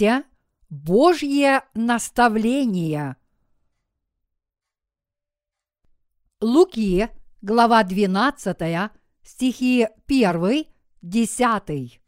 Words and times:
Примите 0.00 0.24
Божье 0.70 1.62
наставление. 1.74 3.16
Луки, 6.40 7.10
глава 7.42 7.82
12, 7.82 8.90
стихи 9.22 9.88
1, 10.06 10.64
10. 11.02 12.00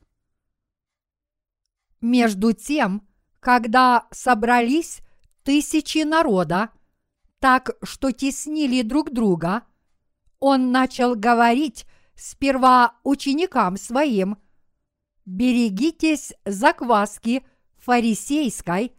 Между 2.01 2.53
тем, 2.55 3.07
когда 3.41 4.07
собрались 4.11 5.03
тысячи 5.43 6.03
народа, 6.05 6.71
так 7.41 7.73
что 7.83 8.11
теснили 8.11 8.81
друг 8.81 9.13
друга, 9.13 9.65
он 10.41 10.73
начал 10.73 11.15
говорить 11.15 11.85
сперва 12.15 12.95
ученикам 13.05 13.77
своим, 13.77 14.39
«Берегитесь 15.27 16.33
закваски 16.47 17.45
фарисейской, 17.85 18.95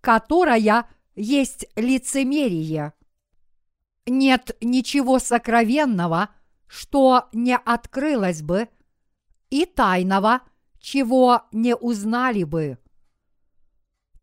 которая 0.00 0.88
есть 1.14 1.66
лицемерие. 1.76 2.92
Нет 4.06 4.56
ничего 4.60 5.18
сокровенного, 5.18 6.30
что 6.66 7.28
не 7.32 7.56
открылось 7.56 8.42
бы, 8.42 8.68
и 9.50 9.66
тайного, 9.66 10.40
чего 10.78 11.42
не 11.52 11.74
узнали 11.74 12.44
бы. 12.44 12.78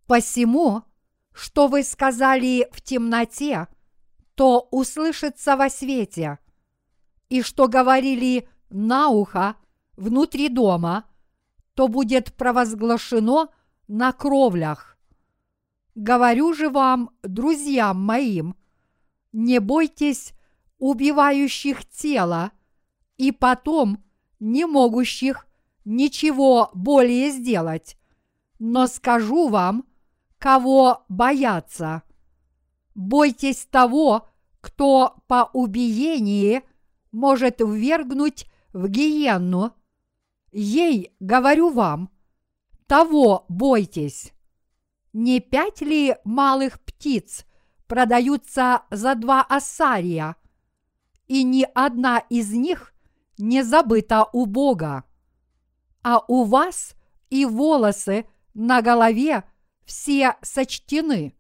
Посему 0.06 0.84
что 1.38 1.68
вы 1.68 1.84
сказали 1.84 2.68
в 2.72 2.82
темноте, 2.82 3.68
то 4.34 4.68
услышится 4.72 5.56
во 5.56 5.70
свете, 5.70 6.40
и 7.30 7.44
что 7.44 7.68
говорили 7.68 8.50
на 8.72 9.10
ухо 9.10 9.56
внутри 9.96 10.50
дома, 10.50 11.06
то 11.76 11.88
будет 11.88 12.34
провозглашено 12.34 13.50
на 13.88 14.12
кровлях. 14.12 14.98
Говорю 15.96 16.54
же 16.54 16.70
вам, 16.70 17.12
друзьям 17.24 18.04
моим, 18.04 18.56
не 19.32 19.60
бойтесь 19.60 20.34
убивающих 20.78 21.86
тело 21.86 22.52
и 23.18 23.32
потом 23.32 24.04
не 24.40 24.66
могущих 24.66 25.48
ничего 25.86 26.70
более 26.74 27.32
сделать, 27.32 27.98
но 28.60 28.88
скажу 28.88 29.48
вам– 29.48 29.86
кого 30.38 31.06
бояться. 31.10 32.04
Бойтесь 32.96 33.66
того, 33.66 34.28
кто 34.62 35.16
по 35.28 35.50
убиении 35.54 36.64
может 37.12 37.60
ввергнуть 37.60 38.48
в 38.74 38.88
гиенну. 38.88 39.74
Ей, 40.52 41.14
говорю 41.20 41.70
вам, 41.70 42.10
того 42.88 43.46
бойтесь. 43.50 44.34
Не 45.14 45.40
пять 45.40 45.82
ли 45.82 46.16
малых 46.24 46.80
птиц 46.82 47.46
продаются 47.88 48.84
за 48.90 49.16
два 49.16 49.42
ассария, 49.44 50.36
и 51.28 51.44
ни 51.44 51.68
одна 51.76 52.20
из 52.30 52.52
них 52.52 52.94
не 53.38 53.64
забыта 53.64 54.28
у 54.34 54.46
Бога? 54.46 55.04
А 56.04 56.24
у 56.28 56.44
вас 56.44 56.96
и 57.30 57.46
волосы 57.46 58.26
на 58.54 58.82
голове– 58.82 59.44
все 59.88 60.36
сочтены. 60.42 61.34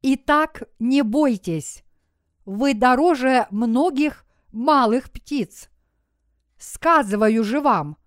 Итак, 0.00 0.62
не 0.78 1.02
бойтесь, 1.02 1.84
вы 2.46 2.72
дороже 2.74 3.46
многих 3.50 4.24
малых 4.52 5.10
птиц. 5.10 5.68
Сказываю 6.56 7.44
же 7.44 7.60
вам, 7.60 7.98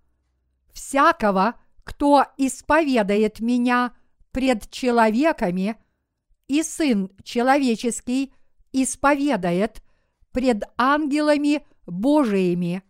всякого, 0.72 1.54
кто 1.90 2.24
исповедает 2.36 3.40
меня 3.40 3.96
пред 4.30 4.70
человеками, 4.70 5.76
и 6.46 6.62
Сын 6.62 7.10
Человеческий 7.24 8.32
исповедает 8.70 9.82
пред 10.30 10.62
ангелами 10.78 11.66
Божиими. 11.86 12.84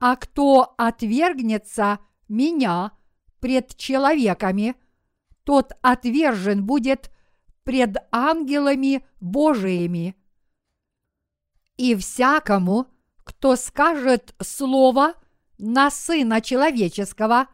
А 0.00 0.16
кто 0.16 0.74
отвергнется 0.76 2.00
меня 2.26 2.90
пред 3.38 3.76
человеками, 3.76 4.74
тот 5.44 5.70
отвержен 5.80 6.66
будет 6.66 7.12
пред 7.62 7.98
ангелами 8.10 9.06
Божиими. 9.20 10.16
И 11.76 11.94
всякому, 11.94 12.88
кто 13.22 13.54
скажет 13.54 14.34
слово 14.42 15.14
на 15.58 15.88
Сына 15.88 16.40
Человеческого, 16.40 17.46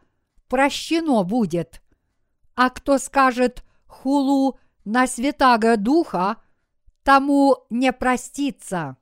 прощено 0.49 1.23
будет, 1.25 1.83
а 2.55 2.71
кто 2.71 2.99
скажет 2.99 3.65
хулу 3.87 4.59
на 4.85 5.07
Святаго 5.07 5.77
Духа, 5.77 6.37
тому 7.03 7.67
не 7.71 7.93
простится. 7.93 8.97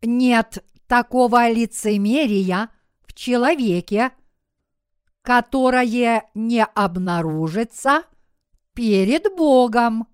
Нет 0.00 0.64
такого 0.86 1.48
лицемерия– 1.50 2.68
в 3.12 3.14
человеке, 3.14 4.12
которое 5.20 6.30
не 6.34 6.64
обнаружится 6.64 8.04
перед 8.72 9.36
Богом. 9.36 10.08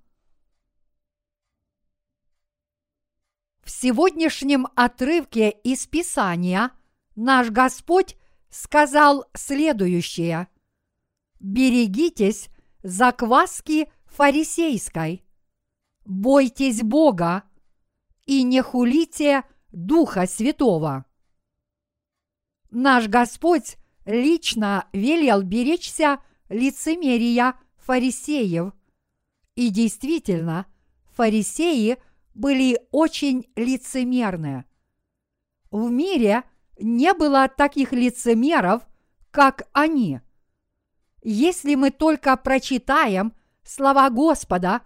В 3.68 3.70
сегодняшнем 3.70 4.66
отрывке 4.76 5.50
из 5.50 5.86
Писания 5.86 6.70
наш 7.16 7.50
Господь 7.50 8.16
сказал 8.48 9.26
следующее. 9.34 10.48
«Берегитесь 11.38 12.48
закваски 12.82 13.92
фарисейской, 14.06 15.22
бойтесь 16.06 16.80
Бога 16.82 17.42
и 18.24 18.42
не 18.42 18.62
хулите 18.62 19.44
Духа 19.70 20.26
Святого». 20.26 21.04
Наш 22.70 23.06
Господь 23.06 23.76
лично 24.06 24.88
велел 24.94 25.42
беречься 25.42 26.22
лицемерия 26.48 27.54
фарисеев. 27.76 28.72
И 29.56 29.68
действительно, 29.68 30.64
фарисеи 31.14 31.98
были 32.38 32.80
очень 32.90 33.46
лицемерны. 33.56 34.64
В 35.70 35.90
мире 35.90 36.44
не 36.80 37.12
было 37.12 37.48
таких 37.48 37.92
лицемеров, 37.92 38.86
как 39.30 39.68
они. 39.72 40.20
Если 41.22 41.74
мы 41.74 41.90
только 41.90 42.36
прочитаем 42.36 43.34
слова 43.62 44.08
Господа, 44.08 44.80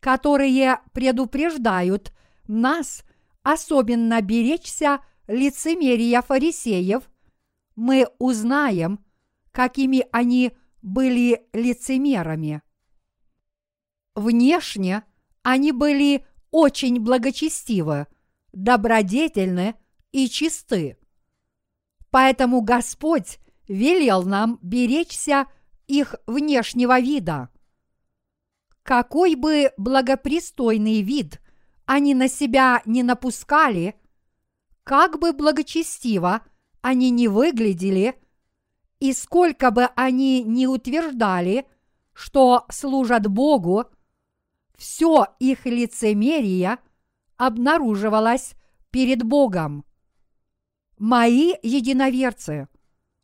которые 0.00 0.80
предупреждают 0.92 2.12
нас 2.46 3.02
особенно 3.42 4.20
беречься 4.20 5.00
лицемерия 5.26 6.20
фарисеев– 6.20 7.08
мы 7.76 8.08
узнаем, 8.18 9.04
какими 9.52 10.06
они 10.10 10.52
были 10.82 11.46
лицемерами. 11.52 12.62
Внешне 14.14 15.04
они 15.42 15.72
были 15.72 16.26
очень 16.50 17.00
благочестивы, 17.00 18.06
добродетельны 18.52 19.74
и 20.12 20.28
чисты. 20.28 20.98
Поэтому 22.10 22.60
Господь 22.62 23.38
велел 23.68 24.22
нам 24.22 24.58
беречься 24.62 25.46
их 25.86 26.14
внешнего 26.26 27.00
вида. 27.00 27.50
Какой 28.82 29.34
бы 29.34 29.72
благопристойный 29.76 31.02
вид 31.02 31.40
они 31.84 32.14
на 32.14 32.28
себя 32.28 32.82
не 32.84 33.02
напускали, 33.02 33.94
как 34.84 35.18
бы 35.18 35.32
благочестиво– 35.32 36.42
они 36.86 37.10
не 37.10 37.26
выглядели, 37.26 38.14
и 39.00 39.12
сколько 39.12 39.72
бы 39.72 39.86
они 39.96 40.44
ни 40.44 40.66
утверждали, 40.66 41.66
что 42.12 42.64
служат 42.70 43.26
Богу, 43.26 43.86
все 44.76 45.26
их 45.38 45.66
лицемерие 45.66 46.78
обнаруживалось 47.36 48.54
перед 48.90 49.22
Богом. 49.22 49.84
Мои 50.98 51.54
единоверцы, 51.62 52.68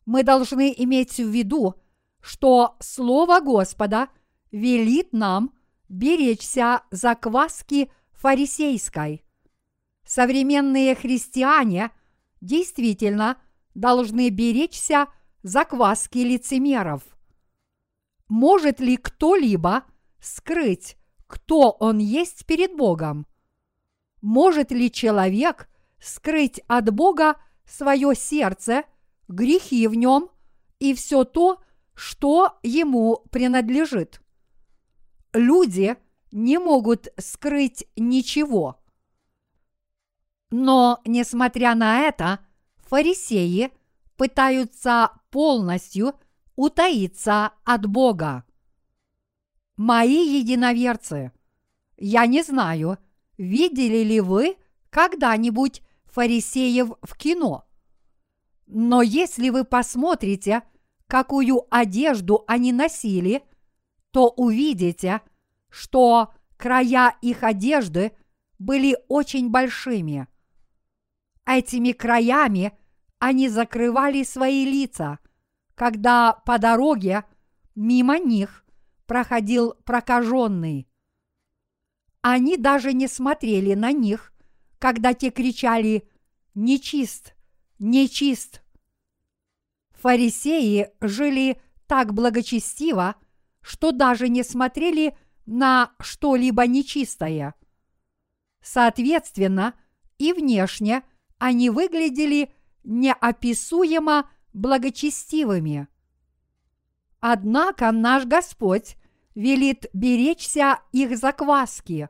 мы 0.05 0.23
должны 0.23 0.75
иметь 0.77 1.19
в 1.19 1.29
виду, 1.29 1.75
что 2.21 2.77
Слово 2.81 3.41
Господа 3.41 4.09
велит 4.51 5.13
нам 5.13 5.53
беречься 5.89 6.83
закваски 6.91 7.91
фарисейской. 8.13 9.25
Современные 10.05 10.95
христиане 10.95 11.91
действительно– 12.41 13.37
должны 13.75 14.29
беречься 14.31 15.07
закваски 15.43 16.19
лицемеров. 16.19 17.03
Может 18.29 18.81
ли 18.81 18.97
кто-либо 18.97 19.85
скрыть, 20.21 20.97
кто 21.33 21.71
он 21.71 21.97
есть 21.97 22.45
перед 22.45 22.77
Богом? 22.77 23.27
Может 24.21 24.71
ли 24.71 24.93
человек 24.93 25.67
скрыть 25.99 26.61
от 26.67 26.93
Бога 26.93 27.37
свое 27.65 28.15
сердце, 28.15 28.85
грехи 29.29 29.87
в 29.87 29.95
нем 29.95 30.29
и 30.79 30.93
все 30.93 31.25
то, 31.25 31.63
что 31.95 32.59
ему 32.63 33.25
принадлежит. 33.31 34.21
Люди 35.33 35.97
не 36.33 36.59
могут 36.59 37.09
скрыть 37.19 37.87
ничего. 37.97 38.79
Но, 40.51 41.01
несмотря 41.07 41.75
на 41.75 42.01
это, 42.01 42.41
фарисеи 42.77 43.73
пытаются 44.19 45.13
полностью 45.31 46.13
утаиться 46.57 47.53
от 47.65 47.87
Бога. 47.87 48.45
Мои 49.77 50.39
единоверцы, 50.39 51.33
я 51.97 52.27
не 52.27 52.43
знаю, 52.43 52.99
видели 53.39 54.05
ли 54.05 54.21
вы 54.21 54.57
когда-нибудь 54.91 55.83
фарисеев 56.05 56.91
в 57.03 57.17
кино. 57.17 57.65
Но 58.67 59.03
если 59.03 59.49
вы 59.49 59.65
посмотрите, 59.65 60.63
какую 61.07 61.67
одежду 61.71 62.45
они 62.47 62.73
носили, 62.73 63.43
то 64.11 64.29
увидите, 64.29 65.23
что 65.71 66.35
края 66.57 67.17
их 67.23 67.43
одежды 67.43 68.13
были 68.59 68.97
очень 69.09 69.51
большими. 69.51 70.29
Этими 71.47 71.93
краями 71.93 72.79
они 73.19 73.49
закрывали 73.49 74.23
свои 74.23 74.65
лица, 74.65 75.19
когда 75.75 76.35
по 76.45 76.59
дороге 76.59 77.25
мимо 77.75 78.19
них 78.19 78.62
проходил 79.07 79.75
прокаженный. 79.85 80.89
Они 82.21 82.57
даже 82.57 82.93
не 82.93 83.09
смотрели 83.09 83.75
на 83.75 83.93
них, 83.93 84.33
когда 84.79 85.15
те 85.15 85.31
кричали 85.31 86.09
«Нечист! 86.55 87.35
Нечист!». 87.79 88.63
Фарисеи 89.93 90.91
жили 91.01 91.61
так 91.87 92.15
благочестиво, 92.15 93.17
что 93.61 93.93
даже 93.93 94.29
не 94.29 94.43
смотрели 94.43 95.17
на 95.47 95.93
что-либо 96.01 96.67
нечистое. 96.67 97.55
Соответственно, 98.61 99.75
и 100.19 100.33
внешне 100.33 101.03
они 101.39 101.71
выглядели 101.71 102.53
неописуемо 102.85 104.31
благочестивыми. 104.53 105.89
Однако 107.25 107.93
наш 107.93 108.25
Господь 108.25 108.97
велит 109.37 109.87
беречься 109.93 110.81
их 110.91 111.17
закваски. 111.17 112.09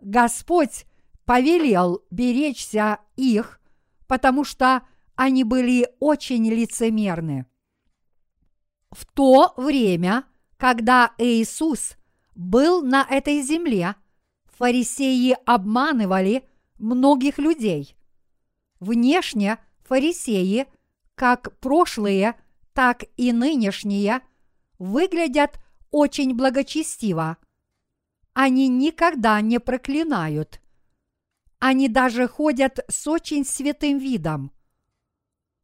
Господь 0.00 0.86
повелел 1.26 2.02
беречься 2.10 3.00
их, 3.16 3.60
потому 4.06 4.42
что 4.42 4.80
они 5.16 5.44
были 5.44 5.90
очень 6.00 6.48
лицемерны. 6.48 7.44
В 8.90 9.04
то 9.04 9.52
время, 9.58 10.24
когда 10.56 11.12
Иисус 11.18 11.98
был 12.34 12.80
на 12.80 13.02
этой 13.02 13.42
земле, 13.42 13.96
фарисеи 14.46 15.36
обманывали 15.44 16.48
многих 16.78 17.36
людей. 17.36 17.94
Внешне 18.80 19.58
фарисеи, 19.84 20.68
как 21.14 21.58
прошлые, 21.58 22.34
так 22.76 23.04
и 23.16 23.32
нынешние, 23.32 24.20
выглядят 24.78 25.58
очень 25.90 26.34
благочестиво. 26.34 27.38
Они 28.34 28.68
никогда 28.68 29.40
не 29.40 29.58
проклинают. 29.58 30.60
Они 31.58 31.88
даже 31.88 32.28
ходят 32.28 32.80
с 32.88 33.06
очень 33.06 33.46
святым 33.46 33.96
видом. 33.96 34.52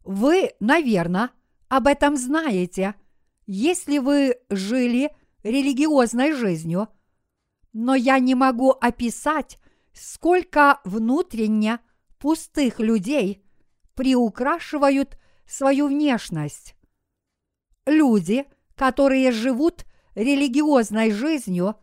Вы, 0.06 0.52
наверное, 0.58 1.32
об 1.68 1.86
этом 1.86 2.16
знаете, 2.16 2.94
если 3.44 3.98
вы 3.98 4.38
жили 4.48 5.14
религиозной 5.42 6.32
жизнью, 6.32 6.88
но 7.74 7.94
я 7.94 8.18
не 8.20 8.34
могу 8.34 8.70
описать, 8.70 9.58
сколько 9.92 10.80
внутренне 10.84 11.78
пустых 12.18 12.80
людей 12.80 13.44
приукрашивают 13.94 15.18
свою 15.46 15.88
внешность. 15.88 16.74
Люди, 17.87 18.46
которые 18.76 19.32
живут 19.32 19.84
религиозной 20.14 21.11
жизнью, 21.11 21.76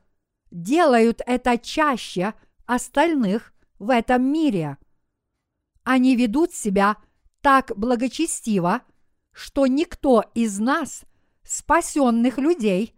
делают 0.51 1.21
это 1.25 1.57
чаще 1.57 2.33
остальных 2.65 3.53
в 3.79 3.89
этом 3.89 4.23
мире. 4.23 4.77
Они 5.83 6.15
ведут 6.15 6.53
себя 6.53 6.97
так 7.41 7.71
благочестиво, 7.75 8.81
что 9.31 9.67
никто 9.67 10.23
из 10.33 10.59
нас, 10.59 11.03
спасенных 11.43 12.37
людей, 12.37 12.95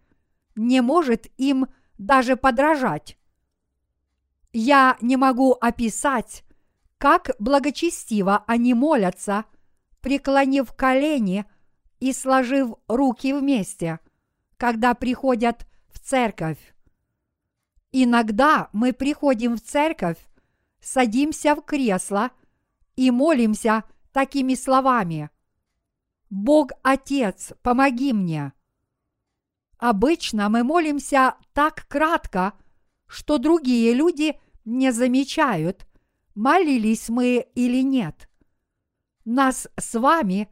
не 0.54 0.80
может 0.80 1.26
им 1.38 1.66
даже 1.98 2.36
подражать. 2.36 3.18
Я 4.52 4.98
не 5.00 5.16
могу 5.16 5.52
описать, 5.52 6.44
как 6.98 7.30
благочестиво 7.38 8.44
они 8.46 8.74
молятся, 8.74 9.44
преклонив 10.00 10.72
колени 10.74 11.46
и 12.02 12.12
сложив 12.12 12.74
руки 12.88 13.32
вместе, 13.32 14.00
когда 14.56 14.92
приходят 14.92 15.68
в 15.86 16.00
церковь. 16.00 16.58
Иногда 17.92 18.70
мы 18.72 18.92
приходим 18.92 19.54
в 19.54 19.60
церковь, 19.60 20.18
садимся 20.80 21.54
в 21.54 21.62
кресло 21.62 22.32
и 22.96 23.12
молимся 23.12 23.84
такими 24.10 24.56
словами. 24.56 25.30
Бог 26.28 26.72
Отец, 26.82 27.52
помоги 27.62 28.12
мне. 28.12 28.52
Обычно 29.78 30.48
мы 30.48 30.64
молимся 30.64 31.36
так 31.52 31.86
кратко, 31.86 32.54
что 33.06 33.38
другие 33.38 33.94
люди 33.94 34.40
не 34.64 34.90
замечают, 34.90 35.86
молились 36.34 37.08
мы 37.08 37.46
или 37.54 37.80
нет. 37.80 38.28
Нас 39.24 39.68
с 39.78 39.96
вами 39.96 40.48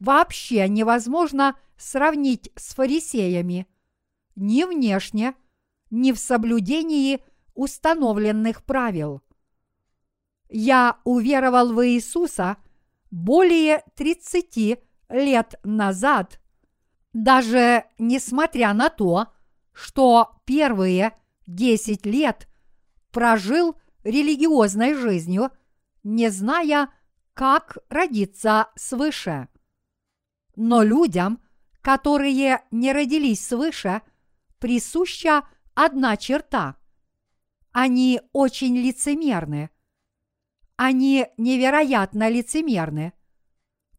вообще 0.00 0.68
невозможно 0.68 1.56
сравнить 1.76 2.50
с 2.56 2.74
фарисеями 2.74 3.68
ни 4.34 4.64
внешне, 4.64 5.34
ни 5.90 6.12
в 6.12 6.18
соблюдении 6.18 7.22
установленных 7.54 8.64
правил. 8.64 9.22
Я 10.48 10.98
уверовал 11.04 11.72
в 11.72 11.86
Иисуса 11.86 12.56
более 13.10 13.84
30 13.94 14.80
лет 15.10 15.54
назад 15.62 16.40
даже 17.12 17.84
несмотря 17.98 18.72
на 18.72 18.88
то, 18.88 19.28
что 19.72 20.40
первые 20.44 21.12
десять 21.46 22.06
лет 22.06 22.48
прожил 23.10 23.76
религиозной 24.04 24.94
жизнью, 24.94 25.50
не 26.02 26.30
зная, 26.30 26.88
как 27.34 27.78
родиться 27.88 28.68
свыше. 28.76 29.48
Но 30.56 30.82
людям, 30.82 31.40
которые 31.80 32.62
не 32.70 32.92
родились 32.92 33.46
свыше, 33.46 34.02
присуща 34.58 35.48
одна 35.74 36.16
черта. 36.16 36.76
Они 37.72 38.20
очень 38.32 38.76
лицемерны. 38.76 39.70
Они 40.76 41.26
невероятно 41.36 42.28
лицемерны. 42.28 43.12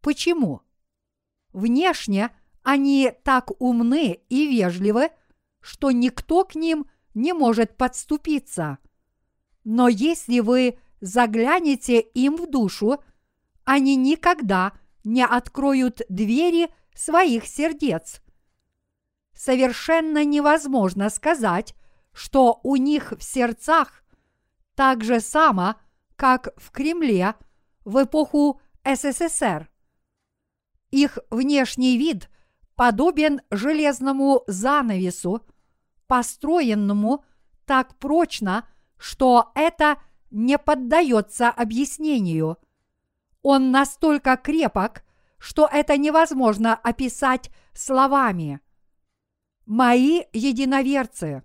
Почему? 0.01 0.61
Внешне– 1.53 2.29
они 2.63 3.11
так 3.23 3.51
умны 3.59 4.19
и 4.29 4.47
вежливы, 4.47 5.09
что 5.61 5.91
никто 5.91 6.43
к 6.43 6.55
ним 6.55 6.85
не 7.13 7.33
может 7.33 7.75
подступиться. 7.75 8.77
Но 9.63 9.87
если 9.87 10.39
вы 10.39 10.79
заглянете 11.01 11.99
им 11.99 12.35
в 12.35 12.49
душу, 12.49 13.03
они 13.63 13.95
никогда 13.95 14.73
не 15.03 15.25
откроют 15.25 16.01
двери 16.09 16.73
своих 16.93 17.45
сердец. 17.45 18.21
Совершенно 19.33 20.23
невозможно 20.23 21.09
сказать, 21.09 21.75
что 22.13 22.59
у 22.63 22.75
них 22.75 23.13
в 23.17 23.23
сердцах 23.23 24.03
так 24.75 25.03
же 25.03 25.19
само, 25.19 25.75
как 26.15 26.49
в 26.57 26.71
Кремле 26.71 27.35
в 27.85 28.03
эпоху 28.03 28.61
СССР. 28.83 29.69
Их 30.91 31.17
внешний 31.29 31.97
вид 31.97 32.29
подобен 32.75 33.41
железному 33.49 34.43
занавесу, 34.47 35.41
построенному 36.07 37.23
так 37.65 37.97
прочно, 37.97 38.67
что 38.97 39.51
это 39.55 39.97
не 40.29 40.57
поддается 40.57 41.49
объяснению. 41.49 42.57
Он 43.41 43.71
настолько 43.71 44.37
крепок, 44.37 45.03
что 45.37 45.67
это 45.71 45.97
невозможно 45.97 46.75
описать 46.75 47.49
словами. 47.73 48.59
Мои 49.65 50.23
единоверцы, 50.33 51.43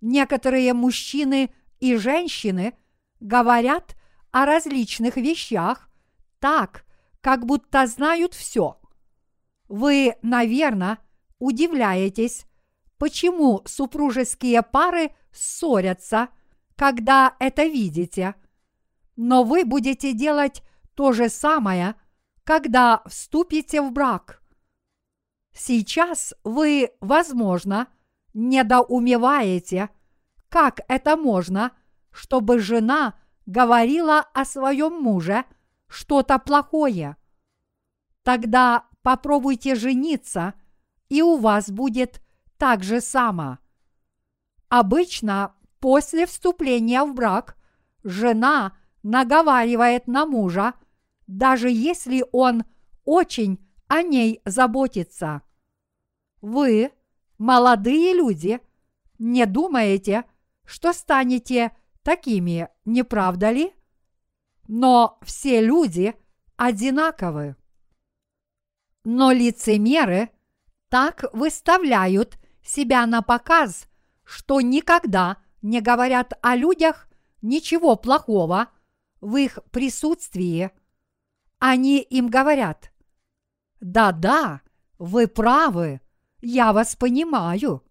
некоторые 0.00 0.74
мужчины 0.74 1.54
и 1.80 1.96
женщины 1.96 2.74
говорят 3.20 3.96
о 4.30 4.44
различных 4.44 5.16
вещах 5.16 5.88
так, 6.38 6.84
как 7.20 7.46
будто 7.46 7.86
знают 7.86 8.34
все. 8.34 8.78
Вы, 9.68 10.16
наверное, 10.22 10.98
удивляетесь, 11.38 12.46
почему 12.98 13.62
супружеские 13.64 14.62
пары 14.62 15.14
ссорятся, 15.32 16.28
когда 16.76 17.36
это 17.38 17.64
видите. 17.64 18.34
Но 19.16 19.44
вы 19.44 19.64
будете 19.64 20.12
делать 20.12 20.62
то 20.94 21.12
же 21.12 21.28
самое, 21.28 21.94
когда 22.44 23.02
вступите 23.06 23.80
в 23.80 23.92
брак. 23.92 24.42
Сейчас 25.54 26.34
вы, 26.44 26.90
возможно, 27.00 27.88
недоумеваете, 28.34 29.90
как 30.48 30.80
это 30.88 31.16
можно, 31.16 31.72
чтобы 32.10 32.58
жена 32.58 33.18
говорила 33.46 34.20
о 34.20 34.44
своем 34.44 35.00
муже 35.02 35.44
что-то 35.88 36.38
плохое. 36.38 37.16
Тогда 38.22 38.86
попробуйте 39.02 39.74
жениться, 39.74 40.54
и 41.08 41.22
у 41.22 41.36
вас 41.36 41.70
будет 41.70 42.22
так 42.56 42.82
же 42.82 43.00
само. 43.00 43.58
Обычно 44.68 45.54
после 45.80 46.26
вступления 46.26 47.02
в 47.02 47.14
брак 47.14 47.56
жена 48.04 48.76
наговаривает 49.02 50.06
на 50.06 50.24
мужа, 50.24 50.74
даже 51.38 51.70
если 51.70 52.24
он 52.32 52.64
очень 53.04 53.58
о 53.88 54.02
ней 54.02 54.40
заботится. 54.44 55.42
Вы, 56.40 56.92
молодые 57.38 58.14
люди, 58.14 58.60
не 59.18 59.46
думаете, 59.46 60.24
что 60.64 60.92
станете 60.92 61.72
такими, 62.02 62.68
не 62.84 63.02
правда 63.02 63.50
ли? 63.50 63.72
Но 64.68 65.18
все 65.22 65.60
люди 65.60 66.14
одинаковы. 66.56 67.56
Но 69.04 69.32
лицемеры 69.32 70.30
так 70.88 71.24
выставляют 71.32 72.38
себя 72.62 73.06
на 73.06 73.22
показ, 73.22 73.88
что 74.24 74.60
никогда 74.60 75.38
не 75.62 75.80
говорят 75.80 76.34
о 76.42 76.56
людях 76.56 77.08
ничего 77.40 77.96
плохого 77.96 78.68
в 79.20 79.36
их 79.36 79.58
присутствии. 79.70 80.70
Они 81.64 82.00
им 82.00 82.28
говорят, 82.28 82.92
да-да, 83.78 84.62
вы 84.98 85.28
правы, 85.28 86.00
я 86.40 86.72
вас 86.72 86.96
понимаю. 86.96 87.84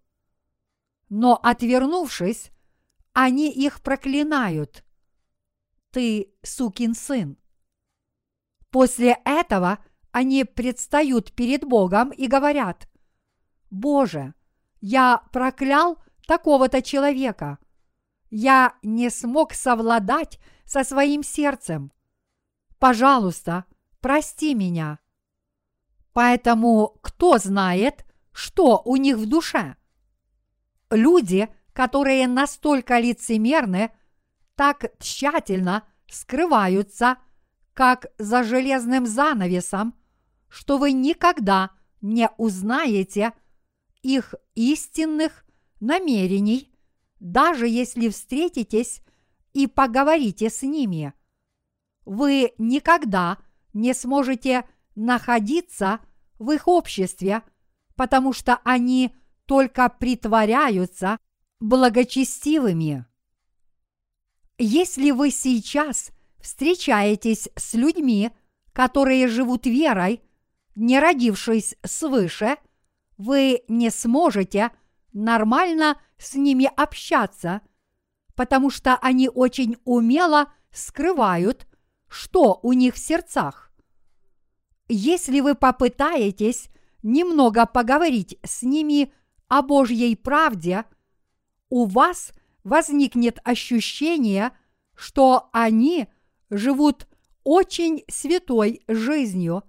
Но 1.08 1.40
отвернувшись, 1.42 2.50
они 3.14 3.50
их 3.50 3.80
проклинают. 3.80 4.84
Ты 5.90 6.34
сукин 6.42 6.94
сын. 6.94 7.38
После 8.68 9.16
этого 9.24 9.78
они 10.10 10.44
предстают 10.44 11.32
перед 11.32 11.64
Богом 11.64 12.10
и 12.10 12.26
говорят, 12.26 12.90
Боже, 13.70 14.34
я 14.82 15.22
проклял 15.32 15.96
такого-то 16.26 16.82
человека. 16.82 17.58
Я 18.28 18.76
не 18.82 19.08
смог 19.08 19.54
совладать 19.54 20.38
со 20.66 20.84
своим 20.84 21.22
сердцем. 21.22 21.90
Пожалуйста, 22.82 23.64
прости 24.00 24.54
меня. 24.54 24.98
Поэтому 26.12 26.98
кто 27.00 27.38
знает, 27.38 28.04
что 28.32 28.82
у 28.84 28.96
них 28.96 29.18
в 29.18 29.28
душе? 29.28 29.76
Люди, 30.90 31.48
которые 31.74 32.26
настолько 32.26 32.98
лицемерны, 32.98 33.92
так 34.56 34.98
тщательно 34.98 35.84
скрываются, 36.10 37.18
как 37.72 38.06
за 38.18 38.42
железным 38.42 39.06
занавесом, 39.06 39.94
что 40.48 40.76
вы 40.76 40.90
никогда 40.90 41.70
не 42.00 42.30
узнаете 42.36 43.32
их 44.02 44.34
истинных 44.56 45.44
намерений, 45.78 46.74
даже 47.20 47.68
если 47.68 48.08
встретитесь 48.08 49.02
и 49.52 49.68
поговорите 49.68 50.50
с 50.50 50.62
ними. 50.62 51.14
Вы 52.04 52.52
никогда 52.58 53.38
не 53.72 53.94
сможете 53.94 54.64
находиться 54.94 56.00
в 56.38 56.50
их 56.50 56.68
обществе, 56.68 57.42
потому 57.94 58.32
что 58.32 58.60
они 58.64 59.14
только 59.46 59.88
притворяются 59.88 61.18
благочестивыми. 61.60 63.06
Если 64.58 65.10
вы 65.10 65.30
сейчас 65.30 66.10
встречаетесь 66.40 67.48
с 67.56 67.74
людьми, 67.74 68.30
которые 68.72 69.28
живут 69.28 69.66
верой, 69.66 70.22
не 70.74 70.98
родившись 70.98 71.76
свыше, 71.84 72.56
вы 73.16 73.62
не 73.68 73.90
сможете 73.90 74.70
нормально 75.12 76.00
с 76.18 76.34
ними 76.34 76.70
общаться, 76.76 77.60
потому 78.34 78.70
что 78.70 78.96
они 78.96 79.28
очень 79.28 79.76
умело 79.84 80.52
скрывают, 80.72 81.66
что 82.12 82.60
у 82.62 82.74
них 82.74 82.96
в 82.96 82.98
сердцах. 82.98 83.72
Если 84.86 85.40
вы 85.40 85.54
попытаетесь 85.54 86.68
немного 87.02 87.64
поговорить 87.64 88.38
с 88.44 88.62
ними 88.62 89.10
о 89.48 89.62
Божьей 89.62 90.14
правде, 90.14 90.84
у 91.70 91.86
вас 91.86 92.34
возникнет 92.64 93.38
ощущение, 93.44 94.52
что 94.94 95.48
они 95.54 96.06
живут 96.50 97.08
очень 97.44 98.04
святой 98.08 98.82
жизнью, 98.88 99.64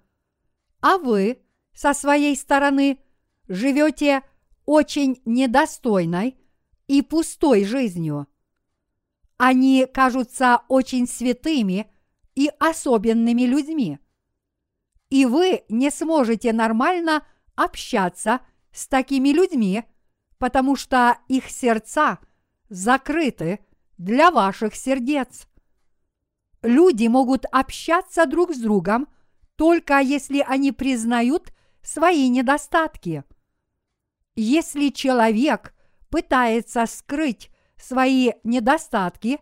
а 0.81 0.97
вы 0.97 1.41
со 1.73 1.93
своей 1.93 2.35
стороны 2.35 2.99
живете 3.47 4.21
очень 4.65 5.21
недостойной 5.23 6.35
и 6.87 7.01
пустой 7.01 7.63
жизнью. 7.63 8.27
Они 9.37 9.87
кажутся 9.91 10.63
очень 10.67 11.07
святыми 11.07 11.89
и 12.35 12.49
особенными 12.59 13.43
людьми. 13.43 13.99
И 15.09 15.25
вы 15.25 15.63
не 15.69 15.91
сможете 15.91 16.53
нормально 16.53 17.25
общаться 17.55 18.41
с 18.71 18.87
такими 18.87 19.29
людьми, 19.29 19.83
потому 20.39 20.75
что 20.75 21.17
их 21.27 21.49
сердца 21.49 22.19
закрыты 22.69 23.59
для 23.97 24.31
ваших 24.31 24.75
сердец. 24.75 25.47
Люди 26.63 27.07
могут 27.07 27.45
общаться 27.51 28.25
друг 28.25 28.53
с 28.53 28.59
другом 28.59 29.07
только 29.55 29.99
если 29.99 30.39
они 30.39 30.71
признают 30.71 31.53
свои 31.81 32.29
недостатки. 32.29 33.23
Если 34.35 34.89
человек 34.89 35.73
пытается 36.09 36.85
скрыть 36.87 37.51
свои 37.77 38.31
недостатки 38.43 39.39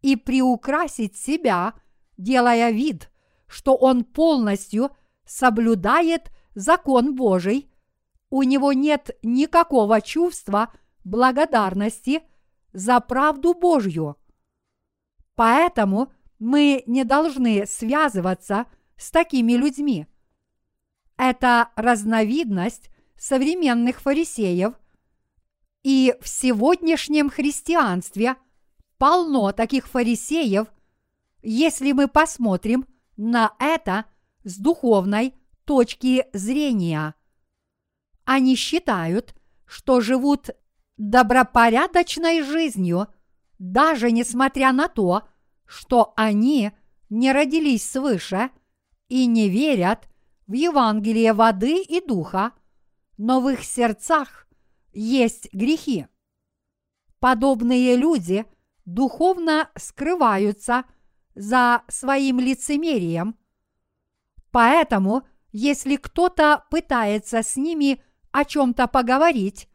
и 0.00 0.16
приукрасить 0.16 1.16
себя, 1.16 1.74
делая 2.20 2.70
вид, 2.70 3.10
что 3.46 3.74
он 3.74 4.04
полностью 4.04 4.90
соблюдает 5.26 6.30
закон 6.54 7.14
Божий, 7.14 7.70
у 8.30 8.42
него 8.42 8.72
нет 8.72 9.10
никакого 9.22 10.00
чувства 10.00 10.72
благодарности 11.04 12.22
за 12.72 13.00
правду 13.00 13.54
Божью. 13.54 14.16
Поэтому 15.34 16.12
мы 16.38 16.82
не 16.86 17.04
должны 17.04 17.66
связываться 17.66 18.66
с 18.96 19.10
такими 19.10 19.52
людьми. 19.54 20.06
Это 21.16 21.70
разновидность 21.74 22.90
современных 23.16 24.00
фарисеев, 24.00 24.74
и 25.82 26.14
в 26.20 26.28
сегодняшнем 26.28 27.30
христианстве 27.30 28.36
полно 28.98 29.52
таких 29.52 29.88
фарисеев, 29.88 30.68
если 31.42 31.92
мы 31.92 32.08
посмотрим 32.08 32.86
на 33.16 33.54
это 33.58 34.06
с 34.44 34.58
духовной 34.58 35.34
точки 35.64 36.26
зрения. 36.32 37.14
Они 38.24 38.56
считают, 38.56 39.34
что 39.66 40.00
живут 40.00 40.50
добропорядочной 40.96 42.42
жизнью, 42.42 43.08
даже 43.58 44.10
несмотря 44.10 44.72
на 44.72 44.88
то, 44.88 45.28
что 45.66 46.12
они 46.16 46.72
не 47.08 47.32
родились 47.32 47.88
свыше 47.88 48.50
и 49.08 49.26
не 49.26 49.48
верят 49.48 50.08
в 50.46 50.52
Евангелие 50.52 51.32
воды 51.32 51.82
и 51.82 52.04
духа, 52.04 52.52
но 53.16 53.40
в 53.40 53.48
их 53.48 53.64
сердцах 53.64 54.46
есть 54.92 55.52
грехи. 55.52 56.06
Подобные 57.18 57.96
люди 57.96 58.46
духовно 58.84 59.70
скрываются 59.76 60.84
за 61.34 61.82
своим 61.88 62.40
лицемерием, 62.40 63.36
поэтому, 64.50 65.22
если 65.52 65.96
кто-то 65.96 66.64
пытается 66.70 67.42
с 67.42 67.56
ними 67.56 68.02
о 68.30 68.44
чем-то 68.44 68.86
поговорить, 68.86 69.68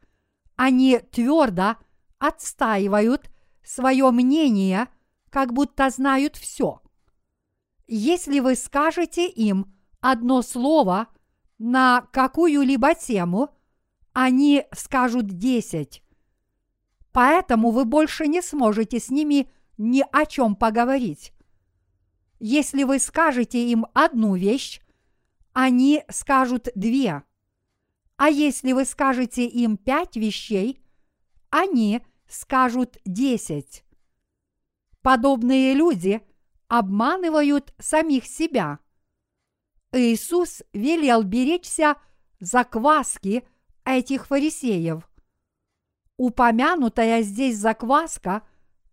они 0.56 1.00
твердо 1.00 1.78
отстаивают 2.20 3.30
свое 3.64 4.10
мнение, 4.12 4.88
как 5.30 5.54
будто 5.54 5.90
знают 5.90 6.38
все. 6.38 6.82
Если 7.88 8.40
вы 8.40 8.56
скажете 8.56 9.28
им 9.28 9.76
одно 10.00 10.42
слово 10.42 11.08
на 11.58 12.08
какую-либо 12.12 12.96
тему, 12.96 13.50
они 14.14 14.64
скажут 14.74 15.28
десять. 15.28 16.02
Поэтому 17.12 17.72
вы 17.72 17.86
больше 17.86 18.28
не 18.28 18.42
сможете 18.42 19.00
с 19.00 19.10
ними 19.10 19.50
ни 19.78 20.04
о 20.12 20.26
чем 20.26 20.56
поговорить. 20.56 21.35
Если 22.40 22.84
вы 22.84 23.00
скажете 23.00 23.66
им 23.70 23.86
одну 23.94 24.36
вещь, 24.36 24.82
они 25.54 26.04
скажут 26.10 26.68
две. 26.76 27.24
А 28.18 28.30
если 28.30 28.74
вы 28.74 28.86
скажете 28.86 29.46
им 29.46 29.78
пять 29.78 30.16
вещей, 30.16 30.82
они 31.50 32.02
скажут 32.28 32.98
десять. 33.06 33.84
Подобные 35.02 35.74
люди 35.74 36.22
обманывают 36.68 37.74
самих 37.78 38.26
себя. 38.26 38.80
Иисус 39.92 40.64
велел 40.74 41.24
беречься 41.24 41.96
закваски 42.40 43.48
этих 43.86 44.28
фарисеев. 44.28 45.10
Упомянутая 46.18 47.22
здесь 47.22 47.58
закваска 47.58 48.42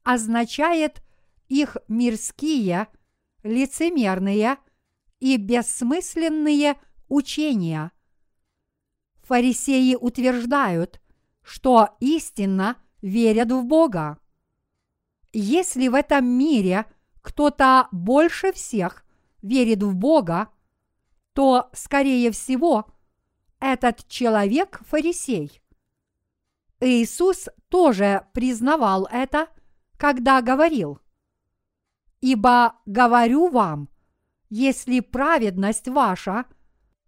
означает 0.03 1.03
их 1.49 1.77
мирские, 1.89 2.89
лицемерные 3.43 4.59
и 5.21 5.37
бессмысленные 5.37 6.77
учения. 7.09 7.93
Фарисеи 9.23 9.95
утверждают, 9.95 11.01
что 11.43 11.97
истинно 12.01 12.77
верят 13.01 13.51
в 13.51 13.65
Бога. 13.65 14.19
Если 15.33 15.89
в 15.89 15.95
этом 15.95 16.27
мире 16.27 16.87
кто-то 17.21 17.89
больше 17.93 18.53
всех 18.53 19.05
верит 19.41 19.83
в 19.83 19.95
Бога, 19.95 20.49
то, 21.33 21.71
скорее 21.73 22.31
всего, 22.31 22.87
этот 23.61 24.07
человек 24.09 24.81
фарисей. 24.85 25.63
Иисус 26.81 27.49
тоже 27.69 28.27
признавал 28.35 29.09
это, 29.11 29.47
когда 29.97 30.43
говорил, 30.43 30.99
«Ибо 32.23 32.77
говорю 32.87 33.49
вам, 33.49 33.91
если 34.49 35.01
праведность 35.01 35.89
ваша 35.89 36.47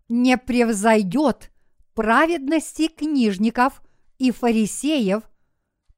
не 0.09 0.37
превзойдет 0.37 1.51
праведности 1.95 2.89
книжников 2.89 3.83
и 4.19 4.31
фарисеев, 4.31 5.23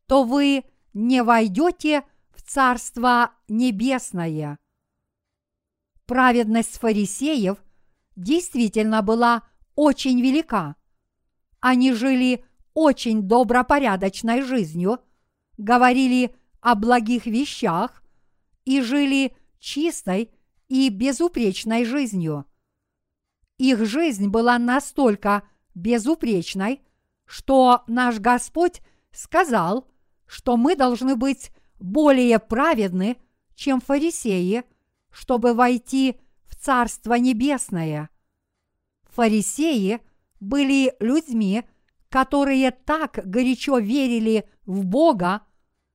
то 0.06 0.22
вы 0.22 0.64
не 0.92 1.22
войдете 1.22 2.02
в 2.34 2.42
Царство 2.42 3.32
Небесное. 3.48 4.58
Праведность 6.04 6.78
фарисеев 6.78 7.58
действительно 8.14 9.02
была 9.02 9.48
очень 9.74 10.20
велика. 10.20 10.76
Они 11.60 11.92
жили 11.92 12.44
очень 12.74 13.22
добропорядочной 13.22 14.42
жизнью, 14.42 15.00
говорили 15.56 16.36
о 16.60 16.74
благих 16.74 17.26
вещах 17.26 18.02
и 18.66 18.82
жили 18.82 19.34
чистой 19.58 20.30
и 20.68 20.90
безупречной 20.90 21.86
жизнью. 21.86 22.44
Их 23.56 23.86
жизнь 23.86 24.28
была 24.28 24.58
настолько 24.58 25.44
безупречной, 25.74 26.82
что 27.24 27.84
наш 27.86 28.18
Господь 28.18 28.82
сказал, 29.12 29.88
что 30.26 30.58
мы 30.58 30.76
должны 30.76 31.16
быть 31.16 31.52
более 31.78 32.38
праведны, 32.38 33.16
чем 33.54 33.80
фарисеи, 33.80 34.64
чтобы 35.10 35.54
войти 35.54 36.20
в 36.44 36.56
Царство 36.56 37.14
Небесное. 37.14 38.10
Фарисеи 39.04 40.00
были 40.40 40.94
людьми, 41.00 41.64
которые 42.10 42.70
так 42.70 43.20
горячо 43.24 43.78
верили 43.78 44.48
в 44.66 44.84
Бога, 44.84 45.42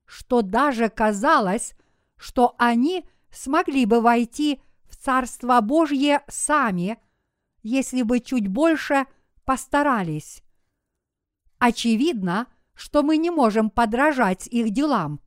что 0.06 0.42
даже 0.42 0.90
казалось, 0.90 1.74
что 2.22 2.54
они 2.60 3.04
смогли 3.32 3.86
бы 3.86 4.00
войти 4.00 4.62
в 4.88 4.96
Царство 4.96 5.60
Божье 5.60 6.22
сами, 6.28 7.00
если 7.64 8.04
бы 8.04 8.20
чуть 8.20 8.48
больше 8.48 9.08
постарались. 9.44 10.44
Очевидно, 11.58 12.46
что 12.76 13.02
мы 13.02 13.18
не 13.18 13.32
можем 13.32 13.72
подражать 13.72 14.46
их 14.46 14.70
делам. 14.70 15.20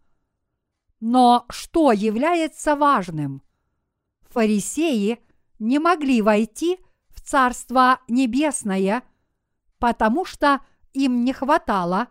Но 1.01 1.47
что 1.49 1.91
является 1.91 2.77
важным? 2.77 3.43
Фарисеи 4.31 5.19
не 5.59 5.81
могли 5.81 6.23
войти 6.23 6.79
в 7.09 7.21
Царство 7.23 7.99
Небесное, 8.07 9.03
потому 9.81 10.25
что 10.25 10.61
им 10.93 11.25
не 11.25 11.33
хватало 11.33 12.07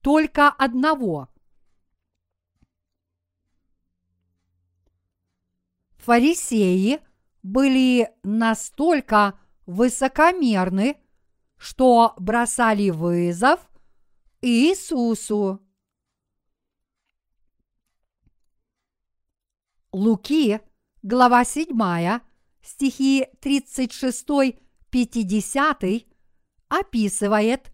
только 0.00 0.48
одного. 0.48 1.28
Фарисеи 6.08 7.00
были 7.42 8.10
настолько 8.22 9.38
высокомерны, 9.66 10.96
что 11.58 12.14
бросали 12.16 12.88
вызов 12.88 13.60
Иисусу. 14.40 15.60
Луки, 19.92 20.62
глава 21.02 21.44
7, 21.44 22.20
стихи 22.62 23.26
36-50 23.42 26.06
описывает, 26.68 27.70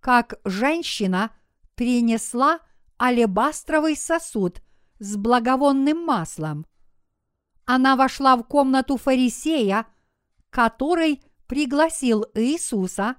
как 0.00 0.40
женщина 0.46 1.36
принесла 1.74 2.60
алебастровый 2.98 3.94
сосуд 3.94 4.62
с 5.00 5.18
благовонным 5.18 6.06
маслом. 6.06 6.64
Она 7.66 7.96
вошла 7.96 8.36
в 8.36 8.44
комнату 8.44 8.96
фарисея, 8.96 9.86
который 10.50 11.22
пригласил 11.46 12.26
Иисуса, 12.34 13.16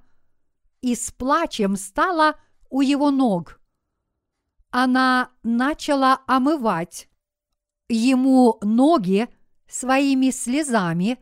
и 0.81 0.95
с 0.95 1.12
плачем 1.12 1.75
стала 1.77 2.36
у 2.69 2.81
его 2.81 3.10
ног. 3.10 3.60
Она 4.69 5.31
начала 5.41 6.21
омывать 6.27 7.10
ему 7.89 8.60
ноги 8.62 9.29
своими 9.67 10.29
слезами 10.29 11.17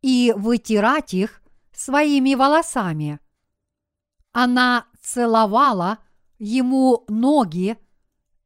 и 0.00 0.32
вытирать 0.36 1.12
их 1.12 1.42
своими 1.72 2.34
волосами. 2.34 3.20
Она 4.32 4.86
целовала 5.00 5.98
ему 6.38 7.04
ноги 7.08 7.76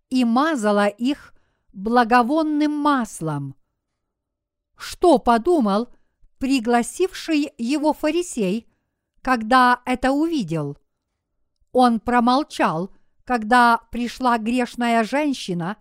и 0.08 0.24
мазала 0.24 0.86
их 0.86 1.34
благовонным 1.72 2.72
маслом. 2.72 3.54
Что 4.76 5.18
подумал 5.18 5.88
пригласивший 6.38 7.52
его 7.58 7.92
фарисей, 7.92 8.68
когда 9.22 9.80
это 9.84 10.12
увидел? 10.12 10.76
Он 11.72 11.98
промолчал, 11.98 12.90
когда 13.24 13.78
пришла 13.90 14.38
грешная 14.38 15.02
женщина 15.02 15.76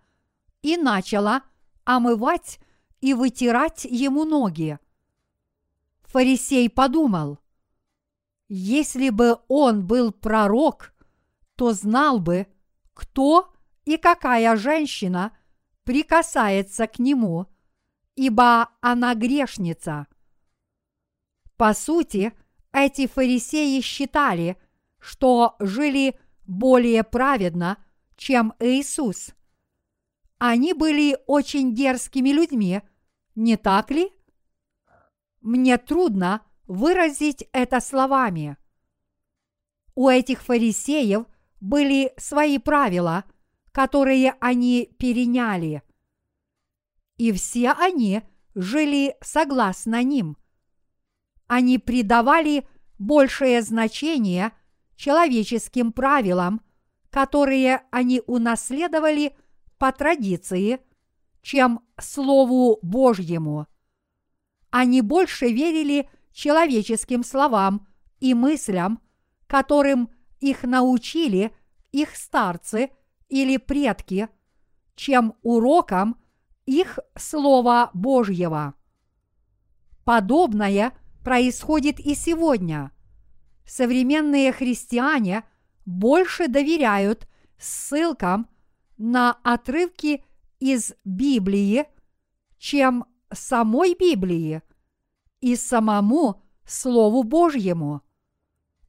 и 0.61 0.77
начала 0.77 1.43
омывать 1.83 2.59
и 3.01 3.13
вытирать 3.13 3.85
ему 3.85 4.25
ноги. 4.25 4.79
Фарисей 6.03 6.69
подумал, 6.69 7.39
если 8.47 9.09
бы 9.09 9.39
он 9.47 9.85
был 9.85 10.11
пророк, 10.11 10.93
то 11.55 11.73
знал 11.73 12.19
бы, 12.19 12.47
кто 12.93 13.53
и 13.85 13.97
какая 13.97 14.55
женщина 14.55 15.35
прикасается 15.83 16.87
к 16.87 16.99
нему, 16.99 17.47
ибо 18.15 18.69
она 18.81 19.13
грешница. 19.15 20.07
По 21.57 21.73
сути, 21.73 22.33
эти 22.73 23.07
фарисеи 23.07 23.79
считали, 23.81 24.57
что 24.99 25.55
жили 25.59 26.19
более 26.45 27.03
праведно, 27.03 27.77
чем 28.17 28.53
Иисус. 28.59 29.33
Они 30.37 30.73
были 30.73 31.17
очень 31.27 31.73
дерзкими 31.73 32.29
людьми, 32.29 32.81
не 33.35 33.57
так 33.57 33.91
ли? 33.91 34.11
Мне 35.41 35.77
трудно 35.77 36.41
выразить 36.67 37.47
это 37.51 37.79
словами. 37.79 38.57
У 39.93 40.09
этих 40.09 40.41
фарисеев 40.41 41.25
были 41.61 42.13
свои 42.17 42.57
правила, 42.57 43.23
которые 43.71 44.35
они 44.39 44.93
переняли. 44.99 45.83
И 47.17 47.31
все 47.31 47.71
они 47.71 48.23
жили 48.55 49.15
согласно 49.21 50.03
ним. 50.03 50.37
Они 51.47 51.77
придавали 51.77 52.67
большее 52.97 53.61
значение– 53.61 54.51
человеческим 54.95 55.91
правилам, 55.91 56.61
которые 57.09 57.83
они 57.91 58.21
унаследовали 58.25 59.35
по 59.77 59.91
традиции, 59.91 60.79
чем 61.41 61.81
Слову 61.99 62.79
Божьему. 62.81 63.67
Они 64.69 65.01
больше 65.01 65.51
верили 65.51 66.09
человеческим 66.33 67.23
словам 67.23 67.87
и 68.19 68.33
мыслям, 68.33 69.01
которым 69.47 70.09
их 70.39 70.63
научили 70.63 71.55
их 71.91 72.15
старцы 72.15 72.89
или 73.29 73.57
предки, 73.57 74.27
чем 74.95 75.35
урокам 75.43 76.19
их 76.65 76.99
Слова 77.15 77.91
Божьего. 77.93 78.73
Подобное 80.03 80.93
происходит 81.23 81.99
и 81.99 82.15
сегодня. 82.15 82.91
Современные 83.65 84.51
христиане 84.51 85.43
больше 85.85 86.47
доверяют 86.47 87.27
ссылкам 87.57 88.47
на 88.97 89.37
отрывки 89.43 90.23
из 90.59 90.93
Библии, 91.03 91.85
чем 92.57 93.05
самой 93.31 93.95
Библии 93.95 94.61
и 95.41 95.55
самому 95.55 96.41
Слову 96.65 97.23
Божьему. 97.23 98.01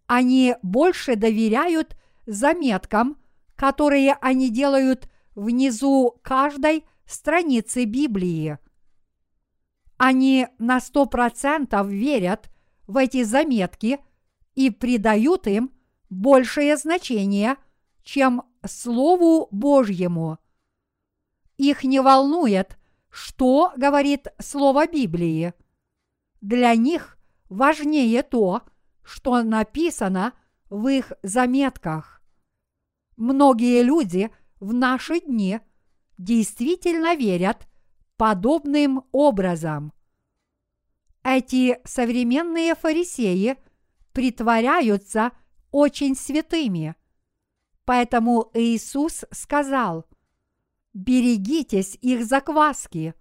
Они 0.07 0.55
больше 0.63 1.17
доверяют 1.17 1.97
заметкам, 2.27 3.19
которые 3.55 4.15
они 4.21 4.51
делают 4.51 5.09
внизу 5.35 6.19
каждой 6.23 6.85
страницы 7.07 7.85
Библии. 7.85 8.59
Они 9.97 10.49
на 10.59 10.81
сто 10.81 11.07
процентов 11.07 11.89
верят 11.89 12.51
в 12.87 12.97
эти 12.97 13.23
заметки 13.23 13.99
и 14.55 14.71
придают 14.71 15.47
им 15.47 15.73
большее 16.11 16.77
значение, 16.77 17.57
чем 18.03 18.43
Слову 18.65 19.49
Божьему. 19.51 20.39
Их 21.57 21.85
не 21.85 22.01
волнует, 22.01 22.79
что 23.09 23.73
говорит 23.77 24.29
Слово 24.39 24.87
Библии. 24.87 25.55
Для 26.41 26.75
них 26.75 27.19
важнее 27.49 28.23
то, 28.23 28.63
что 29.03 29.43
написано 29.43 30.35
в 30.69 30.89
их 30.89 31.13
заметках. 31.23 32.23
Многие 33.17 33.83
люди 33.83 34.31
в 34.61 34.75
наши 34.75 35.21
дни 35.21 35.61
действительно 36.19 37.15
верят 37.15 37.67
подобным 38.17 39.05
образом. 39.13 39.93
Эти 41.23 41.79
современные 41.85 42.75
фарисеи 42.75 43.57
притворяются 44.13 45.33
очень 45.71 46.15
святыми. 46.15 46.95
Поэтому 47.85 48.51
Иисус 48.55 49.25
сказал, 49.31 50.07
берегитесь 50.95 51.99
их 52.01 52.25
закваски, 52.25 53.15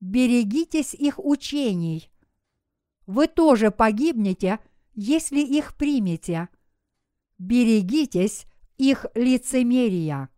берегитесь 0.00 0.92
их 0.94 1.18
учений. 1.18 2.10
Вы 3.06 3.26
тоже 3.26 3.70
погибнете, 3.70 4.58
если 4.94 5.40
их 5.40 5.76
примете. 5.76 6.48
Берегитесь 7.38 8.46
их 8.76 9.06
лицемерия. 9.14 10.28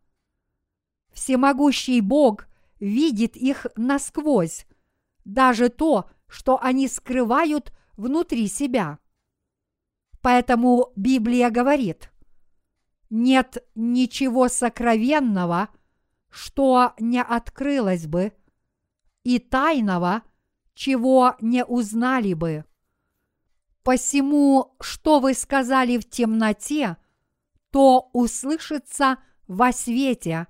Всемогущий 1.16 2.02
Бог 2.02 2.46
видит 2.78 3.36
их 3.36 3.66
насквозь, 3.74 4.66
даже 5.24 5.70
то, 5.70 6.10
что 6.28 6.62
они 6.62 6.88
скрывают 6.88 7.72
внутри 7.96 8.46
себя. 8.48 8.98
Поэтому 10.20 10.92
Библия 10.94 11.48
говорит, 11.48 12.12
нет 13.08 13.66
ничего 13.74 14.48
сокровенного, 14.48 15.70
что 16.28 16.92
не 17.00 17.22
открылось 17.22 18.06
бы, 18.06 18.34
и 19.24 19.38
тайного, 19.38 20.22
чего 20.74 21.34
не 21.40 21.64
узнали 21.64 22.34
бы. 22.34 22.66
Посему, 23.82 24.76
что 24.80 25.20
вы 25.20 25.32
сказали 25.32 25.96
в 25.96 26.06
темноте, 26.10 26.98
то 27.70 28.10
услышится 28.12 29.16
во 29.48 29.72
свете, 29.72 30.46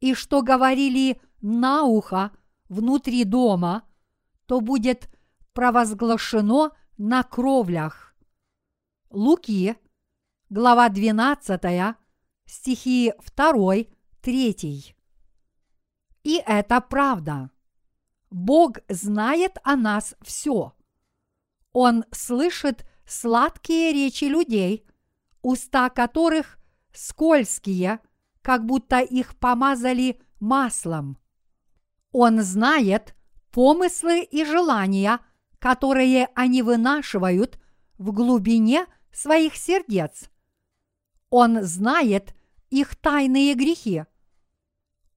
и 0.00 0.14
что 0.14 0.42
говорили 0.42 1.20
на 1.40 1.84
ухо 1.84 2.32
внутри 2.68 3.24
дома, 3.24 3.84
то 4.46 4.60
будет 4.60 5.10
провозглашено 5.52 6.72
на 6.98 7.22
кровлях. 7.22 8.14
Луки, 9.10 9.76
глава 10.48 10.88
12, 10.88 11.96
стихи 12.46 13.12
2, 13.36 13.74
3. 14.20 14.96
И 16.22 16.42
это 16.46 16.80
правда. 16.80 17.50
Бог 18.30 18.78
знает 18.88 19.58
о 19.64 19.76
нас 19.76 20.14
все. 20.22 20.74
Он 21.72 22.04
слышит 22.12 22.86
сладкие 23.06 23.92
речи 23.92 24.24
людей, 24.24 24.86
уста 25.42 25.90
которых 25.90 26.58
скользкие, 26.92 28.00
как 28.42 28.64
будто 28.64 29.00
их 29.00 29.36
помазали 29.36 30.20
маслом. 30.38 31.18
Он 32.12 32.40
знает 32.40 33.14
помыслы 33.52 34.22
и 34.22 34.44
желания, 34.44 35.20
которые 35.58 36.28
они 36.34 36.62
вынашивают 36.62 37.60
в 37.98 38.12
глубине 38.12 38.86
своих 39.12 39.56
сердец. 39.56 40.30
Он 41.28 41.62
знает 41.62 42.34
их 42.70 42.96
тайные 42.96 43.54
грехи. 43.54 44.04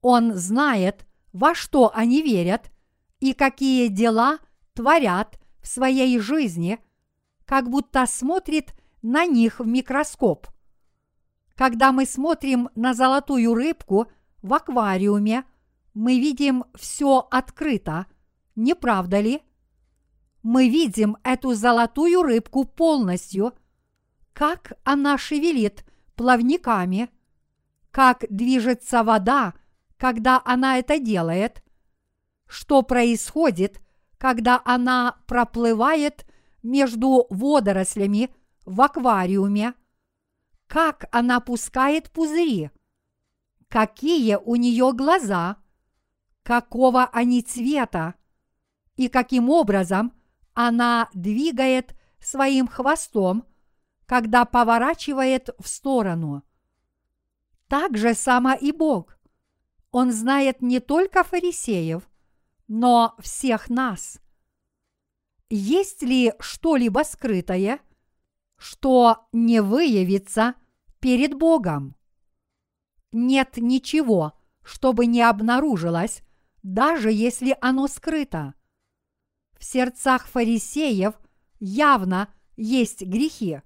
Он 0.01 0.33
знает, 0.33 1.07
во 1.31 1.55
что 1.55 1.91
они 1.95 2.21
верят 2.21 2.71
и 3.19 3.33
какие 3.33 3.88
дела 3.88 4.39
творят 4.73 5.39
в 5.62 5.67
своей 5.67 6.19
жизни, 6.19 6.79
как 7.45 7.69
будто 7.69 8.05
смотрит 8.05 8.73
на 9.01 9.25
них 9.25 9.59
в 9.59 9.67
микроскоп. 9.67 10.47
Когда 11.56 11.92
мы 11.92 12.06
смотрим 12.06 12.70
на 12.76 12.94
золотую 12.94 13.54
рыбку 13.54 14.08
в 14.42 14.54
аквариуме, 14.54 15.46
мы 15.94 16.20
видим 16.20 16.66
все 16.76 17.28
открыто, 17.30 18.08
не 18.56 18.74
правда 18.76 19.20
ли? 19.20 19.42
Мы 20.42 20.68
видим 20.68 21.18
эту 21.24 21.54
золотую 21.54 22.24
рыбку 22.24 22.66
полностью, 22.66 23.54
как 24.34 24.74
она 24.84 25.18
шевелит 25.18 25.86
плавниками, 26.16 27.10
как 27.92 28.26
движется 28.30 29.04
вода, 29.04 29.54
когда 29.98 30.42
она 30.44 30.80
это 30.80 30.98
делает, 31.00 31.63
что 32.48 32.82
происходит, 32.82 33.80
когда 34.18 34.62
она 34.66 35.18
проплывает 35.28 36.26
между 36.63 37.28
водорослями 37.30 38.34
в 38.66 38.82
аквариуме, 38.82 39.76
как 40.73 41.05
она 41.12 41.39
пускает 41.39 42.09
пузыри, 42.09 42.71
какие 43.67 44.38
у 44.38 44.55
нее 44.55 44.91
глаза, 44.91 45.57
какого 46.41 47.05
они 47.05 47.43
цвета 47.43 48.15
и 48.95 49.07
каким 49.07 49.51
образом 49.51 50.13
она 50.55 51.12
двигает 51.13 51.95
своим 52.19 52.67
хвостом, 52.67 53.45
когда 54.07 54.45
поворачивает 54.45 55.51
в 55.59 55.67
сторону. 55.67 56.41
Так 57.67 57.95
же 57.95 58.15
само 58.15 58.55
и 58.55 58.71
Бог. 58.71 59.19
Он 59.91 60.12
знает 60.12 60.63
не 60.63 60.79
только 60.79 61.23
фарисеев, 61.23 62.09
но 62.67 63.13
всех 63.19 63.69
нас. 63.69 64.19
Есть 65.51 66.01
ли 66.01 66.33
что-либо 66.39 67.03
скрытое, 67.03 67.79
что 68.57 69.27
не 69.31 69.62
выявится 69.62 70.55
перед 71.04 71.34
Богом. 71.34 71.98
Нет 73.12 73.58
ничего, 73.58 74.39
чтобы 74.63 75.06
не 75.06 75.22
обнаружилось, 75.22 76.24
даже 76.63 77.12
если 77.12 77.58
оно 77.60 77.89
скрыто. 77.89 78.54
В 79.60 79.66
сердцах 79.66 80.28
фарисеев 80.28 81.13
явно 81.60 82.34
есть 82.56 83.02
грехи. 83.02 83.62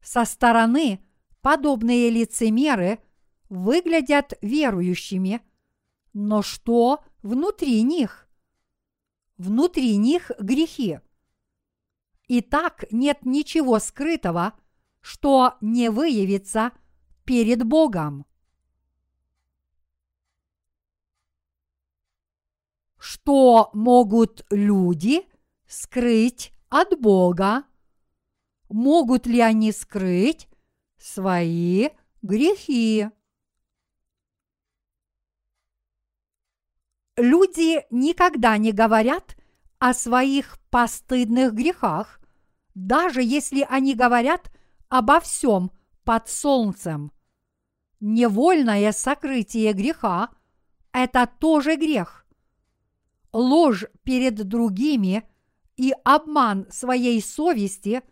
Со 0.00 0.24
стороны 0.24 1.04
подобные 1.40 2.08
лицемеры 2.08 3.00
выглядят 3.48 4.34
верующими, 4.40 5.42
но 6.12 6.42
что 6.42 7.02
внутри 7.20 7.82
них? 7.82 8.28
Внутри 9.38 9.96
них 9.96 10.30
грехи. 10.38 11.00
И 12.28 12.42
так 12.42 12.84
нет 12.92 13.26
ничего 13.26 13.80
скрытого– 13.80 14.52
что 15.00 15.56
не 15.60 15.90
выявится 15.90 16.72
перед 17.24 17.64
Богом. 17.64 18.26
Что 22.98 23.70
могут 23.72 24.44
люди 24.50 25.26
скрыть 25.66 26.52
от 26.68 26.98
Бога? 27.00 27.64
Могут 28.68 29.26
ли 29.26 29.40
они 29.40 29.72
скрыть 29.72 30.48
свои 30.98 31.90
грехи? 32.22 33.08
Люди 37.16 37.84
никогда 37.90 38.56
не 38.58 38.72
говорят 38.72 39.36
о 39.78 39.94
своих 39.94 40.58
постыдных 40.70 41.52
грехах, 41.52 42.20
даже 42.74 43.22
если 43.22 43.66
они 43.68 43.94
говорят 43.94 44.52
обо 44.88 45.20
всем 45.20 45.70
под 46.04 46.28
солнцем. 46.28 47.12
Невольное 48.00 48.92
сокрытие 48.92 49.72
греха– 49.72 50.30
это 50.92 51.28
тоже 51.38 51.76
грех. 51.76 52.26
Ложь 53.32 53.84
перед 54.04 54.36
другими 54.46 55.28
и 55.76 55.92
обман 56.04 56.66
своей 56.70 57.20
совести 57.20 58.02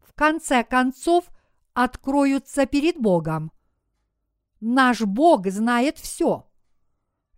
в 0.00 0.12
конце 0.14 0.64
концов 0.64 1.28
откроются 1.72 2.66
перед 2.66 2.98
Богом. 2.98 3.52
Наш 4.60 5.02
Бог 5.02 5.46
знает 5.48 5.98
все. 5.98 6.48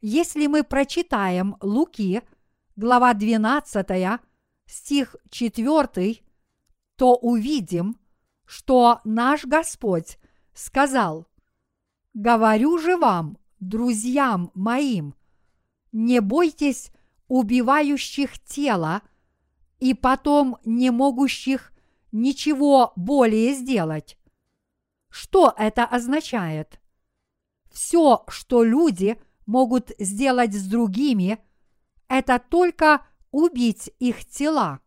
Если 0.01 0.47
мы 0.47 0.65
прочитаем 0.65 1.57
Луки, 1.61 2.23
глава 2.77 3.13
12, 3.13 4.21
стих 4.65 5.17
4, 5.29 6.23
то 6.97 7.17
увидим, 7.17 8.00
что 8.51 9.01
наш 9.05 9.45
Господь 9.45 10.19
сказал, 10.55 11.29
«Говорю 12.15 12.79
же 12.79 12.97
вам, 12.97 13.39
друзьям 13.61 14.51
моим, 14.55 15.15
не 15.93 16.21
бойтесь 16.21 16.91
убивающих 17.29 18.41
тело 18.41 19.03
и 19.79 19.95
потом 19.95 20.59
не 20.65 20.91
могущих 20.91 21.73
ничего 22.11 22.93
более 22.97 23.55
сделать. 23.55 24.19
Что 25.11 25.55
это 25.57 25.85
означает? 25.85 26.81
Все, 27.71 28.25
что 28.27 28.65
люди 28.65 29.17
могут 29.47 29.93
сделать 30.01 30.55
с 30.55 30.67
другими, 30.67 31.39
это 32.09 32.41
только 32.41 33.07
убить 33.31 33.93
их 34.01 34.25
тела. 34.25 34.81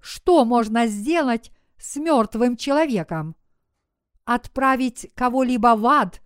Что 0.00 0.46
можно 0.46 0.86
сделать 0.86 1.52
с 1.78 1.96
мертвым 1.96 2.56
человеком? 2.56 3.36
Отправить 4.24 5.10
кого-либо 5.14 5.76
в 5.76 5.86
ад 5.86 6.20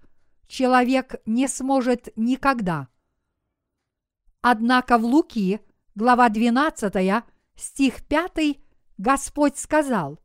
человек 0.46 1.16
не 1.26 1.48
сможет 1.48 2.08
никогда. 2.16 2.88
Однако 4.40 4.98
в 4.98 5.04
Луки, 5.04 5.60
глава 5.94 6.28
12, 6.28 7.24
стих 7.54 8.06
5, 8.06 8.58
Господь 8.98 9.56
сказал, 9.56 10.18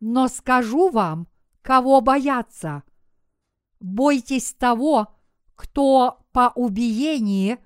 «Но 0.00 0.28
скажу 0.28 0.90
вам, 0.90 1.26
кого 1.62 2.00
бояться. 2.00 2.84
Бойтесь 3.80 4.54
того, 4.54 5.08
кто 5.56 6.24
по 6.32 6.52
убиении 6.54 7.58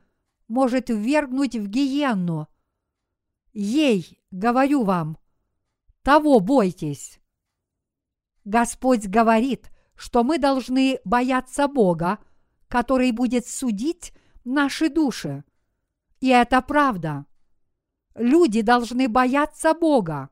может 0.49 0.89
ввергнуть 0.89 1.57
в 1.57 1.67
гиенну. 1.69 2.49
Ей, 3.53 4.19
говорю 4.31 4.85
вам, 4.85 5.19
того 6.11 6.41
бойтесь. 6.41 7.21
Господь 8.45 9.07
говорит, 9.07 9.71
что 9.95 10.25
мы 10.25 10.39
должны 10.39 10.99
бояться 11.05 11.69
Бога, 11.69 12.19
который 12.67 13.13
будет 13.13 13.47
судить 13.47 14.13
наши 14.43 14.89
души. 14.89 15.45
И 16.19 16.27
это 16.27 16.63
правда. 16.63 17.27
Люди 18.17 18.61
должны 18.63 19.07
бояться 19.09 19.73
Бога. 19.73 20.31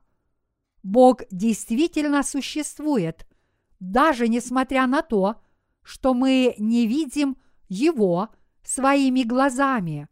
Бог 0.83 1.21
действительно 1.31 2.23
существует, 2.23 3.25
даже 3.79 4.27
несмотря 4.27 4.85
на 4.85 5.01
то, 5.01 5.39
что 5.81 6.13
мы 6.13 6.55
не 6.57 6.87
видим 6.87 7.37
Его 7.69 8.27
своими 8.65 9.23
глазами. 9.23 10.09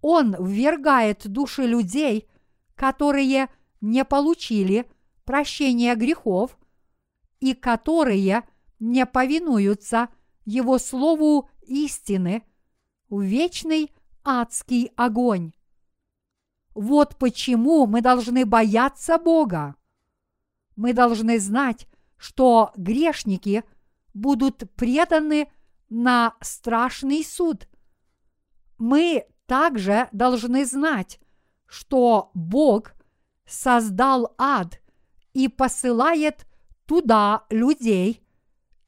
Он 0.00 0.34
ввергает 0.44 1.28
души 1.28 1.66
людей, 1.66 2.28
которые 2.74 3.48
не 3.80 4.04
получили 4.04 4.90
прощения 5.24 5.94
грехов 5.94 6.58
и 7.40 7.54
которые 7.54 8.44
не 8.78 9.06
повинуются 9.06 10.08
Его 10.44 10.78
Слову 10.78 11.48
истины 11.62 12.42
в 13.08 13.20
вечный 13.20 13.92
адский 14.24 14.90
огонь. 14.96 15.52
Вот 16.74 17.16
почему 17.16 17.86
мы 17.86 18.00
должны 18.00 18.44
бояться 18.46 19.18
Бога. 19.18 19.74
Мы 20.76 20.92
должны 20.92 21.38
знать, 21.38 21.88
что 22.16 22.72
грешники 22.76 23.64
будут 24.14 24.70
преданы 24.76 25.50
на 25.88 26.34
страшный 26.40 27.24
суд. 27.24 27.68
Мы 28.78 29.26
также 29.46 30.08
должны 30.12 30.64
знать, 30.64 31.20
что 31.66 32.30
Бог 32.34 32.94
создал 33.50 34.34
ад 34.38 34.80
и 35.32 35.48
посылает 35.48 36.46
туда 36.86 37.44
людей, 37.50 38.22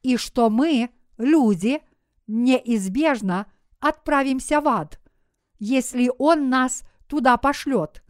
и 0.01 0.17
что 0.17 0.49
мы, 0.49 0.89
люди, 1.17 1.81
неизбежно 2.27 3.47
отправимся 3.79 4.61
в 4.61 4.67
ад, 4.67 5.01
если 5.59 6.11
Он 6.17 6.49
нас 6.49 6.83
туда 7.07 7.37
пошлет. 7.37 8.03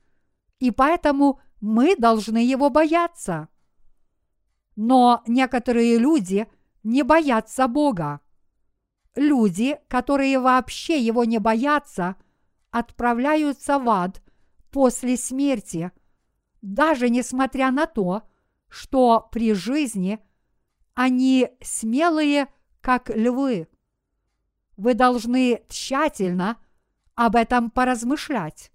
И 0.59 0.71
поэтому 0.71 1.39
мы 1.59 1.95
должны 1.95 2.37
его 2.37 2.69
бояться. 2.69 3.49
Но 4.75 5.23
некоторые 5.27 5.97
люди 5.97 6.47
не 6.83 7.03
боятся 7.03 7.67
Бога. 7.67 8.21
Люди, 9.15 9.77
которые 9.87 10.39
вообще 10.39 10.99
его 10.99 11.25
не 11.25 11.37
боятся, 11.37 12.15
отправляются 12.71 13.77
в 13.77 13.89
ад 13.89 14.21
после 14.71 15.17
смерти, 15.17 15.91
даже 16.63 17.09
несмотря 17.09 17.71
на 17.71 17.85
то, 17.85 18.23
что 18.69 19.27
при 19.31 19.53
жизни 19.53 20.19
они 20.95 21.49
смелые, 21.61 22.47
как 22.79 23.09
львы. 23.09 23.67
Вы 24.77 24.93
должны 24.93 25.63
тщательно 25.67 26.57
об 27.15 27.35
этом 27.35 27.69
поразмышлять. 27.69 28.71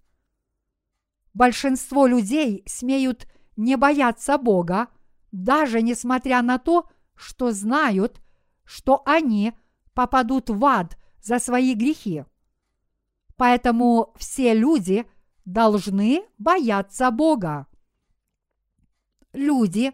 Большинство 1.33 2.07
людей 2.07 2.63
смеют 2.67 3.27
не 3.57 3.77
бояться 3.77 4.37
Бога, 4.37 4.89
даже 5.33 5.81
несмотря 5.81 6.43
на 6.43 6.59
то, 6.59 6.89
что 7.15 7.53
знают, 7.53 8.21
что 8.65 9.03
они 9.07 9.55
попадут 9.95 10.51
в 10.51 10.63
ад 10.65 10.99
за 11.23 11.39
свои 11.39 11.75
грехи. 11.75 12.25
Поэтому 13.37 14.15
все 14.19 14.53
люди 14.53 15.07
должны 15.47 16.23
бояться 16.37 17.11
Бога. 17.11 17.67
Люди, 19.39 19.93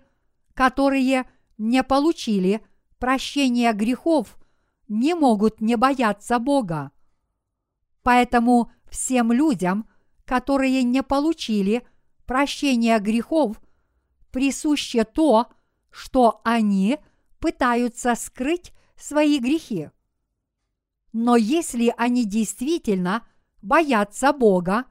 которые 0.55 1.31
не 1.59 1.83
получили 1.83 2.65
прощения 2.99 3.75
грехов, 3.75 4.39
не 4.89 5.13
могут 5.13 5.61
не 5.61 5.77
бояться 5.77 6.39
Бога. 6.39 6.93
Поэтому 8.03 8.73
всем 8.91 9.33
людям, 9.33 9.87
которые 10.25 10.83
не 10.83 11.03
получили 11.03 11.87
прощения 12.25 12.99
грехов, 12.99 13.61
присуще 14.31 15.05
то, 15.05 15.49
что 15.91 16.41
они 16.43 16.97
пытаются 17.39 18.15
скрыть 18.15 18.73
свои 18.97 19.39
грехи. 19.39 19.91
Но 21.13 21.37
если 21.37 21.93
они 21.99 22.25
действительно 22.25 23.29
боятся 23.61 24.33
Бога, 24.33 24.87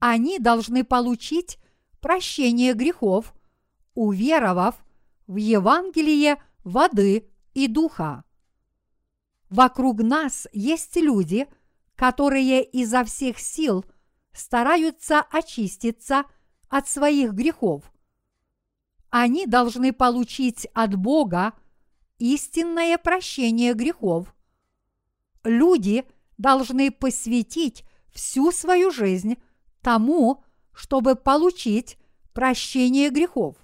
они 0.00 0.40
должны 0.40 0.82
получить 0.82 1.58
прощение 2.00 2.72
грехов, 2.74 3.34
уверовав 3.98 4.76
в 5.26 5.36
Евангелие 5.36 6.40
воды 6.62 7.28
и 7.52 7.66
духа. 7.66 8.22
Вокруг 9.50 10.02
нас 10.02 10.46
есть 10.52 10.94
люди, 10.94 11.48
которые 11.96 12.62
изо 12.62 13.02
всех 13.02 13.40
сил 13.40 13.84
стараются 14.32 15.20
очиститься 15.20 16.24
от 16.68 16.86
своих 16.86 17.32
грехов. 17.32 17.90
Они 19.10 19.46
должны 19.46 19.92
получить 19.92 20.68
от 20.74 20.94
Бога 20.94 21.54
истинное 22.18 22.98
прощение 22.98 23.74
грехов. 23.74 24.32
Люди 25.42 26.04
должны 26.36 26.92
посвятить 26.92 27.84
всю 28.14 28.52
свою 28.52 28.92
жизнь 28.92 29.38
тому, 29.82 30.44
чтобы 30.72 31.16
получить 31.16 31.98
прощение 32.32 33.10
грехов. 33.10 33.56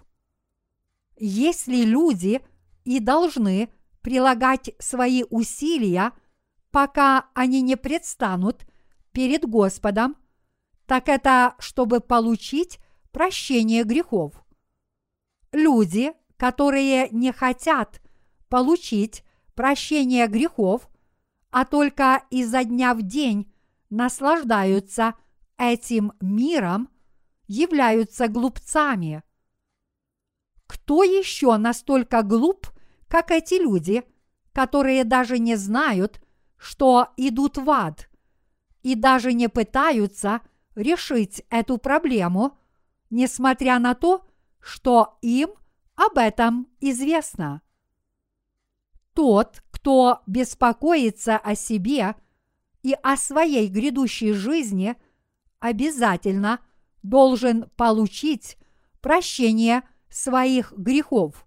Если 1.16 1.84
люди 1.84 2.40
и 2.84 3.00
должны 3.00 3.70
прилагать 4.02 4.70
свои 4.78 5.24
усилия, 5.30 6.12
пока 6.70 7.28
они 7.34 7.62
не 7.62 7.76
предстанут 7.76 8.66
перед 9.12 9.48
Господом, 9.48 10.16
так 10.86 11.08
это 11.08 11.54
чтобы 11.58 12.00
получить 12.00 12.78
прощение 13.12 13.84
грехов. 13.84 14.44
Люди, 15.52 16.12
которые 16.36 17.08
не 17.10 17.32
хотят 17.32 18.02
получить 18.48 19.24
прощение 19.54 20.26
грехов, 20.26 20.88
а 21.50 21.64
только 21.64 22.24
изо 22.30 22.64
дня 22.64 22.94
в 22.94 23.02
день 23.02 23.52
наслаждаются 23.88 25.14
этим 25.56 26.12
миром 26.20 26.88
являются 27.46 28.26
глупцами. 28.28 29.22
Кто 30.66 31.02
еще 31.02 31.56
настолько 31.56 32.22
глуп, 32.22 32.68
как 33.08 33.30
эти 33.30 33.54
люди, 33.54 34.02
которые 34.52 35.04
даже 35.04 35.38
не 35.38 35.56
знают, 35.56 36.20
что 36.56 37.08
идут 37.16 37.58
в 37.58 37.68
ад, 37.70 38.08
и 38.82 38.94
даже 38.94 39.32
не 39.32 39.48
пытаются 39.48 40.40
решить 40.74 41.42
эту 41.50 41.78
проблему, 41.78 42.58
несмотря 43.10 43.78
на 43.78 43.94
то, 43.94 44.26
что 44.60 45.18
им 45.22 45.50
об 45.94 46.18
этом 46.18 46.68
известно. 46.80 47.62
Тот, 49.14 49.62
кто 49.70 50.22
беспокоится 50.26 51.36
о 51.36 51.54
себе 51.54 52.16
и 52.82 52.96
о 53.02 53.16
своей 53.16 53.68
грядущей 53.68 54.32
жизни, 54.32 54.96
обязательно 55.60 56.60
должен 57.02 57.70
получить 57.76 58.58
прощение 59.00 59.82
своих 60.14 60.72
грехов. 60.72 61.44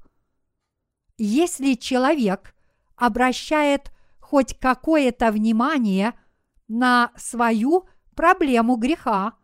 Если 1.18 1.76
человек 1.76 2.54
обращает 2.98 3.94
хоть 4.20 4.60
какое-то 4.60 5.32
внимание 5.32 6.20
на 6.68 7.14
свою 7.16 7.88
проблему 8.14 8.76
греха, 8.76 9.38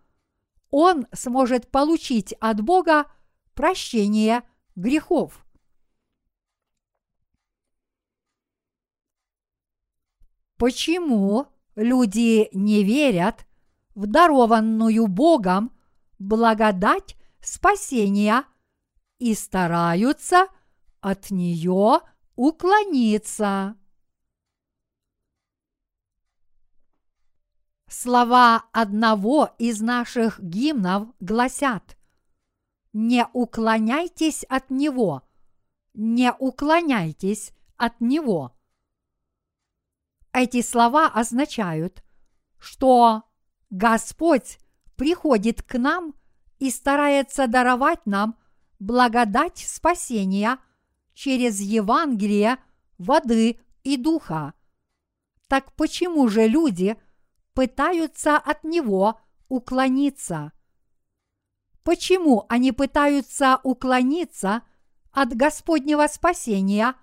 он 0.71 1.07
сможет 1.13 1.71
получить 1.71 2.33
от 2.41 2.59
Бога 2.61 3.05
прощение 3.53 4.43
грехов. 4.75 5.45
Почему 10.57 11.47
люди 11.75 12.49
не 12.51 12.83
верят 12.83 13.45
в 13.95 14.05
дарованную 14.05 15.07
Богом 15.07 15.71
благодать 16.19 17.15
спасения 17.39 18.43
и 19.23 19.35
стараются 19.35 20.47
от 20.99 21.31
нее 21.31 22.01
уклониться? 22.35 23.77
Слова 27.87 28.65
одного 28.73 29.55
из 29.57 29.79
наших 29.79 30.41
гимнов 30.41 31.07
гласят 31.21 31.97
«Не 32.91 33.25
уклоняйтесь 33.31 34.43
от 34.49 34.69
него, 34.69 35.23
не 35.93 36.33
уклоняйтесь 36.33 37.53
от 37.77 38.01
него». 38.01 38.53
Эти 40.33 40.61
слова 40.61 41.07
означают, 41.07 42.03
что 42.59 43.23
Господь 43.69 44.59
приходит 44.97 45.63
к 45.63 45.77
нам 45.77 46.13
и 46.59 46.69
старается 46.69 47.47
даровать 47.47 48.05
нам 48.05 48.37
благодать 48.85 49.57
спасения 49.57 50.59
через 51.13 51.59
Евангелие 51.59 52.57
воды 52.97 53.59
и 53.83 53.97
духа. 53.97 54.53
Так 55.47 55.73
почему 55.73 56.27
же 56.27 56.47
люди– 56.47 56.97
пытаются 57.53 58.37
от 58.37 58.63
него 58.63 59.19
уклониться. 59.47 60.51
Почему 61.83 62.45
они 62.49 62.71
пытаются 62.71 63.59
уклониться 63.63 64.63
от 65.11 65.35
Господнего 65.35 66.07
спасения 66.07 66.95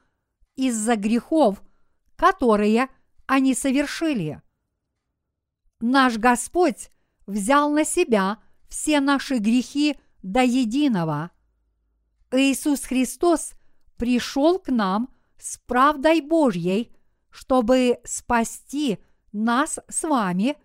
из-за 0.57 0.97
грехов, 0.97 1.63
которые 2.17 2.89
они 3.27 3.55
совершили? 3.55 4.43
Наш 5.81 6.17
Господь 6.17 6.91
взял 7.27 7.71
на 7.71 7.85
себя 7.85 8.39
все 8.69 9.01
наши 9.01 9.39
грехи 9.39 9.99
до 10.23 10.43
единого. 10.43 11.31
Иисус 12.33 12.85
Христос 12.85 13.55
пришел 13.97 14.59
к 14.59 14.69
нам 14.69 15.15
с 15.39 15.59
правдой 15.59 16.21
Божьей, 16.21 16.95
чтобы 17.31 18.01
спасти 18.05 18.99
нас 19.33 19.79
с 19.89 20.05
вами 20.05 20.57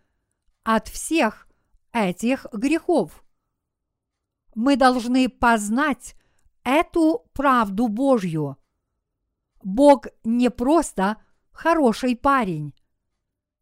от 0.64 0.88
всех 0.88 1.48
этих 1.92 2.46
грехов. 2.52 3.24
Мы 4.54 4.76
должны 4.76 5.30
познать 5.30 6.16
эту 6.64 7.30
правду 7.34 7.88
Божью. 7.88 8.58
Бог 9.64 10.08
не 10.24 10.50
просто 10.50 11.18
хороший 11.52 12.16
парень. 12.16 12.74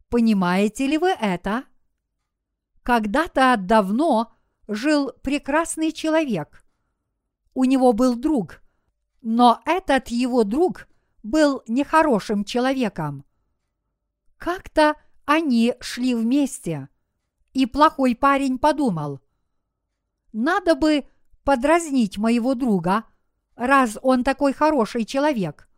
Понимаете 0.09 0.87
ли 0.87 0.97
вы 0.97 1.09
это? 1.09 1.65
Когда-то 2.83 3.55
давно 3.57 4.33
жил 4.67 5.11
прекрасный 5.23 5.91
человек. 5.91 6.62
У 7.53 7.65
него 7.65 7.93
был 7.93 8.15
друг, 8.15 8.61
но 9.21 9.61
этот 9.65 10.07
его 10.09 10.43
друг 10.43 10.87
был 11.21 11.63
нехорошим 11.67 12.43
человеком. 12.43 13.25
Как-то 14.37 14.95
они 15.25 15.75
шли 15.79 16.15
вместе, 16.15 16.89
и 17.53 17.65
плохой 17.65 18.15
парень 18.15 18.57
подумал, 18.57 19.21
надо 20.33 20.75
бы 20.75 21.07
подразнить 21.43 22.17
моего 22.17 22.55
друга, 22.55 23.03
раз 23.55 23.97
он 24.01 24.23
такой 24.23 24.51
хороший 24.53 25.05
человек. 25.05 25.69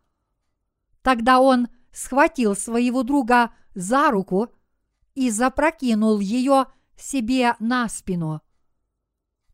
Тогда 1.02 1.40
он 1.40 1.68
схватил 1.92 2.56
своего 2.56 3.04
друга 3.04 3.54
за 3.76 4.10
руку 4.10 4.50
и 5.14 5.30
запрокинул 5.30 6.20
ее 6.20 6.68
себе 6.98 7.56
на 7.60 7.90
спину. 7.90 8.42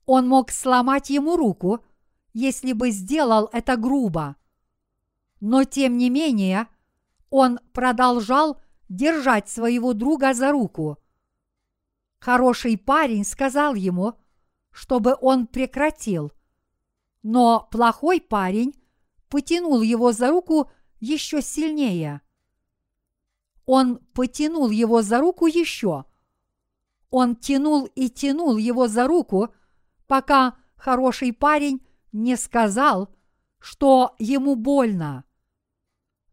Он 0.05 0.27
мог 0.27 0.51
сломать 0.51 1.09
ему 1.09 1.35
руку, 1.35 1.83
если 2.33 2.73
бы 2.73 2.91
сделал 2.91 3.49
это 3.51 3.77
грубо. 3.77 4.35
Но 5.39 5.63
тем 5.63 5.97
не 5.97 6.09
менее, 6.09 6.67
он 7.29 7.59
продолжал 7.73 8.61
держать 8.89 9.49
своего 9.49 9.93
друга 9.93 10.33
за 10.33 10.51
руку. 10.51 10.97
Хороший 12.19 12.77
парень 12.77 13.23
сказал 13.23 13.73
ему, 13.73 14.13
чтобы 14.71 15.17
он 15.19 15.47
прекратил, 15.47 16.31
но 17.23 17.67
плохой 17.71 18.21
парень 18.21 18.75
потянул 19.29 19.81
его 19.81 20.11
за 20.11 20.29
руку 20.29 20.69
еще 20.99 21.41
сильнее. 21.41 22.21
Он 23.65 23.97
потянул 24.13 24.69
его 24.69 25.01
за 25.01 25.19
руку 25.19 25.47
еще. 25.47 26.05
Он 27.09 27.35
тянул 27.35 27.85
и 27.85 28.09
тянул 28.09 28.57
его 28.57 28.87
за 28.87 29.07
руку, 29.07 29.53
пока 30.07 30.57
хороший 30.75 31.33
парень 31.33 31.81
не 32.11 32.35
сказал, 32.35 33.13
что 33.59 34.15
ему 34.19 34.55
больно. 34.55 35.23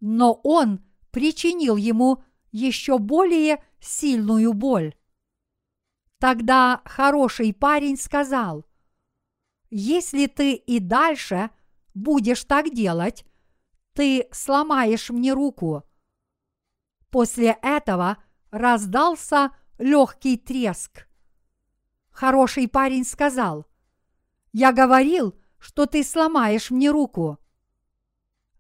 Но 0.00 0.34
он 0.44 0.84
причинил 1.10 1.76
ему 1.76 2.22
еще 2.50 2.98
более 2.98 3.62
сильную 3.80 4.52
боль. 4.54 4.94
Тогда 6.18 6.82
хороший 6.84 7.52
парень 7.52 7.96
сказал, 7.96 8.66
если 9.70 10.26
ты 10.26 10.54
и 10.54 10.80
дальше 10.80 11.50
будешь 11.94 12.44
так 12.44 12.74
делать, 12.74 13.24
ты 13.92 14.28
сломаешь 14.32 15.10
мне 15.10 15.32
руку. 15.32 15.84
После 17.11 17.59
этого 17.62 18.18
раздался 18.50 19.53
легкий 19.78 20.36
треск. 20.36 21.07
Хороший 22.11 22.66
парень 22.68 23.05
сказал, 23.05 23.66
я 24.53 24.72
говорил, 24.72 25.38
что 25.59 25.86
ты 25.86 26.02
сломаешь 26.04 26.70
мне 26.70 26.90
руку. 26.90 27.38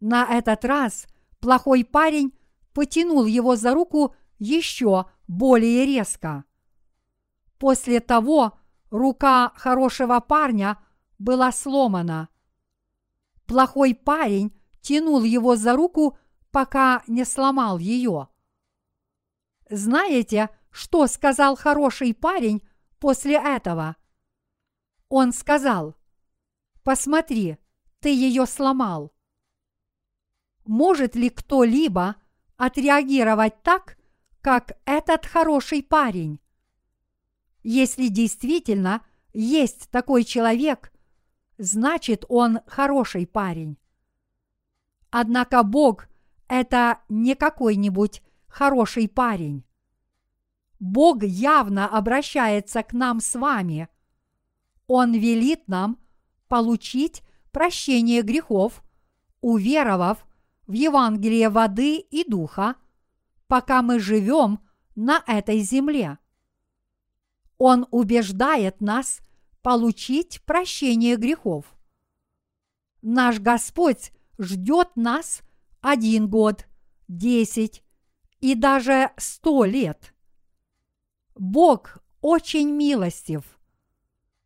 На 0.00 0.24
этот 0.26 0.64
раз 0.64 1.06
плохой 1.40 1.84
парень 1.84 2.32
потянул 2.72 3.24
его 3.24 3.56
за 3.56 3.74
руку 3.74 4.14
еще 4.38 5.06
более 5.26 5.84
резко. 5.86 6.44
После 7.58 8.00
того 8.00 8.58
рука 8.90 9.52
хорошего 9.56 10.20
парня 10.20 10.78
была 11.18 11.50
сломана. 11.52 12.28
Плохой 13.46 13.94
парень 13.94 14.56
тянул 14.80 15.22
его 15.22 15.56
за 15.56 15.74
руку, 15.74 16.18
пока 16.50 17.02
не 17.06 17.24
сломал 17.24 17.78
ее. 17.78 18.28
Знаете, 19.68 20.50
что 20.70 21.06
сказал 21.06 21.56
хороший 21.56 22.14
парень 22.14 22.62
после 22.98 23.36
этого? 23.36 23.96
Он 25.08 25.32
сказал, 25.32 25.96
посмотри, 26.88 27.58
ты 28.00 28.08
ее 28.08 28.46
сломал. 28.46 29.12
Может 30.64 31.16
ли 31.16 31.28
кто-либо 31.28 32.16
отреагировать 32.56 33.62
так, 33.62 33.98
как 34.40 34.72
этот 34.86 35.26
хороший 35.26 35.82
парень. 35.82 36.40
Если 37.62 38.08
действительно 38.08 39.04
есть 39.34 39.90
такой 39.90 40.24
человек, 40.24 40.90
значит 41.58 42.24
он 42.30 42.60
хороший 42.66 43.26
парень. 43.26 43.76
Однако 45.10 45.64
Бог– 45.64 46.08
это 46.48 47.02
не 47.10 47.34
какой-нибудь 47.34 48.22
хороший 48.46 49.10
парень. 49.10 49.62
Бог 50.80 51.22
явно 51.22 51.86
обращается 51.86 52.82
к 52.82 52.94
нам 52.94 53.20
с 53.20 53.34
вами. 53.34 53.90
Он 54.86 55.12
велит 55.12 55.68
нам 55.68 55.98
получить 56.48 57.22
прощение 57.52 58.22
грехов, 58.22 58.82
уверовав 59.40 60.26
в 60.66 60.72
Евангелие 60.72 61.48
воды 61.48 61.98
и 61.98 62.28
духа, 62.28 62.76
пока 63.46 63.82
мы 63.82 63.98
живем 64.00 64.60
на 64.94 65.22
этой 65.26 65.60
земле. 65.60 66.18
Он 67.56 67.86
убеждает 67.90 68.80
нас 68.80 69.20
получить 69.62 70.42
прощение 70.44 71.16
грехов. 71.16 71.64
Наш 73.02 73.40
Господь 73.40 74.12
ждет 74.38 74.90
нас 74.96 75.42
один 75.80 76.28
год, 76.28 76.66
десять 77.08 77.82
и 78.40 78.54
даже 78.54 79.10
сто 79.16 79.64
лет. 79.64 80.14
Бог 81.34 81.98
очень 82.20 82.70
милостив. 82.70 83.58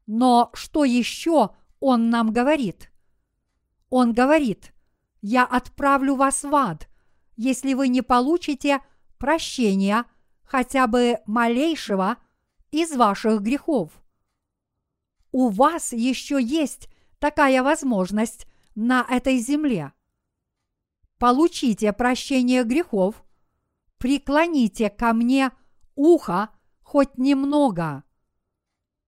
Но 0.06 0.50
что 0.54 0.84
еще 0.84 1.50
Он 1.84 2.10
нам 2.10 2.32
говорит? 2.32 2.92
Он 3.90 4.12
говорит, 4.12 4.72
я 5.20 5.44
отправлю 5.44 6.14
вас 6.14 6.44
в 6.44 6.54
ад, 6.54 6.88
если 7.34 7.74
вы 7.74 7.88
не 7.88 8.02
получите 8.02 8.78
прощения 9.18 10.04
хотя 10.44 10.86
бы 10.86 11.18
малейшего 11.26 12.18
из 12.70 12.94
ваших 12.94 13.42
грехов. 13.42 13.90
У 15.32 15.48
вас 15.48 15.92
еще 15.92 16.40
есть 16.40 16.88
такая 17.18 17.64
возможность 17.64 18.46
на 18.76 19.04
этой 19.10 19.38
земле. 19.38 19.92
Получите 21.18 21.92
прощение 21.92 22.62
грехов, 22.62 23.24
преклоните 23.98 24.88
ко 24.88 25.12
мне 25.12 25.50
ухо 25.96 26.50
хоть 26.80 27.18
немного. 27.18 28.04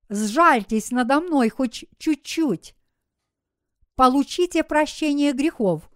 Сжальтесь 0.08 0.90
надо 0.90 1.20
мной 1.20 1.48
хоть 1.48 1.86
чуть-чуть. 1.98 2.74
Получите 3.94 4.64
прощение 4.64 5.32
грехов 5.32 5.90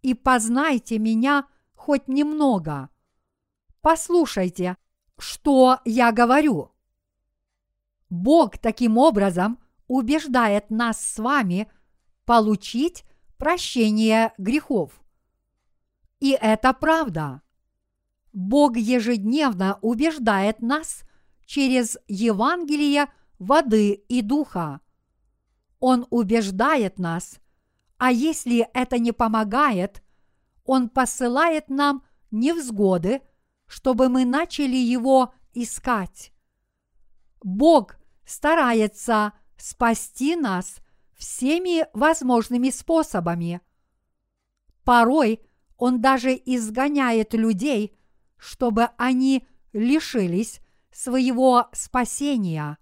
и 0.00 0.14
познайте 0.14 0.98
меня 0.98 1.46
хоть 1.74 2.08
немного. 2.08 2.88
Послушайте, 3.80 4.76
что 5.18 5.78
я 5.84 6.12
говорю. 6.12 6.70
Бог 8.08 8.58
таким 8.58 8.98
образом 8.98 9.58
убеждает 9.86 10.70
нас 10.70 11.04
с 11.04 11.18
вами 11.18 11.70
получить 12.24 13.04
прощение 13.36 14.32
грехов. 14.38 15.02
И 16.20 16.30
это 16.40 16.72
правда. 16.72 17.42
Бог 18.32 18.76
ежедневно 18.76 19.78
убеждает 19.82 20.62
нас 20.62 21.02
через 21.44 21.98
Евангелие 22.06 23.12
воды 23.42 23.92
и 24.08 24.22
духа. 24.22 24.80
Он 25.80 26.06
убеждает 26.10 26.98
нас, 26.98 27.40
а 27.98 28.12
если 28.12 28.68
это 28.72 28.98
не 28.98 29.12
помогает, 29.12 30.02
Он 30.64 30.88
посылает 30.88 31.68
нам 31.68 32.04
невзгоды, 32.30 33.20
чтобы 33.66 34.08
мы 34.08 34.24
начали 34.24 34.76
Его 34.76 35.34
искать. 35.54 36.32
Бог 37.42 37.96
старается 38.24 39.32
спасти 39.56 40.36
нас 40.36 40.76
всеми 41.16 41.86
возможными 41.92 42.70
способами. 42.70 43.60
Порой 44.84 45.40
Он 45.76 46.00
даже 46.00 46.30
изгоняет 46.32 47.34
людей, 47.34 47.98
чтобы 48.36 48.90
они 48.98 49.46
лишились 49.72 50.60
своего 50.92 51.68
спасения. 51.72 52.78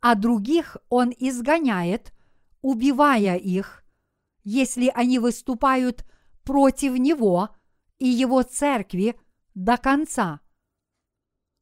А 0.00 0.14
других 0.14 0.76
Он 0.88 1.12
изгоняет, 1.16 2.12
убивая 2.62 3.36
их, 3.36 3.84
если 4.44 4.90
они 4.94 5.18
выступают 5.18 6.04
против 6.44 6.98
Него 6.98 7.50
и 7.98 8.06
Его 8.06 8.42
церкви 8.42 9.18
до 9.54 9.76
конца. 9.76 10.40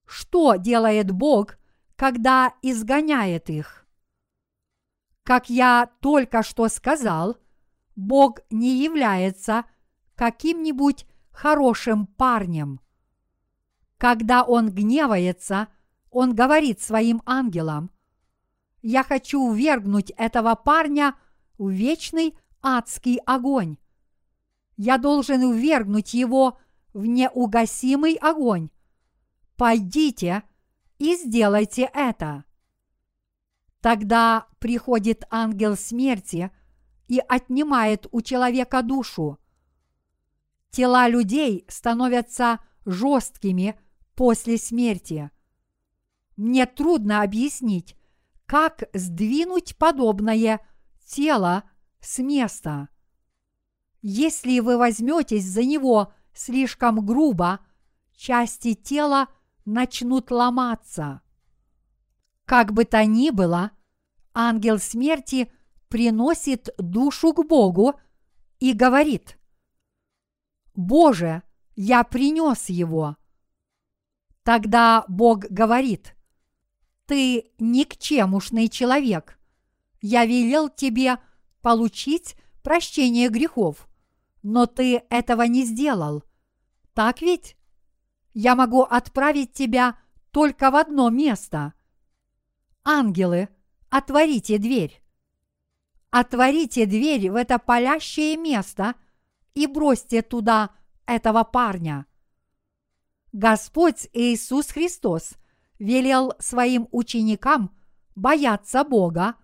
Что 0.07 0.57
делает 0.57 1.11
Бог, 1.11 1.59
когда 1.97 2.55
изгоняет 2.63 3.51
их? 3.51 3.87
Как 5.25 5.51
я 5.51 5.91
только 6.01 6.43
что 6.43 6.69
сказал, 6.69 7.37
Бог 7.97 8.41
не 8.51 8.85
является 8.85 9.65
каким-нибудь 10.15 11.07
хорошим 11.33 12.07
парнем. 12.07 12.81
Когда 13.99 14.45
Он 14.45 14.71
гневается, 14.71 15.69
Он 16.11 16.35
говорит 16.35 16.81
своим 16.81 17.23
ангелам, 17.27 17.91
«Я 18.89 19.03
хочу 19.03 19.41
увергнуть 19.41 20.13
этого 20.17 20.55
парня 20.55 21.17
в 21.59 21.71
вечный 21.71 22.39
адский 22.63 23.17
огонь. 23.27 23.79
Я 24.77 24.97
должен 24.97 25.43
увергнуть 25.43 26.15
его 26.15 26.61
в 26.95 27.05
неугасимый 27.05 28.15
огонь. 28.15 28.71
Пойдите 29.57 30.45
и 30.99 31.17
сделайте 31.17 31.91
это. 31.93 32.45
Тогда 33.81 34.47
приходит 34.61 35.25
ангел 35.31 35.77
смерти 35.77 36.53
и 37.09 37.19
отнимает 37.19 38.07
у 38.13 38.21
человека 38.21 38.83
душу. 38.83 39.41
Тела 40.71 41.09
людей 41.09 41.65
становятся 41.67 42.61
жесткими 42.85 43.77
после 44.15 44.57
смерти. 44.57 45.33
Мне 46.37 46.67
трудно 46.67 47.23
объяснить, 47.23 47.97
как 48.47 48.85
сдвинуть 48.95 49.77
подобное 49.77 50.61
тело 51.05 51.65
с 52.01 52.19
места. 52.19 52.89
Если 54.03 54.61
вы 54.61 54.79
возьметесь 54.79 55.45
за 55.45 55.65
него 55.65 56.13
слишком 56.33 57.05
грубо, 57.05 57.61
части 58.15 58.75
тела 58.75 59.29
начнут 59.65 60.31
ломаться. 60.31 61.21
Как 62.45 62.73
бы 62.73 62.85
то 62.85 63.05
ни 63.05 63.31
было, 63.31 63.73
ангел 64.33 64.79
смерти 64.79 65.51
приносит 65.89 66.69
душу 66.79 67.33
к 67.33 67.45
Богу 67.45 67.99
и 68.61 68.73
говорит, 68.73 69.39
«Боже, 70.75 71.43
я 71.75 72.05
принес 72.05 72.69
его». 72.69 73.17
Тогда 74.45 75.05
Бог 75.09 75.41
говорит, 75.51 76.16
«Ты 77.07 77.53
никчемушный 77.59 78.69
человек. 78.69 79.39
Я 80.01 80.27
велел 80.27 80.69
тебе 80.69 81.19
получить 81.63 82.37
прощение 82.63 83.29
грехов, 83.29 83.89
но 84.43 84.67
ты 84.67 85.03
этого 85.09 85.43
не 85.43 85.65
сделал. 85.65 86.25
Так 86.95 87.21
ведь? 87.21 87.57
Я 88.35 88.55
могу 88.55 88.83
отправить 88.83 89.53
тебя 89.53 89.99
только 90.31 90.71
в 90.71 90.77
одно 90.77 91.11
место. 91.11 91.75
Ангелы, 92.85 93.49
отворите 93.89 94.59
дверь. 94.59 95.03
Отворите 96.11 96.87
дверь 96.87 97.31
в 97.31 97.35
это 97.35 97.59
палящее 97.59 98.37
место 98.37 98.95
и 99.55 99.67
бросьте 99.67 100.23
туда 100.23 100.71
этого 101.07 101.45
парня. 101.45 102.07
Господь 103.33 104.09
Иисус 104.13 104.69
Христос 104.69 105.35
велел 105.79 106.35
своим 106.39 106.89
ученикам 106.91 107.75
бояться 108.15 108.85
Бога, 108.85 109.35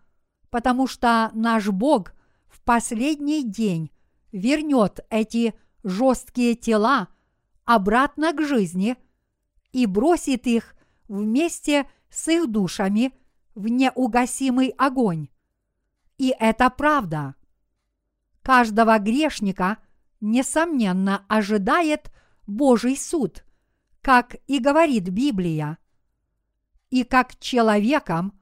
потому 0.51 0.87
что 0.87 1.30
наш 1.35 1.68
Бог 1.68 2.12
в 2.49 2.62
последний 2.62 3.43
день 3.43 3.91
вернет 4.33 5.01
эти 5.11 5.55
жесткие 5.83 6.55
тела 6.55 7.09
обратно 7.64 8.33
к 8.33 8.43
жизни 8.43 8.97
и 9.72 9.87
бросит 9.87 10.47
их 10.47 10.74
вместе 11.09 11.89
с 12.11 12.28
их 12.28 12.51
душами 12.51 13.12
в 13.55 13.68
неугасимый 13.68 14.68
огонь. 14.78 15.28
И 16.18 16.35
это 16.39 16.70
правда. 16.70 17.35
Каждого 18.43 18.99
грешника, 18.99 19.78
несомненно, 20.20 21.24
ожидает 21.28 22.12
Божий 22.47 22.97
суд, 22.97 23.45
как 24.01 24.37
и 24.47 24.59
говорит 24.59 25.09
Библия. 25.09 25.78
И 26.93 27.05
как 27.05 27.38
человекам 27.40 28.38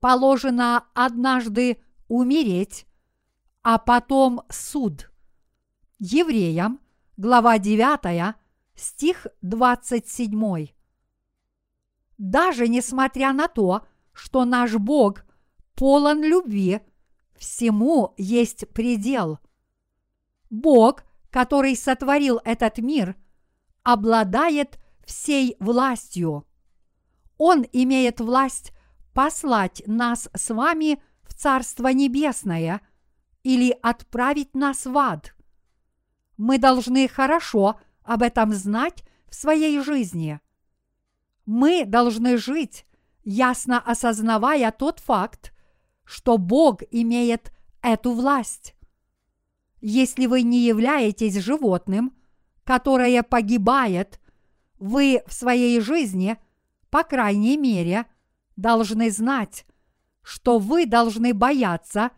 положено 0.00 0.86
однажды 0.92 1.80
умереть, 2.08 2.84
а 3.62 3.78
потом 3.78 4.42
суд– 4.50 5.08
Евреям, 6.00 6.80
глава 7.16 7.58
9, 7.60 8.34
стих 8.74 9.28
27. 9.42 10.66
Даже 12.18 12.66
несмотря 12.66 13.32
на 13.32 13.46
то, 13.46 13.86
что 14.12 14.44
наш 14.44 14.74
Бог 14.74 15.24
полон 15.76 16.24
любви, 16.24 16.80
всему 17.36 18.14
есть 18.16 18.68
предел. 18.70 19.38
Бог, 20.50 21.04
который 21.30 21.76
сотворил 21.76 22.40
этот 22.44 22.78
мир, 22.78 23.14
обладает 23.84 24.80
всей 25.06 25.54
властью. 25.60 26.48
Он 27.44 27.66
имеет 27.72 28.20
власть 28.20 28.72
послать 29.14 29.82
нас 29.84 30.28
с 30.32 30.54
вами 30.54 31.02
в 31.24 31.34
Царство 31.34 31.88
Небесное 31.88 32.80
или 33.42 33.76
отправить 33.82 34.54
нас 34.54 34.86
в 34.86 34.96
ад. 34.96 35.34
Мы 36.36 36.58
должны 36.58 37.08
хорошо 37.08 37.80
об 38.04 38.22
этом 38.22 38.52
знать 38.52 39.02
в 39.28 39.34
своей 39.34 39.80
жизни. 39.80 40.38
Мы 41.44 41.84
должны 41.84 42.38
жить, 42.38 42.86
ясно 43.24 43.80
осознавая 43.80 44.70
тот 44.70 45.00
факт, 45.00 45.52
что 46.04 46.38
Бог 46.38 46.82
имеет 46.92 47.52
эту 47.82 48.12
власть. 48.12 48.76
Если 49.80 50.26
вы 50.26 50.42
не 50.42 50.60
являетесь 50.60 51.38
животным, 51.38 52.16
которое 52.62 53.24
погибает, 53.24 54.20
вы 54.78 55.24
в 55.26 55.32
своей 55.32 55.80
жизни, 55.80 56.38
по 56.92 57.04
крайней 57.04 57.56
мере, 57.56 58.04
должны 58.54 59.10
знать, 59.10 59.64
что 60.20 60.58
вы 60.58 60.84
должны 60.84 61.32
бояться 61.32 62.10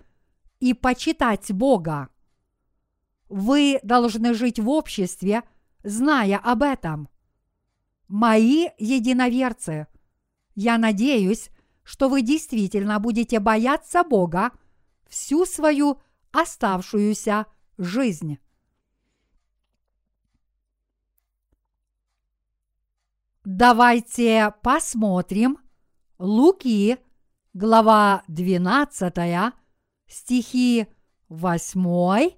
и 0.58 0.74
почитать 0.74 1.52
Бога. 1.52 2.08
Вы 3.28 3.78
должны 3.84 4.34
жить 4.34 4.58
в 4.58 4.68
обществе, 4.68 5.44
зная 5.84 6.38
об 6.38 6.64
этом. 6.64 7.08
Мои 8.08 8.66
единоверцы, 8.76 9.86
я 10.56 10.76
надеюсь, 10.76 11.50
что 11.84 12.08
вы 12.08 12.22
действительно 12.22 12.98
будете 12.98 13.38
бояться 13.38 14.02
Бога 14.02 14.50
всю 15.08 15.46
свою 15.46 16.00
оставшуюся 16.32 17.46
жизнь. 17.78 18.38
Давайте 23.46 24.54
посмотрим 24.62 25.58
Луки, 26.18 26.96
глава 27.52 28.24
12, 28.26 29.52
стихи 30.06 30.86
8, 31.28 32.30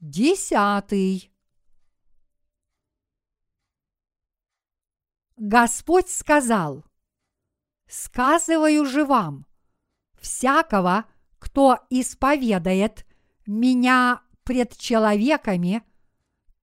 10. 0.00 1.30
Господь 5.36 6.08
сказал, 6.08 6.86
«Сказываю 7.86 8.86
же 8.86 9.04
вам, 9.04 9.44
всякого, 10.18 11.04
кто 11.38 11.80
исповедает 11.90 13.04
меня 13.44 14.22
пред 14.42 14.74
человеками, 14.78 15.82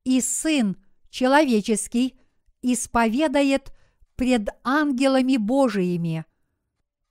и 0.04 0.20
Сын 0.20 0.84
человеческий 1.12 2.20
исповедает 2.64 3.72
пред 4.16 4.50
ангелами 4.64 5.38
Божиими. 5.38 6.26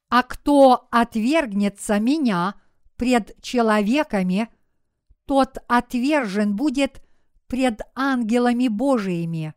А 0.09 0.23
кто 0.23 0.89
отвергнется 0.91 1.99
меня 1.99 2.55
пред 2.97 3.41
человеками, 3.41 4.49
тот 5.27 5.59
отвержен 5.69 6.55
будет 6.55 7.03
пред 7.47 7.81
ангелами 7.95 8.69
Божиими. 8.69 9.55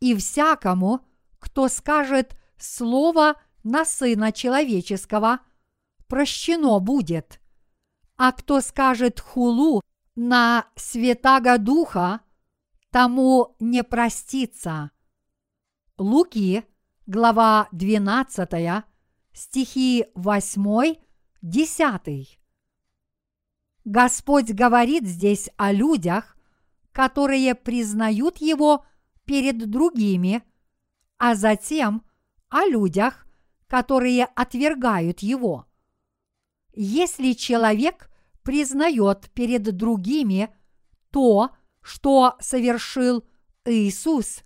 И 0.00 0.14
всякому, 0.14 1.00
кто 1.38 1.68
скажет 1.68 2.36
слово 2.58 3.34
на 3.62 3.84
Сына 3.84 4.32
Человеческого, 4.32 5.40
прощено 6.06 6.78
будет. 6.78 7.40
А 8.16 8.32
кто 8.32 8.60
скажет 8.60 9.20
хулу 9.20 9.82
на 10.14 10.66
Святаго 10.76 11.58
Духа, 11.58 12.20
тому 12.90 13.56
не 13.58 13.82
простится. 13.82 14.92
Луки, 15.96 16.64
глава 17.06 17.68
12, 17.70 18.84
стихи 19.32 20.06
8, 20.16 20.96
10. 21.40 22.40
Господь 23.84 24.50
говорит 24.50 25.06
здесь 25.06 25.50
о 25.56 25.70
людях, 25.70 26.36
которые 26.90 27.54
признают 27.54 28.38
Его 28.38 28.84
перед 29.24 29.70
другими, 29.70 30.42
а 31.18 31.36
затем 31.36 32.02
о 32.48 32.64
людях, 32.64 33.24
которые 33.68 34.24
отвергают 34.24 35.20
Его. 35.20 35.64
Если 36.72 37.34
человек 37.34 38.10
признает 38.42 39.30
перед 39.32 39.62
другими 39.76 40.52
то, 41.12 41.50
что 41.82 42.34
совершил 42.40 43.22
Иисус, 43.64 44.42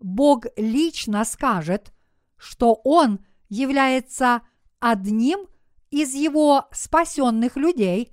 Бог 0.00 0.46
лично 0.56 1.24
скажет, 1.24 1.92
что 2.36 2.74
Он 2.84 3.24
является 3.48 4.42
одним 4.80 5.48
из 5.90 6.14
Его 6.14 6.68
спасенных 6.72 7.56
людей, 7.56 8.12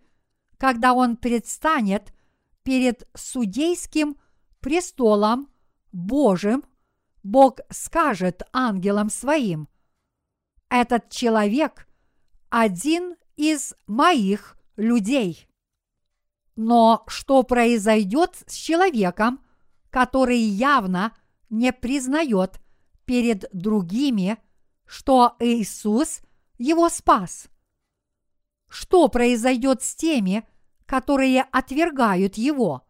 когда 0.58 0.94
Он 0.94 1.18
предстанет 1.18 2.14
перед 2.64 3.08
судейским 3.14 4.18
престолом 4.60 5.50
Божьим, 5.92 6.64
Бог 7.24 7.60
скажет 7.70 8.44
ангелам 8.52 9.10
своим, 9.10 9.68
этот 10.70 11.10
человек 11.10 11.88
один 12.50 13.16
из 13.36 13.76
моих 13.88 14.58
людей. 14.76 15.48
Но 16.56 17.04
что 17.08 17.44
произойдет 17.44 18.44
с 18.48 18.54
человеком, 18.54 19.40
который 19.90 20.40
явно 20.40 21.16
не 21.58 21.72
признает 21.72 22.60
перед 23.06 23.46
другими, 23.54 24.38
что 24.86 25.36
Иисус 25.40 26.22
его 26.58 26.90
спас? 26.90 27.48
Что 28.68 29.08
произойдет 29.08 29.82
с 29.82 29.96
теми, 29.96 30.48
которые 30.86 31.44
отвергают 31.44 32.36
его? 32.36 32.86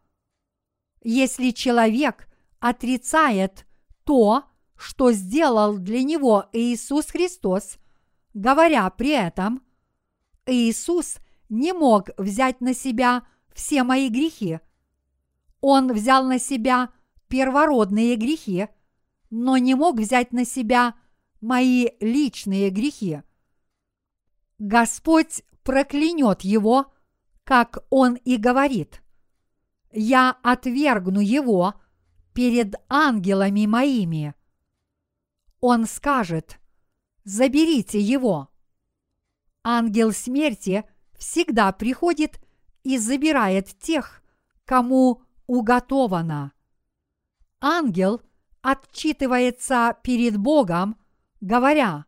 Если 1.04 1.52
человек 1.52 2.28
отрицает 2.60 3.68
то, 4.04 4.46
что 4.76 5.12
сделал 5.12 5.78
для 5.78 6.04
него 6.04 6.46
Иисус 6.52 7.08
Христос, 7.08 7.78
говоря 8.34 8.90
при 8.90 9.12
этом, 9.12 9.64
Иисус 10.48 11.18
не 11.50 11.72
мог 11.72 12.10
взять 12.18 12.62
на 12.62 12.74
себя 12.74 13.28
все 13.54 13.84
мои 13.84 14.10
грехи. 14.10 14.60
Он 15.62 15.94
взял 15.94 16.26
на 16.26 16.40
себя 16.40 16.90
первородные 17.36 18.16
грехи, 18.16 18.70
но 19.30 19.58
не 19.58 19.76
мог 19.76 20.00
взять 20.00 20.32
на 20.32 20.46
себя 20.46 20.96
мои 21.42 21.90
личные 22.00 22.70
грехи. 22.70 23.24
Господь 24.58 25.44
проклянет 25.62 26.44
его, 26.44 26.94
как 27.44 27.80
он 27.90 28.14
и 28.16 28.38
говорит. 28.38 29.02
Я 29.92 30.38
отвергну 30.44 31.20
его 31.20 31.74
перед 32.34 32.76
ангелами 32.88 33.66
моими. 33.66 34.34
Он 35.60 35.88
скажет, 35.88 36.58
заберите 37.26 38.00
его. 38.00 38.48
Ангел 39.62 40.14
смерти 40.14 40.86
всегда 41.18 41.74
приходит 41.74 42.40
и 42.84 42.98
забирает 42.98 43.78
тех, 43.78 44.24
кому 44.64 45.22
уготовано. 45.48 46.54
Ангел 47.68 48.22
отчитывается 48.62 49.98
перед 50.04 50.38
Богом, 50.38 51.00
говоря, 51.42 52.06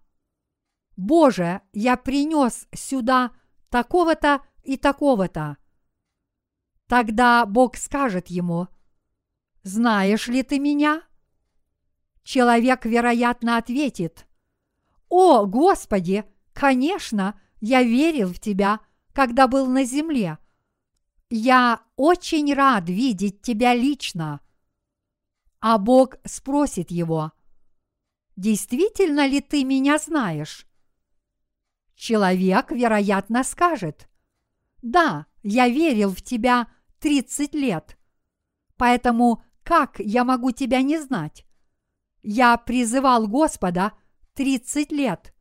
«Боже, 0.95 1.61
я 1.73 1.97
принес 1.97 2.67
сюда 2.75 3.31
такого-то 3.71 4.43
и 4.61 4.77
такого-то». 4.77 5.57
Тогда 6.85 7.43
Бог 7.47 7.75
скажет 7.75 8.27
ему, 8.27 8.67
«Знаешь 9.63 10.27
ли 10.27 10.43
ты 10.43 10.59
меня?» 10.59 11.01
Человек, 12.21 12.85
вероятно, 12.85 13.57
ответит, 13.57 14.27
«О, 15.09 15.47
Господи, 15.47 16.23
конечно, 16.53 17.41
я 17.61 17.81
верил 17.81 18.31
в 18.31 18.39
Тебя, 18.39 18.79
когда 19.11 19.47
был 19.47 19.65
на 19.65 19.85
земле, 19.85 20.37
я 21.31 21.81
очень 21.95 22.53
рад 22.53 22.87
видеть 22.89 23.41
тебя 23.41 23.73
лично. 23.73 24.39
А 25.59 25.77
Бог 25.77 26.17
спросит 26.23 26.91
его, 26.91 27.31
действительно 28.35 29.25
ли 29.27 29.41
ты 29.41 29.63
меня 29.63 29.97
знаешь? 29.97 30.67
Человек, 31.95 32.71
вероятно, 32.71 33.43
скажет, 33.43 34.07
да, 34.81 35.25
я 35.41 35.67
верил 35.67 36.11
в 36.11 36.21
тебя 36.21 36.67
30 36.99 37.55
лет, 37.55 37.97
поэтому 38.77 39.43
как 39.63 39.99
я 39.99 40.23
могу 40.23 40.51
тебя 40.51 40.81
не 40.81 40.99
знать? 40.99 41.45
Я 42.21 42.55
призывал 42.57 43.27
Господа 43.27 43.93
30 44.35 44.91
лет. 44.91 45.33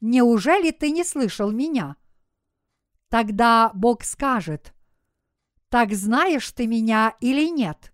Неужели 0.00 0.70
ты 0.70 0.90
не 0.90 1.04
слышал 1.04 1.52
меня? 1.52 1.96
Тогда 3.08 3.70
Бог 3.74 4.02
скажет, 4.04 4.74
так 5.68 5.92
знаешь 5.92 6.50
ты 6.52 6.66
меня 6.66 7.14
или 7.20 7.48
нет? 7.50 7.91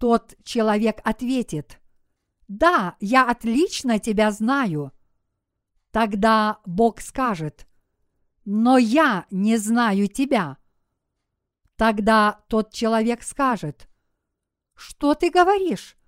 Тот 0.00 0.34
человек 0.44 1.02
ответит, 1.04 1.78
Да, 2.48 2.96
я 3.00 3.28
отлично 3.28 3.98
тебя 3.98 4.30
знаю. 4.30 4.92
Тогда 5.90 6.58
Бог 6.64 7.02
скажет, 7.02 7.66
но 8.46 8.78
я 8.78 9.26
не 9.30 9.58
знаю 9.58 10.08
тебя. 10.08 10.56
Тогда 11.76 12.40
тот 12.48 12.72
человек 12.72 13.22
скажет, 13.22 13.90
что 14.74 15.14
ты 15.14 15.30
говоришь? 15.30 15.98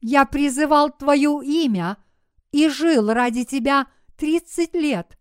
Я 0.00 0.26
призывал 0.26 0.88
твое 0.96 1.40
имя 1.42 1.96
и 2.52 2.68
жил 2.68 3.12
ради 3.12 3.44
тебя 3.44 3.88
тридцать 4.16 4.74
лет. 4.74 5.18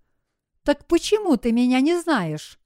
Так 0.62 0.86
почему 0.88 1.36
ты 1.36 1.52
меня 1.52 1.82
не 1.82 2.00
знаешь? 2.00 2.60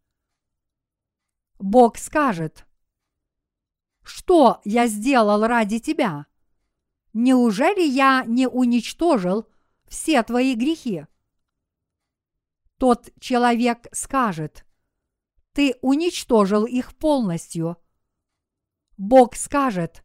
Бог 1.58 1.98
скажет, 1.98 2.66
что 4.04 4.62
я 4.64 4.88
сделал 4.88 5.46
ради 5.46 5.80
тебя? 5.80 6.26
Неужели 7.14 7.82
я 7.82 8.24
не 8.26 8.48
уничтожил 8.48 9.48
все 9.88 10.24
твои 10.24 10.56
грехи? 10.56 11.06
Тот 12.78 13.10
человек 13.20 13.88
скажет, 13.92 14.66
ты 15.54 15.76
уничтожил 15.82 16.66
их 16.66 16.96
полностью. 16.96 17.78
Бог 18.98 19.36
скажет, 19.36 20.04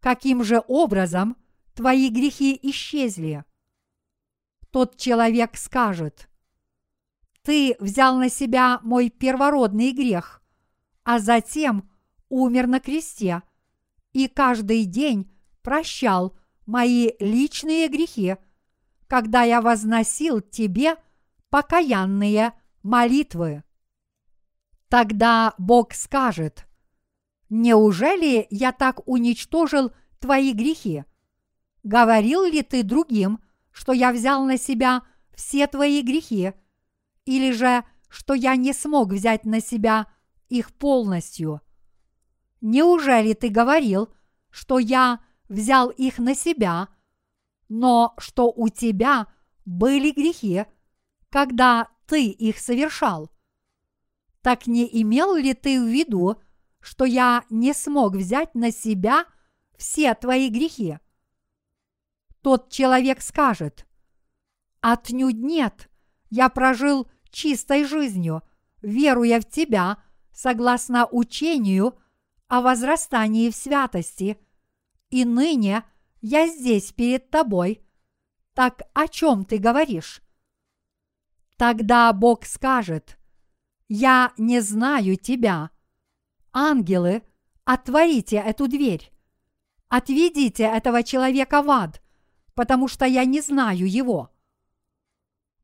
каким 0.00 0.44
же 0.44 0.62
образом 0.68 1.36
твои 1.74 2.10
грехи 2.10 2.58
исчезли? 2.62 3.44
Тот 4.70 4.96
человек 4.98 5.56
скажет, 5.56 6.28
ты 7.42 7.76
взял 7.80 8.16
на 8.18 8.28
себя 8.28 8.78
мой 8.82 9.08
первородный 9.08 9.92
грех, 9.92 10.42
а 11.04 11.18
затем 11.18 11.90
умер 12.28 12.66
на 12.66 12.80
кресте 12.80 13.42
и 14.12 14.28
каждый 14.28 14.84
день 14.84 15.30
прощал 15.62 16.36
мои 16.66 17.12
личные 17.20 17.88
грехи, 17.88 18.36
когда 19.06 19.42
я 19.42 19.60
возносил 19.60 20.40
тебе 20.40 20.96
покаянные 21.50 22.52
молитвы. 22.82 23.64
Тогда 24.88 25.54
Бог 25.58 25.94
скажет, 25.94 26.66
«Неужели 27.48 28.46
я 28.50 28.72
так 28.72 29.06
уничтожил 29.06 29.92
твои 30.18 30.52
грехи? 30.52 31.04
Говорил 31.82 32.44
ли 32.44 32.62
ты 32.62 32.82
другим, 32.82 33.40
что 33.70 33.92
я 33.92 34.12
взял 34.12 34.44
на 34.44 34.58
себя 34.58 35.02
все 35.34 35.66
твои 35.66 36.02
грехи, 36.02 36.52
или 37.24 37.52
же, 37.52 37.84
что 38.08 38.34
я 38.34 38.56
не 38.56 38.72
смог 38.72 39.12
взять 39.12 39.44
на 39.44 39.60
себя 39.60 40.06
их 40.48 40.72
полностью? 40.72 41.60
Неужели 42.60 43.34
ты 43.34 43.48
говорил, 43.48 44.08
что 44.50 44.78
я 44.78 45.20
взял 45.48 45.90
их 45.90 46.18
на 46.18 46.34
себя, 46.34 46.88
но 47.68 48.14
что 48.18 48.50
у 48.50 48.68
тебя 48.68 49.26
были 49.64 50.10
грехи, 50.10 50.64
когда 51.30 51.88
ты 52.06 52.28
их 52.28 52.58
совершал? 52.58 53.30
Так 54.42 54.66
не 54.66 54.88
имел 55.02 55.34
ли 55.34 55.54
ты 55.54 55.80
в 55.80 55.86
виду, 55.86 56.40
что 56.80 57.04
я 57.04 57.44
не 57.50 57.74
смог 57.74 58.14
взять 58.14 58.54
на 58.54 58.72
себя 58.72 59.26
все 59.76 60.14
твои 60.14 60.48
грехи? 60.48 60.98
Тот 62.42 62.70
человек 62.70 63.20
скажет, 63.20 63.86
«Отнюдь 64.80 65.36
нет, 65.36 65.90
я 66.30 66.48
прожил 66.48 67.08
чистой 67.30 67.84
жизнью, 67.84 68.42
веруя 68.80 69.40
в 69.40 69.44
Тебя, 69.44 70.02
согласно 70.32 71.06
учению 71.06 71.98
о 72.48 72.60
возрастании 72.60 73.50
в 73.50 73.54
святости, 73.54 74.38
и 75.10 75.24
ныне 75.24 75.84
я 76.20 76.46
здесь 76.48 76.92
перед 76.92 77.30
Тобой. 77.30 77.82
Так 78.54 78.82
о 78.94 79.06
чем 79.08 79.44
ты 79.44 79.58
говоришь?» 79.58 80.22
Тогда 81.56 82.12
Бог 82.12 82.44
скажет, 82.44 83.18
«Я 83.88 84.32
не 84.36 84.60
знаю 84.60 85.16
тебя. 85.16 85.70
Ангелы, 86.52 87.22
отворите 87.64 88.36
эту 88.36 88.68
дверь. 88.68 89.12
Отведите 89.88 90.64
этого 90.64 91.02
человека 91.02 91.62
в 91.62 91.70
ад, 91.70 92.02
потому 92.54 92.88
что 92.88 93.06
я 93.06 93.24
не 93.24 93.40
знаю 93.40 93.90
его». 93.90 94.30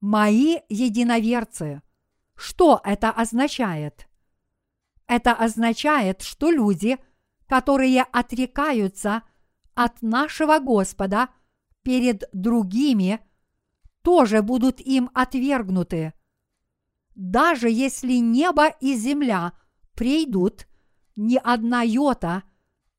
Мои 0.01 0.59
единоверцы, 0.69 1.81
что 2.37 2.81
это 2.85 3.11
означает? 3.11 4.07
Это 5.07 5.33
означает, 5.33 6.23
что 6.23 6.51
люди, 6.51 6.99
которые 7.47 8.03
отрекаются 8.03 9.23
от 9.75 10.03
нашего 10.03 10.59
Господа 10.59 11.29
перед 11.83 12.25
другими– 12.33 13.21
тоже 14.05 14.43
будут 14.43 14.81
им 14.81 15.11
отвергнуты. 15.15 16.13
Даже 17.15 17.71
если 17.71 18.15
небо 18.15 18.69
и 18.69 18.95
земля 18.95 19.55
придут, 19.95 20.69
ни 21.17 21.41
одна 21.43 21.83
йота 21.83 22.43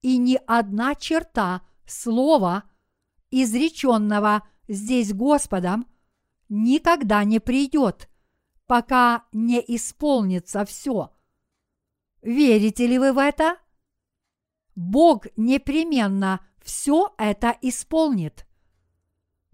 и 0.02 0.18
ни 0.18 0.40
одна 0.48 0.96
черта 0.96 1.62
слова, 1.86 2.64
изреченного 3.30 4.48
здесь 4.68 5.14
Господом, 5.14 5.86
никогда 6.50 7.24
не 7.24 7.40
придет, 7.40 8.10
пока 8.66 9.26
не 9.32 9.60
исполнится 9.60 10.66
все. 10.66 11.15
Верите 12.26 12.88
ли 12.88 12.98
вы 12.98 13.14
в 13.14 13.20
это? 13.20 13.58
Бог 14.74 15.28
непременно 15.38 16.44
все 16.64 17.14
это 17.20 17.56
исполнит. 17.62 18.48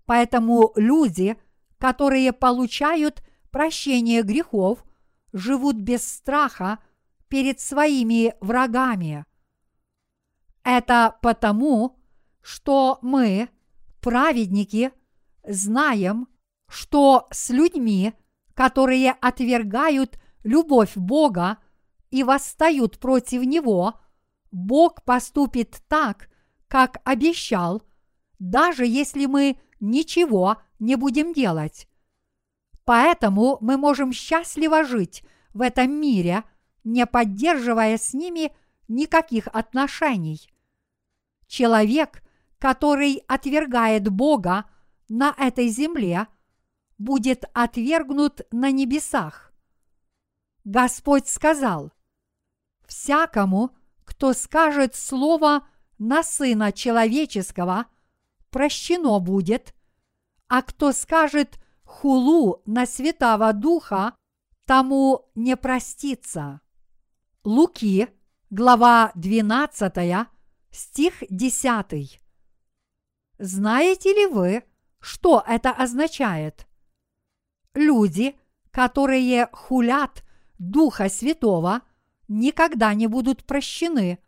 Поэтому 0.06 0.72
люди, 0.78 1.36
которые 1.78 2.32
получают 2.32 3.24
прощение 3.52 4.24
грехов, 4.24 4.86
живут 5.34 5.76
без 5.76 6.08
страха 6.08 6.80
перед 7.28 7.60
своими 7.60 8.36
врагами. 8.40 9.26
Это 10.64 11.18
потому, 11.22 12.00
что 12.42 13.00
мы, 13.02 13.50
праведники, 14.00 14.94
знаем, 15.44 16.30
что 16.70 17.28
с 17.32 17.50
людьми, 17.50 18.14
которые 18.54 19.12
отвергают 19.12 20.18
любовь 20.44 20.96
Бога 20.96 21.58
и 22.12 22.24
восстают 22.24 23.00
против 23.00 23.42
Него, 23.44 24.00
Бог 24.52 25.04
поступит 25.04 25.82
так, 25.88 26.30
как 26.68 27.02
обещал, 27.04 27.82
даже 28.38 28.86
если 28.86 29.26
мы 29.26 29.58
ничего 29.80 30.58
не 30.80 30.96
будем 30.96 31.34
делать. 31.34 31.88
Поэтому 32.86 33.58
мы 33.62 33.78
можем 33.78 34.12
счастливо 34.12 34.84
жить 34.84 35.24
в 35.54 35.62
этом 35.62 35.92
мире, 35.92 36.44
не 36.84 37.06
поддерживая 37.06 37.98
с 37.98 38.14
ними 38.14 38.52
никаких 38.88 39.48
отношений. 39.48 40.50
Человек, 41.48 42.24
который 42.58 43.24
отвергает 43.28 44.10
Бога 44.10 44.66
на 45.08 45.34
этой 45.38 45.68
земле, 45.68 46.28
будет 46.98 47.46
отвергнут 47.54 48.42
на 48.52 48.72
небесах. 48.72 49.54
Господь 50.64 51.28
сказал, 51.28 51.92
«Всякому, 52.92 53.70
кто 54.04 54.34
скажет 54.34 54.96
слово 54.96 55.66
на 55.98 56.24
Сына 56.24 56.74
Человеческого– 56.74 57.86
прощено 58.50 59.18
будет, 59.20 59.74
а 60.50 60.62
кто 60.62 60.92
скажет 60.92 61.58
хулу 61.86 62.62
на 62.66 62.86
Святого 62.86 63.54
Духа, 63.54 64.14
тому 64.66 65.32
не 65.36 65.56
простится. 65.56 66.60
Луки, 67.46 68.10
глава 68.50 69.14
12, 69.16 70.28
стих 70.72 71.24
10. 71.30 72.22
Знаете 73.40 74.14
ли 74.14 74.26
вы, 74.26 74.64
что 75.00 75.42
это 75.48 75.72
означает? 75.72 76.68
Люди, 77.74 78.36
которые 78.70 79.48
хулят 79.54 80.26
Духа 80.60 81.08
Святого, 81.08 81.84
никогда 82.40 82.94
не 82.94 83.08
будут 83.08 83.44
прощены, 83.44 84.20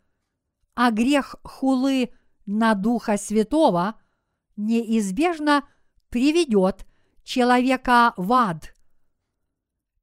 а 0.74 0.90
грех 0.90 1.36
хулы 1.42 2.10
на 2.46 2.74
Духа 2.74 3.16
Святого– 3.16 4.00
неизбежно 4.56 5.68
приведет 6.08 6.86
человека 7.22 8.14
в 8.16 8.32
ад. 8.32 8.74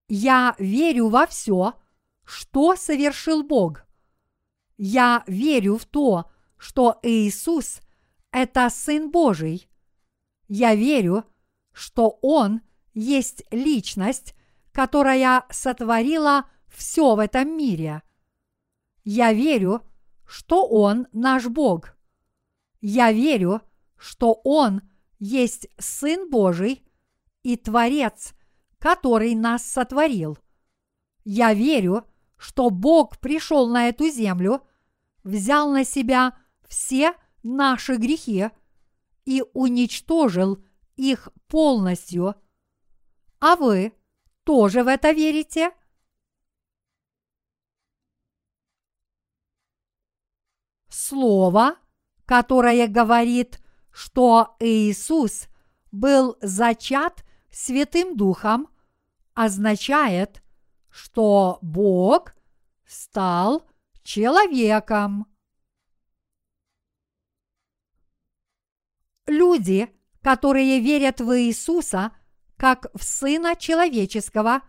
Я 0.08 0.56
верю 0.60 1.10
во 1.10 1.26
все, 1.28 1.74
что 2.24 2.76
совершил 2.76 3.44
Бог. 3.44 3.86
Я 4.78 5.24
верю 5.28 5.78
в 5.78 5.86
то, 5.86 6.32
что 6.58 7.00
Иисус– 7.04 7.82
это 8.32 8.70
Сын 8.70 9.12
Божий. 9.12 9.70
Я 10.48 10.76
верю, 10.76 11.26
что 11.72 12.20
Он 12.22 12.62
есть 12.94 13.44
личность, 13.52 14.36
которая 14.74 15.46
сотворила 15.50 16.46
все 16.72 17.16
в 17.16 17.20
этом 17.20 17.56
мире. 17.56 18.02
Я 19.04 19.34
верю, 19.34 19.86
что 20.26 20.66
Он 20.66 21.08
наш 21.12 21.48
Бог. 21.48 21.96
Я 22.80 23.12
верю, 23.12 23.62
что 23.98 24.42
Он 24.44 24.82
есть 25.20 25.68
Сын 25.78 26.30
Божий 26.30 26.84
и 27.44 27.58
Творец, 27.58 28.34
который 28.80 29.36
нас 29.36 29.64
сотворил. 29.64 30.38
Я 31.24 31.54
верю, 31.54 32.06
что 32.38 32.70
Бог 32.70 33.20
пришел 33.20 33.68
на 33.68 33.90
эту 33.90 34.10
землю, 34.10 34.66
взял 35.24 35.70
на 35.70 35.84
себя 35.84 36.36
все 36.68 37.14
наши 37.44 37.98
грехи 37.98 38.50
и 39.26 39.44
уничтожил 39.54 40.64
их 40.96 41.30
полностью. 41.48 42.36
А 43.40 43.56
вы 43.56 43.94
тоже 44.44 44.84
в 44.84 44.88
это 44.88 45.12
верите? 45.12 45.72
Слово, 51.12 51.76
которое 52.24 52.88
говорит, 52.88 53.60
что 53.92 54.56
Иисус 54.62 55.50
был 55.92 56.38
зачат 56.42 57.26
Святым 57.52 58.16
Духом, 58.16 58.70
означает, 59.34 60.42
что 60.90 61.60
Бог 61.62 62.34
стал 62.88 63.68
человеком. 64.04 65.28
Люди, 69.28 69.94
которые 70.22 70.80
верят 70.80 71.20
в 71.20 71.38
Иисуса 71.38 72.14
как 72.56 72.88
в 72.94 73.04
Сына 73.04 73.58
Человеческого, 73.58 74.62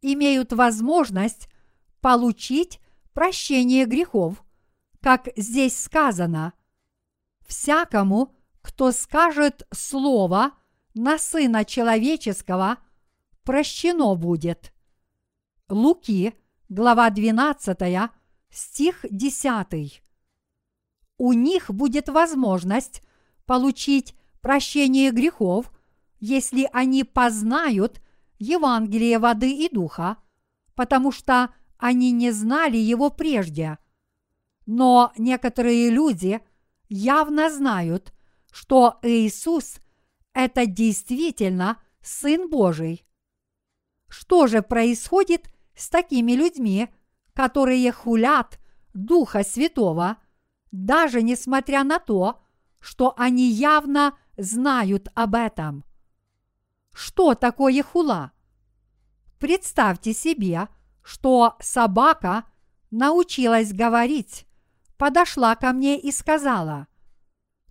имеют 0.00 0.54
возможность 0.54 1.50
получить 2.00 2.80
прощение 3.12 3.84
грехов, 3.84 4.42
как 5.02 5.28
здесь 5.36 5.76
сказано, 5.76 6.52
всякому, 7.46 8.34
кто 8.62 8.92
скажет 8.92 9.66
слово 9.72 10.52
на 10.94 11.18
Сына 11.18 11.64
Человеческого, 11.64 12.78
прощено 13.42 14.14
будет. 14.14 14.72
Луки, 15.68 16.34
глава 16.68 17.10
12, 17.10 18.10
стих 18.50 19.04
10. 19.10 20.02
У 21.18 21.32
них 21.32 21.70
будет 21.70 22.08
возможность 22.08 23.02
получить 23.44 24.14
прощение 24.40 25.10
грехов, 25.10 25.72
если 26.20 26.68
они 26.72 27.02
познают 27.02 28.00
Евангелие 28.38 29.18
воды 29.18 29.52
и 29.52 29.68
духа, 29.68 30.18
потому 30.76 31.10
что 31.10 31.52
они 31.76 32.12
не 32.12 32.30
знали 32.30 32.76
его 32.76 33.10
прежде. 33.10 33.78
Но 34.66 35.12
некоторые 35.16 35.90
люди 35.90 36.40
явно 36.88 37.50
знают, 37.50 38.12
что 38.52 38.98
Иисус– 39.02 39.76
это 40.34 40.66
действительно 40.66 41.82
Сын 42.00 42.48
Божий. 42.48 43.04
Что 44.08 44.46
же 44.46 44.62
происходит 44.62 45.48
с 45.74 45.88
такими 45.88 46.32
людьми, 46.32 46.88
которые 47.32 47.90
хулят 47.92 48.60
Духа 48.92 49.42
Святого, 49.42 50.18
даже 50.70 51.22
несмотря 51.22 51.82
на 51.82 51.98
то, 51.98 52.42
что 52.78 53.14
они 53.16 53.50
явно 53.50 54.18
знают 54.36 55.08
об 55.14 55.34
этом? 55.34 55.84
Что 56.92 57.34
такое 57.34 57.82
хула? 57.82 58.32
Представьте 59.38 60.12
себе, 60.12 60.68
что 61.02 61.56
собака 61.60 62.44
научилась 62.90 63.72
говорить, 63.72 64.46
подошла 65.02 65.56
ко 65.56 65.72
мне 65.72 65.98
и 65.98 66.12
сказала, 66.12 66.86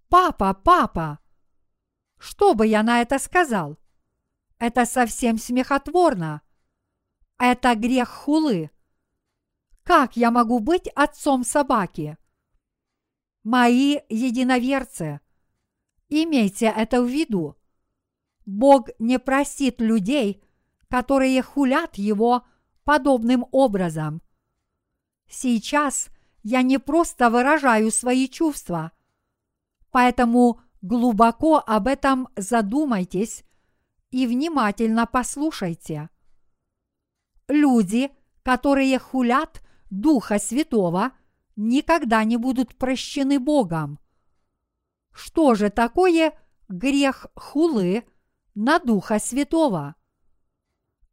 «Папа, 0.09 0.53
папа!» 0.53 1.19
Что 2.17 2.55
бы 2.55 2.67
я 2.67 2.83
на 2.83 3.01
это 3.01 3.19
сказал? 3.19 3.79
Это 4.59 4.85
совсем 4.85 5.37
смехотворно. 5.37 6.41
Это 7.39 7.73
грех 7.75 8.09
хулы. 8.09 8.69
Как 9.83 10.17
я 10.17 10.29
могу 10.29 10.59
быть 10.59 10.89
отцом 10.89 11.45
собаки? 11.45 12.17
Мои 13.43 13.99
единоверцы, 14.09 15.21
имейте 16.09 16.65
это 16.65 17.01
в 17.01 17.07
виду. 17.07 17.55
Бог 18.45 18.89
не 18.99 19.19
простит 19.19 19.79
людей, 19.79 20.43
которые 20.89 21.41
хулят 21.41 21.95
Его 21.95 22.45
подобным 22.83 23.45
образом. 23.53 24.21
Сейчас 25.29 26.10
я 26.43 26.61
не 26.61 26.79
просто 26.79 27.29
выражаю 27.29 27.91
свои 27.91 28.27
чувства, 28.27 28.91
поэтому 29.91 30.61
глубоко 30.81 31.63
об 31.65 31.87
этом 31.87 32.27
задумайтесь 32.35 33.43
и 34.09 34.27
внимательно 34.27 35.05
послушайте. 35.05 36.09
Люди, 37.47 38.11
которые 38.43 38.97
хулят 38.99 39.61
Духа 39.89 40.39
Святого, 40.39 41.11
никогда 41.55 42.23
не 42.23 42.37
будут 42.37 42.75
прощены 42.75 43.39
Богом. 43.39 43.99
Что 45.11 45.55
же 45.55 45.69
такое 45.69 46.33
грех 46.69 47.27
хулы 47.35 48.05
на 48.55 48.79
Духа 48.79 49.19
Святого? 49.19 49.95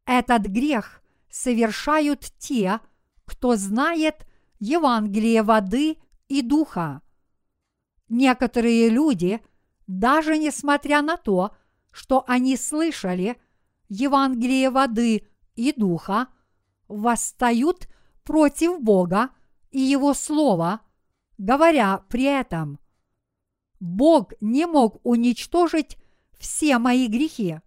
Этот 0.07 0.47
грех 0.47 1.03
совершают 1.31 2.33
те, 2.39 2.81
кто 3.25 3.57
знает 3.57 4.27
Евангелие 4.59 5.43
воды 5.43 5.99
и 6.29 6.43
духа. 6.43 7.03
Некоторые 8.09 8.89
люди, 8.89 9.41
даже 9.87 10.39
несмотря 10.39 11.03
на 11.03 11.17
то, 11.17 11.55
что 11.93 12.25
они 12.27 12.57
слышали 12.57 13.41
Евангелие 13.89 14.71
воды 14.71 15.27
и 15.55 15.73
духа, 15.73 16.29
восстают 16.89 17.89
против 18.25 18.81
Бога 18.81 19.31
и 19.71 19.81
Его 19.81 20.15
Слова, 20.15 20.81
говоря 21.37 22.05
при 22.09 22.25
этом, 22.25 22.79
Бог 23.81 24.33
не 24.41 24.67
мог 24.67 25.01
уничтожить 25.05 25.99
все 26.39 26.79
мои 26.79 27.07
грехи. 27.07 27.61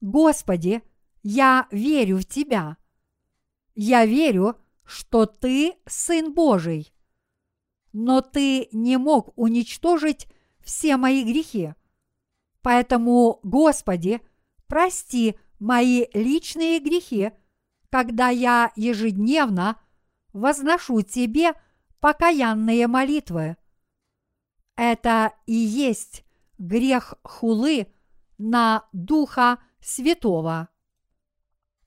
Господи, 0.00 0.82
я 1.22 1.66
верю 1.70 2.18
в 2.18 2.24
Тебя. 2.24 2.76
Я 3.74 4.06
верю, 4.06 4.50
что 4.50 4.67
Ты 5.26 5.74
Сын 5.86 6.32
Божий. 6.32 6.92
Но 7.92 8.22
Ты 8.22 8.68
не 8.72 8.96
мог 8.96 9.32
уничтожить 9.36 10.26
все 10.60 10.96
мои 10.96 11.22
грехи. 11.22 11.74
Поэтому, 12.62 13.38
Господи, 13.42 14.20
прости 14.66 15.38
мои 15.58 16.06
личные 16.14 16.80
грехи, 16.80 17.32
когда 17.90 18.30
я 18.30 18.72
ежедневно 18.76 19.80
возношу 20.32 21.02
Тебе 21.02 21.52
покаянные 22.00 22.86
молитвы. 22.86 23.56
Это 24.76 25.34
и 25.46 25.54
есть 25.54 26.24
грех 26.58 27.14
хулы 27.22 27.92
на 28.38 28.86
Духа 28.92 29.58
Святого. 29.80 30.68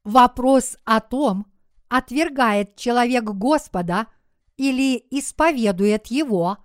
Вопрос 0.03 0.77
о 0.83 0.99
том, 0.99 1.50
отвергает 1.91 2.77
человек 2.77 3.25
Господа 3.25 4.07
или 4.55 4.95
исповедует 5.11 6.07
Его, 6.07 6.57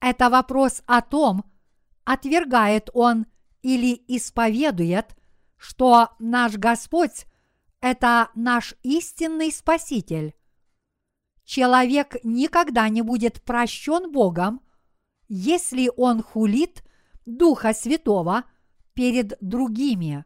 это 0.00 0.28
вопрос 0.28 0.82
о 0.86 1.02
том, 1.02 1.44
отвергает 2.02 2.90
он 2.92 3.26
или 3.62 3.94
исповедует, 4.08 5.16
что 5.56 6.08
наш 6.18 6.54
Господь– 6.54 7.26
это 7.80 8.30
наш 8.34 8.74
истинный 8.82 9.52
Спаситель. 9.52 10.34
Человек 11.44 12.16
никогда 12.24 12.88
не 12.88 13.02
будет 13.02 13.42
прощен 13.44 14.10
Богом, 14.10 14.60
если 15.28 15.92
он 15.96 16.24
хулит 16.24 16.82
Духа 17.24 17.72
Святого 17.72 18.42
перед 18.94 19.38
другими. 19.40 20.24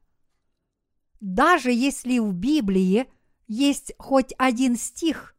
Даже 1.20 1.70
если 1.70 2.18
в 2.18 2.32
Библии 2.32 3.06
есть 3.50 3.92
хоть 3.98 4.32
один 4.38 4.76
стих, 4.76 5.34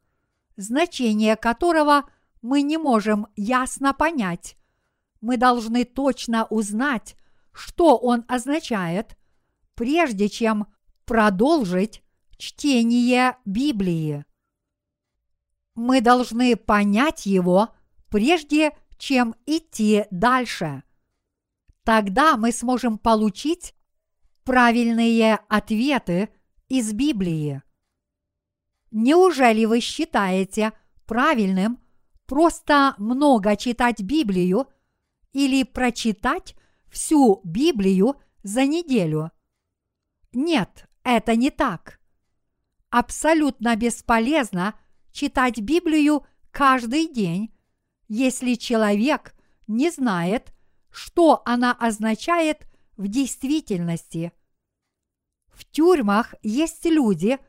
значение 0.58 1.38
которого 1.38 2.04
мы 2.42 2.62
не 2.62 2.78
можем 2.78 3.28
ясно 3.38 3.94
понять, 3.94 4.58
мы 5.22 5.38
должны 5.38 5.86
точно 5.86 6.46
узнать, 6.46 7.16
что 7.54 7.98
он 7.98 8.26
означает, 8.28 9.18
прежде 9.76 10.28
чем 10.28 10.68
продолжить 11.06 12.04
чтение 12.36 13.38
Библии. 13.46 14.26
Мы 15.76 16.02
должны 16.02 16.58
понять 16.58 17.26
его, 17.26 17.70
прежде 18.10 18.76
чем 18.98 19.36
идти 19.46 20.04
дальше. 20.12 20.84
Тогда 21.86 22.36
мы 22.36 22.52
сможем 22.52 22.98
получить 22.98 23.74
правильные 24.44 25.36
ответы 25.48 26.28
из 26.68 26.92
Библии. 26.92 27.62
Неужели 28.92 29.66
вы 29.66 29.80
считаете 29.80 30.74
правильным 31.06 31.80
просто 32.26 32.96
много 32.98 33.58
читать 33.58 34.02
Библию 34.02 34.68
или 35.34 35.64
прочитать 35.64 36.56
всю 36.90 37.42
Библию 37.44 38.16
за 38.44 38.66
неделю. 38.66 39.32
Нет, 40.32 40.88
это 41.04 41.36
не 41.36 41.50
так. 41.50 42.00
Абсолютно 42.90 43.76
бесполезно 43.76 44.76
читать 45.12 45.60
Библию 45.60 46.26
каждый 46.52 47.08
день, 47.08 47.54
если 48.08 48.56
человек 48.56 49.34
не 49.68 49.90
знает, 49.90 50.54
что 50.90 51.42
она 51.46 51.74
означает 51.74 52.68
в 52.98 53.08
действительности. 53.08 54.32
В 55.48 55.66
тюрьмах 55.66 56.36
есть 56.44 56.86
люди, 56.86 57.40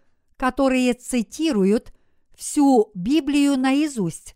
которые 0.42 0.92
цитируют 0.94 1.92
всю 2.34 2.90
Библию 2.94 3.56
наизусть, 3.56 4.34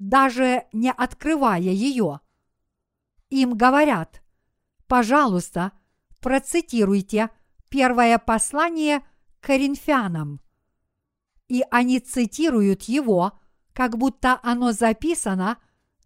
даже 0.00 0.64
не 0.72 0.90
открывая 0.90 1.60
ее. 1.60 2.18
Им 3.30 3.56
говорят, 3.56 4.24
пожалуйста, 4.88 5.70
процитируйте 6.20 7.30
первое 7.68 8.18
послание 8.18 9.06
Коринфянам. 9.38 10.40
И 11.46 11.62
они 11.70 12.00
цитируют 12.00 12.82
его, 12.82 13.38
как 13.72 13.98
будто 13.98 14.40
оно 14.42 14.72
записано 14.72 15.58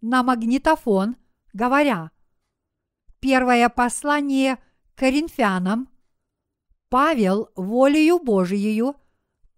на 0.02 0.22
магнитофон, 0.22 1.16
говоря, 1.54 2.10
первое 3.20 3.70
послание 3.70 4.58
Коринфянам, 4.96 5.88
Павел 6.90 7.48
волею 7.56 8.18
Божией, 8.18 8.99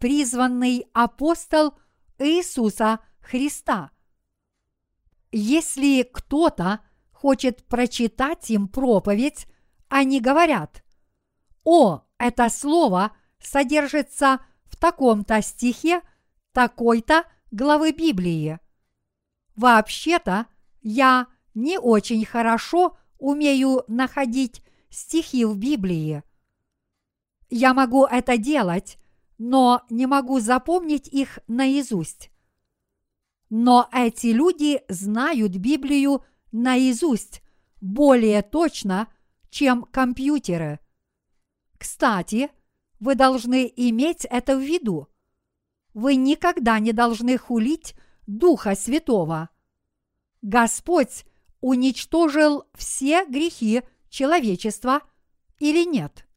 призванный 0.03 0.89
апостол 0.95 1.75
Иисуса 2.19 2.99
Христа. 3.21 3.93
Если 5.31 6.03
кто-то 6.03 6.81
хочет 7.13 7.65
прочитать 7.69 8.51
им 8.51 8.67
проповедь, 8.67 9.47
они 9.87 10.21
говорят, 10.21 10.83
«О, 11.63 12.01
это 12.19 12.49
слово 12.49 13.15
содержится 13.39 14.41
в 14.65 14.77
таком-то 14.77 15.41
стихе 15.41 16.03
такой-то 16.51 17.23
главы 17.53 17.93
Библии». 17.93 18.59
Вообще-то 19.55 20.47
я 20.81 21.29
не 21.55 21.79
очень 21.79 22.25
хорошо 22.25 22.99
умею 23.19 23.85
находить 23.87 24.65
стихи 24.91 25.45
в 25.45 25.57
Библии. 25.57 26.25
Я 27.51 27.73
могу 27.73 28.05
это 28.05 28.37
делать, 28.37 28.99
но 29.45 29.83
не 29.91 30.07
могу 30.07 30.39
запомнить 30.39 31.09
их 31.09 31.41
наизусть. 31.49 32.31
Но 33.51 33.89
эти 33.93 34.29
люди 34.29 34.83
знают 34.89 35.57
Библию 35.57 36.25
наизусть 36.53 37.43
более 37.81 38.43
точно, 38.43 39.13
чем 39.51 39.83
компьютеры. 39.83 40.79
Кстати, 41.77 42.53
вы 43.01 43.17
должны 43.17 43.71
иметь 43.75 44.27
это 44.27 44.57
в 44.57 44.61
виду. 44.61 45.09
Вы 45.93 46.15
никогда 46.15 46.79
не 46.79 46.93
должны 46.93 47.37
хулить 47.37 47.97
Духа 48.29 48.77
Святого. 48.77 49.49
Господь 50.41 51.25
уничтожил 51.61 52.67
все 52.75 53.25
грехи 53.25 53.83
человечества 54.09 55.01
или 55.59 55.85
нет? 55.85 56.29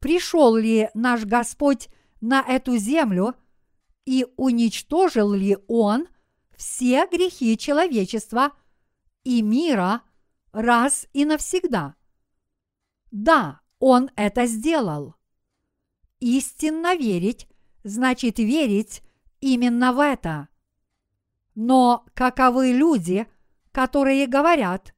Пришел 0.00 0.56
ли 0.56 0.90
наш 0.94 1.24
Господь 1.24 1.88
на 2.20 2.42
эту 2.42 2.76
землю 2.76 3.34
и 4.04 4.26
уничтожил 4.36 5.32
ли 5.32 5.58
Он 5.68 6.08
все 6.56 7.06
грехи 7.06 7.56
человечества 7.56 8.52
и 9.24 9.42
мира 9.42 10.02
раз 10.52 11.06
и 11.12 11.24
навсегда? 11.24 11.94
Да, 13.10 13.60
Он 13.78 14.10
это 14.16 14.46
сделал. 14.46 15.14
Истинно 16.20 16.96
верить 16.96 17.48
значит 17.82 18.38
верить 18.38 19.02
именно 19.40 19.92
в 19.92 20.00
это. 20.00 20.48
Но 21.54 22.04
каковы 22.14 22.72
люди, 22.72 23.26
которые 23.72 24.26
говорят, 24.26 24.94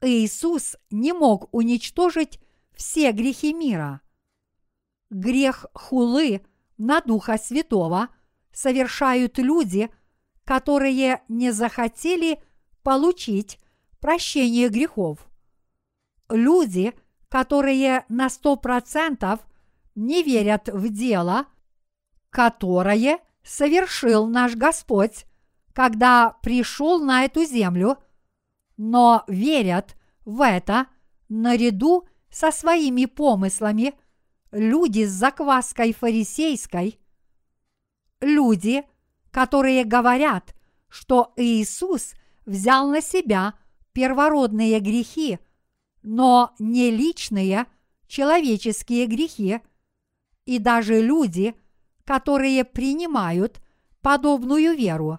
Иисус 0.00 0.76
не 0.90 1.12
мог 1.12 1.52
уничтожить 1.52 2.40
все 2.74 3.12
грехи 3.12 3.52
мира. 3.52 4.00
Грех 5.10 5.66
хулы 5.74 6.42
на 6.78 7.00
Духа 7.00 7.36
Святого 7.36 8.08
совершают 8.52 9.38
люди, 9.38 9.90
которые 10.44 11.22
не 11.28 11.50
захотели 11.50 12.40
получить 12.82 13.58
прощение 14.00 14.68
грехов. 14.68 15.18
Люди, 16.30 16.94
которые 17.28 18.04
на 18.08 18.30
сто 18.30 18.56
процентов 18.56 19.40
не 19.94 20.22
верят 20.22 20.68
в 20.68 20.88
дело, 20.88 21.46
которое 22.30 23.18
совершил 23.42 24.26
наш 24.26 24.54
Господь 24.54 25.26
когда 25.78 26.36
пришел 26.42 26.98
на 26.98 27.24
эту 27.24 27.44
землю, 27.44 27.98
но 28.76 29.22
верят 29.28 29.94
в 30.24 30.44
это 30.44 30.88
наряду 31.28 32.08
со 32.30 32.50
своими 32.50 33.04
помыслами 33.04 33.94
люди 34.50 35.04
с 35.04 35.10
закваской 35.10 35.92
фарисейской, 35.92 36.98
люди, 38.20 38.84
которые 39.30 39.84
говорят, 39.84 40.54
что 40.88 41.32
Иисус 41.36 42.14
взял 42.46 42.88
на 42.88 43.00
себя 43.00 43.54
первородные 43.92 44.80
грехи, 44.80 45.38
но 46.02 46.54
не 46.58 46.90
личные 46.90 47.66
человеческие 48.06 49.06
грехи, 49.06 49.60
и 50.46 50.58
даже 50.58 51.00
люди, 51.00 51.54
которые 52.04 52.64
принимают 52.64 53.60
подобную 54.00 54.74
веру. 54.74 55.18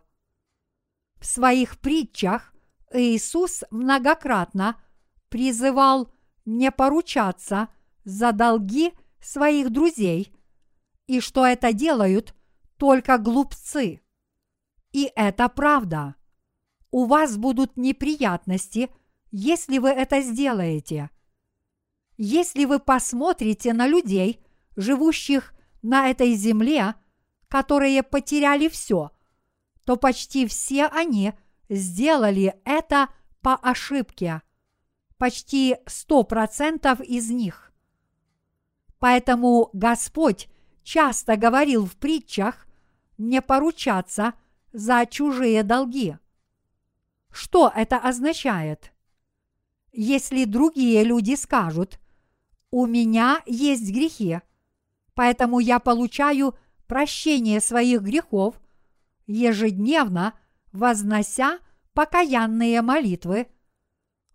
В 1.19 1.25
своих 1.25 1.77
притчах 1.79 2.53
Иисус 2.91 3.63
многократно 3.69 4.81
призывал 5.29 6.11
не 6.45 6.71
поручаться 6.71 7.67
за 8.03 8.31
долги 8.31 8.93
своих 9.21 9.71
друзей, 9.71 10.33
и 11.07 11.19
что 11.19 11.45
это 11.45 11.73
делают 11.73 12.35
только 12.77 13.17
глупцы. 13.17 14.01
И 14.91 15.11
это 15.15 15.49
правда. 15.49 16.15
У 16.91 17.05
вас 17.05 17.37
будут 17.37 17.77
неприятности, 17.77 18.89
если 19.31 19.77
вы 19.77 19.89
это 19.89 20.21
сделаете. 20.21 21.09
Если 22.17 22.65
вы 22.65 22.79
посмотрите 22.79 23.73
на 23.73 23.87
людей, 23.87 24.43
живущих 24.75 25.53
на 25.81 26.09
этой 26.09 26.33
земле, 26.33 26.95
которые 27.47 28.03
потеряли 28.03 28.67
все– 28.67 29.11
то 29.89 29.95
почти 29.95 30.45
все 30.45 30.85
они 30.85 31.33
сделали 31.67 32.53
это 32.63 33.09
по 33.41 33.55
ошибке. 33.55 34.43
Почти 35.17 35.77
сто 35.87 36.21
процентов 36.21 37.01
из 37.01 37.31
них. 37.31 37.68
Поэтому 38.99 39.69
Господь 39.73 40.49
часто 40.83 41.35
говорил 41.37 41.85
в 41.85 41.95
притчах 41.95 42.67
не 43.17 43.41
поручаться 43.41 44.33
за 44.71 45.05
чужие 45.05 45.63
долги. 45.63 46.17
Что 47.31 47.71
это 47.75 47.97
означает? 47.97 48.91
Если 49.91 50.45
другие 50.45 51.03
люди 51.03 51.35
скажут, 51.35 51.99
у 52.71 52.85
меня 52.85 53.41
есть 53.45 53.91
грехи, 53.91 54.41
поэтому 55.15 55.59
я 55.59 55.79
получаю 55.79 56.55
прощение 56.87 57.61
своих 57.61 58.01
грехов– 58.01 58.61
ежедневно 59.29 60.33
вознося 60.71 61.59
покаянные 61.93 62.81
молитвы, 62.81 63.47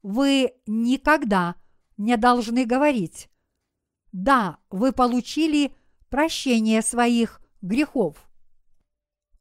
вы 0.03 0.53
никогда 0.67 1.57
не 1.97 2.17
должны 2.17 2.65
говорить 2.65 3.29
«Да, 4.15 4.59
вы 4.71 4.93
получили 4.93 5.75
прощение 6.09 6.83
своих 6.83 7.41
грехов». 7.63 8.31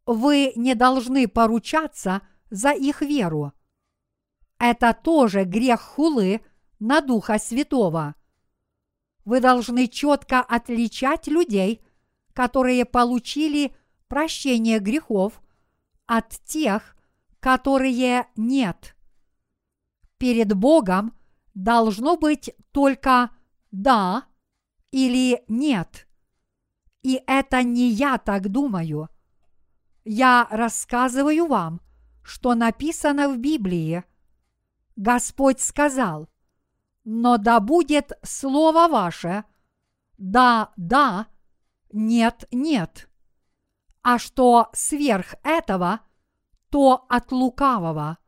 Вы 0.08 0.52
не 0.56 0.74
должны 0.74 1.28
поручаться 1.28 2.22
за 2.50 2.72
их 2.72 3.02
веру. 3.02 3.54
Это 4.58 4.96
тоже 4.96 5.44
грех 5.44 5.80
хулы 5.80 6.42
на 6.80 7.02
Духа 7.02 7.38
Святого. 7.38 8.16
Вы 9.26 9.42
должны 9.42 9.88
четко 9.88 10.40
отличать 10.40 11.28
людей, 11.28 11.86
которые 12.34 12.84
получили 12.84 13.76
прощение 14.08 14.80
грехов 14.80 15.40
от 16.08 16.30
тех, 16.46 16.98
которые 17.40 18.26
нет. 18.36 18.96
Перед 20.18 20.54
Богом 20.54 21.16
должно 21.54 22.18
быть 22.18 22.50
только 22.72 23.30
«да» 23.70 24.33
или 24.94 25.44
«нет». 25.48 26.08
И 27.02 27.22
это 27.28 27.64
не 27.64 27.90
я 27.90 28.18
так 28.18 28.48
думаю. 28.50 29.10
Я 30.06 30.48
рассказываю 30.52 31.48
вам, 31.48 31.82
что 32.24 32.54
написано 32.54 33.28
в 33.28 33.38
Библии. 33.38 34.04
Господь 34.96 35.60
сказал, 35.60 36.30
но 37.04 37.38
да 37.38 37.60
будет 37.60 38.14
слово 38.22 38.88
ваше, 38.88 39.44
да, 40.18 40.72
да, 40.78 41.28
нет, 41.92 42.46
нет. 42.52 43.10
А 44.04 44.20
что 44.20 44.70
сверх 44.74 45.36
этого, 45.44 46.02
то 46.70 47.06
от 47.10 47.32
лукавого. 47.32 48.20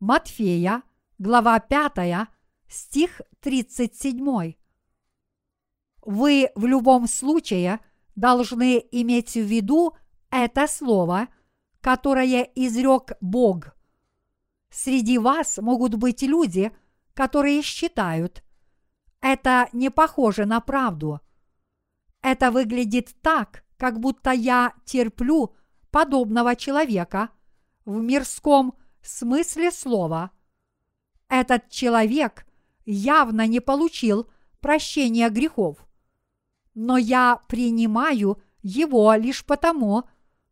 Матфея, 0.00 0.82
глава 1.18 1.58
5, 1.58 2.28
стих 2.68 3.20
37. 3.40 4.54
Вы 6.04 6.50
в 6.54 6.66
любом 6.66 7.08
случае 7.08 7.80
должны 8.14 8.84
иметь 8.92 9.34
в 9.34 9.40
виду 9.40 9.96
это 10.30 10.66
слово, 10.66 11.28
которое 11.80 12.42
изрек 12.54 13.12
Бог. 13.20 13.74
Среди 14.70 15.18
вас 15.18 15.58
могут 15.58 15.94
быть 15.94 16.22
люди, 16.22 16.76
которые 17.14 17.62
считают, 17.62 18.44
это 19.20 19.68
не 19.72 19.90
похоже 19.90 20.44
на 20.44 20.60
правду. 20.60 21.20
Это 22.20 22.50
выглядит 22.50 23.14
так, 23.22 23.64
как 23.78 23.98
будто 23.98 24.30
я 24.30 24.74
терплю 24.84 25.54
подобного 25.90 26.56
человека 26.56 27.30
в 27.86 28.02
мирском 28.02 28.76
смысле 29.00 29.70
слова. 29.70 30.32
Этот 31.28 31.70
человек 31.70 32.46
явно 32.84 33.46
не 33.46 33.60
получил 33.60 34.28
прощения 34.60 35.30
грехов 35.30 35.78
но 36.74 36.96
я 36.96 37.40
принимаю 37.48 38.42
его 38.62 39.14
лишь 39.14 39.44
потому, 39.44 40.04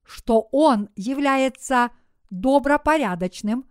что 0.04 0.48
он 0.52 0.88
является 0.96 1.90
добропорядочным 2.30 3.66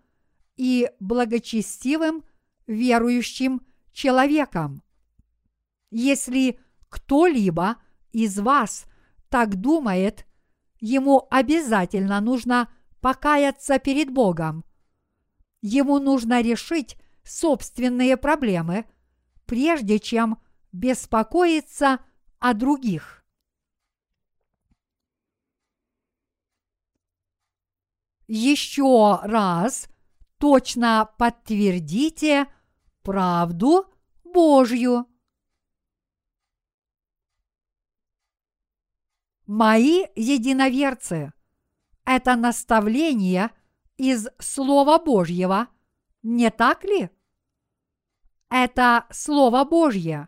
и 0.56 0.90
благочестивым 1.00 2.24
верующим 2.68 3.62
человеком. 3.92 4.84
Если 5.90 6.60
кто-либо 6.90 7.78
из 8.12 8.40
вас 8.40 8.86
так 9.30 9.56
думает, 9.56 10.26
ему 10.80 11.28
обязательно 11.30 12.20
нужно 12.22 12.72
покаяться 13.02 13.80
перед 13.80 14.12
Богом. 14.12 14.64
Ему 15.62 16.00
нужно 16.00 16.42
решить 16.42 16.98
собственные 17.24 18.18
проблемы, 18.18 18.86
прежде 19.46 20.00
чем 20.00 20.38
беспокоиться 20.72 22.00
о 22.42 22.54
других. 22.56 23.24
Еще 28.28 29.20
раз 29.24 29.88
точно 30.38 31.14
подтвердите 31.18 32.48
правду 33.04 33.86
Божью. 34.24 35.06
Мои 39.46 40.06
единоверцы, 40.16 41.34
это 42.06 42.36
наставление 42.36 43.52
из 43.98 44.28
Слова 44.40 44.98
Божьего, 44.98 45.68
не 46.24 46.50
так 46.50 46.86
ли? 46.86 47.12
Это 48.50 49.06
Слово 49.12 49.64
Божье 49.64 50.28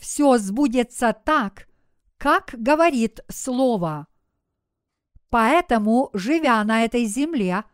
все 0.00 0.38
сбудется 0.38 1.12
так, 1.12 1.68
как 2.16 2.54
говорит 2.56 3.20
Слово. 3.28 4.06
Поэтому, 5.28 6.10
живя 6.12 6.64
на 6.64 6.84
этой 6.84 7.04
земле, 7.04 7.64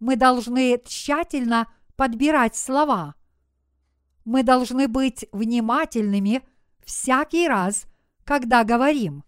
мы 0.00 0.16
должны 0.16 0.80
тщательно 0.86 1.70
подбирать 1.96 2.56
слова. 2.56 3.14
Мы 4.24 4.42
должны 4.42 4.88
быть 4.88 5.26
внимательными 5.32 6.42
всякий 6.82 7.46
раз, 7.46 7.86
когда 8.24 8.64
говорим. 8.64 9.22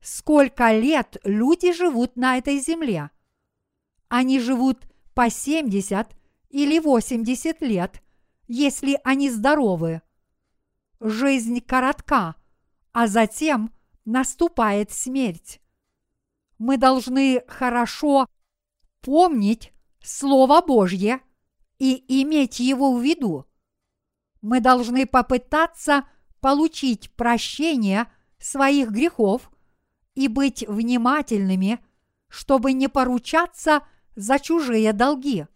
Сколько 0.00 0.72
лет 0.72 1.18
люди 1.24 1.72
живут 1.72 2.16
на 2.16 2.38
этой 2.38 2.58
земле? 2.58 3.10
Они 4.08 4.40
живут 4.40 4.86
по 5.14 5.28
70 5.28 6.08
или 6.50 6.78
80 6.78 7.60
лет, 7.60 8.02
если 8.46 8.98
они 9.04 9.30
здоровы 9.30 10.00
жизнь 11.00 11.60
коротка, 11.60 12.36
а 12.92 13.06
затем 13.06 13.72
наступает 14.04 14.90
смерть. 14.90 15.60
Мы 16.58 16.78
должны 16.78 17.42
хорошо 17.48 18.26
помнить 19.00 19.72
Слово 20.02 20.62
Божье 20.62 21.20
и 21.78 22.22
иметь 22.22 22.60
его 22.60 22.96
в 22.96 23.02
виду. 23.02 23.46
Мы 24.40 24.60
должны 24.60 25.06
попытаться 25.06 26.08
получить 26.40 27.10
прощение 27.12 28.06
своих 28.38 28.90
грехов 28.90 29.50
и 30.14 30.28
быть 30.28 30.66
внимательными, 30.66 31.84
чтобы 32.28 32.72
не 32.72 32.88
поручаться 32.88 33.86
за 34.14 34.38
чужие 34.38 34.92
долги. 34.92 35.46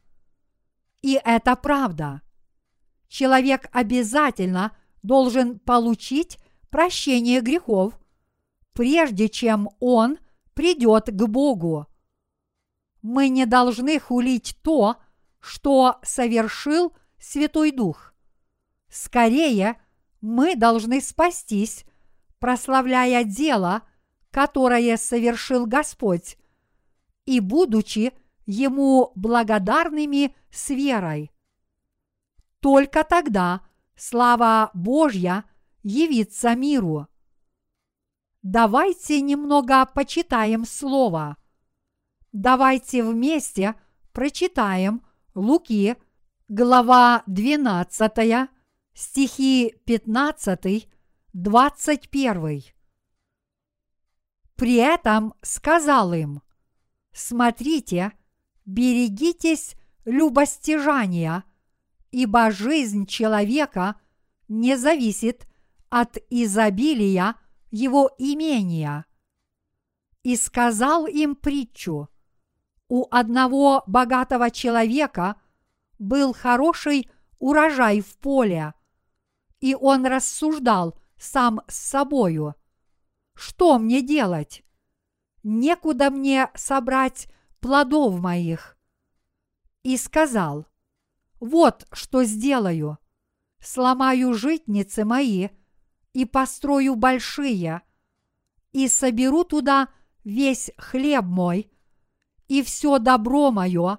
И 1.03 1.19
это 1.25 1.57
правда. 1.57 2.21
Человек 3.09 3.69
обязательно 3.73 4.77
должен 5.03 5.59
получить 5.59 6.39
прощение 6.71 7.41
грехов, 7.41 7.99
прежде 8.73 9.29
чем 9.29 9.71
он 9.81 10.19
придет 10.55 11.07
к 11.07 11.27
Богу. 11.27 11.87
Мы 13.03 13.29
не 13.29 13.47
должны 13.47 13.99
хулить 13.99 14.57
то, 14.63 14.97
что 15.41 15.99
совершил 16.03 16.93
Святой 17.19 17.73
Дух. 17.73 18.15
Скорее, 18.89 19.81
мы 20.21 20.55
должны 20.55 21.01
спастись, 21.01 21.85
прославляя 22.39 23.25
дело, 23.25 23.83
которое 24.31 24.97
совершил 24.97 25.67
Господь, 25.67 26.37
и 27.25 27.41
будучи 27.41 28.13
Ему 28.47 29.13
благодарными 29.15 30.35
с 30.51 30.71
верой. 30.71 31.31
Только 32.59 33.05
тогда 33.05 33.61
слава 34.01 34.71
Божья 34.73 35.45
явится 35.83 36.55
миру. 36.55 37.07
Давайте 38.43 39.21
немного 39.21 39.85
почитаем 39.85 40.65
Слово. 40.65 41.37
Давайте 42.33 43.05
вместе 43.05 43.75
прочитаем 44.13 45.05
Луки, 45.35 45.97
глава 46.49 47.23
12, 47.27 48.49
стихи 48.95 49.75
15, 49.85 50.89
21. 51.35 52.63
При 54.57 54.75
этом 54.77 55.35
сказал 55.43 56.15
им, 56.15 56.41
смотрите, 57.13 58.13
берегитесь 58.65 59.77
любостяжания– 60.07 61.45
ибо 62.11 62.51
жизнь 62.51 63.07
человека 63.07 63.97
не 64.49 64.77
зависит 64.77 65.47
от 65.89 66.19
изобилия 66.31 67.37
его 67.71 68.11
имения. 68.19 69.07
И 70.23 70.37
сказал 70.37 71.07
им 71.07 71.35
притчу. 71.35 72.09
У 72.89 73.07
одного 73.11 73.85
богатого 73.87 74.51
человека 74.51 75.37
был 75.99 76.33
хороший 76.35 77.09
урожай 77.39 78.01
в 78.01 78.19
поле, 78.19 78.75
и 79.61 79.75
он 79.75 80.07
рассуждал 80.07 80.99
сам 81.17 81.61
с 81.69 81.77
собою. 81.77 82.55
Что 83.35 83.79
мне 83.79 84.03
делать? 84.03 84.65
Некуда 85.43 86.11
мне 86.11 86.51
собрать 86.55 87.29
плодов 87.61 88.21
моих. 88.21 88.77
И 89.83 89.97
сказал, 89.97 90.67
вот 91.41 91.87
что 91.93 92.23
сделаю. 92.25 92.99
Сломаю 93.61 94.35
житницы 94.35 95.05
мои 95.05 95.49
и 96.13 96.25
построю 96.25 96.97
большие, 96.97 97.83
и 98.73 98.89
соберу 98.89 99.45
туда 99.45 99.89
весь 100.23 100.71
хлеб 100.77 101.25
мой 101.25 101.71
и 102.49 102.63
все 102.63 102.99
добро 102.99 103.51
мое, 103.51 103.99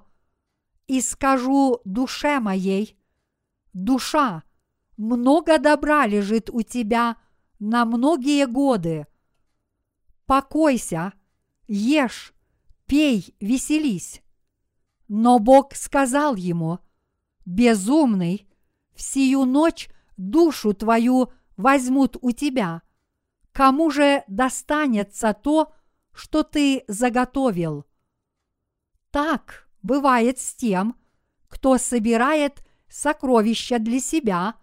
и 0.87 0.99
скажу 0.99 1.79
душе 1.85 2.39
моей, 2.39 2.99
душа, 3.73 4.43
много 4.97 5.57
добра 5.57 6.05
лежит 6.05 6.49
у 6.49 6.61
тебя 6.61 7.17
на 7.59 7.85
многие 7.85 8.45
годы. 8.45 9.07
Покойся, 10.25 11.13
ешь, 11.67 12.33
пей, 12.87 13.35
веселись. 13.39 14.21
Но 15.07 15.39
Бог 15.39 15.75
сказал 15.75 16.35
ему– 16.35 16.79
безумный, 17.45 18.47
в 18.93 19.01
сию 19.01 19.45
ночь 19.45 19.89
душу 20.17 20.73
твою 20.73 21.31
возьмут 21.57 22.17
у 22.21 22.31
тебя. 22.31 22.81
Кому 23.51 23.91
же 23.91 24.23
достанется 24.27 25.33
то, 25.33 25.73
что 26.13 26.43
ты 26.43 26.83
заготовил? 26.87 27.85
Так 29.11 29.67
бывает 29.81 30.39
с 30.39 30.55
тем, 30.55 30.95
кто 31.47 31.77
собирает 31.77 32.63
сокровища 32.87 33.79
для 33.79 33.99
себя, 33.99 34.55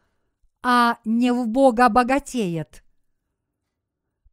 а 0.63 0.99
не 1.05 1.33
в 1.33 1.47
Бога 1.47 1.89
богатеет. 1.89 2.85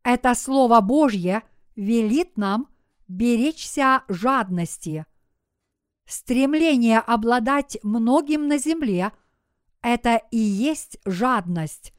Это 0.04 0.36
Слово 0.36 0.82
Божье 0.82 1.44
велит 1.76 2.38
нам 2.38 2.70
беречься 3.08 4.04
жадности. 4.08 5.06
Стремление 6.06 7.00
обладать 7.00 7.78
многим 7.84 8.48
на 8.48 8.58
земле– 8.58 9.12
это 9.82 10.22
и 10.32 10.38
есть 10.38 11.00
жадность, 11.06 11.94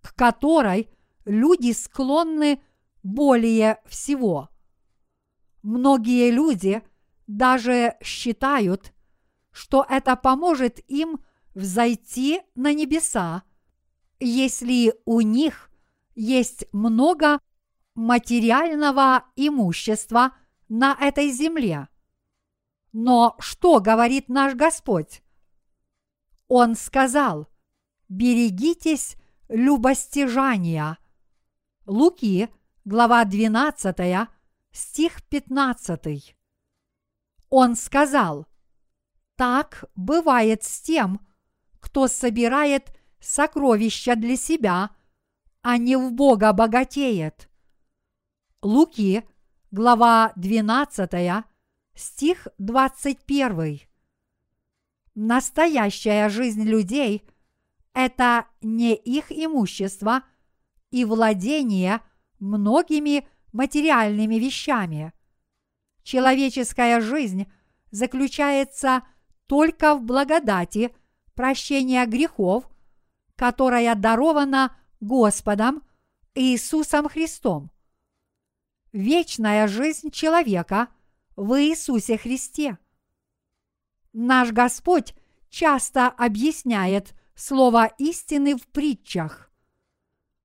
к 0.00 0.14
которой 0.14 0.88
люди 1.24 1.72
склонны 1.72 2.62
более 3.02 3.80
всего. 3.86 4.48
Многие 5.62 6.30
люди 6.30 6.82
даже 7.26 7.96
считают, 8.02 8.92
что 9.52 9.86
это 9.88 10.16
поможет 10.16 10.78
им 10.88 11.20
взойти 11.54 12.40
на 12.54 12.72
небеса, 12.72 13.42
если 14.18 14.94
у 15.04 15.20
них 15.20 15.70
есть 16.14 16.64
много 16.72 17.38
материального 17.94 19.24
имущества 19.36 20.32
на 20.68 20.96
этой 21.00 21.30
земле. 21.30 21.88
Но 22.92 23.36
что 23.38 23.80
говорит 23.80 24.28
наш 24.28 24.54
Господь? 24.54 25.22
Он 26.48 26.74
сказал, 26.74 27.48
берегитесь 28.08 29.16
любостяжания. 29.48 30.98
Луки, 31.86 32.50
глава 32.84 33.24
12, 33.24 34.28
стих 34.72 35.22
15. 35.24 36.36
Он 37.48 37.76
сказал, 37.76 38.46
так 39.36 39.84
бывает 39.96 40.62
с 40.62 40.80
тем, 40.82 41.26
кто 41.80 42.08
собирает 42.08 42.94
сокровища 43.20 44.16
для 44.16 44.36
себя, 44.36 44.90
а 45.62 45.78
не 45.78 45.96
в 45.96 46.12
Бога 46.12 46.52
богатеет. 46.52 47.48
Луки, 48.60 49.26
глава 49.70 50.32
12, 50.36 51.44
стих 52.02 52.48
21. 52.58 53.80
Настоящая 55.14 56.28
жизнь 56.28 56.64
людей– 56.64 57.22
это 57.94 58.46
не 58.60 58.94
их 58.94 59.30
имущество 59.30 60.22
и 60.90 61.04
владение 61.04 62.00
многими 62.38 63.26
материальными 63.52 64.36
вещами. 64.36 65.12
Человеческая 66.02 67.00
жизнь 67.00 67.46
заключается 67.90 69.02
только 69.46 69.94
в 69.94 70.02
благодати 70.02 70.94
прощения 71.34 72.04
грехов, 72.06 72.68
которая 73.36 73.94
дарована 73.94 74.76
Господом 75.00 75.82
Иисусом 76.34 77.08
Христом. 77.08 77.70
Вечная 78.92 79.68
жизнь 79.68 80.10
человека 80.10 80.88
в 81.36 81.60
Иисусе 81.60 82.18
Христе. 82.18 82.78
Наш 84.12 84.52
Господь 84.52 85.14
часто 85.48 86.08
объясняет 86.08 87.14
слово 87.34 87.86
истины 87.98 88.56
в 88.56 88.66
притчах. 88.68 89.50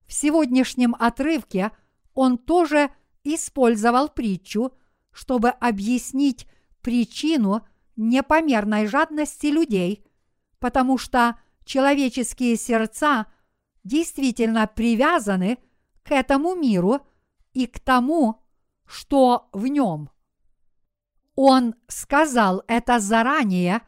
В 0.06 0.14
сегодняшнем 0.14 0.96
отрывке 0.98 1.72
он 2.14 2.38
тоже 2.38 2.90
использовал 3.24 4.08
притчу, 4.10 4.72
чтобы 5.12 5.50
объяснить 5.50 6.48
причину 6.82 7.68
непомерной 7.96 8.88
жадности 8.88 9.48
людей, 9.48 10.06
потому 10.60 10.98
что 10.98 11.40
человеческие 11.66 12.56
сердца 12.56 13.26
действительно 13.84 14.68
привязаны 14.68 15.58
к 16.04 16.12
этому 16.12 16.56
миру 16.56 17.06
и 17.54 17.68
к 17.68 17.80
тому, 17.80 18.42
что 18.86 19.50
в 19.52 19.68
нем. 19.68 20.10
Он 21.40 21.76
сказал 21.88 22.64
это 22.68 23.00
заранее, 23.00 23.84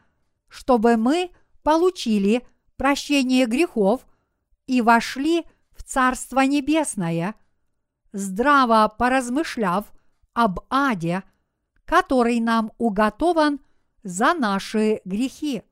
чтобы 0.46 0.96
мы 0.96 1.32
получили 1.64 2.46
прощение 2.76 3.44
грехов 3.46 4.06
и 4.68 4.80
вошли 4.80 5.44
в 5.72 5.82
Царство 5.82 6.42
Небесное, 6.42 7.34
здраво 8.12 8.86
поразмышляв 8.96 9.92
об 10.32 10.60
аде, 10.70 11.24
который 11.84 12.38
нам 12.38 12.70
уготован 12.78 13.58
за 14.04 14.32
наши 14.32 15.00
грехи. 15.04 15.64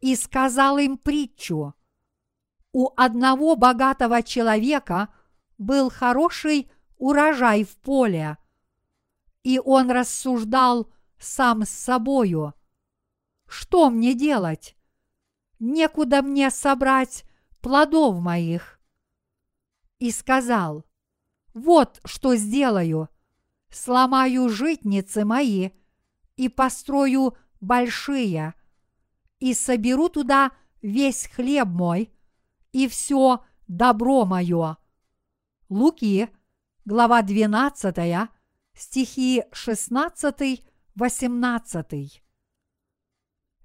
И 0.00 0.16
сказал 0.16 0.78
им 0.78 0.98
притчу. 0.98 1.72
У 2.72 2.90
одного 2.96 3.54
богатого 3.54 4.24
человека 4.24 5.14
был 5.56 5.88
хороший 5.88 6.68
урожай 6.96 7.62
в 7.62 7.76
поле, 7.76 8.39
и 9.42 9.58
он 9.58 9.90
рассуждал 9.90 10.90
сам 11.18 11.64
с 11.64 11.70
собою. 11.70 12.54
Что 13.46 13.90
мне 13.90 14.14
делать? 14.14 14.76
Некуда 15.58 16.22
мне 16.22 16.50
собрать 16.50 17.24
плодов 17.60 18.20
моих. 18.20 18.80
И 19.98 20.10
сказал, 20.10 20.84
вот 21.52 22.00
что 22.04 22.36
сделаю. 22.36 23.08
Сломаю 23.70 24.48
житницы 24.48 25.24
мои 25.24 25.70
и 26.36 26.48
построю 26.48 27.36
большие, 27.60 28.54
и 29.38 29.54
соберу 29.54 30.08
туда 30.08 30.50
весь 30.82 31.26
хлеб 31.26 31.68
мой 31.68 32.12
и 32.72 32.88
все 32.88 33.44
добро 33.68 34.24
мое. 34.24 34.76
Луки, 35.68 36.28
глава 36.84 37.22
12, 37.22 38.30
стихи 38.74 39.44
16-18. 39.52 42.22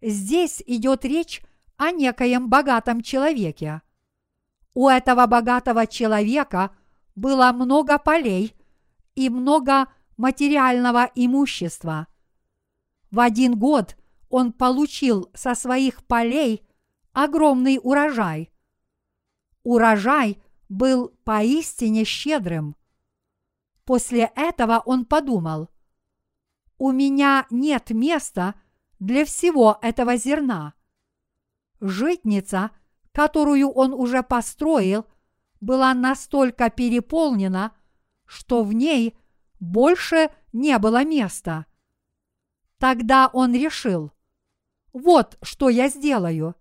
Здесь 0.01 0.63
идет 0.65 1.05
речь 1.05 1.41
о 1.77 1.91
некоем 1.91 2.49
богатом 2.49 3.01
человеке. 3.01 3.81
У 4.73 4.87
этого 4.87 5.25
богатого 5.25 5.87
человека 5.87 6.75
было 7.15 7.51
много 7.53 7.97
полей 7.97 8.53
и 9.15 9.29
много 9.29 9.87
материального 10.17 11.09
имущества. 11.15 12.07
В 13.11 13.19
один 13.19 13.57
год 13.57 13.95
он 14.29 14.51
получил 14.51 15.29
со 15.33 15.55
своих 15.55 16.05
полей 16.05 16.67
огромный 17.13 17.79
урожай. 17.81 18.51
Урожай 19.63 20.41
был 20.67 21.13
поистине 21.23 22.03
щедрым. 22.03 22.75
После 23.85 24.31
этого 24.35 24.81
он 24.85 25.05
подумал, 25.05 25.69
у 26.77 26.91
меня 26.91 27.45
нет 27.51 27.91
места 27.91 28.55
для 28.99 29.25
всего 29.25 29.77
этого 29.81 30.17
зерна. 30.17 30.73
Житница, 31.79 32.71
которую 33.11 33.69
он 33.69 33.93
уже 33.93 34.23
построил, 34.23 35.05
была 35.61 35.93
настолько 35.93 36.69
переполнена, 36.69 37.75
что 38.25 38.63
в 38.63 38.73
ней 38.73 39.15
больше 39.59 40.29
не 40.51 40.77
было 40.79 41.05
места. 41.05 41.65
Тогда 42.79 43.29
он 43.31 43.53
решил, 43.53 44.11
вот 44.93 45.37
что 45.43 45.69
я 45.69 45.89
сделаю. 45.89 46.55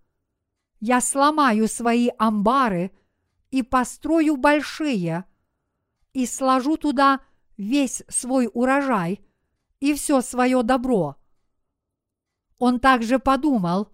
Я 0.79 1.01
сломаю 1.01 1.67
свои 1.67 2.09
амбары 2.17 2.91
и 3.49 3.63
построю 3.63 4.37
большие, 4.37 5.25
и 6.15 6.25
сложу 6.25 6.77
туда 6.77 7.19
весь 7.57 8.01
свой 8.07 8.49
урожай 8.51 9.19
и 9.81 9.93
все 9.93 10.21
свое 10.21 10.63
добро. 10.63 11.17
Он 12.57 12.79
также 12.79 13.19
подумал, 13.19 13.89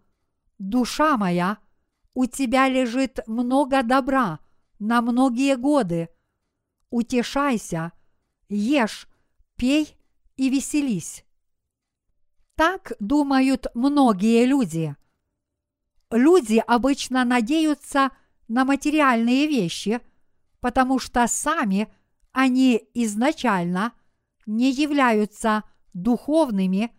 душа 0.60 1.18
моя, 1.18 1.58
у 2.14 2.28
тебя 2.28 2.70
лежит 2.70 3.22
много 3.26 3.82
добра 3.82 4.40
на 4.78 5.02
многие 5.02 5.58
годы. 5.58 6.10
Утешайся, 6.92 7.92
ешь, 8.50 9.08
пей 9.56 9.98
и 10.38 10.50
веселись. 10.50 11.26
Так 12.56 12.94
думают 13.00 13.66
многие 13.74 14.46
люди. 14.46 14.96
Люди 16.12 16.64
обычно 16.68 17.26
надеются 17.26 18.12
на 18.48 18.64
материальные 18.64 19.48
вещи, 19.48 20.02
потому 20.60 21.00
что 21.00 21.26
сами 21.26 21.92
они 22.32 22.88
изначально 22.94 23.94
не 24.46 24.72
являются 24.72 25.64
духовными, 25.94 26.92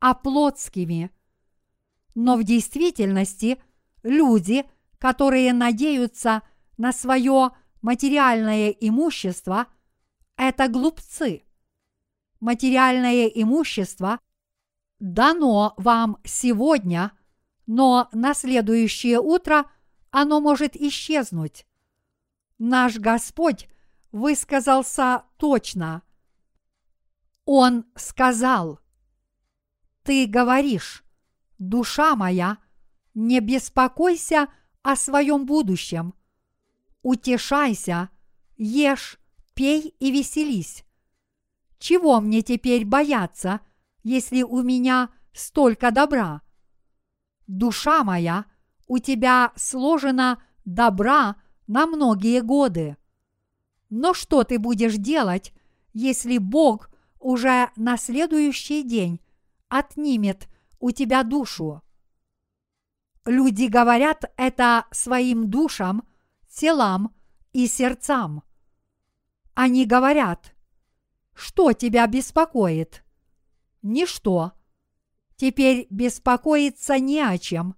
а 0.00 0.14
плотскими. 0.14 1.10
Но 2.14 2.36
в 2.36 2.44
действительности 2.44 3.62
люди, 4.02 4.64
которые 4.98 5.52
надеются 5.52 6.42
на 6.76 6.92
свое 6.92 7.50
материальное 7.82 8.70
имущество, 8.70 9.66
это 10.36 10.68
глупцы. 10.68 11.42
Материальное 12.40 13.26
имущество 13.26 14.20
дано 14.98 15.74
вам 15.76 16.18
сегодня, 16.24 17.12
но 17.66 18.08
на 18.12 18.34
следующее 18.34 19.20
утро 19.20 19.66
оно 20.10 20.40
может 20.40 20.76
исчезнуть. 20.76 21.66
Наш 22.58 22.98
Господь 22.98 23.68
высказался 24.14 25.24
точно. 25.38 26.02
Он 27.44 27.84
сказал, 27.96 28.78
«Ты 30.04 30.26
говоришь, 30.26 31.04
душа 31.58 32.14
моя, 32.14 32.58
не 33.14 33.40
беспокойся 33.40 34.46
о 34.82 34.94
своем 34.94 35.46
будущем, 35.46 36.14
утешайся, 37.02 38.08
ешь, 38.56 39.18
пей 39.54 39.96
и 39.98 40.12
веселись. 40.12 40.84
Чего 41.78 42.20
мне 42.20 42.42
теперь 42.42 42.84
бояться, 42.84 43.60
если 44.04 44.42
у 44.42 44.62
меня 44.62 45.10
столько 45.32 45.90
добра? 45.90 46.40
Душа 47.48 48.04
моя, 48.04 48.44
у 48.86 48.98
тебя 49.00 49.52
сложено 49.56 50.40
добра 50.64 51.34
на 51.66 51.86
многие 51.86 52.40
годы. 52.40 52.96
Но 53.96 54.12
что 54.12 54.42
ты 54.42 54.58
будешь 54.58 54.96
делать, 54.96 55.54
если 55.92 56.38
Бог 56.38 56.90
уже 57.20 57.70
на 57.76 57.96
следующий 57.96 58.82
день 58.82 59.20
отнимет 59.68 60.48
у 60.80 60.90
тебя 60.90 61.22
душу? 61.22 61.80
Люди 63.24 63.66
говорят 63.66 64.24
это 64.36 64.86
своим 64.90 65.48
душам, 65.48 66.02
телам 66.48 67.14
и 67.52 67.68
сердцам. 67.68 68.42
Они 69.54 69.86
говорят, 69.86 70.56
что 71.32 71.72
тебя 71.72 72.08
беспокоит? 72.08 73.04
Ничто. 73.80 74.54
Теперь 75.36 75.86
беспокоиться 75.88 76.98
не 76.98 77.20
о 77.20 77.38
чем. 77.38 77.76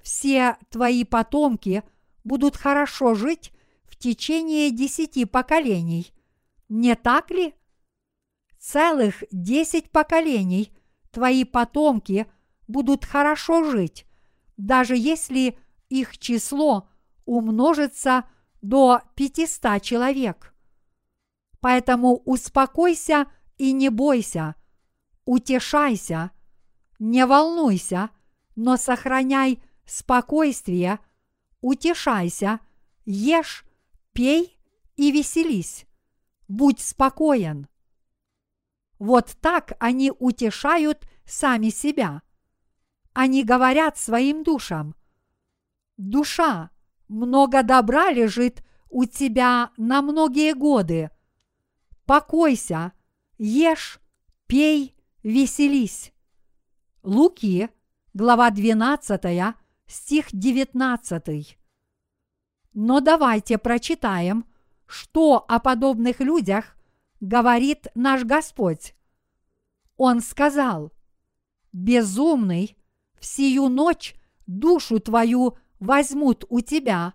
Все 0.00 0.56
твои 0.70 1.02
потомки 1.02 1.82
будут 2.22 2.56
хорошо 2.56 3.16
жить 3.16 3.52
течение 4.00 4.70
десяти 4.70 5.24
поколений. 5.26 6.12
Не 6.68 6.96
так 6.96 7.30
ли? 7.30 7.54
Целых 8.58 9.22
десять 9.30 9.90
поколений 9.90 10.72
твои 11.12 11.44
потомки 11.44 12.26
будут 12.66 13.04
хорошо 13.04 13.64
жить, 13.64 14.06
даже 14.56 14.96
если 14.96 15.58
их 15.88 16.18
число 16.18 16.88
умножится 17.24 18.24
до 18.62 19.02
пятиста 19.14 19.78
человек. 19.80 20.54
Поэтому 21.60 22.16
успокойся 22.24 23.26
и 23.58 23.72
не 23.72 23.90
бойся, 23.90 24.54
утешайся, 25.26 26.30
не 26.98 27.26
волнуйся, 27.26 28.10
но 28.56 28.76
сохраняй 28.76 29.62
спокойствие, 29.84 31.00
утешайся, 31.60 32.60
ешь, 33.04 33.64
пей 34.12 34.58
и 34.96 35.10
веселись. 35.10 35.86
Будь 36.48 36.80
спокоен. 36.80 37.68
Вот 38.98 39.36
так 39.40 39.72
они 39.80 40.12
утешают 40.18 41.08
сами 41.24 41.70
себя. 41.70 42.22
Они 43.12 43.44
говорят 43.44 43.98
своим 43.98 44.42
душам, 44.42 44.94
«Душа, 46.00 46.70
много 47.08 47.62
добра 47.62 48.10
лежит 48.10 48.64
у 48.88 49.04
тебя 49.04 49.70
на 49.76 50.00
многие 50.00 50.54
годы. 50.54 51.10
Покойся, 52.06 52.92
ешь, 53.36 54.00
пей, 54.46 54.96
веселись». 55.22 56.14
Луки, 57.02 57.68
глава 58.14 58.48
12, 58.50 59.54
стих 59.86 60.28
19. 60.32 61.59
Но 62.72 63.00
давайте 63.00 63.58
прочитаем, 63.58 64.44
что 64.86 65.44
о 65.48 65.58
подобных 65.58 66.20
людях 66.20 66.76
говорит 67.20 67.88
наш 67.94 68.24
Господь. 68.24 68.94
Он 69.96 70.20
сказал, 70.20 70.92
«Безумный, 71.72 72.76
в 73.18 73.24
сию 73.24 73.68
ночь 73.68 74.14
душу 74.46 74.98
твою 74.98 75.58
возьмут 75.78 76.44
у 76.48 76.60
тебя. 76.60 77.14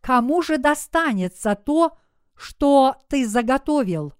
Кому 0.00 0.42
же 0.42 0.58
достанется 0.58 1.54
то, 1.54 1.96
что 2.36 2.96
ты 3.08 3.26
заготовил?» 3.26 4.12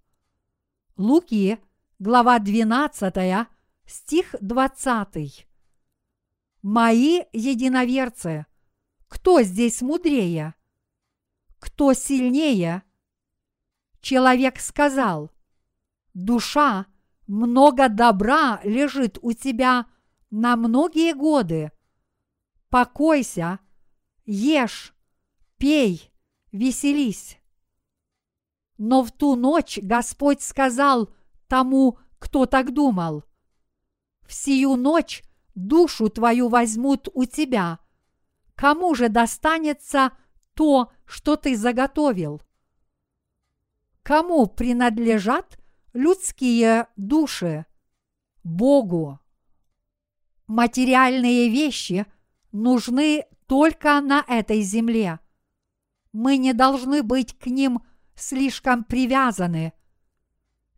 Луки, 0.96 1.58
глава 1.98 2.38
12, 2.38 3.46
стих 3.86 4.34
20. 4.40 5.46
«Мои 6.62 7.22
единоверцы, 7.32 8.46
кто 9.14 9.42
здесь 9.42 9.80
мудрее? 9.80 10.54
Кто 11.60 11.92
сильнее?» 11.94 12.82
Человек 14.00 14.58
сказал, 14.58 15.30
«Душа, 16.14 16.86
много 17.28 17.88
добра 17.88 18.60
лежит 18.64 19.18
у 19.22 19.32
тебя 19.32 19.86
на 20.30 20.56
многие 20.56 21.14
годы. 21.14 21.70
Покойся, 22.70 23.60
ешь, 24.26 24.92
пей, 25.58 26.12
веселись». 26.50 27.38
Но 28.78 29.04
в 29.04 29.12
ту 29.12 29.36
ночь 29.36 29.78
Господь 29.80 30.42
сказал 30.42 31.08
тому, 31.46 32.00
кто 32.18 32.46
так 32.46 32.74
думал, 32.74 33.22
«В 34.22 34.34
сию 34.34 34.74
ночь 34.74 35.22
душу 35.54 36.08
твою 36.08 36.48
возьмут 36.48 37.08
у 37.14 37.24
тебя. 37.26 37.78
Кому 38.54 38.94
же 38.94 39.08
достанется 39.08 40.12
то, 40.54 40.92
что 41.06 41.36
ты 41.36 41.56
заготовил?» 41.56 42.42
Кому 44.04 44.46
принадлежат 44.46 45.58
людские 45.94 46.88
души? 46.94 47.64
Богу. 48.42 49.18
Материальные 50.46 51.48
вещи 51.48 52.04
нужны 52.52 53.24
только 53.46 54.02
на 54.02 54.22
этой 54.28 54.60
земле. 54.60 55.20
Мы 56.12 56.36
не 56.36 56.52
должны 56.52 57.02
быть 57.02 57.38
к 57.38 57.46
ним 57.46 57.82
слишком 58.14 58.84
привязаны. 58.84 59.72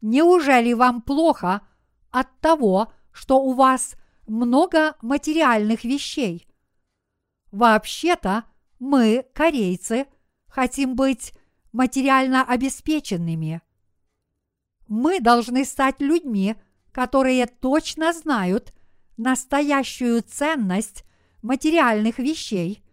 Неужели 0.00 0.72
вам 0.72 1.02
плохо 1.02 1.66
от 2.12 2.28
того, 2.38 2.92
что 3.10 3.40
у 3.40 3.54
вас 3.54 3.96
много 4.28 4.94
материальных 5.02 5.82
вещей? 5.82 6.46
Вообще-то 7.56 8.44
мы, 8.78 9.24
корейцы, 9.32 10.08
хотим 10.46 10.94
быть 10.94 11.32
материально 11.72 12.44
обеспеченными. 12.44 13.62
Мы 14.88 15.20
должны 15.20 15.64
стать 15.64 16.02
людьми, 16.02 16.56
которые 16.92 17.46
точно 17.46 18.12
знают 18.12 18.74
настоящую 19.16 20.22
ценность 20.22 21.06
материальных 21.40 22.18
вещей, 22.18 22.84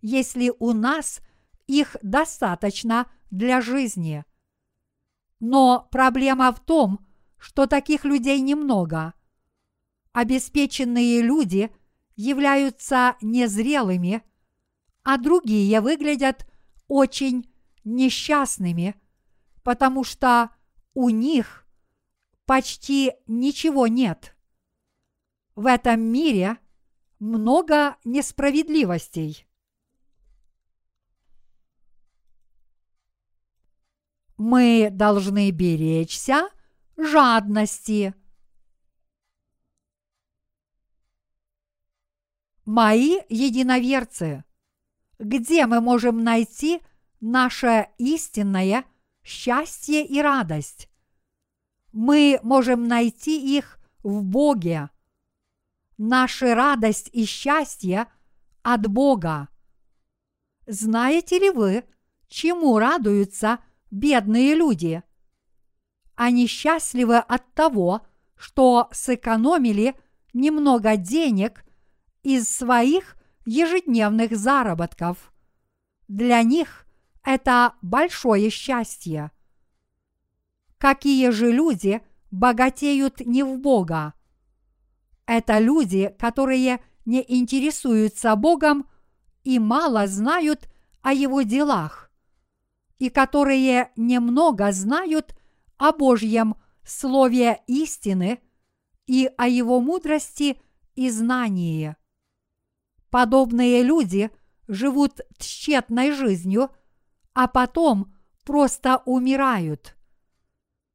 если 0.00 0.50
у 0.60 0.72
нас 0.72 1.20
их 1.66 1.98
достаточно 2.00 3.12
для 3.30 3.60
жизни. 3.60 4.24
Но 5.40 5.88
проблема 5.90 6.52
в 6.52 6.60
том, 6.60 7.06
что 7.36 7.66
таких 7.66 8.06
людей 8.06 8.40
немного. 8.40 9.12
Обеспеченные 10.14 11.20
люди 11.20 11.70
являются 12.16 13.16
незрелыми, 13.20 14.22
а 15.04 15.18
другие 15.18 15.80
выглядят 15.80 16.46
очень 16.88 17.48
несчастными, 17.84 18.94
потому 19.62 20.02
что 20.02 20.50
у 20.94 21.10
них 21.10 21.66
почти 22.46 23.12
ничего 23.26 23.86
нет. 23.86 24.34
В 25.54 25.66
этом 25.66 26.00
мире 26.00 26.58
много 27.18 27.96
несправедливостей. 28.04 29.46
Мы 34.36 34.88
должны 34.92 35.50
беречься 35.50 36.48
жадности. 36.96 38.14
Мои 42.66 43.20
единоверцы, 43.28 44.44
где 45.20 45.66
мы 45.66 45.80
можем 45.80 46.24
найти– 46.24 46.80
наше 47.20 47.88
истинное 47.98 48.84
счастье 49.22 50.04
и 50.04 50.20
радость. 50.20 50.88
Мы 51.92 52.38
можем 52.42 52.88
найти 52.88 53.56
их 53.56 53.78
в 54.02 54.22
Боге. 54.22 54.90
Наша 55.96 56.54
радость 56.54 57.08
и 57.12 57.24
счастье 57.24 58.06
от 58.62 58.86
Бога. 58.86 59.48
Знаете 60.66 61.38
ли 61.38 61.50
вы, 61.50 61.84
чему 62.28 62.78
радуются 62.78 63.60
бедные 63.90 64.54
люди? 64.54 65.02
Они 66.14 66.46
счастливы 66.46 67.18
от 67.18 67.54
того, 67.54 68.06
что 68.36 68.88
сэкономили 68.92 69.94
немного 70.32 70.96
денег 70.96 71.65
из 72.26 72.48
своих 72.48 73.16
ежедневных 73.44 74.36
заработков. 74.36 75.32
Для 76.08 76.42
них 76.42 76.84
это 77.22 77.74
большое 77.82 78.50
счастье. 78.50 79.30
Какие 80.76 81.30
же 81.30 81.52
люди 81.52 82.02
богатеют 82.32 83.20
не 83.20 83.44
в 83.44 83.60
Бога? 83.60 84.14
Это 85.24 85.60
люди, 85.60 86.16
которые 86.18 86.80
не 87.04 87.24
интересуются 87.28 88.34
Богом 88.34 88.90
и 89.44 89.60
мало 89.60 90.08
знают 90.08 90.68
о 91.02 91.12
Его 91.12 91.42
делах, 91.42 92.10
и 92.98 93.08
которые 93.08 93.92
немного 93.94 94.72
знают 94.72 95.38
о 95.76 95.92
Божьем 95.92 96.56
Слове 96.84 97.60
истины 97.68 98.40
и 99.06 99.30
о 99.36 99.46
Его 99.46 99.80
мудрости 99.80 100.60
и 100.96 101.08
знании. 101.08 101.94
Подобные 103.10 103.82
люди 103.82 104.30
живут 104.68 105.20
тщетной 105.38 106.12
жизнью, 106.12 106.70
а 107.34 107.46
потом 107.46 108.14
просто 108.44 109.02
умирают. 109.04 109.96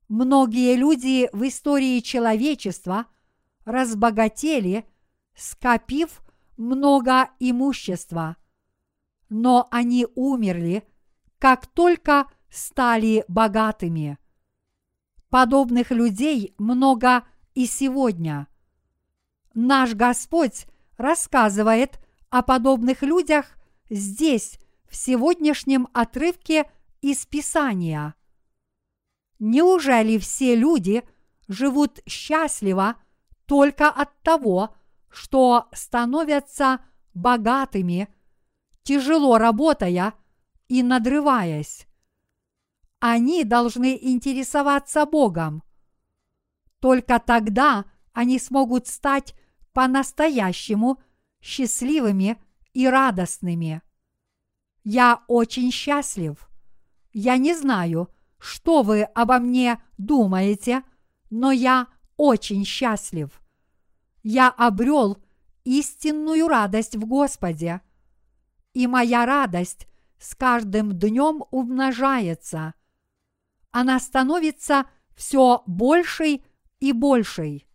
Многие 0.08 0.76
люди 0.76 1.30
в 1.32 1.48
истории 1.48 2.00
человечества 2.00 3.06
разбогатели, 3.64 4.86
скопив 5.36 6.22
много 6.58 7.30
имущества, 7.40 8.36
но 9.30 9.68
они 9.72 10.06
умерли, 10.16 10.84
как 11.40 11.66
только 11.68 12.28
стали 12.50 13.24
богатыми. 13.28 14.18
Подобных 15.30 15.92
людей 15.92 16.54
много 16.58 17.24
и 17.56 17.66
сегодня. 17.66 18.48
Наш 19.54 19.94
Господь 19.94 20.68
рассказывает 21.02 22.00
о 22.30 22.42
подобных 22.42 23.02
людях 23.02 23.58
здесь, 23.90 24.58
в 24.92 24.96
сегодняшнем 24.96 25.88
отрывке 25.94 26.70
из 27.02 27.26
Писания. 27.26 28.14
Неужели 29.40 30.18
все 30.18 30.54
люди 30.56 31.04
живут 31.48 32.02
счастливо 32.06 32.98
только 33.46 33.90
от 33.90 34.22
того, 34.22 34.76
что 35.10 35.70
становятся 35.72 36.82
богатыми, 37.14 38.10
тяжело 38.84 39.38
работая 39.38 40.14
и 40.68 40.84
надрываясь? 40.84 41.88
Они 43.00 43.44
должны 43.46 43.98
интересоваться 44.00 45.06
Богом. 45.06 45.64
Только 46.80 47.20
тогда 47.20 47.86
они 48.14 48.38
смогут 48.40 48.88
стать 48.88 49.36
по-настоящему 49.74 51.02
счастливыми 51.42 52.38
и 52.74 52.88
радостными. 52.88 53.82
Я 54.84 55.24
очень 55.28 55.72
счастлив. 55.72 56.50
Я 57.14 57.38
не 57.38 57.54
знаю, 57.54 58.10
что 58.38 58.82
вы 58.82 59.04
обо 59.04 59.40
мне 59.40 59.82
думаете, 59.98 60.84
но 61.30 61.52
я 61.52 61.88
очень 62.18 62.66
счастлив. 62.66 63.42
Я 64.24 64.50
обрел 64.50 65.18
истинную 65.64 66.48
радость 66.48 66.96
в 66.96 67.06
Господе, 67.06 67.82
и 68.74 68.88
моя 68.88 69.26
радость 69.26 69.88
с 70.20 70.36
каждым 70.36 70.94
днем 70.98 71.44
умножается. 71.52 72.74
Она 73.72 74.00
становится 74.00 74.86
все 75.16 75.64
большей 75.66 76.44
и 76.80 76.94
большей. 76.94 77.68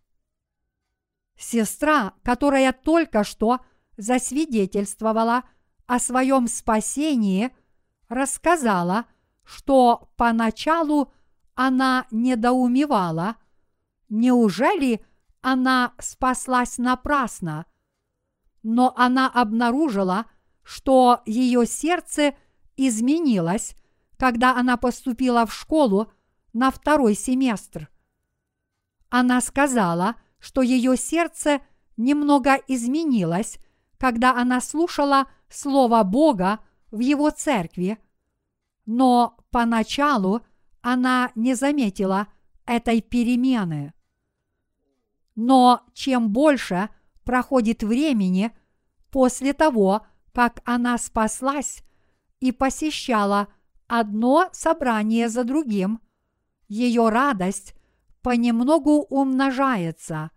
Сестра, 1.37 2.13
которая 2.23 2.73
только 2.73 3.23
что 3.23 3.59
засвидетельствовала 3.95 5.43
о 5.85 5.99
своем 5.99 6.47
спасении, 6.47 7.55
рассказала, 8.09 9.05
что 9.43 10.11
поначалу 10.17 11.13
она 11.53 12.07
недоумевала, 12.09 13.37
неужели 14.09 15.05
она 15.41 15.93
спаслась 15.99 16.79
напрасно, 16.79 17.65
но 18.63 18.93
она 18.97 19.29
обнаружила, 19.29 20.25
что 20.63 21.21
ее 21.25 21.65
сердце 21.65 22.35
изменилось, 22.75 23.75
когда 24.17 24.55
она 24.57 24.75
поступила 24.75 25.45
в 25.45 25.53
школу 25.53 26.11
на 26.51 26.71
второй 26.71 27.13
семестр. 27.13 27.89
Она 29.09 29.39
сказала– 29.39 30.15
что 30.39 30.61
ее 30.61 30.95
сердце 30.97 31.61
немного 31.97 32.55
изменилось, 32.67 33.59
когда 33.97 34.31
она 34.39 34.61
слушала 34.61 35.27
Слово 35.49 36.03
Бога 36.03 36.59
в 36.91 36.99
его 36.99 37.29
церкви, 37.29 37.97
но 38.85 39.37
поначалу 39.51 40.41
она 40.81 41.31
не 41.35 41.55
заметила 41.55 42.27
этой 42.65 43.01
перемены. 43.01 43.93
Но 45.35 45.83
чем 45.93 46.31
больше 46.31 46.89
проходит 47.23 47.83
времени 47.83 48.51
после 49.11 49.53
того, 49.53 50.05
как 50.33 50.61
она 50.65 50.97
спаслась 50.97 51.83
и 52.39 52.51
посещала 52.51 53.47
одно 53.87 54.49
собрание 54.51 55.29
за 55.29 55.43
другим, 55.43 56.01
ее 56.67 57.09
радость 57.09 57.73
понемногу 58.27 59.05
умножается. 59.09 60.31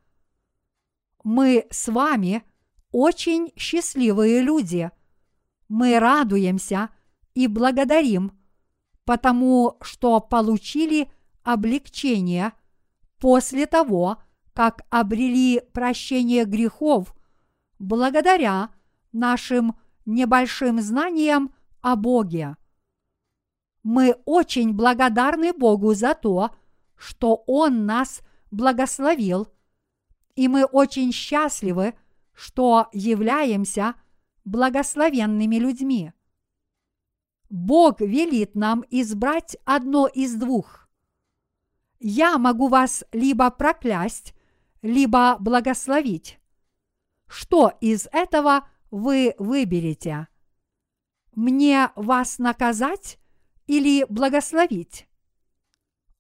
Мы 1.25 1.67
с 1.73 1.89
вами 1.89 2.45
очень 2.93 3.53
счастливые 3.57 4.43
люди. 4.43 4.93
Мы 5.69 5.99
радуемся 5.99 6.91
и 7.35 7.49
благодарим, 7.49 8.39
потому 9.05 9.77
что 9.81 10.21
получили 10.21 11.11
облегчение 11.43 12.53
после 13.19 13.67
того, 13.67 14.23
как 14.53 14.83
обрели 14.89 15.61
прощение 15.73 16.45
грехов 16.45 17.13
благодаря 17.81 18.71
нашим 19.11 19.75
небольшим 20.07 20.81
знаниям 20.81 21.53
о 21.81 21.97
Боге. 21.97 22.57
Мы 23.83 24.15
очень 24.27 24.75
благодарны 24.75 25.53
Богу 25.53 25.93
за 25.95 26.15
то, 26.15 26.51
что 27.01 27.43
Он 27.47 27.87
нас 27.87 28.21
благословил, 28.51 29.49
и 30.35 30.49
мы 30.49 30.67
очень 30.67 31.13
счастливы, 31.13 31.95
что 32.35 32.89
являемся 32.93 33.95
благословенными 34.45 35.57
людьми. 35.57 36.13
Бог 37.49 38.03
велит 38.03 38.55
нам 38.55 38.85
избрать 38.91 39.57
одно 39.65 40.09
из 40.09 40.35
двух. 40.35 40.91
Я 42.01 42.37
могу 42.37 42.69
вас 42.69 43.03
либо 43.13 43.51
проклясть, 43.51 44.35
либо 44.83 45.39
благословить. 45.41 46.39
Что 47.27 47.73
из 47.81 48.09
этого 48.13 48.69
вы 48.91 49.35
выберете? 49.39 50.29
Мне 51.35 51.93
вас 51.97 52.39
наказать 52.39 53.19
или 53.67 54.05
благословить? 54.11 55.10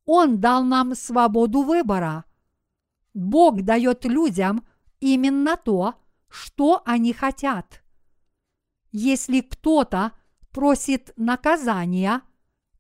Он 0.05 0.41
дал 0.41 0.65
нам 0.65 0.95
свободу 0.95 1.63
выбора. 1.63 2.25
Бог 3.15 3.63
дает 3.63 4.05
людям 4.05 4.67
именно 5.01 5.57
то, 5.57 5.95
что 6.29 6.83
они 6.85 7.13
хотят. 7.13 7.83
Если 8.93 9.41
кто-то 9.41 10.13
просит 10.51 11.13
наказания, 11.17 12.23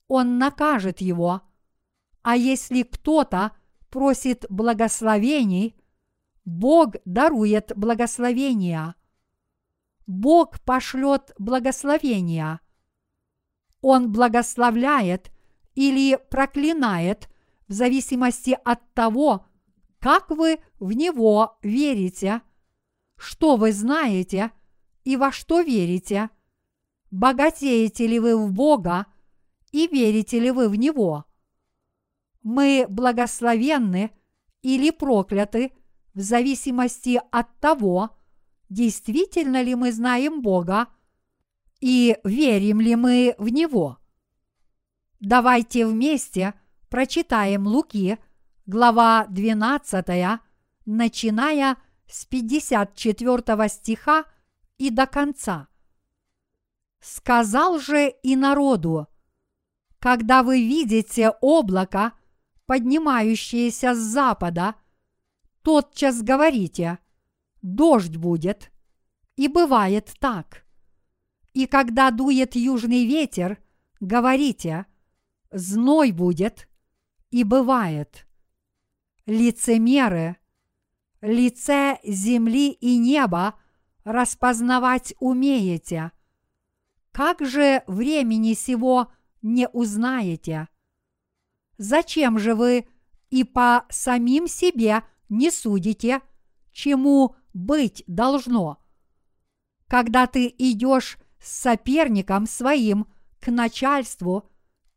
он 0.09 0.38
накажет 0.38 1.01
его. 1.01 1.42
А 2.22 2.36
если 2.36 2.82
кто-то 2.82 3.52
просит 3.90 4.44
благословений, 4.48 5.76
Бог 6.44 6.97
дарует 7.05 7.72
благословения. 7.76 8.94
Бог 10.06 10.60
пошлет 10.60 11.32
благословения. 11.38 12.60
Он 13.80 14.10
благословляет 14.10 15.30
или 15.81 16.19
проклинает 16.28 17.31
в 17.66 17.73
зависимости 17.73 18.59
от 18.66 18.81
того, 18.93 19.47
как 19.98 20.28
вы 20.28 20.61
в 20.78 20.93
Него 20.93 21.59
верите, 21.62 22.43
что 23.16 23.57
вы 23.57 23.73
знаете 23.73 24.51
и 25.05 25.16
во 25.16 25.32
что 25.32 25.62
верите, 25.62 26.28
богатеете 27.11 28.07
ли 28.07 28.19
вы 28.19 28.36
в 28.36 28.52
Бога 28.52 29.07
и 29.73 29.86
верите 29.86 30.39
ли 30.39 30.51
вы 30.51 30.69
в 30.69 30.74
Него. 30.74 31.24
Мы 32.43 32.85
благословенны 32.86 34.11
или 34.61 34.90
прокляты 34.90 35.73
в 36.12 36.20
зависимости 36.20 37.19
от 37.31 37.59
того, 37.59 38.11
действительно 38.69 39.62
ли 39.62 39.74
мы 39.74 39.93
знаем 39.93 40.43
Бога 40.43 40.89
и 41.81 42.19
верим 42.23 42.82
ли 42.82 42.97
мы 42.97 43.35
в 43.39 43.48
Него. 43.48 43.99
Давайте 45.20 45.86
вместе 45.86 46.55
прочитаем 46.88 47.66
Луки, 47.66 48.18
глава 48.64 49.26
12, 49.28 50.40
начиная 50.86 51.76
с 52.06 52.24
54 52.24 53.68
стиха 53.68 54.24
и 54.78 54.88
до 54.88 55.06
конца. 55.06 55.68
Сказал 57.01 57.78
же 57.78 58.09
и 58.22 58.34
народу, 58.34 59.09
когда 59.98 60.42
вы 60.42 60.66
видите 60.66 61.32
облако, 61.42 62.12
поднимающееся 62.64 63.94
с 63.94 63.98
запада, 63.98 64.74
тотчас 65.60 66.22
говорите, 66.22 66.98
дождь 67.60 68.16
будет, 68.16 68.72
и 69.36 69.48
бывает 69.48 70.14
так. 70.18 70.64
И 71.52 71.66
когда 71.66 72.10
дует 72.10 72.56
южный 72.56 73.05
ветер, 73.05 73.59
говорите, 74.01 74.86
зной 75.51 76.12
будет, 76.12 76.68
и 77.31 77.44
бывает. 77.44 78.27
Лицемеры, 79.27 80.36
лице 81.20 81.98
земли 82.02 82.70
и 82.70 82.97
неба 82.97 83.59
распознавать 84.05 85.14
умеете. 85.20 86.12
Как 87.12 87.44
же 87.44 87.82
времени 87.86 88.55
сего 88.55 89.12
не 89.43 89.68
узнаете? 89.68 90.68
Зачем 91.78 92.39
же 92.39 92.55
вы 92.55 92.89
и 93.31 93.44
по 93.44 93.86
самим 93.90 94.48
себе 94.48 95.02
не 95.28 95.51
судите, 95.51 96.20
чему 96.72 97.36
быть 97.55 98.05
должно? 98.06 98.78
Когда 99.86 100.27
ты 100.27 100.52
идешь 100.59 101.18
с 101.40 101.51
соперником 101.51 102.47
своим 102.47 103.06
к 103.40 103.51
начальству, 103.51 104.48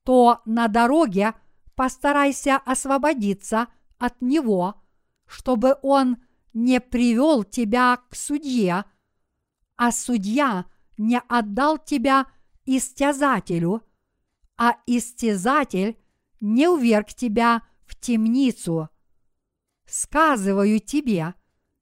то 0.04 0.42
на 0.46 0.68
дороге 0.68 1.34
постарайся 1.76 2.58
освободиться 2.58 3.68
от 3.98 4.22
него, 4.22 4.82
чтобы 5.26 5.78
он 5.82 6.18
не 6.54 6.80
привел 6.80 7.44
тебя 7.44 7.98
к 8.10 8.16
судье, 8.16 8.86
а 9.76 9.92
судья 9.92 10.66
не 10.98 11.20
отдал 11.28 11.78
тебя 11.78 12.28
истязателю, 12.66 13.82
а 14.58 14.76
истязатель 14.86 15.98
не 16.40 16.68
уверг 16.68 17.08
тебя 17.08 17.64
в 17.86 18.00
темницу. 18.00 18.90
Сказываю 19.86 20.80
тебе, 20.80 21.34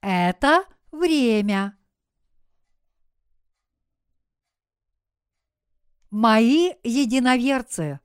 это 0.00 0.64
время. 0.92 1.76
Мои 6.10 6.74
единоверцы, 6.84 7.98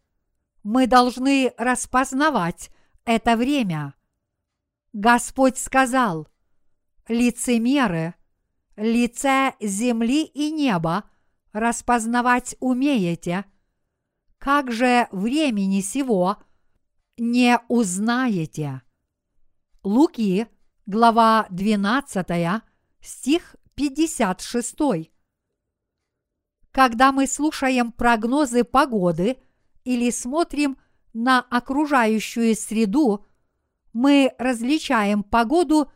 мы 0.64 0.88
должны 0.88 1.53
распознавать 1.60 2.72
это 3.06 3.38
время. 3.38 3.94
Господь 4.95 5.57
сказал, 5.57 6.26
лицемеры, 7.09 8.15
лице 8.77 9.53
земли 9.59 10.23
и 10.23 10.49
неба 10.51 11.03
распознавать 11.51 12.55
умеете, 12.61 13.43
как 14.38 14.72
же 14.72 15.09
времени 15.11 15.81
сего 15.81 16.38
не 17.17 17.59
узнаете. 17.67 18.84
Луки, 19.84 20.47
глава 20.85 21.47
12, 21.49 22.63
стих 23.01 23.57
56. 23.76 25.11
Когда 26.72 27.11
мы 27.11 27.27
слушаем 27.27 27.91
прогнозы 27.91 28.63
погоды 28.63 29.39
или 29.84 30.09
смотрим 30.09 30.77
на 31.11 31.41
окружающую 31.41 32.55
среду, 32.55 33.26
мы 33.95 34.35
различаем 34.38 35.23
погоду, 35.23 35.89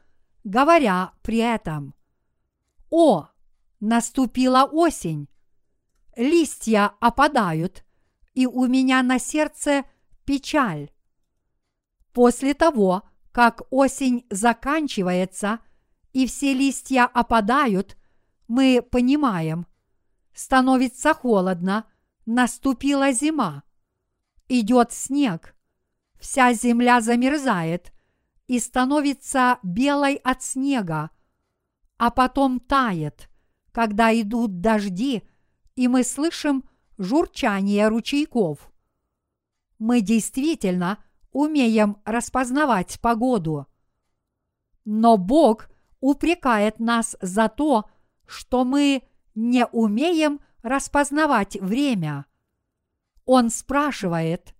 говоря 0.45 1.11
при 1.21 1.39
этом 1.39 1.93
«О, 2.89 3.27
наступила 3.81 4.63
осень! 4.63 5.27
Листья 6.15 6.93
опадают, 7.01 7.84
и 8.34 8.47
у 8.47 8.67
меня 8.67 9.03
на 9.03 9.19
сердце 9.19 9.84
печаль». 10.23 10.91
После 12.13 12.53
того, 12.53 13.03
как 13.34 13.63
осень 13.69 14.26
заканчивается 14.30 15.59
и 16.13 16.26
все 16.26 16.53
листья 16.53 17.03
опадают, 17.03 17.97
мы 18.47 18.81
понимаем, 18.81 19.67
становится 20.34 21.13
холодно, 21.13 21.84
наступила 22.26 23.11
зима, 23.11 23.63
идет 24.47 24.93
снег, 24.93 25.53
вся 26.19 26.53
земля 26.53 27.01
замерзает 27.01 27.91
и 28.47 28.59
становится 28.59 29.59
белой 29.63 30.15
от 30.15 30.43
снега, 30.43 31.11
а 31.97 32.11
потом 32.11 32.59
тает, 32.59 33.29
когда 33.71 34.13
идут 34.19 34.61
дожди, 34.61 35.23
и 35.75 35.87
мы 35.87 36.03
слышим 36.03 36.63
журчание 36.97 37.87
ручейков. 37.87 38.71
Мы 39.77 40.01
действительно– 40.01 41.03
умеем 41.31 41.97
распознавать 42.05 42.99
погоду. 42.99 43.67
Но 44.85 45.17
Бог 45.17 45.69
упрекает 45.99 46.79
нас 46.79 47.15
за 47.21 47.49
то, 47.49 47.89
что 48.25 48.63
мы 48.63 49.03
не 49.35 49.65
умеем 49.67 50.39
распознавать 50.61 51.55
время. 51.59 52.25
Он 53.25 53.49
спрашивает, 53.49 54.55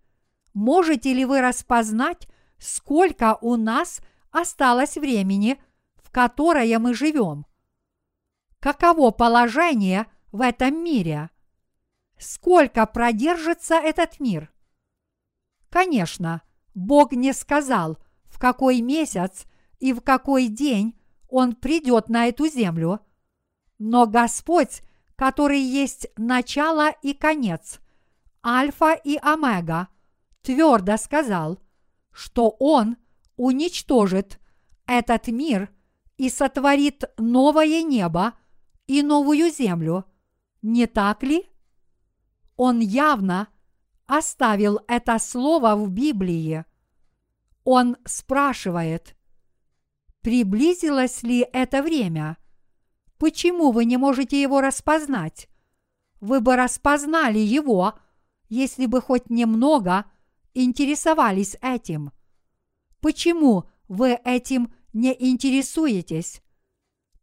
можете 0.54 1.14
ли 1.14 1.26
вы 1.26 1.42
распознать, 1.42 2.28
сколько 2.58 3.38
у 3.42 3.56
нас 3.56 4.02
осталось 4.32 4.96
времени, 4.96 5.62
в 5.96 6.12
которое 6.12 6.78
мы 6.80 6.94
живем? 6.94 7.46
Каково 8.60 9.12
положение 9.12 10.08
в 10.32 10.42
этом 10.42 10.84
мире? 10.84 11.30
Сколько 12.18 12.86
продержится 12.86 13.76
этот 13.76 14.20
мир? 14.20 14.52
Конечно, 15.70 16.42
Бог 16.74 17.14
не 17.14 17.34
сказал, 17.34 17.98
в 18.26 18.40
какой 18.40 18.82
месяц 18.82 19.46
и 19.80 19.94
в 19.94 20.02
какой 20.02 20.48
день 20.48 21.00
Он 21.30 21.56
придет 21.56 22.10
на 22.10 22.28
эту 22.28 22.48
землю, 22.48 23.00
но 23.78 24.08
Господь, 24.08 24.82
который 25.16 25.62
есть 25.62 26.08
начало 26.18 26.92
и 27.02 27.14
конец, 27.14 27.80
альфа 28.46 28.94
и 28.94 29.18
омега, 29.18 29.88
твердо 30.41 30.98
сказал, 30.98 31.60
что 32.11 32.56
Он 32.60 32.98
уничтожит 33.36 34.40
этот 34.86 35.28
мир 35.28 35.70
и 36.18 36.30
сотворит 36.30 37.06
новое 37.18 37.82
небо 37.84 38.34
и 38.88 39.02
новую 39.02 39.52
землю. 39.52 40.06
Не 40.61 40.88
так 40.88 41.24
ли? 41.24 41.49
Он 42.57 42.80
явно 42.80 43.48
оставил 44.06 44.82
это 44.88 45.18
слово 45.20 45.76
в 45.76 45.90
Библии. 45.90 46.66
Он 47.64 47.95
спрашивает, 48.06 49.16
приблизилось 50.22 51.24
ли 51.24 51.48
это 51.53 51.82
время? 51.82 52.38
Почему 53.18 53.72
вы 53.72 53.86
не 53.86 53.98
можете 53.98 54.41
его 54.41 54.60
распознать? 54.60 55.48
Вы 56.20 56.41
бы 56.41 56.56
распознали 56.56 57.40
его, 57.40 57.94
если 58.49 58.88
бы 58.88 59.02
хоть 59.02 59.30
немного 59.30 60.06
интересовались 60.54 61.58
этим. 61.62 62.12
Почему 63.02 63.70
вы 63.88 64.20
этим 64.24 64.74
не 64.94 65.16
интересуетесь? 65.18 66.42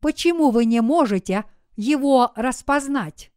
Почему 0.01 0.51
вы 0.51 0.65
не 0.65 0.81
можете 0.81 1.44
его 1.77 2.32
распознать? 2.36 3.31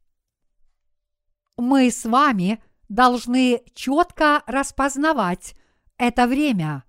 Мы 1.57 1.91
с 1.91 2.05
вами 2.05 2.63
должны 2.87 3.61
четко 3.73 4.43
распознавать 4.47 5.55
это 5.97 6.27
время. 6.27 6.83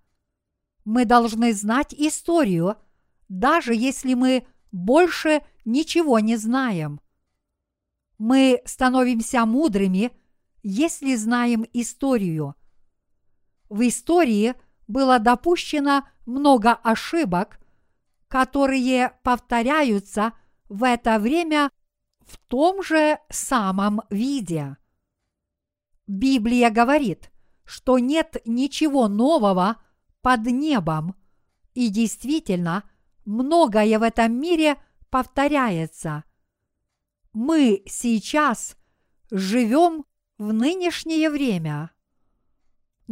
Мы 0.85 1.05
должны 1.05 1.53
знать 1.53 1.93
историю, 1.93 2.77
даже 3.29 3.75
если 3.75 4.15
мы 4.15 4.47
больше 4.73 5.43
ничего 5.65 6.21
не 6.21 6.37
знаем. 6.37 7.01
Мы 8.19 8.61
становимся 8.65 9.45
мудрыми, 9.47 10.13
если 10.63 11.15
знаем 11.17 11.67
историю. 11.73 12.55
В 13.71 13.87
истории 13.87 14.55
было 14.89 15.21
допущено 15.21 16.05
много 16.27 16.73
ошибок, 16.73 17.61
которые 18.29 19.13
повторяются 19.23 20.33
в 20.69 20.85
это 20.85 21.19
время 21.19 21.71
в 22.21 22.37
том 22.49 22.83
же 22.83 23.19
самом 23.31 24.03
виде. 24.11 24.77
Библия 26.09 26.71
говорит, 26.71 27.31
что 27.65 28.01
нет 28.01 28.37
ничего 28.45 29.07
нового 29.07 29.77
под 30.21 30.47
небом, 30.47 31.15
и 31.75 31.89
действительно, 31.89 32.83
многое 33.25 33.99
в 34.01 34.03
этом 34.03 34.33
мире 34.33 34.77
повторяется. 35.11 36.25
Мы 37.33 37.85
сейчас 37.87 38.77
живем 39.31 40.05
в 40.39 40.53
нынешнее 40.53 41.31
время. 41.31 41.93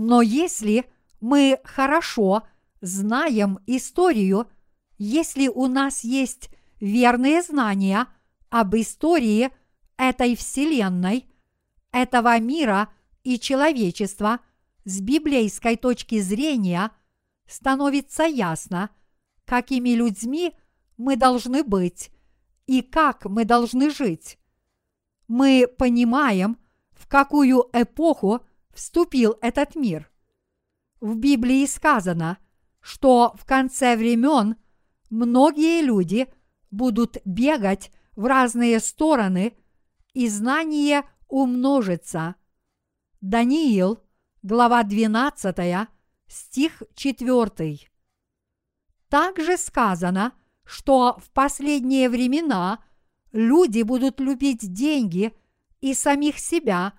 Но 0.00 0.22
если 0.22 0.88
мы 1.20 1.58
хорошо 1.64 2.46
знаем 2.80 3.58
историю, 3.66 4.48
если 4.96 5.48
у 5.48 5.66
нас 5.66 6.04
есть 6.04 6.50
верные 6.78 7.42
знания 7.42 8.06
об 8.48 8.76
истории 8.76 9.50
этой 9.96 10.36
Вселенной, 10.36 11.26
этого 11.90 12.38
мира 12.38 12.92
и 13.24 13.40
человечества 13.40 14.38
с 14.84 15.00
библейской 15.00 15.74
точки 15.74 16.20
зрения, 16.20 16.92
становится 17.48 18.22
ясно, 18.22 18.90
какими 19.46 19.90
людьми 19.90 20.54
мы 20.96 21.16
должны 21.16 21.64
быть 21.64 22.12
и 22.68 22.82
как 22.82 23.24
мы 23.24 23.44
должны 23.44 23.90
жить. 23.90 24.38
Мы 25.26 25.66
понимаем, 25.66 26.56
в 26.92 27.08
какую 27.08 27.68
эпоху 27.72 28.44
вступил 28.73 29.36
этот 29.40 29.74
мир. 29.74 30.11
В 31.01 31.16
Библии 31.16 31.66
сказано, 31.66 32.39
что 32.81 33.35
в 33.36 33.45
конце 33.45 33.97
времен 33.97 34.57
многие 35.11 35.82
люди 35.82 36.27
будут 36.70 37.19
бегать 37.24 37.90
в 38.16 38.24
разные 38.27 38.81
стороны, 38.81 39.57
и 40.12 40.28
знание 40.28 41.05
умножится. 41.28 42.35
Даниил, 43.20 44.03
глава 44.43 44.82
12, 44.82 45.89
стих 46.27 46.82
4. 46.95 47.78
Также 49.09 49.57
сказано, 49.57 50.32
что 50.65 51.19
в 51.23 51.31
последние 51.31 52.09
времена 52.09 52.85
люди 53.32 53.82
будут 53.82 54.20
любить 54.20 54.73
деньги 54.73 55.32
и 55.81 55.95
самих 55.95 56.39
себя, 56.39 56.93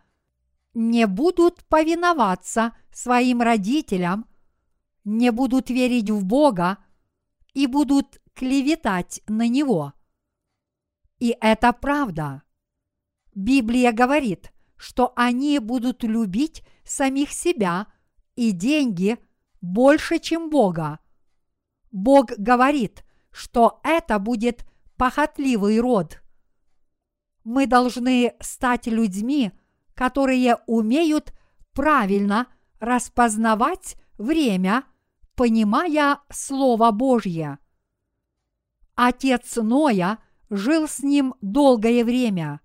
не 0.74 1.08
будут 1.08 1.64
повиноваться 1.66 2.74
своим 2.92 3.42
родителям, 3.42 4.28
не 5.04 5.32
будут 5.32 5.70
верить 5.70 6.10
в 6.10 6.24
Бога 6.26 6.78
и 7.54 7.68
будут 7.68 8.22
клеветать 8.34 9.22
на 9.28 9.48
Него. 9.48 9.94
И 11.20 11.36
это 11.42 11.74
правда. 11.74 12.44
Библия 13.34 13.92
говорит, 13.92 14.54
что 14.76 15.14
они 15.16 15.60
будут 15.60 16.04
любить 16.04 16.64
самих 16.84 17.32
себя 17.32 17.88
и 18.36 18.52
деньги 18.52 19.18
больше, 19.62 20.20
чем 20.20 20.50
Бога. 20.50 21.00
Бог 21.92 22.32
говорит, 22.38 23.04
что 23.32 23.82
это 23.84 24.20
будет 24.20 24.66
похотливый 24.96 25.80
род. 25.80 26.22
Мы 27.44 27.68
должны 27.68 28.36
стать 28.40 28.88
людьми, 28.88 29.52
которые 30.00 30.56
умеют 30.66 31.34
правильно 31.74 32.48
распознавать 32.80 33.98
время, 34.18 34.86
понимая 35.36 36.20
Слово 36.32 36.92
Божье. 36.92 37.60
Отец 38.96 39.58
Ноя 39.58 40.20
жил 40.50 40.88
с 40.88 41.00
ним 41.00 41.36
долгое 41.42 42.06
время. 42.06 42.62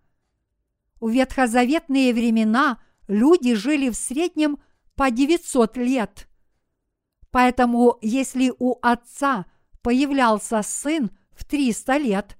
В 1.01 1.11
ветхозаветные 1.11 2.15
времена 2.15 2.79
люди 3.09 3.55
жили 3.55 3.91
в 3.91 3.97
среднем 3.97 4.61
по 4.95 5.11
900 5.11 5.77
лет. 5.77 6.29
Поэтому, 7.33 7.99
если 8.01 8.53
у 8.61 8.79
отца 8.81 9.47
появлялся 9.83 10.63
сын 10.63 11.11
в 11.33 11.45
300 11.45 11.97
лет, 11.97 12.39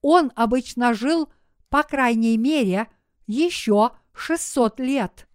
он 0.00 0.30
обычно 0.36 0.94
жил, 0.94 1.28
по 1.70 1.82
крайней 1.82 2.36
мере, 2.36 2.86
еще 3.26 3.97
600 4.18 4.80
лет. 4.80 5.28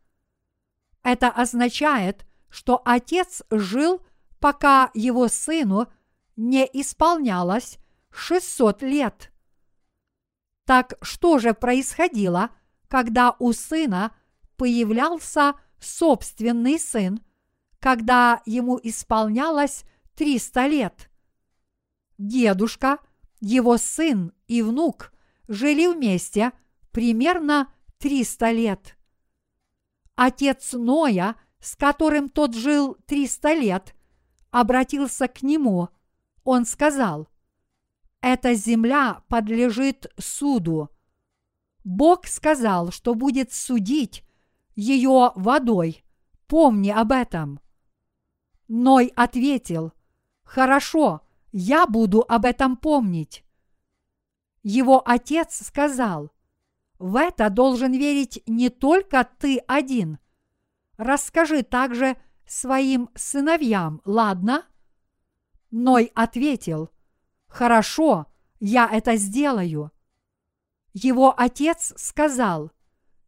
Это 1.04 1.30
означает, 1.30 2.26
что 2.50 2.82
отец 2.86 3.42
жил, 3.50 4.02
пока 4.40 4.92
его 4.94 5.28
сыну 5.28 5.88
не 6.36 6.66
исполнялось 6.66 7.78
600 8.12 8.82
лет. 8.84 9.32
Так 10.66 10.96
что 11.02 11.40
же 11.40 11.54
происходило, 11.54 12.50
когда 12.88 13.36
у 13.40 13.54
сына 13.54 14.16
появлялся 14.56 15.56
собственный 15.80 16.80
сын, 16.80 17.22
когда 17.80 18.42
ему 18.46 18.80
исполнялось 18.82 19.84
300 20.16 20.68
лет? 20.68 21.10
Дедушка, 22.18 23.00
его 23.42 23.78
сын 23.78 24.32
и 24.48 24.62
внук 24.62 25.12
жили 25.48 25.88
вместе 25.88 26.52
примерно 26.92 27.74
300 28.04 28.52
лет. 28.52 28.98
Отец 30.16 30.74
Ноя, 30.74 31.38
с 31.62 31.78
которым 31.78 32.28
тот 32.28 32.54
жил 32.54 32.98
300 33.06 33.54
лет, 33.54 33.96
обратился 34.52 35.30
к 35.30 35.42
нему. 35.42 35.88
Он 36.44 36.66
сказал, 36.66 37.30
«Эта 38.20 38.56
земля 38.56 39.24
подлежит 39.30 40.12
суду. 40.20 40.90
Бог 41.86 42.28
сказал, 42.28 42.92
что 42.92 43.16
будет 43.16 43.54
судить 43.54 44.26
ее 44.76 45.32
водой. 45.36 46.04
Помни 46.48 46.90
об 46.90 47.14
этом». 47.14 47.62
Ной 48.68 49.14
ответил, 49.16 49.94
«Хорошо, 50.44 51.22
я 51.54 51.88
буду 51.88 52.26
об 52.28 52.44
этом 52.44 52.76
помнить». 52.76 53.46
Его 54.62 55.02
отец 55.06 55.66
сказал, 55.66 56.33
в 57.04 57.18
это 57.18 57.50
должен 57.50 57.92
верить 57.92 58.42
не 58.48 58.70
только 58.70 59.28
ты 59.38 59.58
один. 59.68 60.20
Расскажи 60.96 61.62
также 61.62 62.16
своим 62.46 63.10
сыновьям, 63.14 64.02
ладно? 64.06 64.66
Ной 65.70 66.14
ответил, 66.16 66.92
хорошо, 67.48 68.28
я 68.62 68.90
это 68.90 69.18
сделаю. 69.18 69.92
Его 70.94 71.34
отец 71.38 71.92
сказал, 71.98 72.72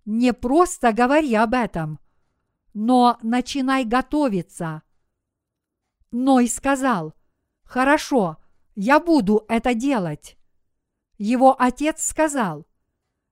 не 0.06 0.31
просто 0.31 0.93
говори 0.93 1.35
об 1.35 1.53
этом, 1.53 1.99
но 2.73 3.19
начинай 3.23 3.84
готовиться. 3.84 4.84
Ной 6.11 6.47
сказал, 6.47 7.14
хорошо, 7.65 8.38
я 8.73 9.02
буду 9.02 9.43
это 9.49 9.73
делать. 9.73 10.38
Его 11.18 11.61
отец 11.61 12.06
сказал, 12.06 12.65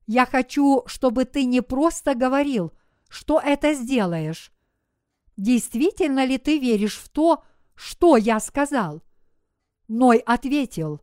я 0.05 0.25
хочу, 0.25 0.83
чтобы 0.85 1.25
ты 1.25 1.45
не 1.45 1.61
просто 1.61 2.15
говорил, 2.15 2.73
что 3.09 3.39
это 3.39 3.73
сделаешь. 3.73 4.51
Действительно 5.37 6.25
ли 6.25 6.37
ты 6.37 6.59
веришь 6.59 6.97
в 6.97 7.09
то, 7.09 7.43
что 7.75 8.17
я 8.17 8.39
сказал? 8.39 9.01
Ной 9.87 10.17
ответил, 10.17 11.01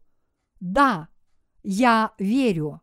да, 0.60 1.08
я 1.62 2.12
верю. 2.18 2.80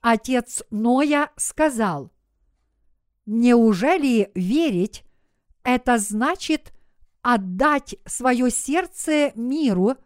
Отец 0.00 0.62
Ноя 0.70 1.30
сказал, 1.36 2.10
неужели 3.26 4.30
верить– 4.34 5.04
это 5.64 5.98
значит 5.98 6.72
отдать 7.20 7.96
свое 8.06 8.50
сердце 8.50 9.32
миру, 9.34 9.96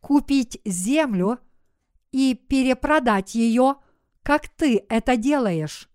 купить 0.00 0.60
землю 0.64 1.40
и 2.12 2.34
перепродать 2.34 3.34
ее– 3.34 3.76
как 4.22 4.48
ты 4.48 4.84
это 4.88 5.16
делаешь. 5.16 5.88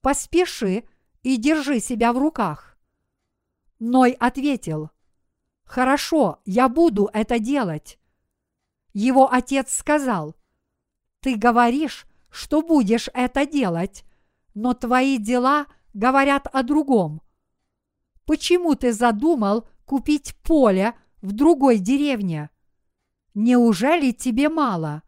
Поспеши 0.00 0.84
и 1.22 1.36
держи 1.36 1.80
себя 1.80 2.12
в 2.12 2.18
руках. 2.18 2.78
Ной 3.78 4.12
ответил, 4.12 4.90
Хорошо, 5.64 6.40
я 6.44 6.68
буду 6.68 7.08
это 7.12 7.38
делать. 7.38 7.98
Его 8.92 9.32
отец 9.32 9.72
сказал, 9.74 10.34
Ты 11.20 11.36
говоришь, 11.36 12.06
что 12.30 12.62
будешь 12.62 13.08
это 13.14 13.46
делать, 13.46 14.04
но 14.54 14.74
твои 14.74 15.18
дела 15.18 15.66
говорят 15.94 16.46
о 16.52 16.62
другом. 16.62 17.22
Почему 18.24 18.74
ты 18.74 18.92
задумал 18.92 19.68
купить 19.84 20.34
поле 20.42 20.94
в 21.20 21.32
другой 21.32 21.78
деревне? 21.78 22.50
Неужели 23.34 24.12
тебе 24.12 24.48
мало? 24.48 25.02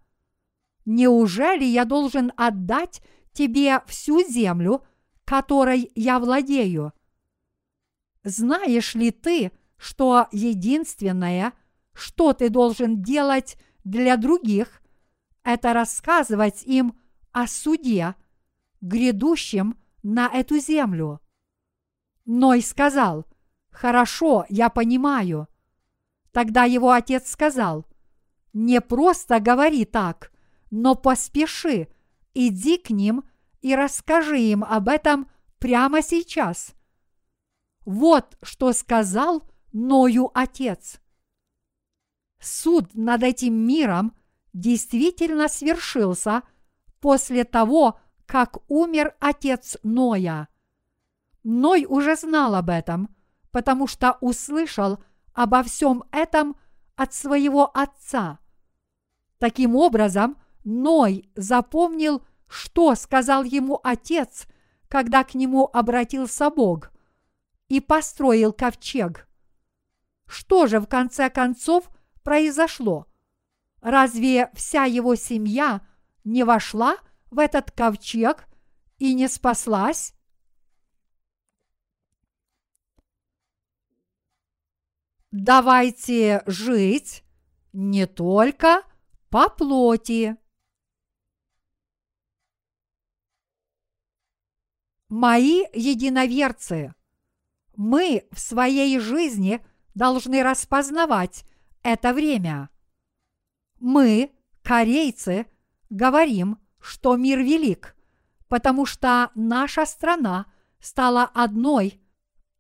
Неужели 0.85 1.65
я 1.65 1.85
должен 1.85 2.33
отдать 2.37 3.03
тебе 3.33 3.83
всю 3.87 4.27
землю, 4.29 4.85
которой 5.25 5.91
я 5.95 6.19
владею? 6.19 6.93
Знаешь 8.23 8.95
ли 8.95 9.11
ты, 9.11 9.53
что 9.77 10.29
единственное, 10.33 11.53
что 11.93 12.33
ты 12.33 12.49
должен 12.49 13.03
делать 13.03 13.57
для 13.85 14.17
других, 14.17 14.83
это 15.43 15.73
рассказывать 15.75 16.63
им 16.65 16.99
о 17.33 17.47
суде, 17.47 18.15
грядущем 18.81 19.79
на 20.03 20.29
эту 20.29 20.59
землю. 20.59 21.21
Ной 22.25 22.63
сказал, 22.63 23.27
«Хорошо, 23.71 24.47
я 24.49 24.69
понимаю». 24.69 25.49
Тогда 26.33 26.65
его 26.65 26.93
отец 26.93 27.31
сказал, 27.31 27.87
«Не 28.53 28.81
просто 28.81 29.41
говори 29.41 29.85
так, 29.85 30.31
но 30.77 30.97
поспеши, 30.97 31.89
иди 32.35 32.79
к 32.79 32.91
ним 32.91 33.23
и 33.61 33.77
расскажи 33.77 34.41
им 34.41 34.65
об 34.65 34.89
этом 34.89 35.31
прямо 35.59 36.03
сейчас». 36.03 36.75
Вот 37.85 38.37
что 38.43 38.73
сказал 38.73 39.49
Ною 39.73 40.31
отец. 40.35 41.01
Суд 42.41 42.95
над 42.95 43.23
этим 43.23 43.55
миром 43.55 44.17
действительно 44.53 45.49
свершился 45.49 46.43
после 47.01 47.45
того, 47.45 48.01
как 48.27 48.59
умер 48.69 49.15
отец 49.21 49.77
Ноя. 49.83 50.49
Ной 51.43 51.87
уже 51.89 52.17
знал 52.17 52.55
об 52.55 52.71
этом, 52.71 53.15
потому 53.51 53.87
что 53.87 54.17
услышал 54.21 55.03
обо 55.35 55.63
всем 55.63 56.05
этом 56.11 56.57
от 56.97 57.13
своего 57.13 57.71
отца. 57.77 58.39
Таким 59.39 59.77
образом, 59.77 60.37
Ной 60.65 61.31
запомнил, 61.35 62.25
что 62.49 62.95
сказал 62.95 63.45
ему 63.45 63.79
отец, 63.85 64.47
когда 64.89 65.23
к 65.23 65.35
нему 65.35 65.69
обратился 65.71 66.51
Бог, 66.51 66.91
и 67.69 67.81
построил 67.81 68.53
ковчег. 68.53 69.29
Что 70.27 70.67
же 70.67 70.81
в 70.81 70.87
конце 70.87 71.29
концов 71.29 71.91
произошло? 72.23 73.07
Разве 73.83 74.51
вся 74.55 74.85
его 74.85 75.15
семья 75.15 75.87
не 76.25 76.45
вошла 76.45 76.97
в 77.31 77.39
этот 77.39 77.71
ковчег 77.71 78.47
и 78.99 79.13
не 79.13 79.29
спаслась? 79.29 80.15
Давайте 85.31 86.43
жить 86.47 87.25
не 87.73 88.07
только 88.07 88.83
по 89.29 89.51
плоти. 89.51 90.39
Мои 95.17 95.63
единоверцы, 95.73 96.93
мы 97.77 98.27
в 98.33 98.41
своей 98.41 98.99
жизни 98.99 99.65
должны 99.95 100.43
распознавать 100.43 101.45
это 101.85 102.13
время. 102.13 102.69
Мы, 103.79 104.33
корейцы, 104.65 105.47
говорим, 105.89 106.59
что 106.81 107.15
мир 107.15 107.39
велик, 107.39 107.95
потому 108.49 108.87
что 108.87 109.31
наша 109.37 109.87
страна 109.87 110.47
стала 110.81 111.31
одной 111.33 112.03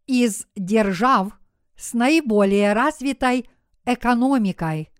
из 0.07 0.47
держав 0.55 1.37
с 1.75 1.93
наиболее 1.93 2.73
развитой 2.73 3.51
экономикой. 3.85 4.93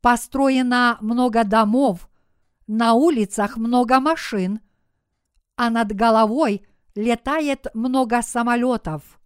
Построено 0.00 0.98
много 1.00 1.44
домов, 1.44 2.10
на 2.66 2.94
улицах 2.94 3.56
много 3.56 4.00
машин, 4.00 4.58
а 5.58 5.70
над 5.70 5.92
головой 5.92 6.64
летает 6.94 7.66
много 7.74 8.22
самолетов. 8.22 9.20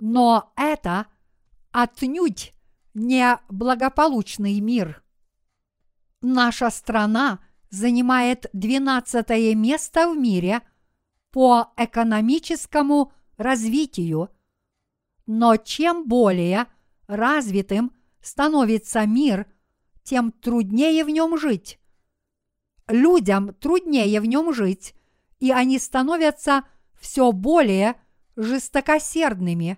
Но 0.00 0.52
это 0.56 1.06
отнюдь 1.70 2.52
не 2.94 3.38
благополучный 3.48 4.58
мир. 4.58 5.04
Наша 6.20 6.68
страна 6.70 7.38
занимает 7.70 8.46
12 8.52 9.54
место 9.54 10.10
в 10.10 10.16
мире 10.16 10.62
по 11.30 11.72
экономическому 11.76 13.12
развитию, 13.36 14.30
но 15.26 15.56
чем 15.56 16.08
более 16.08 16.66
развитым 17.06 17.92
становится 18.20 19.06
мир, 19.06 19.46
тем 20.02 20.32
труднее 20.32 21.04
в 21.04 21.10
нем 21.10 21.38
жить. 21.38 21.78
Людям 22.88 23.54
труднее 23.54 24.20
в 24.20 24.26
нем 24.26 24.52
жить, 24.52 24.94
и 25.44 25.50
они 25.50 25.78
становятся 25.78 26.64
все 26.98 27.30
более 27.30 27.96
жестокосердными. 28.34 29.76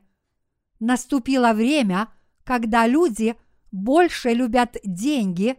Наступило 0.78 1.54
время, 1.54 2.08
когда 2.44 2.86
люди 2.86 3.34
больше 3.72 4.30
любят 4.30 4.76
деньги 4.84 5.58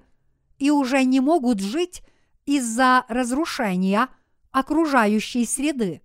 и 0.60 0.72
уже 0.72 1.04
не 1.04 1.20
могут 1.20 1.60
жить 1.60 2.04
из-за 2.46 3.04
разрушения 3.10 4.08
окружающей 4.52 5.46
среды. 5.46 6.02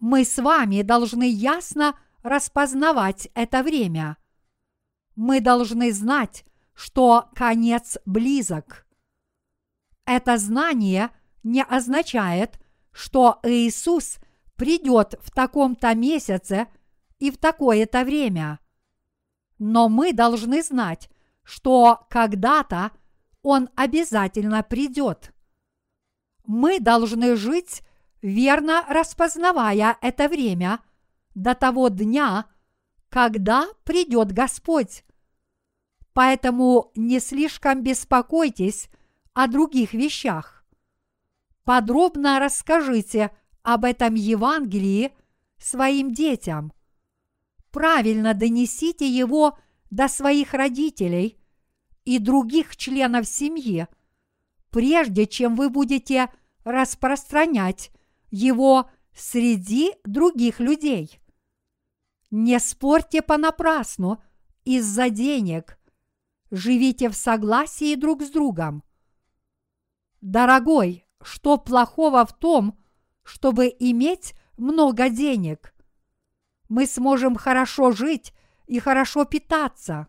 Мы 0.00 0.24
с 0.24 0.36
вами 0.42 0.82
должны 0.82 1.30
ясно 1.30 1.96
распознавать 2.24 3.28
это 3.34 3.62
время. 3.62 4.16
Мы 5.14 5.40
должны 5.40 5.92
знать, 5.92 6.44
что 6.74 7.30
конец 7.36 7.98
близок. 8.04 8.84
Это 10.06 10.38
знание 10.38 11.10
не 11.44 11.62
означает, 11.62 12.58
что 12.94 13.40
Иисус 13.42 14.18
придет 14.56 15.16
в 15.20 15.30
таком-то 15.32 15.94
месяце 15.94 16.68
и 17.18 17.30
в 17.30 17.38
такое-то 17.38 18.04
время. 18.04 18.60
Но 19.58 19.88
мы 19.88 20.12
должны 20.12 20.62
знать, 20.62 21.10
что 21.42 22.06
когда-то 22.08 22.92
Он 23.42 23.68
обязательно 23.74 24.62
придет. 24.62 25.34
Мы 26.46 26.78
должны 26.78 27.36
жить, 27.36 27.82
верно 28.22 28.84
распознавая 28.88 29.98
это 30.00 30.28
время 30.28 30.80
до 31.34 31.54
того 31.54 31.88
дня, 31.88 32.46
когда 33.08 33.66
придет 33.82 34.32
Господь. 34.32 35.04
Поэтому 36.12 36.92
не 36.94 37.18
слишком 37.18 37.82
беспокойтесь 37.82 38.88
о 39.32 39.48
других 39.48 39.94
вещах. 39.94 40.53
Подробно 41.64 42.38
расскажите 42.38 43.30
об 43.62 43.84
этом 43.84 44.14
Евангелии 44.14 45.12
своим 45.58 46.12
детям. 46.12 46.72
Правильно 47.70 48.34
донесите 48.34 49.08
его 49.08 49.58
до 49.90 50.08
своих 50.08 50.52
родителей 50.52 51.38
и 52.04 52.18
других 52.18 52.76
членов 52.76 53.26
семьи, 53.26 53.88
прежде 54.70 55.26
чем 55.26 55.56
вы 55.56 55.70
будете 55.70 56.30
распространять 56.64 57.90
его 58.30 58.90
среди 59.14 59.92
других 60.04 60.60
людей. 60.60 61.20
Не 62.30 62.58
спорьте 62.60 63.22
понапрасну 63.22 64.22
из-за 64.64 65.08
денег. 65.08 65.78
Живите 66.50 67.08
в 67.08 67.14
согласии 67.14 67.94
друг 67.94 68.22
с 68.22 68.30
другом. 68.30 68.82
Дорогой, 70.20 71.03
что 71.24 71.56
плохого 71.56 72.24
в 72.24 72.32
том, 72.32 72.78
чтобы 73.22 73.74
иметь 73.78 74.34
много 74.56 75.08
денег? 75.08 75.74
Мы 76.68 76.86
сможем 76.86 77.34
хорошо 77.36 77.92
жить 77.92 78.32
и 78.66 78.78
хорошо 78.78 79.24
питаться. 79.24 80.08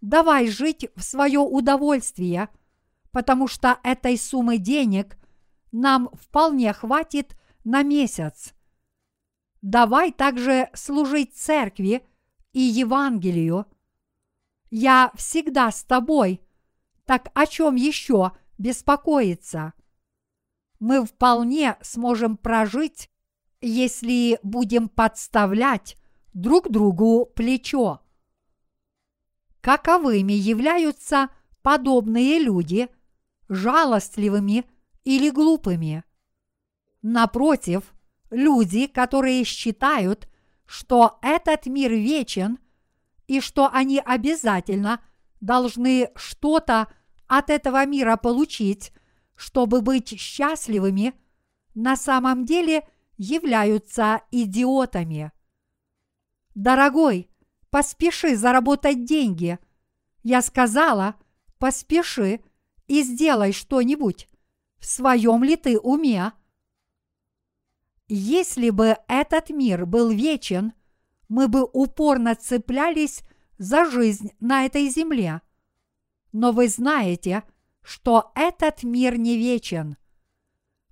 Давай 0.00 0.48
жить 0.48 0.88
в 0.96 1.02
свое 1.02 1.38
удовольствие, 1.38 2.48
потому 3.12 3.46
что 3.46 3.78
этой 3.84 4.18
суммы 4.18 4.58
денег 4.58 5.16
нам 5.70 6.10
вполне 6.14 6.72
хватит 6.72 7.36
на 7.64 7.82
месяц. 7.82 8.54
Давай 9.60 10.12
также 10.12 10.70
служить 10.74 11.36
церкви 11.36 12.04
и 12.52 12.60
Евангелию. 12.60 13.66
Я 14.70 15.12
всегда 15.14 15.70
с 15.70 15.84
тобой, 15.84 16.40
так 17.04 17.30
о 17.34 17.46
чем 17.46 17.76
еще 17.76 18.32
беспокоиться? 18.58 19.74
Мы 20.82 21.06
вполне 21.06 21.76
сможем 21.80 22.36
прожить, 22.36 23.08
если 23.60 24.40
будем 24.42 24.88
подставлять 24.88 25.96
друг 26.34 26.72
другу 26.72 27.24
плечо. 27.36 28.00
Каковыми 29.60 30.32
являются 30.32 31.28
подобные 31.62 32.40
люди, 32.40 32.88
жалостливыми 33.48 34.64
или 35.04 35.30
глупыми? 35.30 36.02
Напротив, 37.00 37.94
люди, 38.30 38.88
которые 38.88 39.44
считают, 39.44 40.28
что 40.66 41.20
этот 41.22 41.66
мир 41.66 41.92
вечен 41.92 42.58
и 43.28 43.40
что 43.40 43.70
они 43.72 44.00
обязательно 44.04 45.00
должны 45.40 46.10
что-то 46.16 46.88
от 47.28 47.50
этого 47.50 47.86
мира 47.86 48.16
получить, 48.16 48.92
чтобы 49.42 49.82
быть 49.82 50.20
счастливыми, 50.20 51.14
на 51.74 51.96
самом 51.96 52.44
деле 52.44 52.86
являются 53.16 54.22
идиотами. 54.30 55.32
Дорогой, 56.54 57.28
поспеши 57.68 58.36
заработать 58.36 59.04
деньги. 59.04 59.58
Я 60.22 60.42
сказала, 60.42 61.16
поспеши 61.58 62.40
и 62.86 63.02
сделай 63.02 63.52
что-нибудь. 63.52 64.28
В 64.78 64.86
своем 64.86 65.42
ли 65.42 65.56
ты 65.56 65.76
уме? 65.76 66.32
Если 68.06 68.70
бы 68.70 68.96
этот 69.08 69.50
мир 69.50 69.86
был 69.86 70.10
вечен, 70.10 70.72
мы 71.28 71.48
бы 71.48 71.64
упорно 71.64 72.36
цеплялись 72.36 73.24
за 73.58 73.90
жизнь 73.90 74.30
на 74.38 74.66
этой 74.66 74.88
земле. 74.88 75.40
Но 76.30 76.52
вы 76.52 76.68
знаете, 76.68 77.42
что 77.82 78.32
этот 78.34 78.82
мир 78.82 79.18
не 79.18 79.36
вечен. 79.36 79.96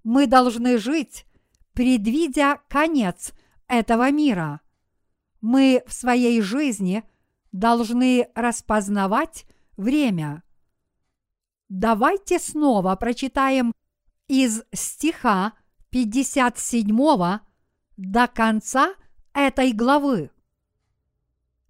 Мы 0.03 0.27
должны 0.27 0.79
жить, 0.79 1.27
предвидя 1.73 2.61
конец 2.69 3.33
этого 3.69 4.11
мира. 4.11 4.61
Мы 5.41 5.83
в 5.87 5.93
своей 5.93 6.41
жизни 6.41 7.05
должны 7.53 8.29
распознавать 8.35 9.47
время. 9.77 10.43
Давайте 11.69 12.39
снова 12.39 12.97
прочитаем 12.97 13.73
из 14.27 14.63
стиха 14.73 15.55
57 15.91 17.41
до 17.97 18.27
конца 18.29 18.95
этой 19.33 19.73
главы. 19.73 20.31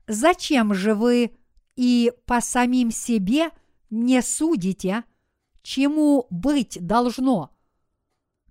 Зачем 0.06 0.74
же 0.74 0.94
вы 0.94 1.36
и 1.76 2.12
по 2.26 2.40
самим 2.40 2.90
себе 2.90 3.50
не 3.90 4.22
судите, 4.22 5.04
чему 5.62 6.26
быть 6.30 6.78
должно? 6.84 7.50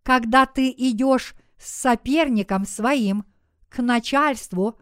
Когда 0.04 0.46
ты 0.46 0.70
идешь 0.70 1.36
с 1.58 1.82
соперником 1.82 2.66
своим 2.66 3.26
к 3.70 3.82
начальству, 3.82 4.80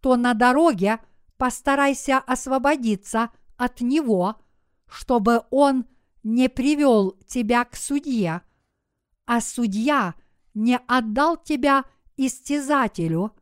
то 0.00 0.16
на 0.16 0.34
дороге 0.34 1.00
постарайся 1.36 2.18
освободиться 2.18 3.30
от 3.56 3.80
него, 3.80 4.36
чтобы 4.86 5.44
он 5.50 5.86
не 6.22 6.48
привел 6.48 7.12
тебя 7.26 7.64
к 7.64 7.76
судье, 7.76 8.42
а 9.26 9.40
судья 9.40 10.14
не 10.54 10.78
отдал 10.86 11.36
тебя 11.36 11.84
истязателю, 12.16 13.34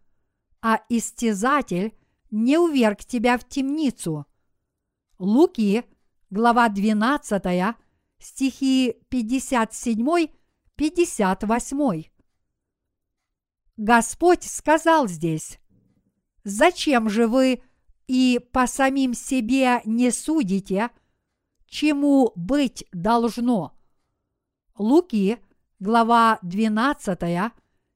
а 0.61 0.81
истязатель 0.89 1.95
не 2.31 2.59
уверг 2.59 3.01
тебя 3.05 3.39
в 3.39 3.49
темницу. 3.49 4.27
Луки, 5.19 5.85
глава 6.31 6.69
12, 6.69 7.77
стихи 8.19 8.97
57-58. 9.11 12.11
Господь 13.77 14.45
сказал 14.45 15.09
здесь, 15.09 15.59
«Зачем 16.45 17.09
же 17.09 17.27
вы 17.29 17.63
и 18.07 18.39
по 18.53 18.67
самим 18.67 19.15
себе 19.15 19.81
не 19.85 20.11
судите, 20.11 20.91
чему 21.67 22.33
быть 22.35 22.85
должно?» 22.93 23.73
Луки, 24.77 25.39
глава 25.81 26.39
12, 26.43 27.53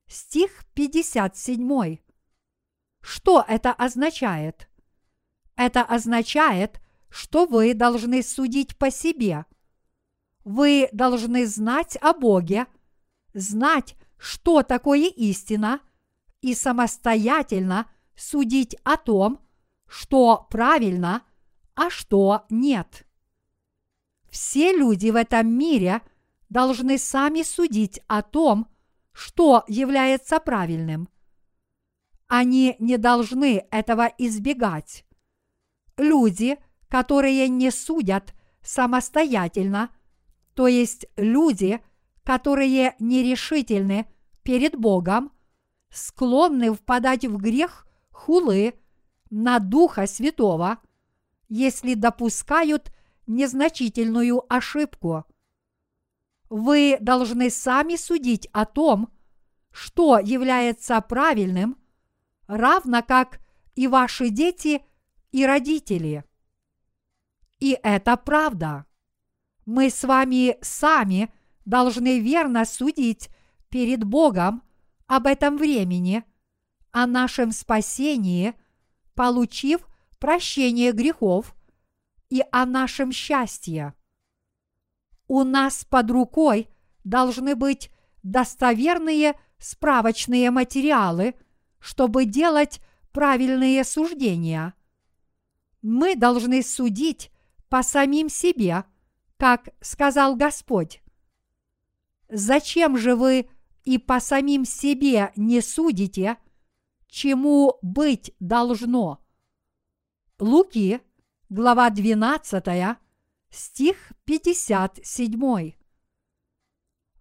стих 0.07 0.65
57. 0.74 1.99
Что 3.01 3.44
это 3.47 3.73
означает? 3.73 4.69
Это 5.57 5.82
означает, 5.82 6.81
что 7.09 7.47
вы 7.47 7.74
должны 7.74 8.23
судить 8.23 8.78
по 8.78 8.90
себе. 8.90 9.44
Вы 10.44 10.89
должны 10.93 11.47
знать 11.47 11.97
о 12.01 12.12
Боге, 12.14 12.66
знать, 13.32 13.97
что 14.19 14.62
такое 14.62 15.09
истина, 15.09 15.81
и 16.40 16.55
самостоятельно 16.55 17.86
судить 18.16 18.77
о 18.82 18.97
том, 18.97 19.40
что 19.86 20.47
правильно, 20.51 21.23
а 21.74 21.89
что 21.89 22.44
нет. 22.51 23.06
Все 24.28 24.77
люди 24.77 25.10
в 25.10 25.16
этом 25.16 25.47
мире 25.47 26.02
должны 26.48 26.98
сами 26.98 27.43
судить 27.43 28.01
о 28.09 28.23
том, 28.23 28.66
что 29.12 29.64
является 29.69 30.40
правильным. 30.40 31.09
Они 32.27 32.77
не 32.78 32.97
должны 32.97 33.66
этого 33.70 34.10
избегать. 34.19 35.05
Люди, 35.97 36.59
которые 36.89 37.48
не 37.48 37.70
судят 37.70 38.35
самостоятельно, 38.62 39.90
то 40.55 40.66
есть 40.66 41.07
люди, 41.16 41.81
которые 42.24 42.95
нерешительны 42.99 44.07
перед 44.43 44.77
Богом, 44.77 45.33
склонны 45.91 46.73
впадать 46.73 47.24
в 47.24 47.37
грех 47.37 47.87
хулы 48.11 48.74
на 49.31 49.59
Духа 49.59 50.07
Святого, 50.07 50.79
если 51.49 51.95
допускают 51.95 52.93
незначительную 53.27 54.43
ошибку. 54.53 55.24
Вы 56.49 56.99
должны 57.01 57.51
сами 57.51 57.97
судить 57.97 58.47
о 58.53 58.66
том, 58.66 59.11
что 59.70 60.19
является 60.19 61.01
правильным, 61.01 61.79
равно 62.47 63.03
как 63.03 63.41
и 63.74 63.87
ваши 63.89 64.29
дети 64.29 64.85
и 65.31 65.47
родители. 65.47 66.24
И 67.59 67.79
это 67.83 68.16
правда. 68.16 68.85
Мы 69.64 69.90
с 69.90 70.05
вами 70.05 70.56
сами 70.60 71.32
должны 71.64 72.20
верно 72.20 72.64
судить 72.64 73.28
перед 73.68 74.05
Богом 74.05 74.62
об 75.06 75.26
этом 75.26 75.56
времени, 75.56 76.24
о 76.90 77.06
нашем 77.06 77.52
спасении, 77.52 78.55
получив 79.14 79.86
прощение 80.18 80.93
грехов 80.93 81.55
и 82.28 82.43
о 82.51 82.66
нашем 82.66 83.12
счастье 83.12 83.94
у 85.32 85.44
нас 85.44 85.86
под 85.86 86.10
рукой 86.10 86.68
должны 87.05 87.56
быть 87.56 87.90
достоверные 88.22 89.34
справочные 89.59 90.51
материалы, 90.51 91.34
чтобы 91.78 92.26
делать 92.26 92.82
правильные 93.12 93.82
суждения. 93.84 94.74
Мы 95.80 96.16
должны 96.16 96.62
судить 96.62 97.30
по 97.70 97.82
самим 97.82 98.28
себе, 98.28 98.84
как 99.43 99.70
сказал 99.81 100.36
Господь. 100.36 101.02
Зачем 102.28 102.97
же 102.97 103.16
вы 103.16 103.51
и 103.82 103.98
по 103.98 104.20
самим 104.20 104.64
себе 104.64 105.32
не 105.35 105.60
судите, 105.60 106.36
чему 107.09 107.77
быть 107.82 108.36
должно? 108.39 109.20
Луки, 110.39 111.01
глава 111.48 111.90
12, 111.90 112.97
стих 113.51 114.12
57. 114.27 115.73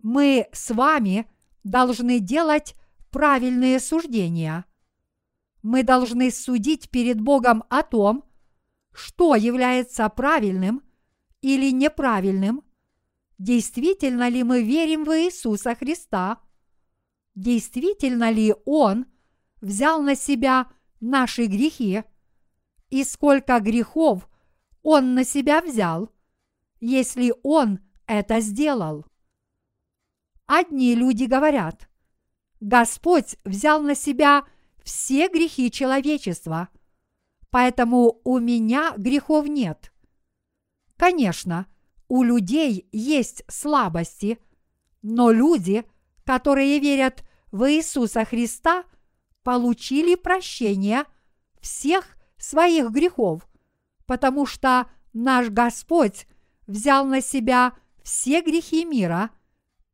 Мы 0.03 0.48
с 0.53 0.69
вами 0.69 1.27
должны 1.64 2.19
делать 2.19 2.76
правильные 3.10 3.80
суждения. 3.80 4.65
Мы 5.64 5.81
должны 5.81 6.30
судить 6.30 6.91
перед 6.91 7.19
Богом 7.19 7.64
о 7.72 7.81
том, 7.81 8.26
что 8.93 9.34
является 9.34 10.07
правильным 10.10 10.84
или 11.41 11.72
неправильным, 11.72 12.63
действительно 13.38 14.30
ли 14.30 14.43
мы 14.43 14.63
верим 14.63 15.03
в 15.03 15.11
Иисуса 15.11 15.76
Христа, 15.76 16.39
действительно 17.35 18.31
ли 18.31 18.53
Он 18.65 19.05
взял 19.61 20.01
на 20.01 20.15
себя 20.15 20.72
наши 20.99 21.45
грехи 21.45 22.03
и 22.89 23.03
сколько 23.03 23.59
грехов 23.59 24.27
Он 24.84 25.15
на 25.15 25.23
себя 25.23 25.61
взял– 25.61 26.11
если 26.81 27.34
Он 27.43 27.80
это 28.07 28.41
сделал. 28.41 29.05
Одни 30.47 30.95
люди 30.95 31.23
говорят, 31.23 31.88
Господь 32.59 33.38
взял 33.45 33.81
на 33.81 33.95
себя 33.95 34.43
все 34.84 35.30
грехи 35.30 35.72
человечества, 35.72 36.68
поэтому 37.49 38.19
у 38.26 38.39
меня 38.39 38.93
грехов 38.97 39.47
нет. 39.47 39.90
Конечно, 41.02 41.65
у 42.10 42.22
людей 42.22 42.88
есть 42.91 43.41
слабости, 43.48 44.38
но 45.02 45.32
люди, 45.32 45.84
которые 46.26 46.78
верят 46.78 47.23
в 47.52 47.68
Иисуса 47.72 48.23
Христа, 48.23 48.84
получили 49.41 50.14
прощение 50.14 51.06
всех 51.60 52.06
своих 52.38 52.91
грехов, 52.91 53.49
потому 54.06 54.45
что 54.45 54.91
наш 55.11 55.49
Господь 55.49 56.28
взял 56.68 57.03
на 57.07 57.19
себя 57.22 57.73
все 58.03 58.44
грехи 58.44 58.86
мира 58.86 59.32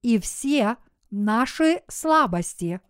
и 0.02 0.20
все 0.20 0.76
наши 1.10 1.84
слабости. 1.88 2.82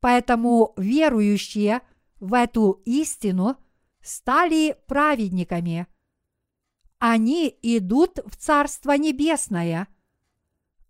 Поэтому 0.00 0.74
верующие 0.76 1.80
в 2.20 2.34
эту 2.34 2.82
истину 2.84 3.56
стали 4.02 4.76
праведниками. 4.86 5.86
Они 6.98 7.58
идут 7.62 8.18
в 8.24 8.36
Царство 8.36 8.96
Небесное. 8.96 9.88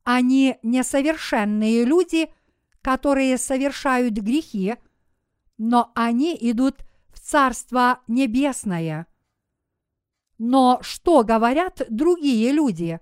Они 0.05 0.57
несовершенные 0.63 1.85
люди, 1.85 2.33
которые 2.81 3.39
совершают 3.39 4.15
грехи, 4.15 4.77
но 5.59 5.91
они 5.97 6.37
идут 6.41 6.85
в 7.09 7.19
Царство 7.19 8.01
Небесное. 8.07 9.09
Но 10.39 10.79
что 10.83 11.25
говорят 11.25 11.83
другие 11.89 12.53
люди? 12.53 13.01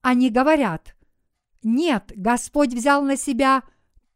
Они 0.00 0.30
говорят, 0.30 0.96
нет, 1.62 2.12
Господь 2.16 2.72
взял 2.72 3.02
на 3.02 3.16
себя 3.16 3.62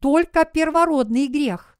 только 0.00 0.44
первородный 0.44 1.28
грех. 1.28 1.78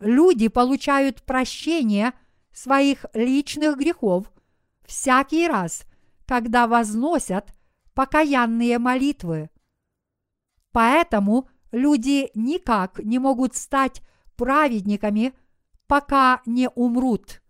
Люди 0.00 0.48
получают 0.48 1.22
прощение 1.22 2.12
своих 2.52 3.06
личных 3.12 3.76
грехов 3.76 4.31
всякий 4.92 5.48
раз, 5.48 5.86
когда 6.26 6.66
возносят 6.66 7.54
покаянные 7.94 8.78
молитвы. 8.78 9.48
Поэтому 10.70 11.48
люди 11.70 12.30
никак 12.34 12.98
не 12.98 13.18
могут 13.18 13.56
стать 13.56 14.02
праведниками, 14.36 15.32
пока 15.86 16.42
не 16.44 16.68
умрут. 16.68 17.42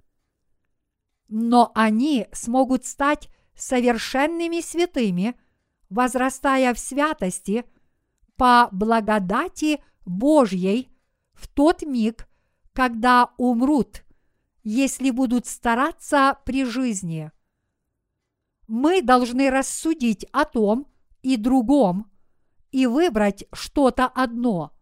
Но 1.26 1.72
они 1.74 2.28
смогут 2.32 2.86
стать 2.86 3.28
совершенными 3.56 4.60
святыми, 4.60 5.34
возрастая 5.90 6.72
в 6.74 6.78
святости 6.78 7.64
по 8.36 8.68
благодати 8.70 9.82
Божьей 10.06 10.96
в 11.32 11.48
тот 11.48 11.82
миг, 11.82 12.28
когда 12.72 13.30
умрут, 13.36 14.01
если 14.62 15.10
будут 15.10 15.46
стараться 15.46 16.38
при 16.44 16.64
жизни. 16.64 17.30
Мы 18.68 19.02
должны 19.02 19.50
рассудить 19.50 20.24
о 20.32 20.44
том 20.44 20.86
и 21.22 21.36
другом 21.36 22.10
и 22.70 22.86
выбрать 22.86 23.44
что-то 23.52 24.06
одно. 24.06 24.72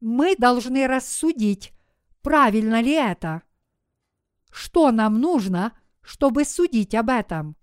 Мы 0.00 0.36
должны 0.36 0.86
рассудить, 0.86 1.72
правильно 2.20 2.80
ли 2.80 2.92
это. 2.92 3.42
Что 4.50 4.90
нам 4.90 5.20
нужно, 5.20 5.76
чтобы 6.02 6.44
судить 6.44 6.94
об 6.94 7.08
этом? 7.08 7.56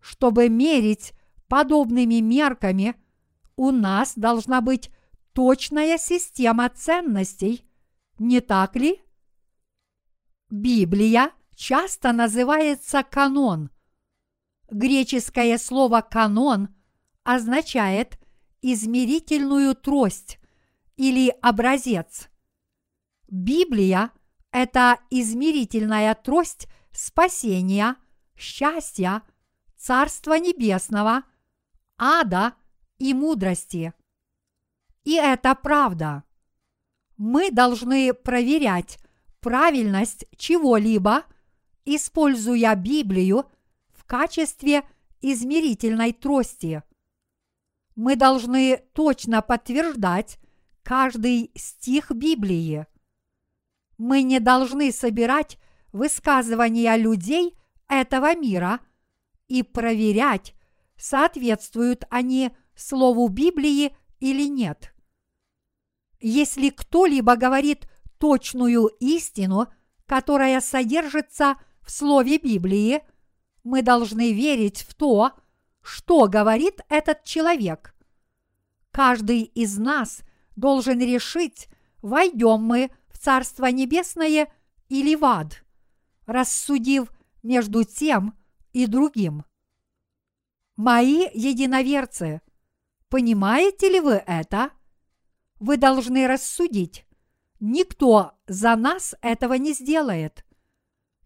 Чтобы 0.00 0.48
мерить 0.48 1.12
подобными 1.48 2.20
мерками, 2.20 2.94
у 3.56 3.70
нас 3.70 4.14
должна 4.16 4.60
быть 4.60 4.90
точная 5.32 5.98
система 5.98 6.68
ценностей, 6.70 7.64
не 8.18 8.40
так 8.40 8.76
ли? 8.76 9.02
Библия 10.52 11.30
часто 11.54 12.12
называется 12.12 13.02
канон. 13.02 13.70
Греческое 14.70 15.56
слово 15.56 16.02
канон 16.02 16.68
означает 17.22 18.18
измерительную 18.60 19.74
трость 19.74 20.38
или 20.98 21.34
образец. 21.40 22.28
Библия– 23.30 24.10
это 24.50 25.00
измерительная 25.08 26.14
трость 26.14 26.68
спасения, 26.90 27.96
счастья, 28.36 29.22
Царства 29.78 30.34
Небесного, 30.34 31.22
ада 31.96 32.52
и 32.98 33.14
мудрости. 33.14 33.94
И 35.04 35.14
это 35.14 35.54
правда. 35.54 36.24
Мы 37.16 37.50
должны 37.50 38.12
проверять 38.12 38.98
правильность 39.42 40.24
чего-либо, 40.36 41.24
используя 41.84 42.74
Библию 42.74 43.44
в 43.90 44.04
качестве 44.04 44.84
измерительной 45.20 46.12
трости. 46.12 46.82
Мы 47.94 48.16
должны 48.16 48.78
точно 48.94 49.42
подтверждать 49.42 50.38
каждый 50.82 51.50
стих 51.54 52.10
Библии. 52.12 52.86
Мы 53.98 54.22
не 54.22 54.40
должны 54.40 54.90
собирать 54.92 55.58
высказывания 55.92 56.96
людей 56.96 57.54
этого 57.88 58.34
мира 58.34 58.80
и 59.48 59.62
проверять, 59.62 60.54
соответствуют 60.96 62.04
они 62.10 62.52
Слову 62.74 63.28
Библии 63.28 63.94
или 64.20 64.48
нет. 64.48 64.94
Если 66.20 66.70
кто-либо 66.70 67.36
говорит 67.36 67.86
точную 68.22 68.86
истину, 69.00 69.66
которая 70.06 70.60
содержится 70.60 71.56
в 71.80 71.90
Слове 71.90 72.38
Библии, 72.38 73.02
мы 73.64 73.82
должны 73.82 74.32
верить 74.32 74.82
в 74.82 74.94
то, 74.94 75.32
что 75.80 76.28
говорит 76.28 76.82
этот 76.88 77.24
человек. 77.24 77.96
Каждый 78.92 79.42
из 79.42 79.76
нас 79.76 80.20
должен 80.54 81.00
решить, 81.00 81.66
войдем 82.00 82.62
мы 82.62 82.92
в 83.08 83.18
Царство 83.18 83.66
Небесное 83.66 84.52
или 84.88 85.16
в 85.16 85.24
ад, 85.24 85.64
рассудив 86.26 87.10
между 87.42 87.82
тем 87.82 88.38
и 88.72 88.86
другим. 88.86 89.44
Мои 90.76 91.26
единоверцы, 91.34 92.40
понимаете 93.08 93.88
ли 93.88 93.98
вы 93.98 94.22
это? 94.24 94.70
Вы 95.58 95.76
должны 95.76 96.28
рассудить. 96.28 97.04
Никто 97.64 98.32
за 98.48 98.74
нас 98.74 99.14
этого 99.22 99.54
не 99.54 99.72
сделает. 99.72 100.44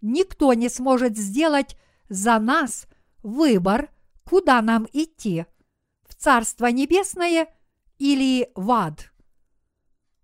Никто 0.02 0.52
не 0.52 0.68
сможет 0.68 1.16
сделать 1.16 1.78
за 2.10 2.38
нас 2.38 2.86
выбор, 3.22 3.90
куда 4.22 4.60
нам 4.60 4.86
идти– 4.92 5.46
в 6.06 6.14
Царство 6.14 6.66
Небесное 6.66 7.48
или 7.98 8.50
в 8.54 8.70
ад. 8.70 9.10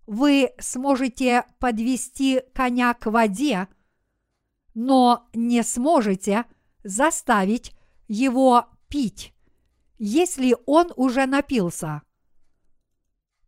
Вы 0.05 0.53
сможете 0.59 1.45
подвести 1.57 2.41
коня 2.53 2.93
к 2.93 3.09
воде, 3.09 3.67
но 4.75 5.27
не 5.33 5.63
сможете 5.63 6.45
заставить 6.83 7.75
его 8.07 8.67
пить, 8.87 9.33
если 9.97 10.55
он 10.67 10.93
уже 10.95 11.25
напился. 11.25 12.03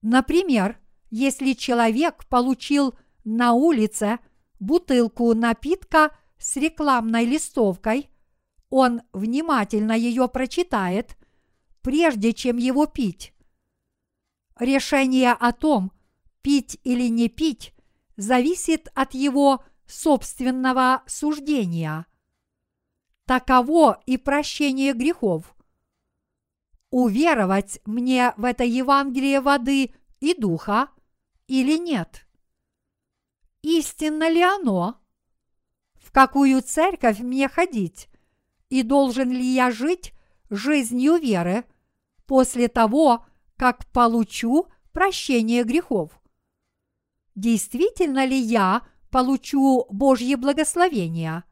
Например, 0.02 0.80
если 1.10 1.54
человек 1.54 2.26
получил 2.26 2.96
на 3.24 3.54
улице 3.54 4.20
бутылку 4.60 5.34
напитка 5.34 6.16
с 6.38 6.56
рекламной 6.56 7.26
листовкой, 7.26 8.10
он 8.70 9.02
внимательно 9.14 9.94
ее 9.94 10.28
прочитает, 10.28 11.18
прежде 11.82 12.34
чем 12.34 12.58
его 12.58 12.86
пить. 12.88 13.34
Решение 14.60 15.32
о 15.32 15.52
том, 15.52 15.92
пить 16.42 16.80
или 16.84 17.08
не 17.08 17.30
пить, 17.30 17.74
зависит 18.18 18.90
от 18.94 19.14
его 19.14 19.64
собственного 19.86 21.04
суждения. 21.06 22.06
Таково 23.26 24.02
и 24.06 24.18
прощение 24.18 24.94
грехов. 24.94 25.56
Уверовать 26.92 27.80
мне 27.86 28.34
в 28.38 28.46
это 28.46 28.64
Евангелие 28.64 29.42
воды 29.42 29.94
и 30.20 30.34
духа 30.34 30.90
или 31.48 31.78
нет? 31.78 32.28
Истинно 33.62 34.30
ли 34.30 34.42
оно? 34.42 35.02
В 35.96 36.12
какую 36.12 36.62
церковь 36.62 37.20
мне 37.20 37.48
ходить? 37.48 38.10
И 38.70 38.84
должен 38.84 39.32
ли 39.32 39.46
я 39.46 39.72
жить 39.72 40.14
жизнью 40.50 41.18
веры 41.18 41.66
после 42.26 42.68
того, 42.68 43.26
как 43.58 43.86
получу 43.92 44.68
прощение 44.92 45.64
грехов? 45.64 46.20
Действительно 47.36 48.26
ли 48.26 48.38
я 48.38 48.88
получу 49.12 49.86
Божье 49.90 50.38
благословение? 50.38 51.44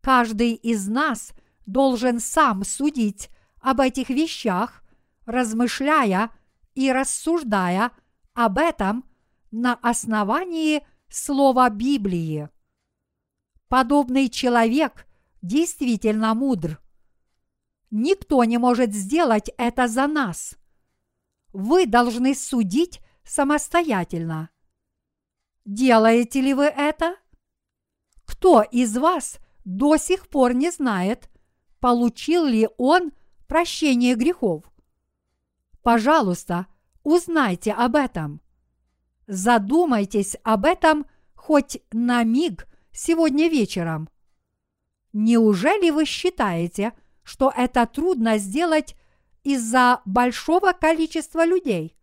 Каждый 0.00 0.54
из 0.54 0.88
нас 0.88 1.32
должен 1.66 2.20
сам 2.20 2.64
судить 2.64 3.30
об 3.60 3.80
этих 3.80 4.08
вещах, 4.08 4.82
размышляя 5.26 6.30
и 6.74 6.90
рассуждая 6.90 7.92
об 8.34 8.58
этом 8.58 9.04
на 9.50 9.74
основании 9.74 10.86
слова 11.08 11.68
Библии. 11.70 12.48
Подобный 13.68 14.28
человек 14.28 15.06
действительно 15.42 16.34
мудр. 16.34 16.80
Никто 17.90 18.42
не 18.44 18.58
может 18.58 18.92
сделать 18.92 19.50
это 19.56 19.88
за 19.88 20.06
нас. 20.06 20.56
Вы 21.52 21.86
должны 21.86 22.34
судить 22.34 23.00
самостоятельно. 23.24 24.50
Делаете 25.64 26.40
ли 26.40 26.54
вы 26.54 26.64
это? 26.64 27.16
Кто 28.24 28.62
из 28.62 28.96
вас 28.96 29.38
до 29.64 29.96
сих 29.96 30.28
пор 30.28 30.54
не 30.54 30.70
знает, 30.70 31.28
получил 31.80 32.44
ли 32.44 32.68
он 32.78 33.12
прощение 33.48 34.14
грехов? 34.14 34.64
Пожалуйста, 35.82 36.66
узнайте 37.10 37.72
об 37.72 37.96
этом. 37.96 38.40
Задумайтесь 39.26 40.36
об 40.42 40.64
этом 40.64 41.06
хоть 41.34 41.78
на 41.92 42.22
миг 42.24 42.66
сегодня 42.92 43.48
вечером. 43.48 44.08
Неужели 45.12 45.90
вы 45.90 46.04
считаете, 46.04 46.92
что 47.22 47.52
это 47.56 47.86
трудно 47.86 48.38
сделать 48.38 48.96
из-за 49.42 50.02
большого 50.04 50.72
количества 50.72 51.44
людей? 51.44 51.96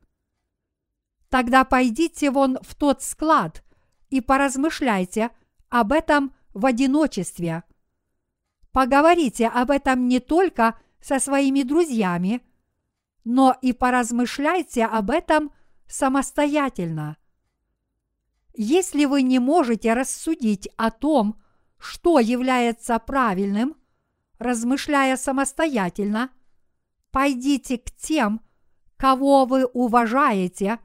Тогда 1.30 1.64
пойдите 1.66 2.32
вон 2.32 2.58
в 2.62 2.76
тот 2.76 3.04
склад 3.04 3.64
и 4.10 4.22
поразмышляйте 4.22 5.32
об 5.70 5.92
этом 5.92 6.34
в 6.54 6.66
одиночестве. 6.66 7.64
Поговорите 8.72 9.48
об 9.48 9.72
этом 9.72 10.08
не 10.08 10.20
только 10.20 10.80
со 11.02 11.20
своими 11.20 11.64
друзьями, 11.64 12.42
но 13.30 13.54
и 13.62 13.74
поразмышляйте 13.74 14.86
об 14.86 15.10
этом 15.10 15.52
самостоятельно. 15.86 17.18
Если 18.56 19.04
вы 19.04 19.22
не 19.22 19.40
можете 19.40 19.94
рассудить 19.94 20.70
о 20.78 20.91
том, 20.91 21.38
что 21.78 22.20
является 22.20 22.98
правильным, 22.99 23.76
размышляя 24.40 25.18
самостоятельно, 25.18 26.30
пойдите 27.12 27.78
к 27.80 27.91
тем, 27.91 28.40
кого 28.95 29.44
вы 29.44 29.66
уважаете 29.66 30.80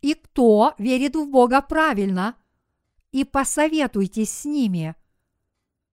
и 0.00 0.14
кто 0.14 0.74
верит 0.78 1.16
в 1.16 1.28
Бога 1.28 1.60
правильно, 1.60 2.36
и 3.10 3.24
посоветуйтесь 3.24 4.30
с 4.30 4.44
ними. 4.44 4.94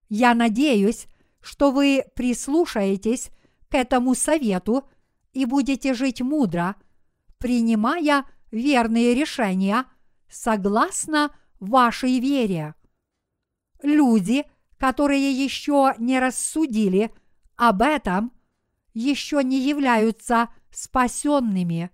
Я 0.09 0.35
надеюсь, 0.35 1.07
что 1.41 1.71
вы 1.71 2.05
прислушаетесь 2.13 3.31
к 3.67 3.73
этому 3.73 4.13
совету 4.13 4.87
и 5.35 5.45
будете 5.45 5.93
жить 5.93 6.21
мудро, 6.21 6.75
принимая 7.37 8.25
верные 8.51 9.13
решения 9.13 9.85
согласно 10.29 11.35
вашей 11.59 12.19
вере. 12.19 12.73
Люди, 13.83 14.45
которые 14.77 15.31
еще 15.31 15.93
не 15.99 16.19
рассудили 16.19 17.13
об 17.57 17.81
этом, 17.81 18.31
еще 18.93 19.43
не 19.43 19.59
являются 19.59 20.49
спасенными. 20.71 21.91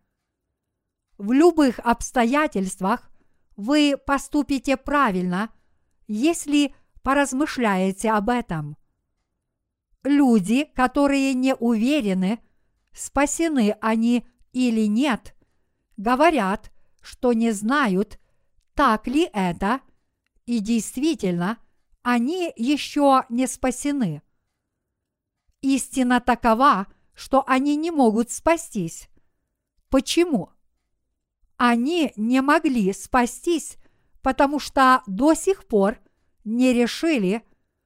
В 1.17 1.31
любых 1.31 1.79
обстоятельствах 1.79 3.09
вы 3.57 3.95
поступите 4.05 4.77
правильно, 4.77 5.49
если 6.07 6.75
поразмышляете 7.01 8.11
об 8.11 8.29
этом. 8.29 8.77
Люди, 10.03 10.65
которые 10.75 11.33
не 11.33 11.55
уверены, 11.55 12.39
спасены 12.93 13.75
они 13.81 14.25
или 14.53 14.87
нет, 14.87 15.35
говорят, 15.97 16.71
что 17.01 17.33
не 17.33 17.51
знают, 17.51 18.19
так 18.73 19.07
ли 19.07 19.29
это, 19.33 19.81
и 20.45 20.59
действительно, 20.59 21.57
они 22.03 22.51
еще 22.55 23.25
не 23.29 23.47
спасены. 23.47 24.21
Истина 25.61 26.19
такова, 26.19 26.87
что 27.13 27.43
они 27.47 27.75
не 27.75 27.91
могут 27.91 28.31
спастись. 28.31 29.09
Почему? 29.89 30.49
Они 31.57 32.11
не 32.15 32.41
могли 32.41 32.91
спастись, 32.93 33.77
потому 34.23 34.59
что 34.59 35.03
до 35.05 35.35
сих 35.35 35.67
пор 35.67 35.99
не 36.43 36.73
решили, 36.73 37.43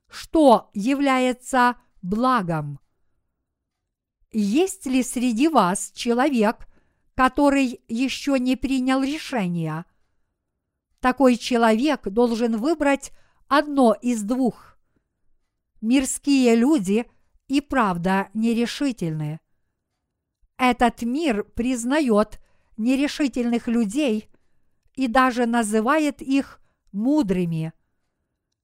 что 0.08 0.70
является 0.74 1.76
благом. 2.02 2.80
Есть 4.38 4.86
ли 4.86 5.02
среди 5.02 5.48
вас 5.48 5.94
человек, 5.96 6.68
который 7.14 7.80
еще 7.88 8.38
не 8.38 8.58
принял 8.58 9.02
решения? 9.02 9.86
Такой 11.00 11.38
человек 11.38 12.10
должен 12.10 12.58
выбрать 12.58 13.14
одно 13.48 13.94
из 13.94 14.24
двух. 14.24 14.78
Мирские 15.80 16.54
люди 16.56 17.06
и 17.48 17.62
правда 17.62 18.28
нерешительны. 18.34 19.40
Этот 20.58 21.04
мир 21.04 21.46
признает 21.46 22.42
нерешительных 22.76 23.70
людей 23.70 24.28
и 24.96 25.08
даже 25.08 25.46
называет 25.46 26.22
их 26.22 26.60
мудрыми. 26.92 27.72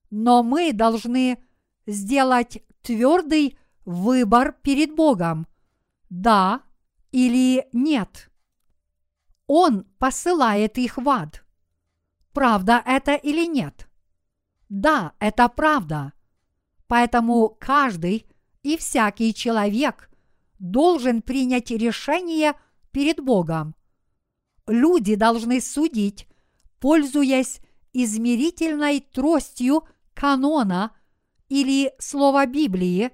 Но 0.10 0.44
мы 0.44 0.74
должны 0.74 1.42
сделать 1.86 2.62
твердый 2.82 3.58
выбор 3.86 4.52
перед 4.62 4.94
Богом– 4.94 5.48
да 6.12 6.62
или 7.12 7.68
нет. 7.72 8.30
Он 9.48 9.86
посылает 9.98 10.78
их 10.78 10.98
в 10.98 11.10
ад. 11.10 11.44
Правда 12.34 12.84
это 12.86 13.16
или 13.16 13.46
нет? 13.46 13.90
Да, 14.70 15.14
это 15.20 15.48
правда. 15.50 16.14
Поэтому 16.88 17.50
каждый 17.60 18.28
и 18.62 18.78
всякий 18.78 19.34
человек 19.34 20.10
должен 20.60 21.22
принять 21.22 21.72
решение 21.72 22.54
перед 22.92 23.22
Богом. 23.22 23.74
Люди 24.68 25.16
должны 25.16 25.62
судить, 25.62 26.28
пользуясь 26.80 27.62
измерительной 27.94 29.00
тростью 29.00 29.88
канона 30.14 30.94
или 31.48 31.94
слова 32.00 32.46
Библии 32.46 33.12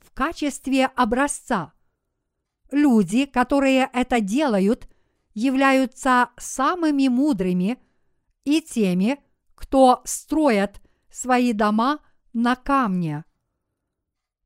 в 0.00 0.10
качестве 0.12 0.86
образца. 0.86 1.74
Люди, 2.72 3.26
которые 3.26 3.90
это 3.92 4.20
делают, 4.20 4.88
являются 5.34 6.30
самыми 6.36 7.08
мудрыми 7.08 7.78
и 8.44 8.60
теми, 8.60 9.18
кто 9.54 10.02
строят 10.04 10.80
свои 11.10 11.52
дома 11.52 12.00
на 12.32 12.56
камне. 12.56 13.24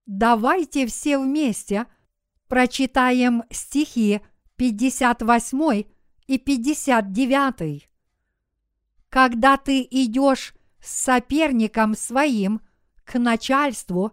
Давайте 0.06 0.86
все 0.86 1.18
вместе 1.18 1.86
прочитаем 2.48 3.44
стихи 3.51 4.20
58 4.56 5.84
и 6.26 6.38
59. 6.38 7.88
Когда 9.09 9.56
ты 9.56 9.86
идешь 9.90 10.55
с 10.80 11.05
соперником 11.05 11.94
своим 11.94 12.60
к 13.05 13.18
начальству, 13.18 14.12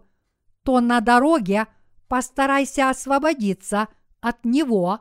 то 0.62 0.80
на 0.80 1.00
дороге 1.00 1.66
постарайся 2.08 2.90
освободиться 2.90 3.88
от 4.22 4.44
него, 4.46 5.00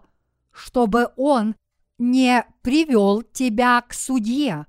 чтобы 0.52 1.12
он 1.16 1.56
не 1.98 2.44
привел 2.62 3.22
тебя 3.22 3.80
к 3.82 3.94
судье, 3.94 4.66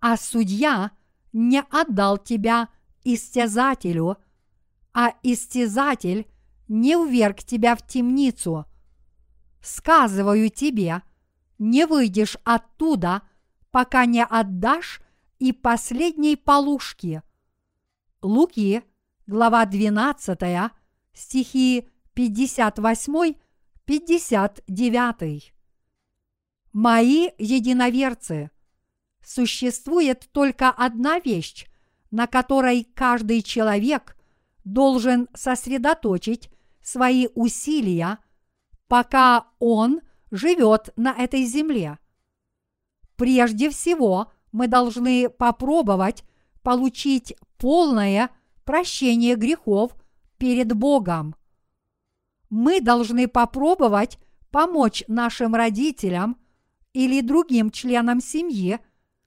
а 0.00 0.16
судья 0.16 0.90
не 1.32 1.60
отдал 1.70 2.18
тебя 2.18 2.68
истязателю, 3.04 4.16
а 4.92 5.12
истязатель 5.22 6.26
не 6.66 6.96
уверг 6.96 7.44
тебя 7.44 7.76
в 7.76 7.86
темницу. 7.86 8.64
Сказываю 9.60 10.48
тебе, 10.50 11.02
не 11.58 11.86
выйдешь 11.86 12.38
оттуда, 12.44 13.22
пока 13.70 14.06
не 14.06 14.24
отдашь 14.24 15.02
и 15.38 15.52
последней 15.52 16.36
полушки. 16.36 17.22
Луки, 18.22 18.82
глава 19.26 19.66
12, 19.66 20.72
стихи 21.12 21.88
58-59. 23.86 25.52
Мои 26.72 27.30
единоверцы, 27.38 28.50
существует 29.24 30.28
только 30.32 30.70
одна 30.70 31.18
вещь, 31.20 31.66
на 32.10 32.26
которой 32.26 32.84
каждый 32.94 33.42
человек 33.42 34.16
должен 34.64 35.28
сосредоточить 35.34 36.50
свои 36.82 37.28
усилия, 37.34 38.18
пока 38.88 39.48
он 39.58 40.00
живет 40.30 40.90
на 40.96 41.12
этой 41.12 41.44
земле. 41.44 41.98
Прежде 43.16 43.70
всего, 43.70 44.32
мы 44.52 44.68
должны 44.68 45.28
попробовать 45.28 46.24
получить 46.62 47.34
полное 47.58 48.30
прощение 48.64 49.36
грехов 49.36 49.96
перед 50.38 50.72
Богом. 50.72 51.34
Мы 52.58 52.80
должны 52.80 53.28
попробовать 53.28 54.18
помочь 54.50 55.04
нашим 55.08 55.54
родителям 55.54 56.38
или 56.94 57.20
другим 57.20 57.70
членам 57.70 58.22
семьи, 58.22 58.78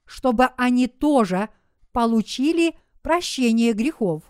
чтобы 0.04 0.46
они 0.58 0.88
тоже 0.88 1.50
получили 1.92 2.76
прощение 3.04 3.74
грехов. 3.74 4.24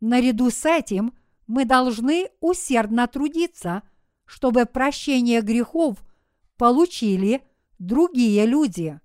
Наряду 0.00 0.50
с 0.50 0.66
этим 0.66 1.16
мы 1.46 1.64
должны 1.64 2.30
усердно 2.40 3.06
трудиться, 3.06 3.84
чтобы 4.24 4.66
прощение 4.66 5.40
грехов 5.40 6.04
получили 6.56 7.46
другие 7.78 8.46
люди. 8.46 8.98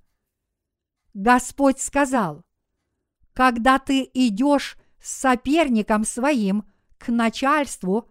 Господь 1.14 1.80
сказал, 1.80 2.42
когда 3.34 3.78
ты 3.78 4.10
идешь 4.16 4.76
с 5.00 5.12
соперником 5.20 6.04
своим 6.04 6.64
к 6.98 7.10
начальству, 7.10 8.10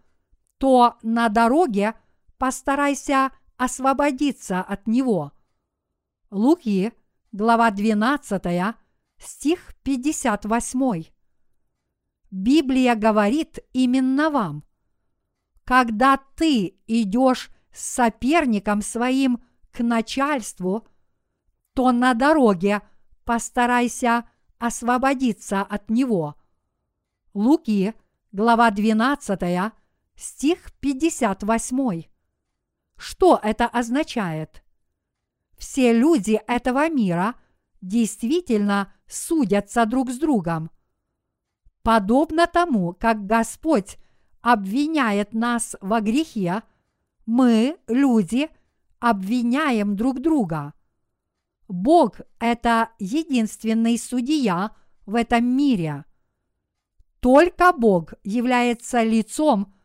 то 0.59 0.97
на 1.03 1.29
дороге 1.29 1.95
постарайся 2.39 3.33
освободиться 3.57 4.61
от 4.61 4.87
него. 4.87 5.33
Луки, 6.31 6.93
глава 7.33 7.71
12, 7.71 8.75
стих 9.19 9.75
58. 9.83 11.05
Библия 12.31 12.95
говорит 12.95 13.59
именно 13.73 14.31
вам. 14.31 14.65
Когда 15.65 16.19
ты 16.37 16.79
идешь 16.87 17.51
с 17.73 17.83
соперником 17.95 18.83
своим 18.83 19.43
к 19.73 19.81
начальству, 19.81 20.87
то 21.75 21.93
на 21.93 22.15
дороге 22.15 22.83
постарайся 23.25 24.29
освободиться 24.59 25.63
от 25.63 25.91
него. 25.91 26.37
Луки, 27.35 27.95
глава 28.33 28.71
12, 28.71 29.73
стих 30.17 30.73
58. 30.81 32.05
Что 32.97 33.39
это 33.43 33.67
означает? 33.67 34.65
Все 35.57 35.93
люди 35.93 36.41
этого 36.47 36.89
мира 36.89 37.35
действительно 37.81 38.93
судятся 39.07 39.87
друг 39.87 40.11
с 40.11 40.19
другом. 40.19 40.71
Подобно 41.83 42.47
тому, 42.47 42.95
как 42.95 43.27
Господь 43.27 43.97
обвиняет 44.41 45.35
нас 45.35 45.77
во 45.81 46.01
грехе, 46.01 46.63
мы, 47.27 47.77
люди, 47.87 48.49
обвиняем 48.99 49.97
друг 49.97 50.21
друга. 50.21 50.73
Бог– 51.69 52.21
это 52.39 52.91
единственный 52.99 53.99
судья 53.99 54.73
в 55.05 55.15
этом 55.15 55.45
мире. 55.45 56.05
Только 57.21 57.73
Бог 57.73 58.15
является 58.23 59.03
лицом, 59.03 59.76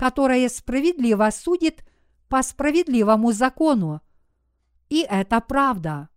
которое 0.00 0.48
справедливо 0.48 1.28
судит 1.30 1.84
по 2.30 2.42
справедливому 2.42 3.32
закону. 3.32 4.00
И 4.88 5.02
это 5.02 5.42
правда. 5.42 6.08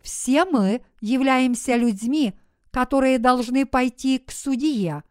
Все 0.00 0.44
мы 0.44 0.84
являемся 1.00 1.76
людьми, 1.76 2.34
которые 2.72 3.20
должны 3.20 3.64
пойти 3.64 4.18
к 4.18 4.32
судье. 4.32 5.04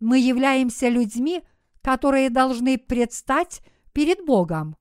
Мы 0.00 0.20
являемся 0.20 0.88
людьми, 0.88 1.42
которые 1.82 2.30
должны 2.30 2.78
предстать 2.78 3.60
перед 3.92 4.24
Богом. 4.24 4.74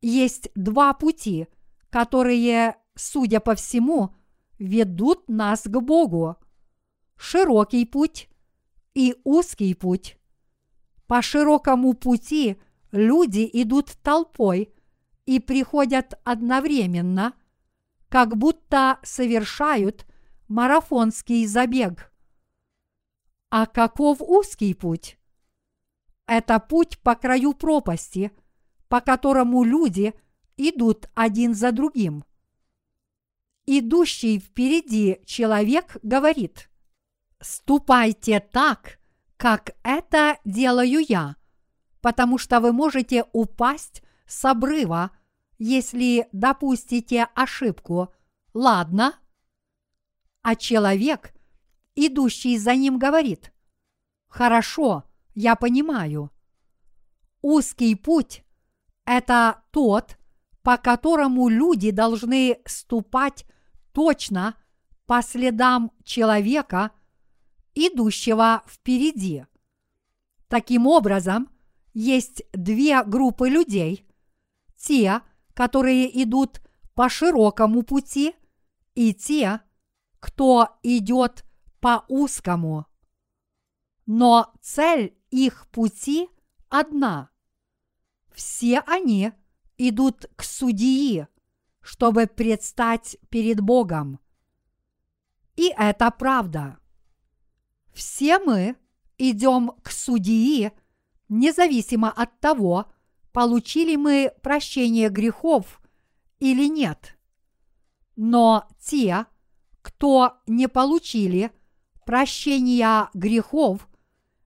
Есть 0.00 0.50
два 0.56 0.92
пути– 0.92 1.46
которые, 1.90 2.78
судя 2.96 3.38
по 3.38 3.54
всему, 3.54 4.12
ведут 4.58 5.28
нас 5.28 5.64
к 5.66 5.80
Богу. 5.80 6.36
Широкий 7.16 7.84
путь 7.84 8.28
и 8.94 9.14
узкий 9.22 9.74
путь. 9.74 10.18
По 11.06 11.22
широкому 11.22 11.94
пути 11.94 12.60
люди 12.90 13.48
идут 13.52 13.92
толпой 14.02 14.72
и 15.26 15.40
приходят 15.40 16.14
одновременно, 16.24 17.34
как 18.08 18.36
будто 18.36 18.98
совершают 19.02 20.06
марафонский 20.48 21.46
забег. 21.46 22.12
А 23.50 23.66
каков 23.66 24.20
узкий 24.20 24.74
путь? 24.74 25.18
Это 26.26 26.58
путь 26.58 26.98
по 27.00 27.14
краю 27.14 27.52
пропасти, 27.52 28.32
по 28.88 29.00
которому 29.00 29.64
люди– 29.64 30.14
идут 30.56 31.08
один 31.14 31.54
за 31.54 31.72
другим. 31.72 32.24
Идущий 33.66 34.38
впереди 34.38 35.20
человек 35.24 35.96
говорит, 36.02 36.68
«Ступайте 37.40 38.40
так, 38.40 38.98
как 39.42 39.74
это 39.82 40.38
делаю 40.44 41.04
я, 41.08 41.34
потому 42.00 42.38
что 42.38 42.60
вы 42.60 42.70
можете 42.70 43.24
упасть 43.32 44.04
с 44.24 44.44
обрыва, 44.44 45.10
если 45.58 46.28
допустите 46.30 47.24
ошибку. 47.34 48.14
Ладно?» 48.54 49.18
А 50.42 50.54
человек, 50.54 51.34
идущий 51.96 52.56
за 52.56 52.76
ним, 52.76 53.00
говорит, 53.00 53.52
«Хорошо, 54.28 55.02
я 55.34 55.56
понимаю». 55.56 56.30
Узкий 57.40 57.96
путь– 57.96 58.44
это 59.04 59.64
тот, 59.72 60.18
по 60.62 60.76
которому 60.76 61.48
люди 61.48 61.90
должны 61.90 62.60
ступать 62.64 63.44
точно 63.90 64.54
по 65.06 65.20
следам 65.20 65.90
человека, 66.04 66.92
идущего 67.74 68.62
впереди. 68.66 69.46
Таким 70.48 70.86
образом, 70.86 71.50
есть 71.94 72.42
две 72.52 73.02
группы 73.04 73.48
людей. 73.48 74.06
Те, 74.76 75.22
которые 75.54 76.22
идут 76.22 76.60
по 76.94 77.08
широкому 77.08 77.82
пути, 77.82 78.34
и 78.94 79.14
те, 79.14 79.60
кто 80.20 80.78
идет 80.82 81.44
по 81.80 82.04
узкому. 82.08 82.86
Но 84.06 84.52
цель 84.60 85.16
их 85.30 85.66
пути 85.68 86.28
одна. 86.68 87.30
Все 88.32 88.80
они– 88.80 89.32
идут 89.78 90.26
к 90.36 90.44
судьи, 90.44 91.26
чтобы 91.80 92.26
предстать 92.26 93.16
перед 93.30 93.60
Богом. 93.60 94.20
И 95.56 95.72
это 95.76 96.10
правда. 96.10 96.78
Все 97.92 98.38
мы 98.38 98.76
идем 99.18 99.72
к 99.82 99.90
судьи, 99.90 100.72
независимо 101.28 102.10
от 102.10 102.40
того, 102.40 102.86
получили 103.32 103.96
мы 103.96 104.32
прощение 104.42 105.08
грехов 105.08 105.80
или 106.38 106.68
нет. 106.68 107.16
Но 108.16 108.68
те, 108.80 109.26
кто 109.82 110.38
не 110.46 110.68
получили 110.68 111.50
прощения 112.04 113.08
грехов, 113.14 113.88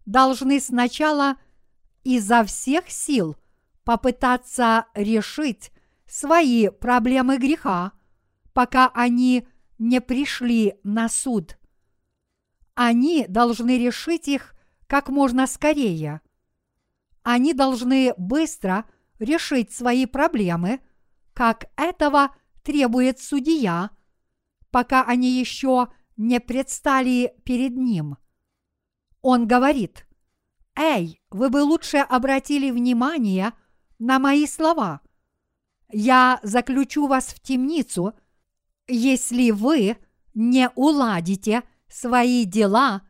должны 0.05 0.61
сначала 0.61 1.37
изо 2.05 2.45
всех 2.45 2.91
сил– 2.91 3.37
попытаться 3.87 4.87
решить 4.95 5.71
свои 6.07 6.69
проблемы 6.69 7.39
греха, 7.39 7.93
пока 8.53 8.91
они 8.93 9.47
не 9.79 10.01
пришли 10.01 10.75
на 10.83 11.09
суд. 11.09 11.57
Они 12.77 13.27
должны 13.29 13.77
решить 13.77 14.29
их 14.29 14.55
как 14.87 15.09
можно 15.09 15.49
скорее. 15.49 16.21
Они 17.25 17.53
должны 17.53 18.15
быстро 18.17 18.85
решить 19.19 19.73
свои 19.73 20.07
проблемы, 20.07 20.79
как 21.35 21.65
этого 21.77 22.37
требует 22.63 23.19
судья, 23.19 23.91
пока 24.71 25.03
они 25.03 25.33
еще 25.33 25.89
не 26.17 26.39
предстали 26.39 27.35
перед 27.45 27.77
ним. 27.77 28.17
Он 29.23 29.49
говорит, 29.49 30.07
«Эй, 30.77 31.21
вы 31.31 31.51
бы 31.51 31.65
лучше 31.65 31.97
обратили 31.97 32.71
внимание– 32.71 33.53
на 33.99 34.19
мои 34.19 34.47
слова. 34.47 35.01
Я 35.89 36.41
заключу 36.43 37.07
вас 37.07 37.27
в 37.27 37.41
темницу, 37.41 38.15
если 38.87 39.51
вы 39.51 39.97
не 40.35 40.71
уладите 40.75 41.63
свои 41.89 42.45
дела 42.45 43.03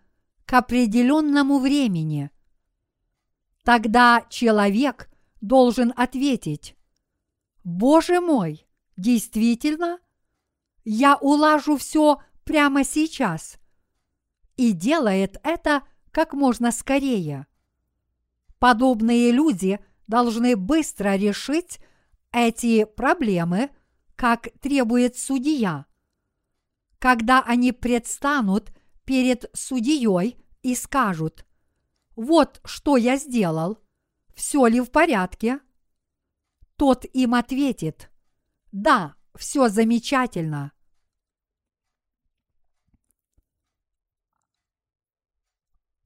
к 0.44 0.52
определенному 0.52 1.58
времени. 1.58 2.30
Тогда 3.64 4.24
человек 4.30 5.10
должен 5.40 5.92
ответить, 5.96 6.76
Боже 7.64 8.20
мой, 8.20 8.66
действительно? 8.96 9.98
Я 10.84 11.16
улажу 11.16 11.76
все 11.76 12.20
прямо 12.44 12.84
сейчас. 12.84 13.58
И 14.56 14.72
делает 14.72 15.38
это 15.42 15.82
как 16.12 16.32
можно 16.32 16.70
скорее. 16.70 17.46
Подобные 18.58 19.32
люди– 19.32 19.80
должны 20.06 20.56
быстро 20.56 21.16
решить 21.16 21.80
эти 22.32 22.84
проблемы, 22.84 23.70
как 24.14 24.48
требует 24.60 25.16
судья. 25.16 25.86
Когда 27.06 27.40
они 27.40 27.70
предстанут 27.70 28.72
перед 29.04 29.48
судьей 29.52 30.44
и 30.62 30.74
скажут, 30.74 31.46
вот 32.16 32.60
что 32.64 32.96
я 32.96 33.16
сделал, 33.16 33.78
все 34.34 34.66
ли 34.66 34.80
в 34.80 34.90
порядке? 34.90 35.60
Тот 36.74 37.04
им 37.04 37.36
ответит, 37.36 38.10
да, 38.72 39.14
все 39.36 39.68
замечательно. 39.68 40.72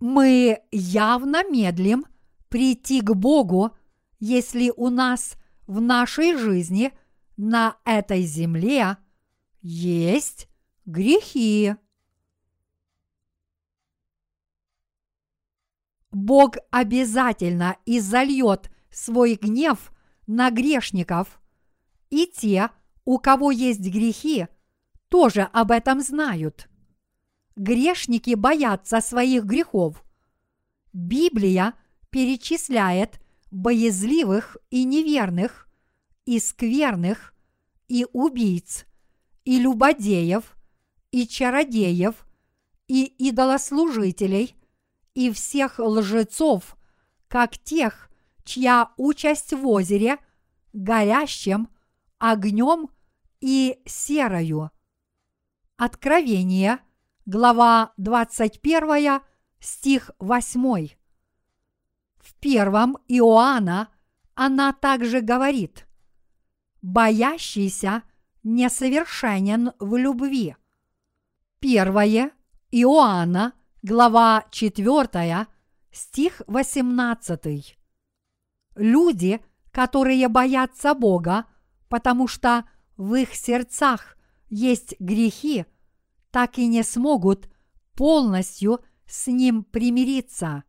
Мы 0.01 0.63
явно 0.71 1.49
медлим 1.49 2.05
прийти 2.51 3.01
к 3.01 3.15
Богу 3.15 3.75
если 4.19 4.71
у 4.77 4.91
нас 4.91 5.37
в 5.67 5.81
нашей 5.81 6.37
жизни 6.37 6.93
на 7.39 7.79
этой 7.87 8.21
земле 8.21 8.99
есть 9.63 10.50
грехи. 10.87 11.75
Бог 16.11 16.57
обязательно 16.71 17.77
изольет 17.87 18.71
свой 18.91 19.35
гнев 19.35 19.93
на 20.27 20.51
грешников, 20.51 21.41
и 22.11 22.27
те, 22.27 22.71
у 23.05 23.19
кого 23.19 23.51
есть 23.51 23.81
грехи, 23.81 24.49
тоже 25.09 25.43
об 25.43 25.71
этом 25.71 26.01
знают. 26.01 26.69
Грешники 27.57 28.35
боятся 28.35 29.01
своих 29.01 29.45
грехов. 29.45 30.05
Библия 30.93 31.75
перечисляет 32.11 33.21
боязливых 33.51 34.57
и 34.71 34.85
неверных, 34.85 35.69
и 36.25 36.39
скверных, 36.39 37.35
и 37.89 38.07
убийц, 38.13 38.87
и 39.45 39.59
любодеев, 39.59 40.57
и 41.11 41.27
чародеев, 41.27 42.27
и 42.89 43.05
идолослужителей, 43.05 44.57
и 45.15 45.31
всех 45.31 45.79
лжецов, 45.79 46.77
как 47.29 47.59
тех, 47.59 48.11
чья 48.45 48.93
участь 48.97 49.53
в 49.53 49.67
озере, 49.67 50.19
горящим, 50.73 51.69
огнем 52.19 52.91
и 53.41 53.81
серою. 53.87 54.71
Откровение, 55.77 56.81
глава 57.27 57.93
21, 57.97 59.21
стих 59.61 60.11
8. 60.19 60.89
В 62.17 62.35
первом 62.35 62.99
Иоанна 63.09 63.89
она 64.35 64.73
также 64.73 65.21
говорит, 65.21 65.87
«Боящийся 66.83 68.03
несовершенен 68.43 69.73
в 69.79 69.97
любви». 69.97 70.57
Первое 71.61 72.33
Иоанна, 72.71 73.53
глава 73.83 74.47
4, 74.51 75.47
стих 75.93 76.41
18. 76.47 77.79
Люди, 78.77 79.41
которые 79.71 80.29
боятся 80.29 80.95
Бога, 80.95 81.45
потому 81.91 82.29
что 82.29 82.65
в 82.97 83.15
их 83.15 83.35
сердцах 83.35 84.17
есть 84.49 84.99
грехи, 85.01 85.67
так 86.31 86.57
и 86.57 86.67
не 86.67 86.83
смогут 86.83 87.51
полностью 87.95 88.81
с 89.07 89.27
Ним 89.27 89.63
примириться. 89.63 90.65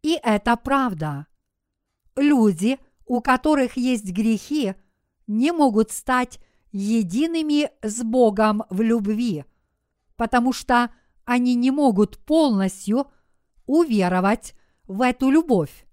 И 0.00 0.18
это 0.22 0.56
правда. 0.56 1.26
Люди, 2.16 2.78
у 3.04 3.20
которых 3.20 3.76
есть 3.76 4.10
грехи, 4.10 4.74
не 5.26 5.52
могут 5.52 5.90
стать 5.90 6.38
едиными 6.70 7.70
с 7.82 8.02
Богом 8.02 8.62
в 8.70 8.80
любви, 8.80 9.44
потому 10.22 10.52
что 10.52 10.94
они 11.24 11.56
не 11.56 11.72
могут 11.72 12.16
полностью 12.18 13.10
уверовать 13.66 14.54
в 14.86 15.02
эту 15.02 15.30
любовь. 15.30 15.84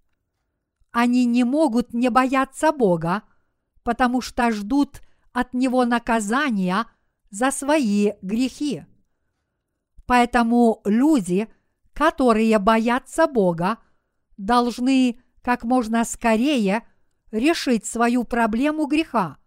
Они 0.92 1.26
не 1.26 1.44
могут 1.44 1.96
не 1.96 2.10
бояться 2.10 2.72
Бога, 2.72 3.24
потому 3.82 4.22
что 4.22 4.52
ждут 4.52 5.02
от 5.34 5.56
Него 5.56 5.84
наказания 5.84 6.86
за 7.32 7.50
свои 7.50 8.12
грехи. 8.22 8.86
Поэтому 10.06 10.82
люди, 10.86 11.48
которые 11.94 12.60
боятся 12.60 13.26
Бога, 13.26 13.80
должны 14.38 15.20
как 15.42 15.64
можно 15.64 16.06
скорее 16.06 16.88
решить 17.32 17.88
свою 17.88 18.26
проблему 18.26 18.86
греха. 18.86 19.40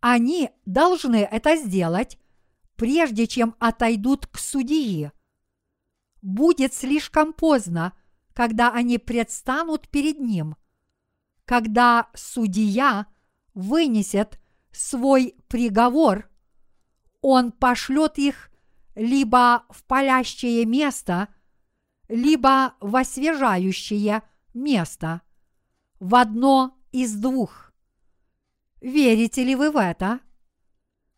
Они 0.00 0.50
должны 0.66 1.22
это 1.22 1.56
сделать, 1.56 2.18
прежде 2.80 3.26
чем 3.26 3.56
отойдут 3.58 4.26
к 4.26 4.38
судьи. 4.38 5.10
Будет 6.22 6.72
слишком 6.72 7.34
поздно, 7.34 7.92
когда 8.32 8.72
они 8.72 8.96
предстанут 8.96 9.86
перед 9.90 10.18
ним. 10.18 10.56
Когда 11.44 12.08
судья 12.14 13.06
вынесет 13.52 14.40
свой 14.72 15.34
приговор, 15.48 16.30
он 17.20 17.52
пошлет 17.52 18.16
их 18.16 18.50
либо 18.94 19.66
в 19.68 19.84
палящее 19.84 20.64
место, 20.64 21.28
либо 22.08 22.76
в 22.80 22.96
освежающее 22.96 24.22
место, 24.54 25.20
в 25.98 26.14
одно 26.14 26.78
из 26.92 27.14
двух. 27.14 27.74
Верите 28.80 29.44
ли 29.44 29.54
вы 29.54 29.70
в 29.70 29.76
это? 29.76 30.20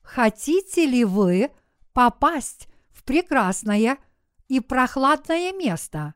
Хотите 0.03 0.87
ли 0.87 1.05
вы 1.05 1.51
попасть 1.93 2.69
в 2.91 3.05
прекрасное 3.05 3.99
и 4.49 4.61
прохладное 4.61 5.53
место? 5.53 6.15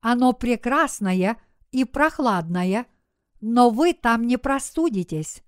Оно 0.00 0.32
прекрасное 0.32 1.36
и 1.70 1.84
прохладное, 1.84 2.86
но 3.40 3.70
вы 3.70 3.92
там 3.92 4.26
не 4.26 4.36
простудитесь. 4.36 5.42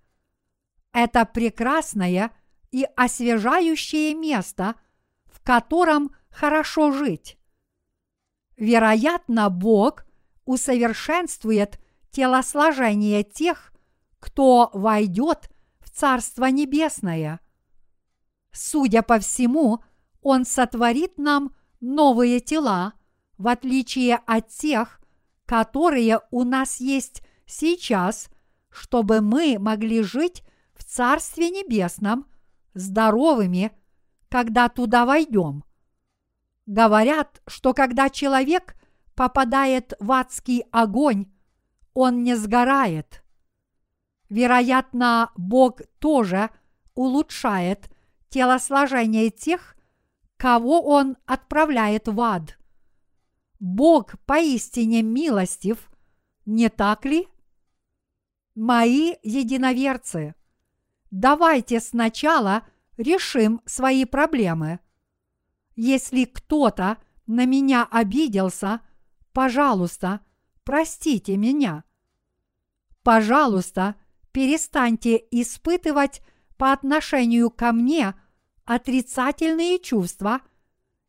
Это 0.93 1.25
прекрасное 1.25 2.31
и 2.71 2.87
освежающее 2.97 4.15
место, 4.15 4.75
в 5.27 5.41
котором 5.41 6.15
хорошо 6.31 6.93
жить. 6.93 7.39
Вероятно, 8.57 9.51
Бог 9.51 10.05
усовершенствует 10.45 11.81
телосложение 12.11 13.25
тех, 13.25 13.73
кто 14.21 14.71
войдет 14.73 15.51
в 15.81 15.91
Царство 15.91 16.47
Небесное. 16.47 17.41
Судя 18.55 19.03
по 19.03 19.19
всему, 19.19 19.83
Он 20.23 20.45
сотворит 20.45 21.19
нам 21.19 21.57
новые 21.81 22.39
тела, 22.39 22.93
в 23.37 23.49
отличие 23.49 24.15
от 24.27 24.49
тех, 24.49 25.01
которые 25.45 26.21
у 26.31 26.45
нас 26.45 26.79
есть 26.79 27.23
сейчас, 27.47 28.31
чтобы 28.71 29.21
мы 29.21 29.57
могли 29.59 30.03
жить 30.03 30.45
в 30.73 30.85
Царстве 30.85 31.51
Небесном 31.51 32.27
здоровыми, 32.75 33.73
когда 34.29 34.69
туда 34.69 35.05
войдем. 35.05 35.65
Говорят, 36.65 37.43
что 37.49 37.75
когда 37.75 38.09
человек 38.09 38.77
попадает 39.17 39.95
в 39.99 40.13
адский 40.13 40.61
огонь, 40.71 41.27
он 41.93 42.23
не 42.23 42.37
сгорает. 42.37 43.25
Вероятно, 44.29 45.33
Бог 45.37 45.81
тоже 45.99 46.51
улучшает 46.95 47.91
телосложение 48.35 49.31
тех, 49.31 49.77
кого 50.37 50.83
Он 50.83 51.17
отправляет 51.25 52.09
в 52.09 52.21
ад. 52.21 52.59
Бог 53.61 54.19
поистине 54.27 55.03
милостив, 55.03 55.89
не 56.45 56.69
так 56.69 57.05
ли? 57.05 57.29
Мои 58.57 59.15
единоверцы, 59.23 60.35
давайте 61.13 61.79
сначала 61.79 62.67
решим 62.97 63.61
свои 63.67 64.05
проблемы. 64.05 64.81
Если 65.77 66.25
кто-то 66.25 66.99
на 67.29 67.47
меня 67.47 67.87
обиделся, 67.89 68.81
пожалуйста, 69.33 70.21
простите 70.65 71.37
меня. 71.37 71.85
Пожалуйста, 73.05 73.95
перестаньте 74.33 75.23
испытывать 75.31 76.21
по 76.57 76.73
отношению 76.73 77.51
ко 77.51 77.71
мне 77.71 78.15
отрицательные 78.65 79.79
чувства 79.79 80.41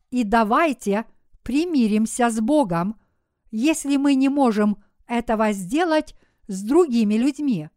и 0.09 0.23
давайте 0.23 1.05
примиримся 1.43 2.29
с 2.29 2.39
Богом, 2.39 2.99
если 3.51 3.97
мы 3.97 4.15
не 4.15 4.29
можем 4.29 4.83
этого 5.07 5.51
сделать 5.51 6.15
с 6.47 6.63
другими 6.63 7.15
людьми. 7.15 7.69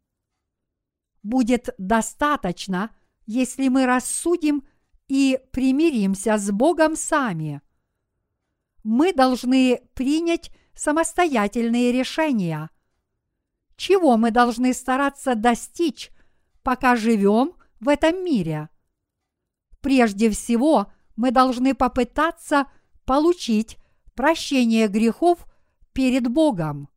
Будет 1.23 1.71
достаточно, 1.79 2.91
если 3.27 3.69
мы 3.69 3.87
рассудим 3.87 4.67
и 5.09 5.39
примиримся 5.53 6.39
с 6.39 6.51
Богом 6.51 6.97
сами. 6.97 7.61
Мы 8.85 9.13
должны 9.13 9.83
принять 9.95 10.51
самостоятельные 10.75 11.93
решения. 11.93 12.71
Чего 13.77 14.17
мы 14.17 14.31
должны 14.31 14.73
стараться 14.73 15.35
достичь, 15.35 16.11
пока 16.63 16.97
живем 16.97 17.55
в 17.81 17.89
этом 17.89 18.25
мире? 18.25 18.71
Прежде 19.81 20.31
всего, 20.31 20.93
мы 21.17 21.31
должны 21.31 21.75
попытаться 21.75 22.67
получить 23.05 23.79
прощение 24.15 24.89
грехов 24.89 25.47
перед 25.93 26.29
Богом. 26.29 26.89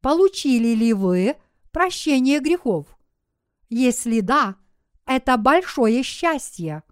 Получили 0.00 0.74
ли 0.74 0.92
вы 0.92 1.36
прощение 1.70 2.40
грехов? 2.40 2.86
Если 3.68 4.20
да, 4.20 4.56
это 5.06 5.36
большое 5.36 6.02
счастье. 6.02 6.82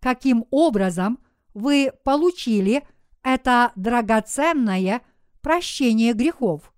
Каким 0.00 0.46
образом 0.50 1.18
вы 1.54 1.92
получили 2.04 2.86
это 3.22 3.72
драгоценное 3.76 5.02
прощение 5.40 6.12
грехов? 6.12 6.72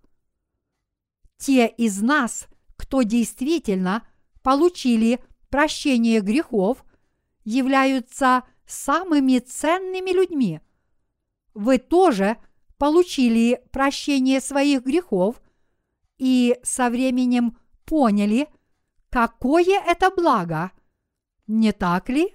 Те 1.37 1.67
из 1.67 2.01
нас, 2.01 2.49
кто 2.77 3.03
действительно 3.03 4.07
получили 4.43 5.21
прощение 5.51 6.21
грехов, 6.21 6.85
являются 7.45 8.45
самыми 8.67 9.39
ценными 9.39 10.11
людьми. 10.11 10.61
Вы 11.55 11.79
тоже 11.79 12.37
получили 12.79 13.63
прощение 13.73 14.41
своих 14.41 14.85
грехов 14.85 15.43
и 16.19 16.59
со 16.63 16.91
временем 16.91 17.59
поняли, 17.85 18.49
какое 19.11 19.81
это 19.81 20.11
благо, 20.11 20.71
не 21.47 21.73
так 21.73 22.09
ли? 22.09 22.35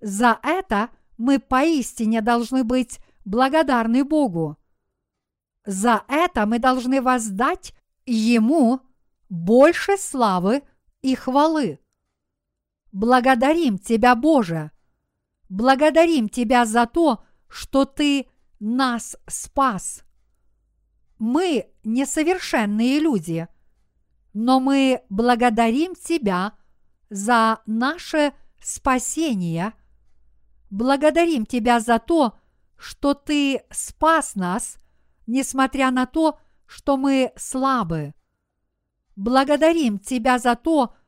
За 0.00 0.38
это 0.42 0.90
мы 1.16 1.38
поистине 1.38 2.20
должны 2.20 2.64
быть 2.64 2.98
благодарны 3.24 4.04
Богу. 4.04 4.56
За 5.64 6.04
это 6.08 6.46
мы 6.46 6.58
должны 6.58 7.00
воздать 7.00 7.72
Ему 8.04 8.80
больше 9.28 9.96
славы 9.96 10.62
и 11.02 11.14
хвалы. 11.14 11.78
Благодарим 12.92 13.78
Тебя, 13.78 14.14
Боже! 14.14 14.70
Благодарим 15.48 16.28
Тебя 16.28 16.66
за 16.66 16.86
то, 16.86 17.24
что 17.48 17.86
Ты 17.86 18.26
нас 18.60 19.16
спас. 19.26 20.04
Мы 21.18 21.72
несовершенные 21.84 23.00
люди, 23.00 23.48
но 24.34 24.60
мы 24.60 25.02
благодарим 25.08 25.94
Тебя 25.94 26.52
за 27.08 27.60
наше 27.64 28.34
спасение. 28.60 29.72
Благодарим 30.68 31.46
Тебя 31.46 31.80
за 31.80 31.98
то, 31.98 32.38
что 32.76 33.14
Ты 33.14 33.62
спас 33.70 34.34
нас, 34.34 34.78
несмотря 35.26 35.90
на 35.90 36.04
то, 36.04 36.38
что 36.66 36.98
мы 36.98 37.32
слабы. 37.36 38.12
Благодарим 39.16 39.98
Тебя 39.98 40.38
за 40.38 40.56
то, 40.56 40.88
что 40.88 41.01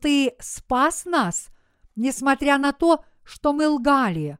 Ты 0.00 0.34
спас 0.40 1.04
нас, 1.04 1.48
несмотря 1.94 2.58
на 2.58 2.72
то, 2.72 3.04
что 3.22 3.52
мы 3.52 3.68
лгали. 3.68 4.38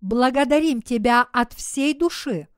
Благодарим 0.00 0.82
Тебя 0.82 1.22
от 1.32 1.52
всей 1.52 1.94
души. 1.94 2.48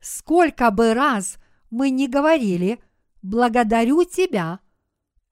Сколько 0.00 0.70
бы 0.70 0.94
раз 0.94 1.38
мы 1.70 1.90
ни 1.90 2.06
говорили 2.06 2.82
«благодарю 3.22 4.04
Тебя», 4.04 4.60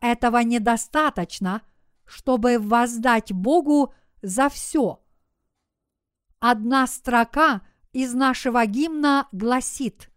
этого 0.00 0.38
недостаточно, 0.38 1.62
чтобы 2.04 2.58
воздать 2.58 3.32
Богу 3.32 3.94
за 4.22 4.48
все. 4.48 5.00
Одна 6.40 6.86
строка 6.86 7.62
из 7.92 8.12
нашего 8.14 8.66
гимна 8.66 9.28
гласит 9.32 10.10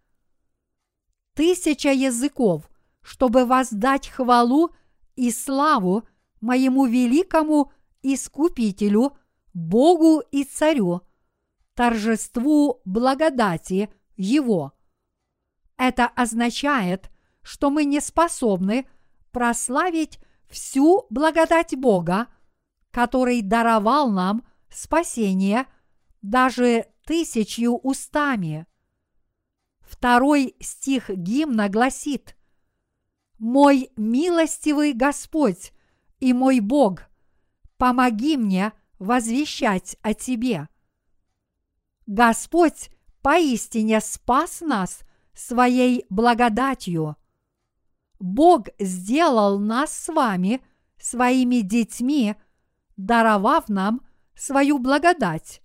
«Тысяча 1.34 1.91
языков, 1.91 2.69
чтобы 3.02 3.45
воздать 3.45 4.07
хвалу 4.07 4.73
и 5.15 5.31
славу 5.31 6.07
моему 6.41 6.85
великому 6.85 7.71
Искупителю, 8.01 9.17
Богу 9.53 10.21
и 10.31 10.43
Царю, 10.43 11.01
торжеству 11.73 12.81
благодати 12.85 13.89
Его». 14.15 14.73
Это 15.77 16.07
означает, 16.07 17.09
что 17.41 17.69
мы 17.69 17.85
не 17.85 17.99
способны 17.99 18.87
прославить 19.31 20.19
всю 20.49 21.05
благодать 21.09 21.75
Бога, 21.75 22.27
который 22.91 23.41
даровал 23.41 24.09
нам 24.09 24.45
спасение 24.69 25.67
даже 26.21 26.87
тысячью 27.05 27.75
устами. 27.75 28.65
Второй 29.81 30.55
стих 30.59 31.09
гимна 31.09 31.69
гласит 31.69 32.35
«Мой 33.38 33.91
милостивый 33.98 34.94
Господь 34.94 35.74
и 36.20 36.34
мой 36.34 36.60
Бог, 36.60 37.02
помоги 37.78 38.38
мне 38.38 38.72
возвещать 38.99 39.98
о 40.02 40.14
Тебе». 40.14 40.70
Господь 42.07 42.91
поистине 43.22 43.99
спас 43.99 44.62
нас 44.62 44.99
своей 45.34 46.06
благодатью. 46.10 47.16
Бог 48.20 48.68
сделал 48.80 49.60
нас 49.60 49.91
с 49.91 50.14
вами 50.14 50.62
своими 50.98 51.62
детьми, 51.62 52.36
даровав 52.98 53.70
нам 53.70 54.02
свою 54.36 54.80
благодать. 54.80 55.62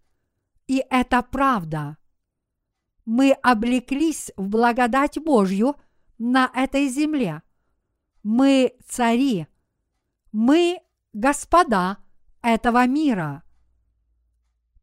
И 0.66 0.84
это 0.90 1.22
правда. 1.22 1.98
Мы 3.04 3.32
облеклись 3.32 4.32
в 4.36 4.48
благодать 4.48 5.18
Божью 5.22 5.76
на 6.18 6.50
этой 6.54 6.88
земле. 6.88 7.42
Мы 8.22 8.76
цари. 8.86 9.46
Мы 10.32 10.80
господа 11.12 11.98
этого 12.42 12.86
мира. 12.86 13.42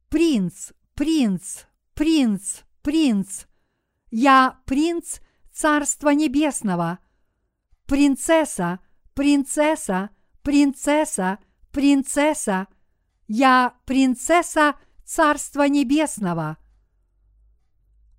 Принц, 0.10 0.72
принц, 0.96 1.66
принц, 1.94 2.62
принц. 2.82 3.46
Я 4.10 4.60
принц 4.66 5.20
Царства 5.52 6.10
Небесного. 6.10 7.00
Принцесса, 7.86 8.80
принцесса, 9.14 10.10
принцесса, 10.42 11.40
принцесса. 11.72 12.68
Я 13.28 13.76
принцесса 13.86 14.76
Царства 15.04 15.68
Небесного. 15.68 16.58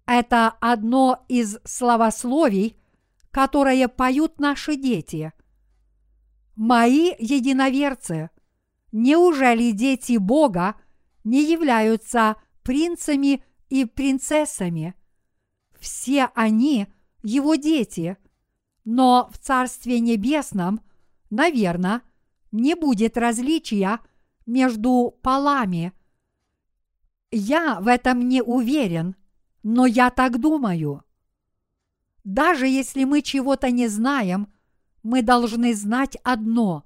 Это 0.06 0.48
одно 0.60 1.24
из 1.28 1.58
словословий, 1.64 2.78
которое 3.30 3.88
поют 3.88 4.38
наши 4.40 4.76
дети. 4.76 5.32
Мои 6.56 7.12
единоверцы, 7.18 8.30
неужели 8.92 9.70
дети 9.70 10.16
Бога 10.16 10.74
не 11.24 11.42
являются 11.42 12.36
принцами 12.62 13.42
и 13.68 13.84
принцессами? 13.84 14.94
Все 15.78 16.30
они 16.34 16.88
его 17.22 17.54
дети, 17.54 18.16
но 18.84 19.28
в 19.32 19.38
Царстве 19.38 20.00
Небесном, 20.00 20.80
наверное, 21.30 22.02
не 22.50 22.74
будет 22.74 23.16
различия 23.16 24.00
между 24.46 25.16
полами– 25.22 25.92
я 27.30 27.80
в 27.80 27.88
этом 27.88 28.26
не 28.26 28.42
уверен, 28.42 29.14
но 29.62 29.84
я 29.86 30.10
так 30.10 30.40
думаю. 30.40 31.02
Даже 32.24 32.66
если 32.66 33.04
мы 33.04 33.22
чего-то 33.22 33.70
не 33.70 33.88
знаем, 33.88 34.52
мы 35.02 35.22
должны 35.22 35.74
знать 35.74 36.16
одно. 36.22 36.84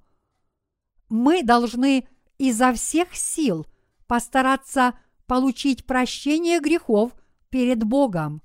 Мы 1.08 1.42
должны 1.42 2.06
изо 2.38 2.72
всех 2.72 3.14
сил 3.14 3.66
постараться 4.06 4.98
получить 5.26 5.86
прощение 5.86 6.60
грехов 6.60 7.12
перед 7.48 7.82
Богом. 7.84 8.42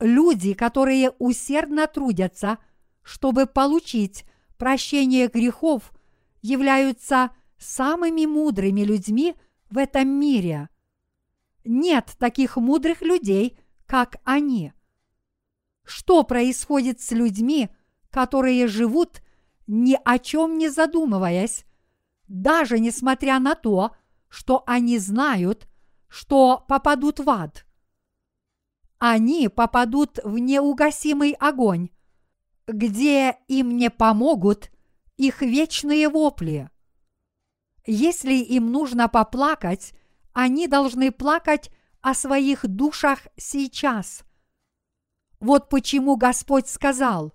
Люди, 0.00 0.54
которые 0.54 1.10
усердно 1.18 1.86
трудятся, 1.86 2.58
чтобы 3.02 3.46
получить 3.46 4.24
прощение 4.56 5.28
грехов, 5.28 5.92
являются 6.40 7.30
самыми 7.58 8.26
мудрыми 8.26 8.82
людьми– 8.82 9.34
в 9.70 9.78
этом 9.78 10.08
мире. 10.08 10.68
Нет 11.64 12.16
таких 12.18 12.56
мудрых 12.56 13.02
людей, 13.02 13.58
как 13.86 14.16
они. 14.24 14.72
Что 15.88 16.22
происходит 16.22 17.00
с 17.00 17.12
людьми, 17.12 17.70
которые 18.10 18.66
живут 18.66 19.22
ни 19.66 19.98
о 20.04 20.18
чем 20.18 20.58
не 20.58 20.68
задумываясь, 20.68 21.64
даже 22.26 22.78
несмотря 22.78 23.38
на 23.38 23.54
то, 23.54 23.96
что 24.28 24.62
они 24.66 24.98
знают, 24.98 25.66
что 26.06 26.62
попадут 26.68 27.20
в 27.20 27.30
ад? 27.30 27.64
Они 28.98 29.48
попадут 29.48 30.18
в 30.22 30.36
неугасимый 30.36 31.32
огонь, 31.32 31.88
где 32.66 33.38
им 33.48 33.74
не 33.78 33.88
помогут 33.88 34.70
их 35.16 35.40
вечные 35.40 36.10
вопли. 36.10 36.68
Если 37.86 38.34
им 38.34 38.70
нужно 38.72 39.08
поплакать, 39.08 39.94
они 40.34 40.68
должны 40.68 41.12
плакать 41.12 41.70
о 42.02 42.12
своих 42.12 42.66
душах 42.66 43.20
сейчас. 43.38 44.27
Вот 45.40 45.68
почему 45.68 46.16
Господь 46.16 46.68
сказал, 46.68 47.32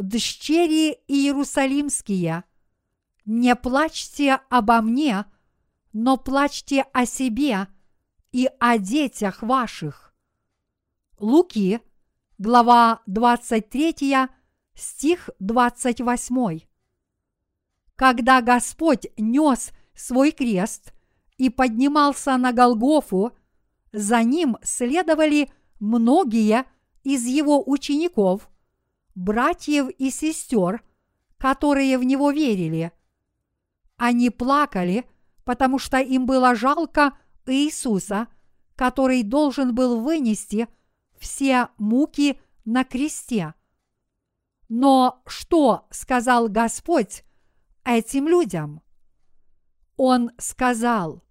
«Дщери 0.00 0.98
Иерусалимские, 1.06 2.44
не 3.26 3.54
плачьте 3.56 4.40
обо 4.48 4.80
мне, 4.80 5.26
но 5.92 6.16
плачьте 6.16 6.86
о 6.92 7.04
себе 7.04 7.66
и 8.32 8.48
о 8.58 8.78
детях 8.78 9.42
ваших». 9.42 10.14
Луки, 11.18 11.80
глава 12.38 13.02
23, 13.06 14.28
стих 14.74 15.28
28. 15.40 16.60
Когда 17.96 18.40
Господь 18.40 19.08
нес 19.18 19.72
свой 19.94 20.30
крест 20.30 20.94
и 21.36 21.50
поднимался 21.50 22.38
на 22.38 22.52
Голгофу, 22.52 23.36
за 23.92 24.22
ним 24.22 24.56
следовали 24.62 25.50
многие 25.80 26.64
из 27.02 27.24
его 27.24 27.62
учеников, 27.68 28.48
братьев 29.14 29.88
и 29.98 30.10
сестер, 30.10 30.82
которые 31.38 31.98
в 31.98 32.04
него 32.04 32.30
верили. 32.30 32.92
Они 33.96 34.30
плакали, 34.30 35.04
потому 35.44 35.78
что 35.78 35.98
им 35.98 36.26
было 36.26 36.54
жалко 36.54 37.16
Иисуса, 37.46 38.28
который 38.76 39.22
должен 39.22 39.74
был 39.74 40.00
вынести 40.00 40.68
все 41.18 41.68
муки 41.78 42.40
на 42.64 42.84
кресте. 42.84 43.54
Но 44.68 45.22
что 45.26 45.86
сказал 45.90 46.48
Господь 46.48 47.24
этим 47.84 48.28
людям. 48.28 48.82
Он 49.96 50.30
сказал, 50.38 51.24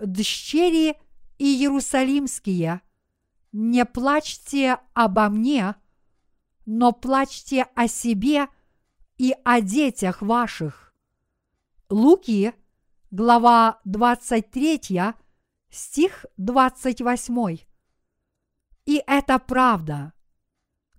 «Дщери 0.00 0.96
и 1.38 1.44
Иерусалимские, 1.44 2.80
не 3.54 3.84
плачьте 3.84 4.78
обо 4.94 5.28
мне, 5.28 5.76
но 6.66 6.90
плачьте 6.90 7.62
о 7.76 7.86
себе 7.86 8.48
и 9.16 9.32
о 9.44 9.60
детях 9.60 10.22
ваших». 10.22 10.92
Луки, 11.88 12.52
глава 13.12 13.80
23, 13.84 15.14
стих 15.70 16.26
28. 16.36 17.58
И 18.86 19.02
это 19.06 19.38
правда. 19.38 20.12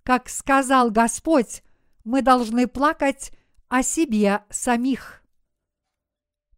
Как 0.02 0.30
сказал 0.30 0.90
Господь, 0.90 1.62
мы 2.04 2.22
должны 2.22 2.68
плакать 2.68 3.32
о 3.68 3.82
себе 3.82 4.44
самих. 4.48 5.22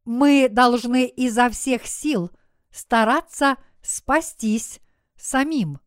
Мы 0.05 0.49
должны 0.49 1.09
изо 1.09 1.51
всех 1.51 1.87
сил 1.87 2.31
стараться 2.71 3.57
спастись 3.83 4.79
самим. 5.17 5.81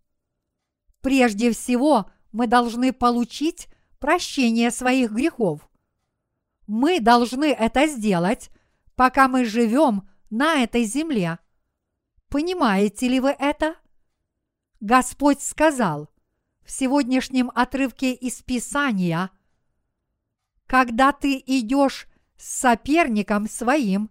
Прежде 1.01 1.51
всего, 1.51 2.09
мы 2.31 2.47
должны 2.47 2.93
получить 2.93 3.67
прощение 3.99 4.71
своих 4.71 5.11
грехов. 5.11 5.67
Мы 6.67 6.99
должны 6.99 7.51
это 7.51 7.87
сделать, 7.87 8.49
пока 8.95 9.27
мы 9.27 9.45
живем 9.45 10.09
на 10.29 10.63
этой 10.63 10.85
земле. 10.85 11.39
Понимаете 12.29 13.07
ли 13.07 13.19
вы 13.19 13.35
это? 13.37 13.75
Господь 14.79 15.41
сказал 15.41 16.09
в 16.63 16.71
сегодняшнем 16.71 17.51
отрывке 17.53 18.13
из 18.13 18.41
Писания, 18.41 19.29
когда 20.65 21.11
ты 21.11 21.43
идешь 21.45 22.07
с 22.37 22.59
соперником 22.59 23.49
своим 23.49 24.09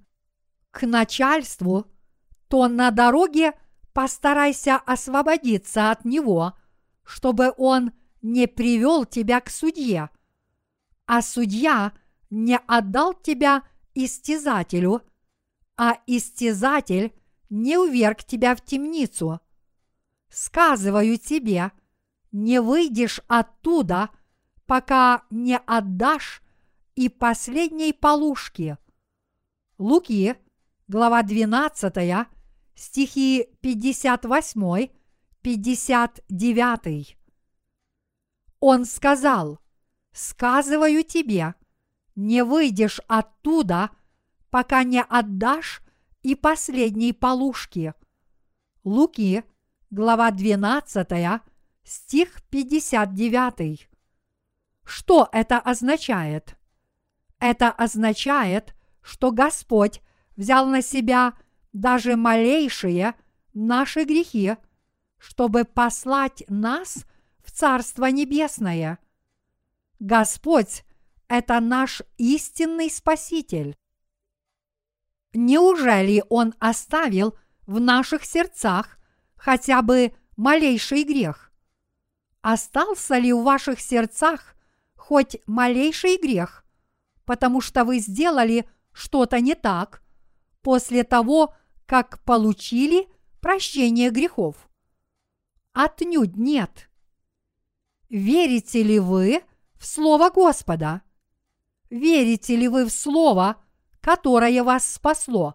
к 0.70 0.86
начальству, 0.86 1.86
то 2.48 2.68
на 2.68 2.90
дороге 2.90 3.54
постарайся 3.92 4.76
освободиться 4.76 5.90
от 5.90 6.04
него, 6.04 6.54
чтобы 7.11 7.53
он 7.57 7.91
не 8.23 8.47
привел 8.47 9.05
тебя 9.05 9.41
к 9.41 9.51
судье, 9.51 10.11
а 11.07 11.23
судья 11.23 11.93
не 12.31 12.57
отдал 12.57 13.15
тебя 13.15 13.65
истязателю, 13.95 15.03
а 15.77 15.99
истязатель 16.07 17.12
не 17.49 17.77
уверг 17.77 18.23
тебя 18.23 18.55
в 18.55 18.65
темницу. 18.65 19.41
Сказываю 20.28 21.19
тебе, 21.19 21.73
не 22.31 22.61
выйдешь 22.61 23.20
оттуда, 23.27 24.11
пока 24.66 25.24
не 25.31 25.59
отдашь 25.59 26.43
и 26.95 27.09
последней 27.09 27.93
полушки. 27.93 28.78
Луки, 29.78 30.37
глава 30.87 31.24
12, 31.24 32.28
стихи 32.77 33.49
58-59. 35.42 37.16
Он 38.60 38.84
сказал, 38.84 39.58
«Сказываю 40.12 41.02
тебе, 41.04 41.54
не 42.14 42.44
выйдешь 42.44 43.00
оттуда, 43.06 43.90
пока 44.50 44.82
не 44.84 45.02
отдашь 45.02 45.82
и 46.22 46.34
последней 46.34 47.12
полушки». 47.12 47.94
Луки, 48.84 49.44
глава 49.90 50.30
12, 50.30 51.42
стих 51.84 52.42
59. 52.50 53.88
Что 54.84 55.28
это 55.32 55.58
означает? 55.58 56.56
Это 57.38 57.70
означает, 57.70 58.74
что 59.02 59.30
Господь 59.32 60.02
взял 60.36 60.66
на 60.66 60.82
себя 60.82 61.34
даже 61.72 62.16
малейшие 62.16 63.14
наши 63.54 64.04
грехи, 64.04 64.56
чтобы 65.20 65.64
послать 65.64 66.42
нас 66.48 67.05
в 67.44 67.52
Царство 67.52 68.06
Небесное. 68.06 68.98
Господь– 69.98 70.82
это 71.28 71.60
наш 71.60 72.02
истинный 72.16 72.90
Спаситель. 72.90 73.76
Неужели 75.34 76.24
Он 76.30 76.55
оставил 76.59 77.38
в 77.66 77.78
наших 77.78 78.24
сердцах 78.24 78.98
хотя 79.36 79.82
бы 79.82 80.14
малейший 80.36 81.05
грех? 81.05 81.52
Остался 82.40 83.18
ли 83.18 83.32
в 83.32 83.42
ваших 83.42 83.78
сердцах 83.78 84.56
хоть 84.97 85.36
малейший 85.47 86.16
грех, 86.16 86.64
потому 87.26 87.60
что 87.60 87.84
вы 87.84 87.98
сделали 87.98 88.68
что-то 88.92 89.38
не 89.40 89.55
так 89.55 90.02
после 90.62 91.05
того, 91.05 91.55
как 91.84 92.24
получили 92.24 93.06
прощение 93.40 94.10
грехов? 94.10 94.69
Отнюдь 95.72 96.36
нет. 96.36 96.90
Верите 98.09 98.82
ли 98.82 98.98
вы 98.98 99.42
в 99.78 99.86
Слово 99.86 100.30
Господа? 100.30 101.02
Верите 101.90 102.56
ли 102.56 102.68
вы 102.68 102.84
в 102.84 102.90
Слово, 102.90 103.56
которое 104.01 104.62
вас 104.62 104.94
спасло? 104.94 105.55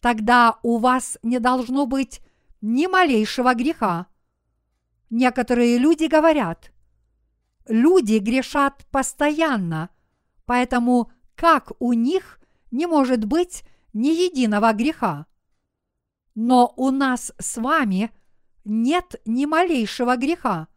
Тогда 0.00 0.58
у 0.62 0.78
вас 0.78 1.18
не 1.22 1.38
должно 1.38 1.86
быть 1.86 2.20
ни 2.60 2.86
малейшего 2.86 3.54
греха. 3.54 4.06
Некоторые 5.08 5.78
люди 5.78 6.04
говорят, 6.04 6.72
люди 7.68 8.18
грешат 8.18 8.84
постоянно, 8.90 9.90
поэтому 10.46 11.12
как 11.36 11.72
у 11.78 11.92
них 11.92 12.40
не 12.72 12.86
может 12.86 13.24
быть 13.24 13.62
ни 13.92 14.08
единого 14.08 14.72
греха? 14.72 15.26
Но 16.34 16.72
у 16.76 16.90
нас 16.90 17.32
с 17.38 17.56
вами 17.56 18.10
нет 18.66 19.14
ни 19.24 19.46
малейшего 19.46 20.16
греха– 20.16 20.68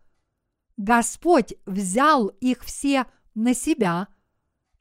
Господь 0.79 1.55
взял 1.65 2.27
их 2.27 2.63
все 2.63 3.05
на 3.35 3.53
себя, 3.53 4.07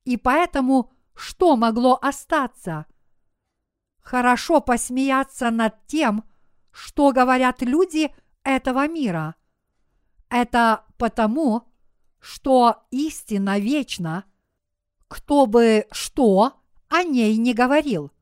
и 0.04 0.16
поэтому 0.16 0.92
что 1.12 1.56
могло 1.56 1.98
остаться? 2.00 2.86
Хорошо 3.98 4.60
посмеяться 4.60 5.50
над 5.50 5.74
тем, 5.88 6.22
что 6.70 7.10
говорят 7.10 7.62
люди 7.62 8.14
этого 8.44 8.86
мира. 8.86 9.34
Это 10.28 10.84
потому, 10.98 11.64
что 12.20 12.84
истина 12.92 13.58
вечна, 13.58 14.22
кто 15.08 15.46
бы 15.46 15.88
что 15.90 16.60
о 16.86 17.02
ней 17.02 17.36
не 17.38 17.54
говорил. 17.54 18.12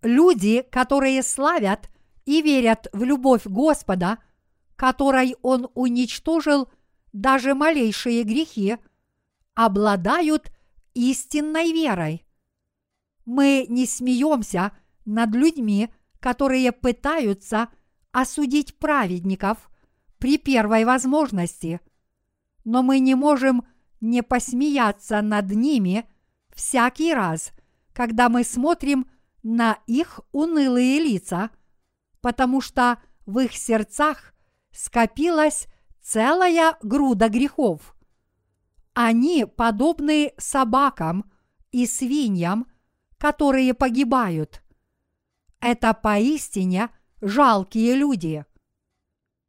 Люди, 0.00 0.62
которые 0.62 1.22
славят 1.22 1.90
и 2.24 2.42
верят 2.42 2.88
в 2.92 3.02
любовь 3.02 3.46
Господа– 3.46 4.18
которой 4.76 5.36
Он 5.42 5.68
уничтожил 5.74 6.68
даже 7.12 7.54
малейшие 7.54 8.24
грехи, 8.24 8.76
обладают 9.54 10.50
истинной 10.94 11.72
верой. 11.72 12.24
Мы 13.24 13.66
не 13.68 13.86
смеемся 13.86 14.72
над 15.04 15.34
людьми, 15.34 15.90
которые 16.20 16.72
пытаются 16.72 17.68
осудить 18.10 18.78
праведников 18.78 19.70
при 20.18 20.38
первой 20.38 20.84
возможности, 20.84 21.80
но 22.64 22.82
мы 22.82 22.98
не 22.98 23.14
можем 23.14 23.64
не 24.00 24.22
посмеяться 24.22 25.22
над 25.22 25.50
ними 25.50 26.08
всякий 26.54 27.14
раз, 27.14 27.52
когда 27.92 28.28
мы 28.28 28.44
смотрим 28.44 29.08
на 29.42 29.78
их 29.86 30.20
унылые 30.32 30.98
лица, 31.00 31.50
потому 32.24 32.62
что 32.62 33.02
в 33.26 33.38
их 33.40 33.54
сердцах 33.54 34.32
скопилась 34.72 35.66
целая 36.00 36.78
груда 36.80 37.28
грехов. 37.28 37.94
Они 38.94 39.44
подобны 39.44 40.32
собакам 40.38 41.30
и 41.70 41.86
свиньям, 41.86 42.66
которые 43.18 43.74
погибают. 43.74 44.62
Это 45.60 45.92
поистине 45.92 46.88
жалкие 47.20 47.94
люди. 47.94 48.46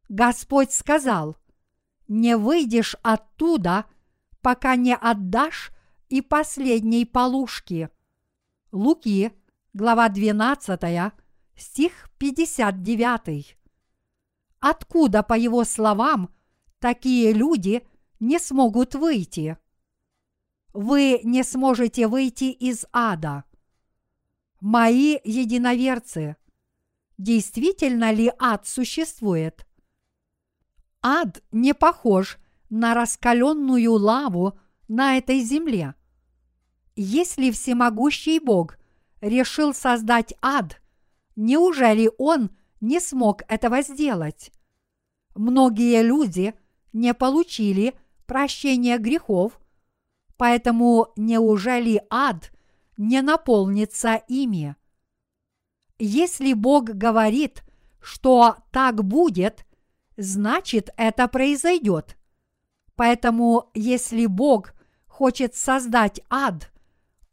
Господь 0.10 0.74
сказал, 0.74 1.38
не 2.10 2.36
выйдешь 2.36 2.98
оттуда, 3.04 3.86
пока 4.42 4.76
не 4.76 4.98
отдашь 4.98 5.72
и 6.10 6.22
последней 6.22 7.06
полушки. 7.06 7.90
Луки, 8.74 9.32
глава 9.72 10.10
12, 10.10 11.14
стих 11.56 12.10
59. 12.18 13.58
Откуда, 14.60 15.24
по 15.24 15.38
его 15.38 15.64
словам, 15.64 16.34
такие 16.80 17.34
люди 17.34 17.86
не 18.20 18.40
смогут 18.40 18.96
выйти? 18.96 19.58
Вы 20.74 21.22
не 21.24 21.44
сможете 21.44 22.08
выйти 22.08 22.46
из 22.46 22.86
ада. 22.92 23.46
Мои 24.60 25.18
единоверцы, 25.24 26.36
действительно 27.18 28.12
ли 28.12 28.32
ад 28.40 28.68
существует? 28.68 29.66
Ад 31.02 31.44
не 31.52 31.74
похож 31.74 32.38
на 32.70 32.94
раскаленную 32.94 33.94
лаву 33.94 34.58
на 34.88 35.18
этой 35.18 35.40
земле. 35.42 35.96
Если 36.96 37.52
всемогущий 37.52 38.40
Бог 38.40 38.78
решил 39.22 39.74
создать 39.74 40.34
ад, 40.42 40.82
неужели 41.36 42.10
Он 42.18 42.50
не 42.82 43.00
смог 43.00 43.44
этого 43.48 43.82
сделать? 43.82 44.52
Многие 45.36 46.02
люди 46.02 46.54
не 46.94 47.14
получили 47.14 47.94
прощения 48.26 48.98
грехов, 48.98 49.60
поэтому 50.38 51.12
неужели 51.16 52.02
ад 52.10 52.52
не 52.98 53.22
наполнится 53.22 54.22
ими. 54.28 54.76
Если 56.00 56.54
Бог 56.54 56.86
говорит, 56.86 57.64
что 58.02 58.58
так 58.72 59.04
будет, 59.04 59.66
значит 60.18 60.90
это 60.98 61.28
произойдет. 61.28 62.18
Поэтому, 62.96 63.70
если 63.74 64.26
Бог 64.26 64.74
хочет 65.08 65.56
создать 65.56 66.22
ад, 66.30 66.72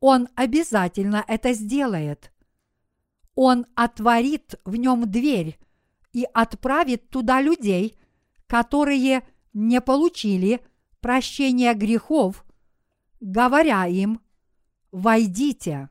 Он 0.00 0.28
обязательно 0.34 1.24
это 1.28 1.52
сделает. 1.52 2.31
Он 3.34 3.66
отворит 3.74 4.60
в 4.64 4.76
нем 4.76 5.10
дверь 5.10 5.59
и 6.12 6.26
отправит 6.34 7.09
туда 7.09 7.40
людей, 7.40 7.98
которые 8.46 9.26
не 9.52 9.80
получили 9.80 10.60
прощения 11.00 11.74
грехов, 11.74 12.44
говоря 13.20 13.86
им 13.86 14.20
«Войдите». 14.90 15.88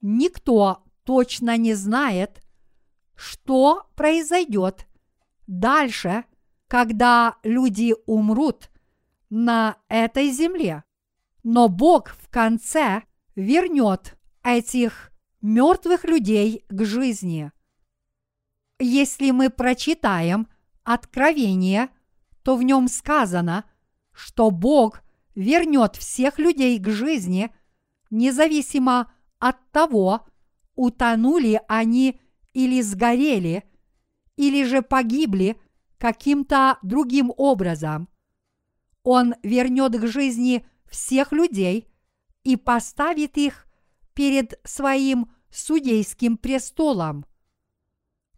Никто 0.00 0.82
точно 1.04 1.56
не 1.56 1.74
знает, 1.74 2.42
что 3.14 3.86
произойдет 3.94 4.86
дальше, 5.46 6.24
когда 6.66 7.36
люди 7.42 7.94
умрут 8.06 8.70
на 9.30 9.76
этой 9.88 10.30
земле. 10.30 10.84
Но 11.42 11.68
Бог 11.68 12.10
в 12.10 12.28
конце 12.28 13.02
вернет 13.34 14.18
этих 14.42 15.11
мертвых 15.42 16.04
людей 16.04 16.64
к 16.68 16.84
жизни. 16.84 17.52
Если 18.78 19.30
мы 19.30 19.50
прочитаем 19.50 20.48
Откровение, 20.84 21.90
то 22.42 22.56
в 22.56 22.62
нем 22.62 22.88
сказано, 22.88 23.64
что 24.12 24.50
Бог 24.50 25.02
вернет 25.34 25.96
всех 25.96 26.38
людей 26.38 26.78
к 26.80 26.88
жизни, 26.88 27.54
независимо 28.10 29.12
от 29.38 29.70
того, 29.70 30.26
утонули 30.74 31.60
они 31.68 32.20
или 32.52 32.80
сгорели, 32.80 33.64
или 34.36 34.64
же 34.64 34.82
погибли 34.82 35.60
каким-то 35.98 36.78
другим 36.82 37.32
образом. 37.36 38.08
Он 39.04 39.36
вернет 39.42 39.92
к 39.92 40.06
жизни 40.06 40.66
всех 40.90 41.32
людей 41.32 41.88
и 42.42 42.56
поставит 42.56 43.38
их 43.38 43.66
перед 44.14 44.60
своим 44.64 45.30
судейским 45.50 46.36
престолом. 46.36 47.24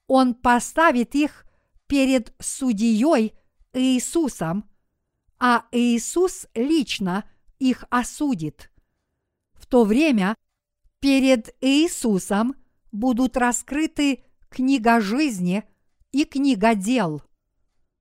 Он 0.07 0.35
поставит 0.35 1.15
их 1.15 1.47
перед 1.87 2.35
судьей 2.41 3.35
Иисусом, 3.73 4.69
а 5.39 5.67
Иисус 5.73 6.47
лично 6.55 7.25
их 7.59 7.85
осудит. 7.91 8.71
В 9.55 9.67
то 9.67 9.85
время 9.85 10.35
перед 11.01 11.55
Иисусом 11.61 12.55
будут 12.93 13.37
раскрыты 13.37 14.25
книга 14.49 15.01
жизни 15.01 15.65
и 16.13 16.25
книга 16.25 16.75
дел. 16.75 17.23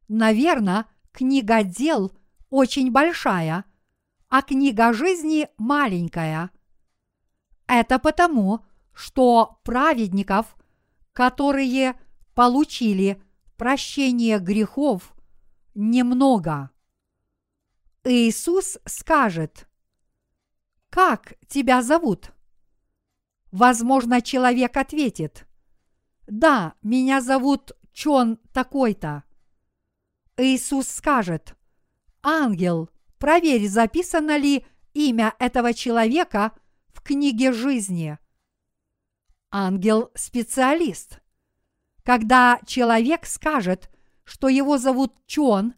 Наверное, 0.07 0.85
книга 1.11 1.63
дел 1.63 2.11
очень 2.49 2.91
большая, 2.91 3.65
а 4.29 4.41
книга 4.41 4.93
жизни 4.93 5.47
маленькая. 5.57 6.51
Это 7.68 7.99
потому, 7.99 8.65
что 8.94 9.60
праведников, 9.64 10.56
которые 11.14 11.99
получили 12.35 13.22
прощение 13.57 14.40
грехов, 14.40 15.14
немного. 15.73 16.69
Иисус 18.03 18.77
скажет, 18.85 19.68
«Как 20.90 21.35
тебя 21.48 21.81
зовут?» 21.81 22.31
Возможно, 23.52 24.22
человек 24.22 24.77
ответит, 24.77 25.48
«Да, 26.27 26.73
меня 26.81 27.22
зовут 27.22 27.72
Чон 27.94 28.38
такой-то». 28.52 29.23
Иисус 30.38 30.88
скажет, 30.88 31.56
«Ангел, 32.22 32.90
проверь, 33.19 33.68
записано 33.68 34.38
ли 34.38 34.65
имя 34.94 35.35
этого 35.40 35.73
человека 35.73 36.52
в 36.93 37.01
книге 37.01 37.51
жизни». 37.51 38.17
Ангел– 39.51 40.09
специалист. 40.15 41.19
Когда 42.03 42.59
человек 42.65 43.25
скажет, 43.25 43.89
что 44.23 44.47
его 44.47 44.77
зовут 44.77 45.13
Чон, 45.27 45.75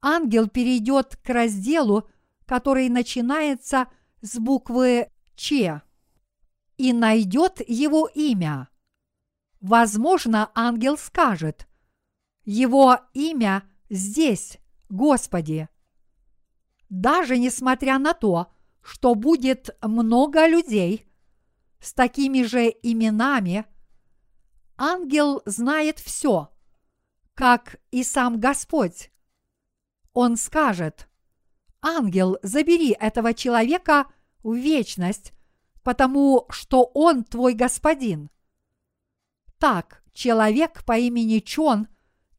ангел 0.00 0.48
перейдет 0.48 1.16
к 1.16 1.28
разделу, 1.28 2.08
который 2.46 2.88
начинается 2.88 3.88
с 4.22 4.38
буквы 4.38 5.10
Ч 5.36 5.82
и 6.76 6.92
найдет 6.92 7.60
его 7.68 8.06
имя. 8.06 8.68
Возможно, 9.60 10.50
ангел 10.54 10.96
скажет, 10.96 11.68
его 12.44 13.00
имя 13.12 13.62
здесь, 13.90 14.58
Господи. 14.88 15.68
Даже 16.88 17.36
несмотря 17.36 17.98
на 17.98 18.14
то, 18.14 18.50
что 18.82 19.14
будет 19.14 19.76
много 19.82 20.46
людей 20.46 21.06
с 21.80 21.92
такими 21.92 22.42
же 22.42 22.68
именами, 22.82 23.64
ангел 24.76 25.42
знает 25.46 25.98
все, 25.98 26.50
как 27.34 27.76
и 27.90 28.02
сам 28.04 28.40
Господь. 28.40 29.10
Он 30.12 30.36
скажет, 30.36 31.08
ангел, 31.82 32.38
забери 32.42 32.96
этого 32.98 33.34
человека 33.34 34.06
в 34.42 34.54
вечность, 34.54 35.32
потому 35.82 36.46
что 36.50 36.90
он 36.94 37.24
твой 37.24 37.54
господин. 37.54 38.30
Так 39.58 40.02
человек 40.12 40.84
по 40.84 40.98
имени 40.98 41.38
Чон 41.38 41.88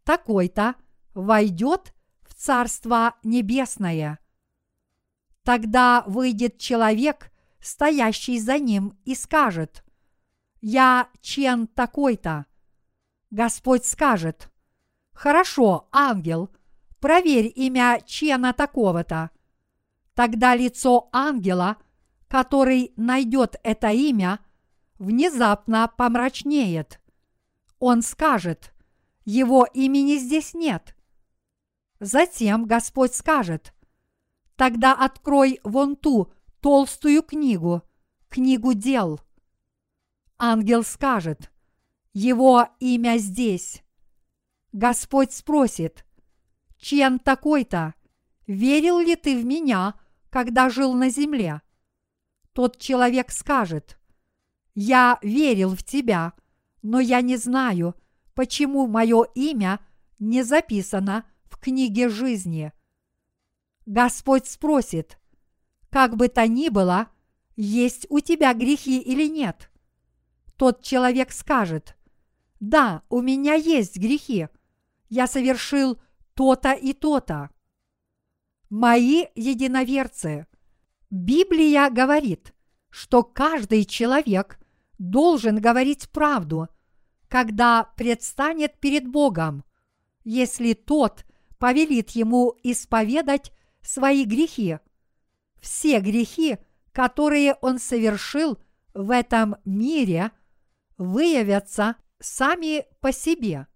такой-то 0.04 0.76
войдет 1.14 1.94
в 2.22 2.34
Царство 2.34 3.16
Небесное. 3.24 4.20
Тогда 5.44 6.04
выйдет 6.08 6.58
человек, 6.58 7.32
стоящий 7.60 8.40
за 8.40 8.60
ним, 8.60 8.98
и 9.06 9.16
скажет, 9.16 9.84
«Я 10.62 11.10
Чен 11.22 11.68
такой-то». 11.68 12.46
Господь 13.30 13.86
скажет, 13.86 14.52
«Хорошо, 15.14 15.88
ангел, 15.92 16.50
проверь 17.00 17.52
имя 17.56 18.02
Чена 18.06 18.54
такого-то». 18.54 19.32
Тогда 20.14 20.56
лицо 20.56 21.10
ангела– 21.12 21.78
который 22.32 22.94
найдет 22.96 23.58
это 23.62 23.90
имя, 23.90 24.40
внезапно 25.00 25.92
помрачнеет. 25.98 27.02
Он 27.78 28.02
скажет, 28.02 28.74
его 29.26 29.66
имени 29.66 30.16
здесь 30.16 30.54
нет. 30.54 30.96
Затем 32.00 32.64
Господь 32.64 33.14
скажет, 33.14 33.74
тогда 34.62 34.94
открой 34.94 35.60
вон 35.64 35.96
ту 35.96 36.32
толстую 36.60 37.24
книгу, 37.24 37.82
книгу 38.30 38.76
дел. 38.76 39.20
Ангел 40.38 40.84
скажет, 40.84 41.52
его 42.14 42.68
имя 42.80 43.18
здесь. 43.18 43.82
Господь 44.72 45.34
спросит, 45.34 46.06
Чен 46.78 47.18
такой-то, 47.18 47.96
верил 48.46 49.00
ли 49.00 49.16
ты 49.16 49.42
в 49.42 49.46
меня, 49.46 49.96
когда 50.30 50.70
жил 50.70 50.94
на 50.94 51.10
земле? 51.10 51.64
тот 52.54 52.78
человек 52.78 53.32
скажет, 53.32 53.98
«Я 54.76 55.18
верил 55.24 55.76
в 55.76 55.82
тебя, 55.82 56.34
но 56.84 57.00
я 57.00 57.22
не 57.22 57.38
знаю, 57.38 57.96
почему 58.36 58.86
мое 58.86 59.24
имя 59.34 59.80
не 60.20 60.44
записано 60.44 61.26
в 61.46 61.58
книге 61.58 62.10
жизни». 62.10 62.72
Господь 63.86 64.48
спросит, 64.48 65.18
«Как 65.90 66.16
бы 66.16 66.28
то 66.28 66.48
ни 66.48 66.70
было, 66.70 67.10
есть 67.56 68.06
у 68.10 68.20
тебя 68.20 68.54
грехи 68.54 69.00
или 69.00 69.28
нет?» 69.28 69.70
Тот 70.58 70.84
человек 70.84 71.32
скажет, 71.32 71.98
«Да, 72.60 73.04
у 73.10 73.22
меня 73.22 73.56
есть 73.56 73.98
грехи. 73.98 74.48
Я 75.10 75.28
совершил 75.28 76.00
то-то 76.34 76.74
и 76.74 76.94
то-то». 76.94 77.50
Мои 78.70 79.26
единоверцы– 79.36 80.48
Библия 81.12 81.90
говорит, 81.90 82.54
что 82.90 83.22
каждый 83.22 83.84
человек 83.84 84.58
должен 84.98 85.60
говорить 85.60 86.10
правду, 86.10 86.70
когда 87.28 87.92
предстанет 87.98 88.80
перед 88.80 89.10
Богом, 89.10 89.66
если 90.24 90.72
тот 90.72 91.26
повелит 91.60 92.12
ему 92.12 92.56
исповедать 92.64 93.52
свои 93.82 94.26
грехи. 94.26 94.80
Все 95.60 96.00
грехи, 96.00 96.58
которые 96.92 97.56
он 97.62 97.80
совершил 97.80 98.58
в 98.94 99.12
этом 99.12 99.56
мире, 99.66 100.32
выявятся 100.98 101.96
сами 102.20 102.86
по 103.00 103.12
себе. 103.12 103.68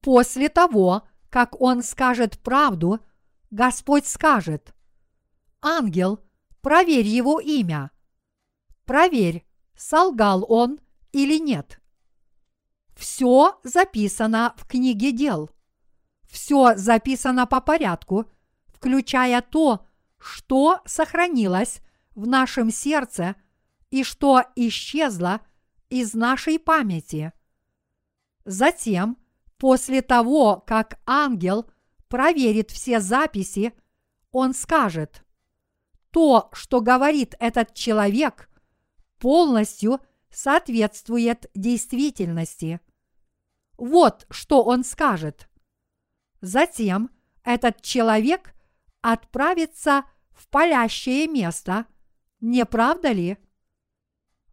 После 0.00 0.48
того, 0.48 1.06
как 1.30 1.60
он 1.60 1.82
скажет 1.82 2.38
правду, 2.38 3.00
Господь 3.50 4.06
скажет– 4.06 4.74
Ангел, 5.60 6.20
проверь 6.60 7.06
его 7.06 7.40
имя, 7.40 7.90
проверь, 8.84 9.44
солгал 9.76 10.44
он 10.48 10.78
или 11.12 11.38
нет. 11.38 11.80
Все 12.96 13.58
записано 13.64 14.54
в 14.56 14.66
книге 14.66 15.12
дел. 15.12 15.50
Все 16.28 16.76
записано 16.76 17.46
по 17.46 17.60
порядку, 17.60 18.30
включая 18.78 19.42
то, 19.42 19.84
что 20.18 20.80
сохранилось 20.84 21.80
в 22.14 22.28
нашем 22.28 22.70
сердце 22.70 23.34
и 23.90 24.04
что 24.04 24.44
исчезло 24.54 25.40
из 25.90 26.14
нашей 26.14 26.60
памяти. 26.60 27.32
Затем, 28.44 29.18
после 29.56 30.00
того, 30.00 30.62
как 30.64 31.00
ангел 31.06 31.68
проверит 32.06 32.70
все 32.70 33.00
записи, 33.00 33.72
он 34.30 34.54
скажет, 34.54 35.24
то, 36.12 36.48
что 36.52 36.80
говорит 36.80 37.34
этот 37.40 37.74
человек, 37.74 38.48
полностью 39.18 40.00
соответствует 40.30 41.50
действительности. 41.54 42.80
Вот 43.76 44.26
что 44.30 44.62
он 44.62 44.84
скажет. 44.84 45.48
Затем 46.40 47.10
этот 47.42 47.82
человек 47.82 48.54
отправится 49.02 50.04
в 50.30 50.48
палящее 50.48 51.26
место, 51.26 51.86
не 52.40 52.64
правда 52.64 53.12
ли? 53.12 53.38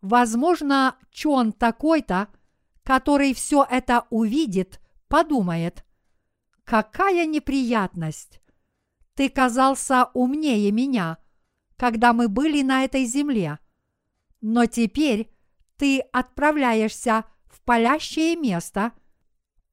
Возможно, 0.01 0.97
Чон 1.11 1.51
такой-то, 1.51 2.27
который 2.83 3.33
все 3.33 3.65
это 3.69 4.05
увидит, 4.09 4.79
подумает, 5.07 5.85
какая 6.63 7.25
неприятность! 7.25 8.41
Ты 9.15 9.29
казался 9.29 10.09
умнее 10.13 10.71
меня, 10.71 11.17
когда 11.77 12.13
мы 12.13 12.27
были 12.27 12.61
на 12.61 12.83
этой 12.83 13.05
земле, 13.05 13.59
но 14.41 14.65
теперь 14.65 15.31
ты 15.77 15.99
отправляешься 15.99 17.25
в 17.45 17.61
палящее 17.61 18.35
место, 18.35 18.91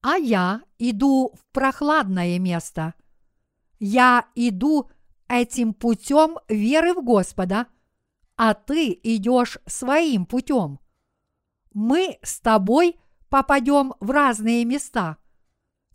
а 0.00 0.16
я 0.16 0.62
иду 0.78 1.34
в 1.34 1.52
прохладное 1.52 2.38
место. 2.38 2.94
Я 3.84 4.28
иду 4.36 4.88
этим 5.26 5.74
путем 5.74 6.38
веры 6.48 6.94
в 6.94 7.02
Господа, 7.02 7.66
а 8.36 8.54
ты 8.54 8.96
идешь 9.02 9.58
своим 9.66 10.24
путем. 10.24 10.78
Мы 11.74 12.20
с 12.22 12.38
тобой 12.38 12.96
попадем 13.28 13.94
в 13.98 14.12
разные 14.12 14.64
места, 14.64 15.16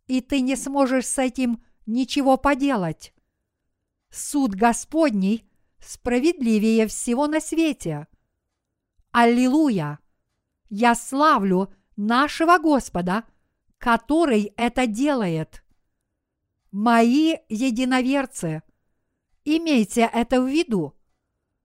и 0.06 0.20
ты 0.20 0.42
не 0.42 0.58
сможешь 0.58 1.06
с 1.06 1.18
этим 1.18 1.64
ничего 1.86 2.36
поделать. 2.36 3.14
Суд 4.10 4.54
Господний 4.54 5.50
справедливее 5.80 6.88
всего 6.88 7.26
на 7.28 7.40
свете. 7.40 8.08
Аллилуйя! 9.12 10.00
Я 10.68 10.94
славлю 10.94 11.74
нашего 11.96 12.58
Господа, 12.58 13.24
который 13.78 14.52
это 14.58 14.88
делает. 14.88 15.64
Мои 16.72 17.38
единоверцы, 17.50 18.62
имейте 19.46 20.10
это 20.14 20.42
в 20.42 20.48
виду. 20.48 20.96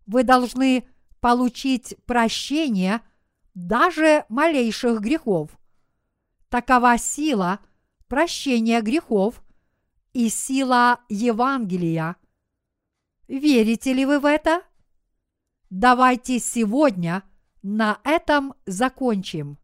Вы 0.07 0.23
должны 0.23 0.89
получить 1.21 1.97
прощение 2.07 3.01
даже 3.55 4.25
малейших 4.29 5.01
грехов. 5.01 5.51
Такова 6.49 6.99
сила 6.99 7.61
прощения 8.09 8.81
грехов 8.81 9.43
и 10.13 10.29
сила 10.29 11.01
Евангелия. 11.09 12.17
Верите 13.29 13.93
ли 13.93 14.05
вы 14.05 14.21
в 14.21 14.27
это? 14.27 14.63
Давайте 15.71 16.39
сегодня 16.39 17.23
на 17.63 17.99
этом 18.05 18.55
закончим. 18.67 19.59